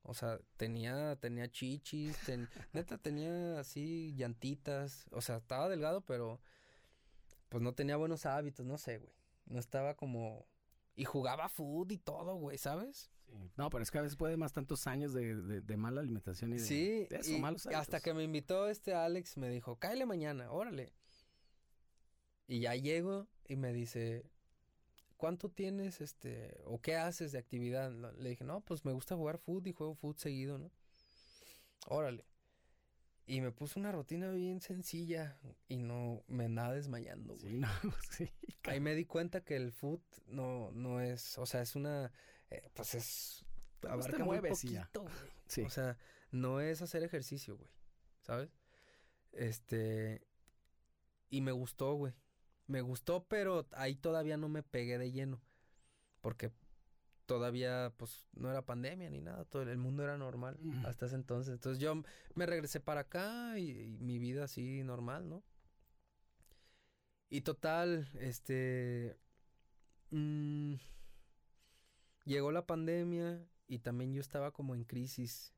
O 0.01 0.15
sea, 0.15 0.39
tenía, 0.57 1.15
tenía 1.17 1.47
chichis, 1.51 2.17
ten- 2.25 2.49
neta 2.73 2.97
tenía 2.97 3.59
así 3.59 4.13
llantitas. 4.15 5.05
O 5.11 5.21
sea, 5.21 5.37
estaba 5.37 5.69
delgado, 5.69 6.01
pero 6.01 6.41
pues 7.49 7.61
no 7.61 7.73
tenía 7.73 7.97
buenos 7.97 8.25
hábitos, 8.25 8.65
no 8.65 8.77
sé, 8.79 8.97
güey. 8.97 9.13
No 9.45 9.59
estaba 9.59 9.95
como... 9.95 10.47
Y 10.95 11.05
jugaba 11.05 11.49
food 11.49 11.91
y 11.91 11.97
todo, 11.99 12.35
güey, 12.35 12.57
¿sabes? 12.57 13.11
Sí. 13.31 13.51
No, 13.57 13.69
pero 13.69 13.81
es 13.83 13.91
que 13.91 13.97
a 13.97 14.01
veces 14.01 14.17
puede 14.17 14.37
más 14.37 14.53
tantos 14.53 14.85
años 14.87 15.13
de, 15.13 15.35
de- 15.35 15.61
de 15.61 15.77
mala 15.77 16.01
alimentación 16.01 16.51
y 16.53 16.57
de, 16.57 16.65
Sí, 16.65 17.07
de 17.09 17.17
eso, 17.17 17.31
y 17.31 17.39
malos 17.39 17.65
hasta 17.67 17.99
que 18.01 18.13
me 18.13 18.23
invitó 18.23 18.67
este 18.69 18.93
Alex, 18.93 19.37
me 19.37 19.49
dijo, 19.49 19.77
cáele 19.77 20.05
mañana, 20.05 20.51
órale. 20.51 20.91
Y 22.47 22.59
ya 22.59 22.75
llego 22.75 23.27
y 23.47 23.55
me 23.55 23.71
dice, 23.73 24.25
¿cuánto 25.17 25.49
tienes, 25.49 26.01
este, 26.01 26.59
o 26.65 26.81
qué 26.81 26.97
haces 26.97 27.31
de 27.31 27.39
actividad? 27.39 27.91
Le 28.17 28.29
dije, 28.29 28.43
no, 28.43 28.61
pues 28.61 28.83
me 28.83 28.91
gusta 28.91 29.15
jugar 29.15 29.37
foot 29.37 29.65
y 29.67 29.71
juego 29.71 29.95
foot 29.95 30.17
seguido, 30.17 30.57
¿no? 30.57 30.71
Órale. 31.87 32.25
Y 33.27 33.39
me 33.39 33.51
puso 33.51 33.79
una 33.79 33.91
rutina 33.93 34.31
bien 34.31 34.59
sencilla 34.59 35.39
y 35.69 35.77
no 35.77 36.23
me 36.27 36.45
andaba 36.45 36.73
desmayando, 36.73 37.37
güey. 37.37 37.53
Sí, 37.53 37.57
no, 37.59 37.69
sí. 38.09 38.29
Ahí 38.63 38.79
me 38.81 38.93
di 38.95 39.05
cuenta 39.05 39.41
que 39.41 39.55
el 39.55 39.71
foot 39.71 40.01
no, 40.27 40.71
no 40.71 40.99
es, 40.99 41.37
o 41.37 41.45
sea, 41.45 41.61
es 41.61 41.75
una, 41.75 42.11
eh, 42.51 42.69
pues 42.73 42.95
es, 42.95 43.45
Pues 43.79 43.91
abarca 43.91 44.17
muy 44.19 44.39
mueves 44.39 44.61
poquito, 44.61 45.01
güey. 45.01 45.13
Sí. 45.47 45.63
O 45.63 45.69
sea, 45.69 45.97
no 46.31 46.61
es 46.61 46.81
hacer 46.81 47.03
ejercicio, 47.03 47.57
güey. 47.57 47.69
¿Sabes? 48.21 48.49
Este. 49.33 50.25
Y 51.29 51.41
me 51.41 51.51
gustó, 51.51 51.93
güey. 51.95 52.13
Me 52.67 52.81
gustó, 52.81 53.25
pero 53.27 53.67
ahí 53.73 53.95
todavía 53.95 54.37
no 54.37 54.47
me 54.47 54.63
pegué 54.63 54.97
de 54.97 55.11
lleno. 55.11 55.41
Porque 56.21 56.51
todavía, 57.25 57.93
pues, 57.97 58.29
no 58.33 58.49
era 58.49 58.65
pandemia 58.65 59.09
ni 59.09 59.19
nada. 59.19 59.43
Todo 59.45 59.63
el 59.63 59.77
mundo 59.77 60.03
era 60.03 60.17
normal 60.17 60.57
hasta 60.85 61.07
ese 61.07 61.15
entonces. 61.15 61.53
Entonces 61.53 61.81
yo 61.81 62.01
me 62.35 62.45
regresé 62.45 62.79
para 62.79 63.01
acá 63.01 63.57
y, 63.57 63.71
y 63.71 63.97
mi 63.99 64.19
vida 64.19 64.45
así 64.45 64.83
normal, 64.83 65.27
¿no? 65.27 65.43
Y 67.29 67.41
total, 67.41 68.09
este. 68.19 69.17
mm, 70.11 70.75
llegó 72.25 72.51
la 72.51 72.65
pandemia 72.65 73.43
y 73.67 73.79
también 73.79 74.13
yo 74.13 74.21
estaba 74.21 74.51
como 74.51 74.75
en 74.75 74.83
crisis 74.83 75.53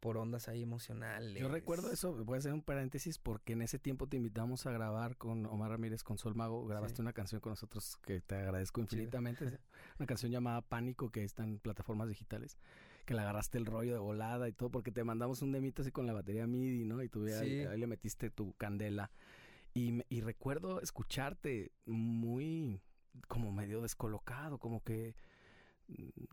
por 0.00 0.18
ondas 0.18 0.48
ahí 0.48 0.62
emocionales. 0.62 1.40
Yo 1.40 1.48
recuerdo 1.48 1.90
eso, 1.90 2.12
voy 2.24 2.34
a 2.36 2.38
hacer 2.38 2.52
un 2.52 2.60
paréntesis 2.62 3.16
porque 3.18 3.54
en 3.54 3.62
ese 3.62 3.78
tiempo 3.78 4.06
te 4.06 4.18
invitamos 4.18 4.66
a 4.66 4.70
grabar 4.70 5.16
con 5.16 5.46
Omar 5.46 5.70
Ramírez 5.70 6.02
con 6.02 6.18
Sol 6.18 6.34
Mago, 6.34 6.66
grabaste 6.66 6.96
Sí. 6.96 7.02
una 7.02 7.14
canción 7.14 7.40
con 7.40 7.50
nosotros 7.52 7.96
que 8.02 8.20
te 8.20 8.34
agradezco 8.34 8.82
infinitamente, 8.82 9.44
una 9.98 10.06
canción 10.06 10.30
llamada 10.30 10.60
Pánico 10.60 11.10
que 11.10 11.24
está 11.24 11.42
en 11.42 11.58
plataformas 11.58 12.08
digitales, 12.08 12.58
que 13.06 13.14
le 13.14 13.20
agarraste 13.22 13.56
el 13.56 13.64
rollo 13.64 13.94
de 13.94 13.98
volada 13.98 14.46
y 14.48 14.52
todo 14.52 14.70
porque 14.70 14.92
te 14.92 15.04
mandamos 15.04 15.40
un 15.40 15.52
demito 15.52 15.80
así 15.80 15.90
con 15.90 16.06
la 16.06 16.12
batería 16.12 16.46
MIDI, 16.46 16.84
¿no? 16.84 17.02
Y 17.02 17.08
tú 17.08 17.24
ahí, 17.24 17.32
Sí. 17.32 17.66
ahí 17.66 17.78
le 17.78 17.86
metiste 17.86 18.28
tu 18.30 18.52
candela 18.54 19.10
y, 19.72 20.02
y 20.10 20.20
recuerdo 20.20 20.82
escucharte 20.82 21.72
muy 21.86 22.82
como 23.26 23.52
medio 23.52 23.80
descolocado, 23.80 24.58
como 24.58 24.82
que 24.84 25.14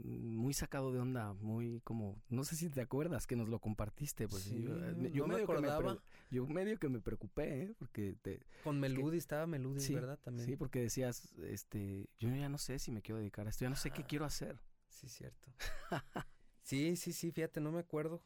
muy 0.04 0.54
sacado 0.54 0.92
de 0.92 1.00
onda, 1.00 1.34
muy 1.34 1.82
como, 1.82 2.22
no 2.30 2.44
sé 2.44 2.56
si 2.56 2.70
te 2.70 2.82
acuerdas 2.82 3.28
que 3.28 3.36
nos 3.36 3.50
lo 3.50 3.60
compartiste, 3.60 4.28
pues 4.28 4.44
Sí, 4.44 4.64
yo, 4.64 4.74
yo 4.76 5.24
no 5.24 5.28
me 5.28 5.34
medio 5.36 5.38
que 5.48 5.54
acordaba. 5.54 5.96
pre- 5.96 6.04
yo 6.32 6.48
medio 6.48 6.80
que 6.80 6.90
me 6.90 7.00
preocupé, 7.02 7.64
¿eh? 7.64 7.76
porque 7.78 8.16
te, 8.22 8.40
Con 8.64 8.80
Meludi 8.80 9.18
estaba 9.18 9.46
Meludi, 9.48 9.82
Sí, 9.82 9.94
¿verdad? 9.94 10.18
También. 10.20 10.46
sí, 10.48 10.56
porque 10.56 10.80
decías, 10.82 11.34
este, 11.44 12.10
yo 12.18 12.30
ya 12.30 12.50
no 12.50 12.58
sé 12.58 12.80
si 12.80 12.92
me 12.92 13.02
quiero 13.02 13.20
dedicar 13.20 13.46
a 13.48 13.50
esto, 13.50 13.66
ya 13.66 13.70
no 13.70 13.76
sé 13.76 13.92
qué 13.92 14.02
Ah. 14.04 14.08
quiero 14.08 14.26
hacer. 14.26 14.60
Sí, 14.90 15.08
cierto. 15.10 15.52
sí, 16.64 16.96
sí, 16.96 17.14
sí, 17.14 17.32
fíjate, 17.32 17.60
no 17.62 17.72
me 17.72 17.80
acuerdo. 17.80 18.24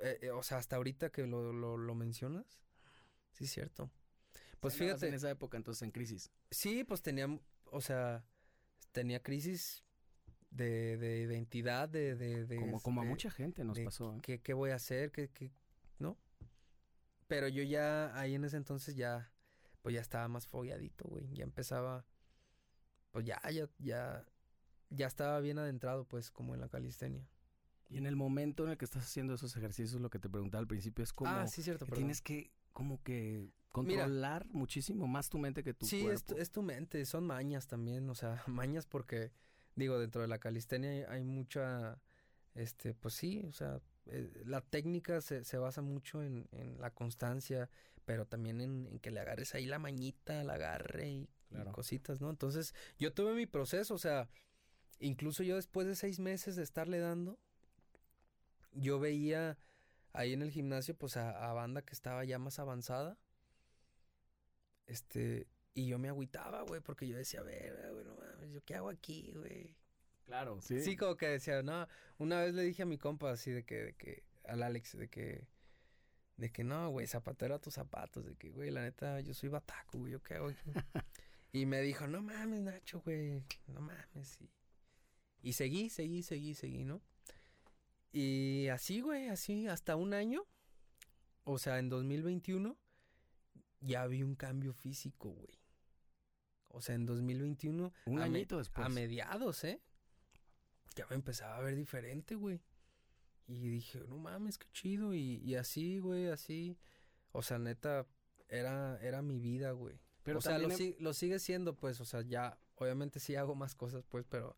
Eh, 0.00 0.18
eh, 0.22 0.30
o 0.30 0.42
sea, 0.42 0.58
hasta 0.58 0.76
ahorita 0.76 1.10
que 1.10 1.26
lo, 1.26 1.52
lo, 1.52 1.76
lo 1.76 1.94
mencionas. 1.94 2.62
Sí, 3.32 3.46
cierto. 3.46 3.90
Pues 4.60 4.76
fíjate, 4.76 5.08
en 5.08 5.14
esa 5.14 5.28
época 5.30 5.56
entonces 5.56 5.82
en 5.82 5.90
crisis. 5.90 6.30
sí, 6.50 6.84
pues 6.84 7.02
tenía, 7.02 7.26
o 7.66 7.80
sea, 7.80 8.24
tenía 8.92 9.20
crisis 9.22 9.82
de, 10.52 10.96
de 10.98 11.20
identidad, 11.22 11.88
de... 11.88 12.14
de, 12.14 12.46
de 12.46 12.56
Como, 12.56 12.80
como 12.80 13.00
a 13.00 13.04
este, 13.04 13.10
mucha 13.10 13.30
gente 13.30 13.64
nos 13.64 13.78
pasó. 13.80 14.14
¿eh? 14.16 14.20
¿Qué, 14.22 14.40
qué 14.40 14.54
voy 14.54 14.70
a 14.70 14.76
hacer? 14.76 15.10
¿Qué, 15.10 15.28
qué, 15.28 15.50
no? 15.98 16.16
Pero 17.26 17.48
yo 17.48 17.62
ya, 17.62 18.16
ahí 18.18 18.34
en 18.34 18.44
ese 18.44 18.56
entonces 18.58 18.94
ya, 18.94 19.32
pues 19.80 19.94
ya 19.94 20.00
estaba 20.00 20.28
más 20.28 20.46
fogueadito, 20.46 21.08
güey. 21.08 21.32
Ya 21.32 21.44
empezaba, 21.44 22.04
pues 23.10 23.24
ya, 23.24 23.40
ya, 23.50 23.68
ya, 23.78 24.24
ya 24.90 25.06
estaba 25.06 25.40
bien 25.40 25.58
adentrado, 25.58 26.04
pues, 26.04 26.30
como 26.30 26.54
en 26.54 26.60
la 26.60 26.68
calistenia. 26.68 27.26
Y 27.88 27.98
en 27.98 28.06
el 28.06 28.16
momento 28.16 28.64
en 28.64 28.70
el 28.70 28.78
que 28.78 28.84
estás 28.84 29.04
haciendo 29.04 29.34
esos 29.34 29.56
ejercicios, 29.56 30.00
lo 30.00 30.10
que 30.10 30.18
te 30.18 30.28
preguntaba 30.28 30.60
al 30.60 30.66
principio 30.66 31.02
es 31.02 31.12
como 31.12 31.30
ah, 31.30 31.46
sí, 31.46 31.62
cierto, 31.62 31.84
que 31.86 31.92
tienes 31.92 32.20
que 32.22 32.50
como 32.72 33.02
que 33.02 33.50
Mira. 33.82 34.04
controlar 34.04 34.46
muchísimo 34.48 35.06
más 35.06 35.28
tu 35.28 35.38
mente 35.38 35.62
que 35.62 35.74
tu 35.74 35.86
sí, 35.86 36.06
es, 36.06 36.24
tu- 36.24 36.34
cuerpo. 36.34 36.42
es 36.42 36.50
tu 36.50 36.62
mente, 36.62 37.04
son 37.04 37.26
mañas 37.26 37.66
también, 37.66 38.08
o 38.08 38.14
sea, 38.14 38.42
mañas 38.46 38.86
porque, 38.86 39.30
digo, 39.76 39.98
dentro 39.98 40.22
de 40.22 40.28
la 40.28 40.38
calistenia 40.38 40.90
hay, 40.90 41.02
hay 41.02 41.24
mucha, 41.24 42.00
este, 42.54 42.94
pues 42.94 43.14
sí, 43.14 43.44
o 43.46 43.52
sea, 43.52 43.80
eh, 44.06 44.42
la 44.44 44.60
técnica 44.60 45.20
se, 45.20 45.44
se 45.44 45.58
basa 45.58 45.82
mucho 45.82 46.22
en, 46.22 46.48
en 46.52 46.80
la 46.80 46.90
constancia, 46.90 47.70
pero 48.04 48.26
también 48.26 48.60
en, 48.60 48.86
en 48.86 48.98
que 48.98 49.10
le 49.10 49.20
agarres 49.20 49.54
ahí 49.54 49.66
la 49.66 49.78
mañita, 49.78 50.40
el 50.40 50.50
agarre 50.50 51.08
y, 51.08 51.28
y 51.50 51.72
cositas, 51.72 52.20
¿no? 52.20 52.30
Entonces, 52.30 52.74
yo 52.98 53.12
tuve 53.12 53.34
mi 53.34 53.46
proceso, 53.46 53.94
o 53.94 53.98
sea, 53.98 54.28
incluso 54.98 55.42
yo 55.42 55.56
después 55.56 55.86
de 55.86 55.94
seis 55.94 56.18
meses 56.18 56.56
de 56.56 56.62
estarle 56.62 56.98
dando, 56.98 57.38
yo 58.72 58.98
veía 58.98 59.58
ahí 60.12 60.32
en 60.32 60.42
el 60.42 60.50
gimnasio, 60.50 60.96
pues, 60.96 61.16
a, 61.16 61.50
a 61.50 61.52
banda 61.52 61.82
que 61.82 61.92
estaba 61.92 62.24
ya 62.24 62.38
más 62.38 62.58
avanzada. 62.58 63.18
Este, 64.86 65.46
y 65.74 65.86
yo 65.86 65.98
me 65.98 66.08
agüitaba, 66.08 66.62
güey, 66.62 66.80
porque 66.80 67.06
yo 67.06 67.16
decía, 67.16 67.40
a 67.40 67.44
ver, 67.44 67.90
güey, 67.92 68.04
no 68.04 68.14
mames, 68.16 68.52
¿yo 68.52 68.62
qué 68.64 68.74
hago 68.74 68.90
aquí, 68.90 69.32
güey? 69.36 69.74
Claro, 70.24 70.60
sí. 70.60 70.80
Sí, 70.80 70.96
como 70.96 71.16
que 71.16 71.28
decía, 71.28 71.62
no, 71.62 71.86
una 72.18 72.40
vez 72.40 72.54
le 72.54 72.62
dije 72.62 72.82
a 72.82 72.86
mi 72.86 72.98
compa 72.98 73.30
así 73.30 73.50
de 73.50 73.64
que, 73.64 73.76
de 73.76 73.92
que, 73.94 74.22
al 74.44 74.62
Alex, 74.62 74.96
de 74.96 75.08
que, 75.08 75.46
de 76.36 76.52
que 76.52 76.64
no, 76.64 76.90
güey, 76.90 77.06
zapatero 77.06 77.54
a 77.54 77.58
tus 77.58 77.74
zapatos, 77.74 78.24
de 78.24 78.36
que, 78.36 78.50
güey, 78.50 78.70
la 78.70 78.82
neta, 78.82 79.20
yo 79.20 79.34
soy 79.34 79.48
bataco, 79.48 79.98
güey, 79.98 80.12
¿yo 80.12 80.22
qué 80.22 80.34
hago 80.34 80.48
aquí? 80.48 80.60
y 81.52 81.66
me 81.66 81.80
dijo, 81.80 82.06
no 82.06 82.22
mames, 82.22 82.60
Nacho, 82.60 83.00
güey, 83.00 83.42
no 83.66 83.80
mames, 83.80 84.40
y, 84.40 84.50
y 85.42 85.52
seguí, 85.54 85.88
seguí, 85.88 86.22
seguí, 86.22 86.54
seguí, 86.54 86.84
¿no? 86.84 87.02
Y 88.12 88.68
así, 88.68 89.00
güey, 89.00 89.28
así, 89.28 89.66
hasta 89.68 89.96
un 89.96 90.12
año, 90.12 90.44
o 91.44 91.58
sea, 91.58 91.78
en 91.78 91.88
2021, 91.88 92.76
ya 93.80 94.06
vi 94.06 94.22
un 94.22 94.36
cambio 94.36 94.74
físico, 94.74 95.30
güey. 95.30 95.61
O 96.72 96.80
sea, 96.80 96.94
en 96.94 97.06
2021, 97.06 97.92
Un 98.06 98.18
añito 98.20 98.58
después. 98.58 98.86
a 98.86 98.88
mediados, 98.88 99.62
¿eh? 99.64 99.80
Ya 100.94 101.06
me 101.06 101.14
empezaba 101.14 101.56
a 101.56 101.60
ver 101.60 101.76
diferente, 101.76 102.34
güey. 102.34 102.60
Y 103.46 103.68
dije, 103.68 104.00
no 104.08 104.18
mames, 104.18 104.58
qué 104.58 104.66
chido. 104.72 105.14
Y, 105.14 105.36
y 105.44 105.54
así, 105.56 105.98
güey, 105.98 106.28
así. 106.28 106.78
O 107.32 107.42
sea, 107.42 107.58
neta, 107.58 108.06
era, 108.48 108.98
era 109.02 109.22
mi 109.22 109.38
vida, 109.38 109.72
güey. 109.72 110.00
Pero 110.22 110.38
o 110.38 110.42
sea, 110.42 110.58
lo, 110.58 110.68
también 110.68 110.94
em- 110.94 111.02
lo 111.02 111.12
sigue 111.14 111.38
siendo, 111.38 111.74
pues, 111.76 112.00
o 112.00 112.04
sea, 112.04 112.22
ya, 112.22 112.58
obviamente 112.76 113.20
sí 113.20 113.34
hago 113.36 113.54
más 113.54 113.74
cosas, 113.74 114.04
pues, 114.08 114.24
pero 114.28 114.56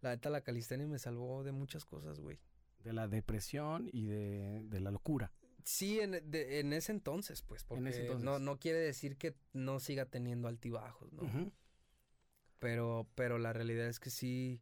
la 0.00 0.10
neta, 0.10 0.30
la 0.30 0.40
calistenia 0.42 0.86
me 0.86 0.98
salvó 0.98 1.44
de 1.44 1.52
muchas 1.52 1.84
cosas, 1.84 2.20
güey. 2.20 2.38
de 2.82 2.92
la 2.92 3.08
depresión 3.08 3.88
y 3.92 4.06
de, 4.06 4.60
de 4.64 4.80
la 4.80 4.90
locura. 4.90 5.32
Sí, 5.68 5.98
en, 5.98 6.12
de- 6.30 6.60
en 6.60 6.72
ese 6.72 6.92
entonces, 6.92 7.42
pues, 7.42 7.64
porque 7.64 7.88
ese 7.88 8.02
entonces. 8.02 8.24
No, 8.24 8.38
no 8.38 8.56
quiere 8.60 8.78
decir 8.78 9.16
que 9.16 9.34
no 9.52 9.80
siga 9.80 10.06
teniendo 10.06 10.46
altibajos, 10.46 11.12
¿no? 11.12 11.22
Pero, 12.60 13.08
pero 13.16 13.38
la 13.38 13.52
realidad 13.52 13.86
es 13.88 13.98
que 14.00 14.10
sí 14.10 14.60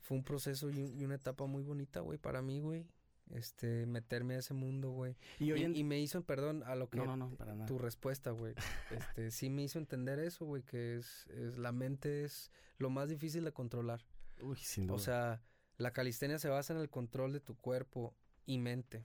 fue 0.00 0.16
un 0.16 0.24
proceso 0.24 0.70
y, 0.70 0.80
un- 0.82 0.98
y 0.98 1.04
una 1.04 1.16
etapa 1.16 1.44
muy 1.46 1.62
bonita, 1.62 2.00
güey, 2.00 2.18
para 2.18 2.40
mí, 2.42 2.60
güey. 2.60 2.86
Este, 3.34 3.84
meterme 3.86 4.34
a 4.34 4.38
ese 4.38 4.54
mundo, 4.54 4.90
güey. 4.90 5.14
Y 5.38 5.52
Y, 5.52 5.62
en 5.62 5.76
y 5.76 5.84
me 5.84 6.00
hizo, 6.00 6.20
perdón, 6.24 6.64
a 6.64 6.74
lo 6.74 6.88
que 6.88 6.96
No, 6.96 7.04
no, 7.04 7.16
no, 7.16 7.36
para 7.36 7.54
nada. 7.54 7.66
tu 7.66 7.78
respuesta, 7.78 8.30
güey. 8.32 8.54
Este, 9.18 9.30
sí 9.30 9.50
me 9.50 9.62
hizo 9.62 9.78
entender 9.78 10.18
eso, 10.18 10.46
güey, 10.46 10.62
que 10.64 10.96
es, 10.96 11.26
es 11.28 11.56
la 11.58 11.70
mente 11.70 12.24
es 12.24 12.50
lo 12.78 12.88
más 12.90 13.08
difícil 13.10 13.44
de 13.44 13.52
controlar. 13.52 14.04
Uy, 14.40 14.56
sin 14.56 14.86
duda. 14.86 14.96
O 14.96 14.98
sea, 14.98 15.42
la 15.76 15.92
calistenia 15.92 16.38
se 16.40 16.48
basa 16.48 16.72
en 16.72 16.80
el 16.80 16.88
control 16.90 17.32
de 17.32 17.40
tu 17.40 17.54
cuerpo 17.56 18.16
y 18.46 18.58
mente. 18.58 19.04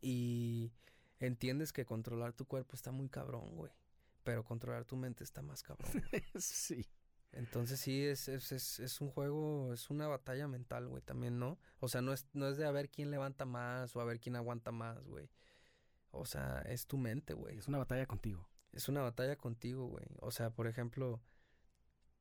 Y 0.00 0.72
entiendes 1.20 1.72
que 1.72 1.84
controlar 1.84 2.32
tu 2.32 2.46
cuerpo 2.46 2.76
está 2.76 2.90
muy 2.92 3.08
cabrón, 3.08 3.56
güey. 3.56 3.72
Pero 4.22 4.44
controlar 4.44 4.84
tu 4.84 4.96
mente 4.96 5.24
está 5.24 5.42
más 5.42 5.62
cabrón. 5.62 5.90
güey. 6.10 6.22
sí. 6.38 6.86
Entonces 7.32 7.80
sí, 7.80 8.04
es, 8.04 8.28
es, 8.28 8.52
es, 8.52 8.78
es 8.78 9.00
un 9.00 9.10
juego, 9.10 9.72
es 9.72 9.90
una 9.90 10.06
batalla 10.06 10.46
mental, 10.46 10.86
güey, 10.86 11.02
también, 11.02 11.40
¿no? 11.40 11.58
O 11.80 11.88
sea, 11.88 12.00
no 12.00 12.12
es, 12.12 12.26
no 12.32 12.46
es 12.46 12.56
de 12.56 12.64
a 12.64 12.70
ver 12.70 12.88
quién 12.90 13.10
levanta 13.10 13.44
más 13.44 13.96
o 13.96 14.00
a 14.00 14.04
ver 14.04 14.20
quién 14.20 14.36
aguanta 14.36 14.70
más, 14.70 15.02
güey. 15.04 15.28
O 16.12 16.26
sea, 16.26 16.62
es 16.68 16.86
tu 16.86 16.96
mente, 16.96 17.34
güey. 17.34 17.58
Es 17.58 17.66
una 17.66 17.78
batalla 17.78 18.06
contigo. 18.06 18.48
Es 18.72 18.88
una 18.88 19.02
batalla 19.02 19.36
contigo, 19.36 19.86
güey. 19.86 20.06
O 20.20 20.30
sea, 20.30 20.50
por 20.50 20.68
ejemplo, 20.68 21.20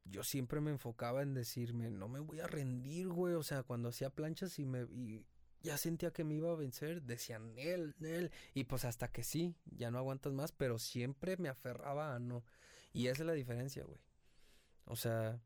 yo 0.06 0.24
siempre 0.24 0.62
me 0.62 0.72
enfocaba 0.72 1.22
en 1.22 1.36
decirme, 1.36 1.92
no 1.92 2.08
me 2.08 2.20
voy 2.20 2.40
a 2.40 2.48
rendir, 2.48 3.08
güey. 3.10 3.36
O 3.36 3.44
sea, 3.44 3.62
cuando 3.62 3.90
hacía 3.90 4.10
planchas 4.10 4.58
y 4.58 4.66
me 4.66 4.82
y 4.92 5.26
ya 5.64 5.78
sentía 5.78 6.12
que 6.12 6.24
me 6.24 6.36
iba 6.36 6.52
a 6.52 6.56
vencer, 6.56 7.02
decían, 7.02 7.54
él, 7.58 7.96
él. 8.02 8.32
Y 8.54 8.66
pues 8.66 8.86
hasta 8.86 9.12
que 9.12 9.24
sí, 9.24 9.56
ya 9.66 9.90
no 9.92 9.98
aguantas 9.98 10.34
más, 10.34 10.52
pero 10.52 10.78
siempre 10.78 11.38
me 11.38 11.50
aferraba 11.50 12.14
a 12.16 12.20
no. 12.20 12.44
Y 12.92 13.08
esa 13.08 13.24
es 13.24 13.28
la 13.28 13.34
diferencia, 13.34 13.84
güey. 13.84 14.00
O 14.86 14.96
sea, 14.96 15.42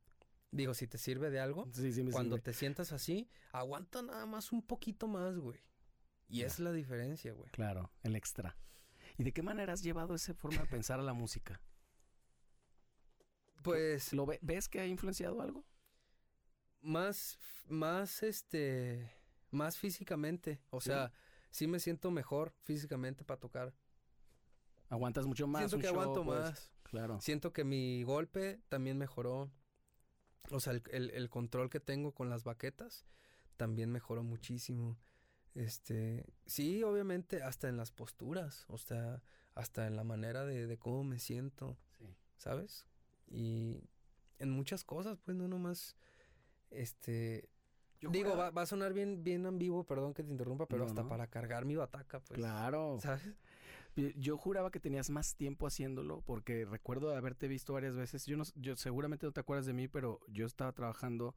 digo, 0.51 0.73
si 0.73 0.87
te 0.87 0.97
sirve 0.97 1.29
de 1.29 1.39
algo, 1.39 1.67
Sí, 1.71 1.93
sí, 1.93 2.03
me 2.03 2.11
cuando 2.11 2.35
sirve. 2.37 2.43
te 2.45 2.53
sientas 2.53 2.91
así, 2.91 3.29
aguanta 3.51 4.01
nada 4.01 4.25
más 4.25 4.51
un 4.51 4.61
poquito 4.61 5.07
más, 5.07 5.37
güey. 5.37 5.59
Y 6.29 6.41
esa 6.41 6.55
es 6.55 6.59
la 6.59 6.71
diferencia, 6.73 7.31
güey. 7.33 7.49
Claro, 7.51 7.91
el 8.03 8.15
extra. 8.15 8.57
¿Y 9.17 9.23
de 9.23 9.31
qué 9.31 9.41
manera 9.43 9.71
has 9.73 9.81
llevado 9.83 10.13
esa 10.15 10.33
forma 10.33 10.59
de 10.61 10.67
pensar 10.67 10.99
a 10.99 11.03
la 11.03 11.13
música? 11.13 11.61
Pues 13.63 14.13
¿Lo 14.13 14.25
ve- 14.25 14.39
¿Ves 14.41 14.67
que 14.69 14.79
ha 14.79 14.85
influenciado 14.87 15.41
algo? 15.41 15.65
más, 16.81 17.37
más, 17.67 18.23
este, 18.23 19.11
más 19.51 19.77
físicamente. 19.77 20.59
O 20.69 20.81
Sí. 20.81 20.89
sea, 20.89 21.11
sí 21.51 21.67
me 21.67 21.79
siento 21.79 22.11
mejor 22.11 22.53
físicamente 22.63 23.23
para 23.23 23.39
tocar. 23.39 23.73
Aguantas 24.89 25.25
mucho 25.25 25.47
más. 25.47 25.61
siento 25.69 25.77
que 25.77 25.87
show, 25.87 25.99
aguanto 26.01 26.23
pues. 26.25 26.39
más. 26.39 26.71
Claro. 26.83 27.19
Siento 27.19 27.51
que 27.51 27.63
mi 27.65 28.03
golpe 28.03 28.61
también 28.69 28.97
mejoró. 28.97 29.51
O 30.51 30.59
sea, 30.61 30.71
el, 30.73 30.81
el- 30.91 31.11
el 31.11 31.29
control 31.29 31.69
que 31.69 31.79
tengo 31.81 32.13
con 32.13 32.29
las 32.29 32.43
baquetas 32.43 33.05
también 33.57 33.91
mejoró 33.91 34.23
muchísimo. 34.23 34.97
Este, 35.55 36.25
sí, 36.45 36.83
obviamente, 36.83 37.41
hasta 37.41 37.67
en 37.67 37.75
las 37.77 37.91
posturas, 37.91 38.63
o 38.69 38.77
sea, 38.77 39.21
hasta 39.55 39.87
en 39.87 39.95
la 39.95 40.03
manera 40.03 40.45
de, 40.45 40.67
de 40.67 40.77
cómo 40.77 41.03
me 41.03 41.19
siento. 41.19 41.77
Sí. 41.97 42.05
¿sabes? 42.37 42.85
Y 43.27 43.83
en 44.37 44.51
muchas 44.51 44.83
cosas, 44.85 45.17
pues 45.17 45.35
no 45.35 45.47
nomás, 45.47 45.97
este, 46.69 47.49
Yo 47.99 48.09
digo, 48.11 48.35
va, 48.37 48.51
va 48.51 48.61
a 48.61 48.65
sonar 48.65 48.93
bien, 48.93 49.23
bien 49.23 49.45
ambiguo, 49.45 49.83
perdón 49.83 50.13
que 50.13 50.23
te 50.23 50.31
interrumpa, 50.31 50.65
pero 50.67 50.79
No, 50.83 50.85
hasta 50.85 51.03
no. 51.03 51.09
para 51.09 51.27
cargar 51.27 51.65
mi 51.65 51.75
bataca, 51.75 52.19
pues, 52.19 52.37
Claro. 52.39 52.97
¿sabes? 53.01 53.23
Yo- 54.15 54.37
juraba 54.37 54.69
que 54.69 54.79
tenías 54.79 55.09
más 55.09 55.35
tiempo 55.35 55.65
haciéndolo 55.65 56.21
porque 56.21 56.65
recuerdo 56.65 57.15
haberte 57.15 57.47
visto 57.47 57.73
varias 57.73 57.95
veces. 57.95 58.27
Yo 58.27 58.37
no, 58.37 58.43
yo 58.55 58.75
seguramente 58.75 59.25
no 59.25 59.31
te 59.31 59.39
acuerdas 59.39 59.65
de 59.65 59.73
mí, 59.73 59.87
pero 59.87 60.19
yo 60.27 60.45
estaba 60.45 60.71
trabajando 60.71 61.35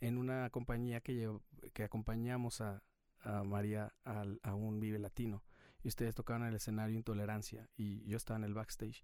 en 0.00 0.18
una 0.18 0.50
compañía 0.50 1.00
que 1.00 1.14
llev- 1.14 1.40
que 1.72 1.84
acompañamos 1.84 2.60
a, 2.60 2.82
a 3.20 3.44
María 3.44 3.94
al- 4.04 4.40
a 4.42 4.54
un 4.54 4.78
Vive 4.80 4.98
Latino 4.98 5.42
y 5.82 5.88
ustedes 5.88 6.14
tocaban 6.14 6.42
en 6.42 6.48
el 6.48 6.56
escenario 6.56 6.96
Intolerancia 6.96 7.70
y 7.78 8.04
yo 8.04 8.18
estaba 8.18 8.36
en 8.36 8.44
el 8.44 8.52
backstage 8.52 9.02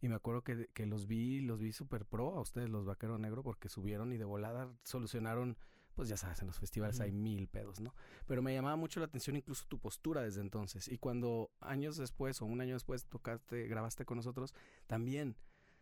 y 0.00 0.08
me 0.08 0.14
acuerdo 0.14 0.42
que, 0.42 0.68
que 0.74 0.86
los 0.86 1.08
vi, 1.08 1.40
los 1.40 1.58
vi 1.60 1.72
super 1.72 2.04
pro 2.04 2.36
a 2.36 2.40
ustedes 2.40 2.68
los 2.70 2.84
Vaquero 2.84 3.18
Negro 3.18 3.42
porque 3.42 3.68
subieron 3.68 4.12
y 4.12 4.16
de 4.18 4.24
volada 4.24 4.70
solucionaron, 4.84 5.56
pues 5.94 6.08
ya 6.08 6.16
sabes, 6.16 6.40
en 6.40 6.46
los 6.48 6.58
festivales 6.58 7.00
hay 7.00 7.12
mil 7.12 7.48
pedos, 7.48 7.80
¿no? 7.80 7.94
Pero 8.26 8.42
me 8.42 8.52
llamaba 8.54 8.76
mucho 8.76 9.00
la 9.00 9.06
atención 9.06 9.36
incluso 9.36 9.64
tu 9.66 9.78
postura 9.78 10.22
desde 10.22 10.40
entonces. 10.40 10.88
Y 10.88 10.98
cuando 10.98 11.50
años 11.60 11.96
después 11.96 12.40
o 12.42 12.46
un 12.46 12.60
año 12.60 12.74
después 12.74 13.06
tocaste, 13.06 13.66
grabaste 13.68 14.04
con 14.04 14.16
nosotros, 14.16 14.54
también. 14.86 15.36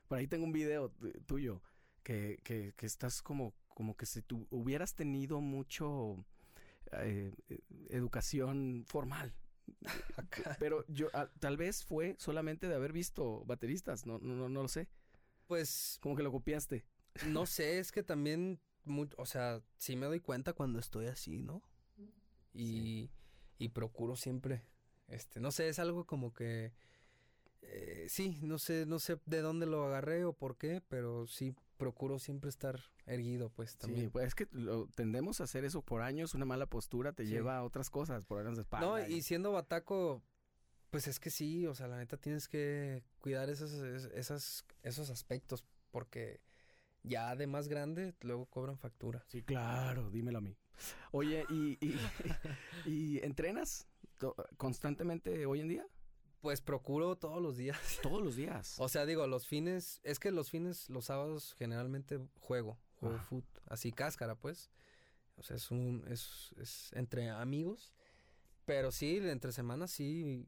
Por 0.09 0.18
ahí 0.18 0.26
tengo 0.28 0.44
un 0.44 0.52
video 0.52 0.90
tu- 0.90 1.12
tuyo 1.26 1.62
que, 2.02 2.39
que, 2.44 2.74
que 2.76 2.86
estás 2.86 3.22
como 3.22 3.55
como 3.68 3.97
que 3.97 4.05
si 4.05 4.20
tú 4.20 4.47
hubieras 4.51 4.94
tenido 4.94 5.40
mucho 5.40 6.22
eh, 6.93 7.32
eh, 7.48 7.59
educación 7.89 8.84
formal. 8.86 9.32
Pero 10.59 10.84
yo 10.89 11.09
ah, 11.14 11.30
tal 11.40 11.56
vez 11.56 11.84
fue 11.84 12.14
solamente 12.18 12.68
de 12.68 12.74
haber 12.74 12.93
visto 12.93 13.44
bateristas, 13.47 14.05
no, 14.06 14.18
no, 14.18 14.48
no 14.48 14.62
lo 14.62 14.68
sé. 14.68 14.89
Pues 15.47 15.98
Como 16.02 16.16
que 16.16 16.22
lo 16.22 16.30
copiaste. 16.32 16.84
no 17.28 17.47
sé, 17.47 17.78
es 17.78 17.93
que 17.93 18.02
también, 18.02 18.60
mu- 18.85 19.09
o 19.17 19.27
sea, 19.27 19.63
sí 19.77 19.97
me 19.97 20.07
doy 20.07 20.21
cuenta 20.21 20.53
cuando 20.53 20.79
estoy 20.79 21.07
así, 21.07 21.43
¿no? 21.43 21.63
Y, 22.55 23.11
y 23.59 23.69
procuro 23.71 24.17
siempre, 24.17 24.63
este, 25.09 25.41
no 25.41 25.51
sé, 25.53 25.69
es 25.69 25.79
algo 25.79 26.05
como 26.05 26.33
que, 26.35 26.73
eh, 27.63 28.07
sí, 28.09 28.39
no 28.43 28.59
sé, 28.59 28.85
no 28.87 28.99
sé 28.99 29.19
de 29.27 29.41
dónde 29.41 29.67
lo 29.67 29.85
agarré 29.87 30.25
o 30.25 30.33
por 30.35 30.57
qué, 30.59 30.83
pero 30.89 31.27
sí 31.27 31.55
procuro 31.79 32.19
siempre 32.19 32.51
estar 32.51 32.81
erguido, 33.07 33.49
pues 33.51 33.71
Sí, 33.73 33.79
también. 33.79 34.11
pues 34.11 34.27
es 34.29 34.35
que 34.35 34.49
lo, 34.53 34.87
tendemos 34.89 35.41
a 35.41 35.45
hacer 35.45 35.65
eso 35.65 35.83
por 35.83 36.03
años, 36.03 36.35
una 36.35 36.45
mala 36.45 36.67
postura 36.67 37.13
te 37.13 37.25
Sí. 37.25 37.31
lleva 37.31 37.57
a 37.57 37.65
otras 37.65 37.89
cosas, 37.91 38.27
por 38.27 38.41
años 38.41 38.57
de 38.57 38.63
espalda. 38.63 38.87
No, 38.87 39.07
y 39.09 39.23
siendo 39.23 39.53
bataco, 39.53 40.23
pues 40.91 41.09
es 41.09 41.19
que 41.19 41.31
sí, 41.31 41.67
o 41.67 41.75
sea, 41.75 41.89
la 41.89 41.97
neta 41.97 42.17
tienes 42.19 42.49
que 42.49 43.03
cuidar 43.21 43.49
esas, 43.49 43.73
esos 44.83 45.11
aspectos, 45.11 45.65
porque 45.91 46.41
ya 47.03 47.35
de 47.37 47.47
más 47.47 47.69
grande 47.69 48.15
luego 48.20 48.47
cobran 48.47 48.79
factura. 48.79 49.24
Sí, 49.29 49.43
claro, 49.43 50.11
dímelo 50.11 50.39
a 50.39 50.41
mí. 50.41 50.57
Oye, 51.12 51.45
¿y, 51.51 51.79
y, 51.85 51.97
y 52.87 53.24
entrenas 53.24 53.87
constantemente 54.57 55.47
hoy 55.47 55.61
en 55.61 55.69
día? 55.69 55.87
Pues 56.41 56.61
procuro 56.61 57.16
todos 57.16 57.41
los 57.41 57.57
días. 57.57 57.79
Todos 58.03 58.23
los 58.23 58.37
días. 58.37 58.74
O 58.79 58.89
sea, 58.89 59.07
digo, 59.07 59.27
los 59.27 59.47
fines, 59.47 60.01
es 60.03 60.19
que 60.19 60.31
los 60.31 60.51
fines, 60.51 60.89
los 60.91 61.05
sábados 61.07 61.55
generalmente 61.59 62.19
juego, 62.41 62.79
juego 62.97 63.16
Ajá. 63.16 63.24
foot, 63.24 63.45
así 63.66 63.93
cáscara, 63.93 64.35
pues. 64.35 64.70
O 65.37 65.43
sea, 65.43 65.57
es 65.57 65.70
un, 65.70 66.05
es, 66.09 66.53
es 66.59 66.93
entre 66.95 67.31
amigos. 67.31 67.95
Pero 68.65 68.93
sí, 68.93 69.16
entre 69.19 69.53
semanas 69.53 69.91
sí, 69.91 70.47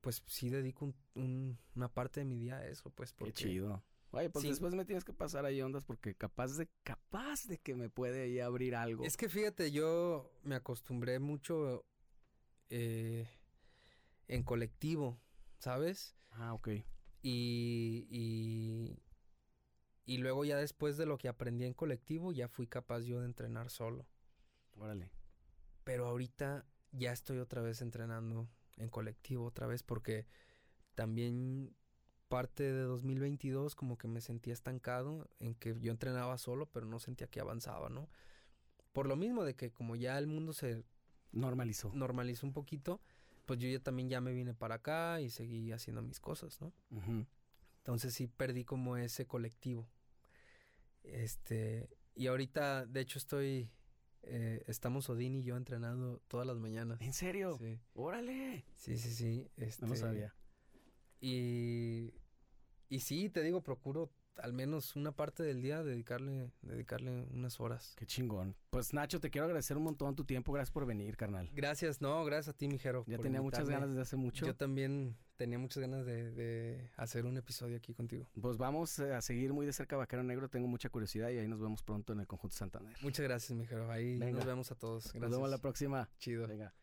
pues 0.00 0.22
sí 0.26 0.48
dedico 0.50 0.86
un- 0.86 0.96
un- 1.14 1.58
una 1.74 1.88
parte 1.88 2.20
de 2.20 2.26
mi 2.26 2.36
día 2.38 2.56
a 2.58 2.66
eso, 2.66 2.90
pues. 2.90 3.12
Qué 3.12 3.18
Porque, 3.18 3.32
chido. 3.34 3.82
Oye, 4.10 4.30
pues 4.30 4.42
Sí. 4.42 4.48
después 4.48 4.74
me 4.74 4.84
tienes 4.84 5.04
que 5.04 5.12
pasar 5.12 5.44
ahí 5.44 5.60
ondas 5.60 5.84
porque 5.84 6.14
capaz 6.14 6.56
de, 6.56 6.68
capaz 6.82 7.46
de 7.46 7.58
que 7.58 7.74
me 7.74 7.90
puede 7.90 8.22
ahí 8.22 8.40
abrir 8.40 8.74
algo. 8.74 9.04
Es 9.04 9.16
que 9.16 9.28
fíjate, 9.28 9.70
yo 9.70 10.32
me 10.44 10.54
acostumbré 10.54 11.18
mucho 11.18 11.84
eh, 12.70 13.28
en 14.28 14.42
colectivo, 14.44 15.20
¿sabes? 15.58 16.16
Ah, 16.30 16.54
ok. 16.54 16.68
Y, 17.22 18.06
y, 18.10 19.02
y 20.06 20.18
luego 20.18 20.44
ya 20.44 20.56
después 20.56 20.96
de 20.96 21.04
lo 21.04 21.18
que 21.18 21.28
aprendí 21.28 21.64
en 21.66 21.74
colectivo, 21.74 22.32
ya 22.32 22.48
fui 22.48 22.66
capaz 22.66 23.00
yo 23.02 23.20
de 23.20 23.26
entrenar 23.26 23.70
solo. 23.70 24.06
Órale. 24.76 25.10
Pero 25.84 26.06
ahorita 26.06 26.66
ya 26.92 27.12
estoy 27.12 27.38
otra 27.38 27.60
vez 27.60 27.82
entrenando 27.82 28.48
en 28.76 28.88
colectivo, 28.88 29.44
otra 29.44 29.66
vez, 29.66 29.82
porque 29.82 30.26
también 30.94 31.74
parte 32.28 32.62
de 32.64 32.82
2022 32.82 33.74
como 33.74 33.96
que 33.98 34.06
me 34.08 34.20
sentía 34.20 34.52
estancado 34.52 35.28
en 35.40 35.54
que 35.54 35.74
yo 35.80 35.90
entrenaba 35.90 36.36
solo, 36.38 36.66
pero 36.66 36.86
no 36.86 36.98
sentía 36.98 37.26
que 37.26 37.40
avanzaba, 37.40 37.88
¿no? 37.88 38.08
Por 38.92 39.06
lo 39.06 39.16
mismo 39.16 39.44
de 39.44 39.54
que 39.54 39.70
como 39.70 39.96
ya 39.96 40.18
el 40.18 40.26
mundo 40.26 40.52
se 40.52 40.84
Normalizó. 41.32 41.90
normalizó 41.94 42.46
un 42.46 42.52
poquito, 42.52 43.00
pues 43.46 43.58
yo 43.60 43.68
ya 43.68 43.80
también 43.80 44.08
ya 44.08 44.20
me 44.20 44.32
vine 44.32 44.54
para 44.54 44.76
acá 44.76 45.20
y 45.20 45.30
seguí 45.30 45.72
haciendo 45.72 46.02
mis 46.02 46.20
cosas, 46.20 46.60
¿no? 46.60 46.72
Entonces 47.78 48.12
sí 48.14 48.26
perdí 48.26 48.64
como 48.64 48.96
ese 48.96 49.26
colectivo. 49.26 49.88
Este, 51.02 51.88
y 52.14 52.26
ahorita, 52.26 52.84
de 52.86 53.00
hecho, 53.00 53.18
estoy, 53.18 53.70
eh, 54.22 54.62
estamos 54.66 55.08
Odín 55.08 55.34
y 55.36 55.42
yo 55.42 55.56
entrenando 55.56 56.20
todas 56.28 56.46
las 56.46 56.58
mañanas. 56.58 57.00
¿En 57.00 57.12
serio? 57.12 57.56
Sí, 57.58 57.78
Órale. 57.94 58.64
sí, 58.76 58.98
sí, 58.98 59.10
sí. 59.12 59.50
Este, 59.56 59.82
No 59.86 59.92
lo 59.92 59.96
sabía. 59.96 60.34
Y, 61.20 62.12
y 62.88 63.00
sí, 63.00 63.28
te 63.28 63.42
digo, 63.42 63.62
procuro 63.62 64.10
al 64.38 64.52
menos 64.52 64.96
una 64.96 65.12
parte 65.12 65.42
del 65.42 65.62
día 65.62 65.82
dedicarle, 65.82 66.52
dedicarle 66.62 67.26
unas 67.32 67.60
horas. 67.60 67.94
Qué 67.96 68.06
chingón. 68.06 68.54
Pues 68.70 68.94
Nacho, 68.94 69.20
te 69.20 69.30
quiero 69.30 69.46
agradecer 69.46 69.76
un 69.76 69.82
montón 69.84 70.14
tu 70.14 70.24
tiempo. 70.24 70.52
Gracias 70.52 70.72
por 70.72 70.86
venir, 70.86 71.16
carnal. 71.16 71.50
Gracias, 71.54 72.00
no, 72.00 72.24
gracias 72.24 72.54
a 72.54 72.56
ti, 72.56 72.68
mijero. 72.68 73.04
Ya 73.06 73.18
tenía 73.18 73.42
muchas 73.42 73.68
ganas 73.68 73.90
desde 73.90 74.02
hace 74.02 74.16
mucho. 74.16 74.46
Yo 74.46 74.54
también 74.54 75.16
tenía 75.36 75.58
muchas 75.58 75.80
ganas 75.80 76.04
de, 76.04 76.30
de 76.32 76.90
hacer 76.96 77.24
un 77.24 77.36
episodio 77.36 77.76
aquí 77.76 77.94
contigo. 77.94 78.28
Pues 78.40 78.56
vamos 78.56 78.98
eh, 78.98 79.14
a 79.14 79.20
seguir 79.20 79.52
muy 79.52 79.66
de 79.66 79.72
cerca 79.72 79.96
Vaquero 79.96 80.22
Negro. 80.22 80.48
Tengo 80.48 80.68
mucha 80.68 80.88
curiosidad 80.88 81.30
y 81.30 81.38
ahí 81.38 81.48
nos 81.48 81.60
vemos 81.60 81.82
pronto 81.82 82.12
en 82.12 82.20
el 82.20 82.26
Conjunto 82.26 82.56
Santander. 82.56 82.96
Muchas 83.02 83.24
gracias, 83.24 83.56
mijero. 83.56 83.90
Ahí 83.90 84.18
Venga. 84.18 84.38
nos 84.38 84.46
vemos 84.46 84.70
a 84.70 84.74
todos. 84.74 85.04
Gracias. 85.04 85.22
Nos 85.22 85.30
vemos 85.30 85.50
la 85.50 85.58
próxima. 85.58 86.08
Chido. 86.18 86.46
Venga. 86.46 86.74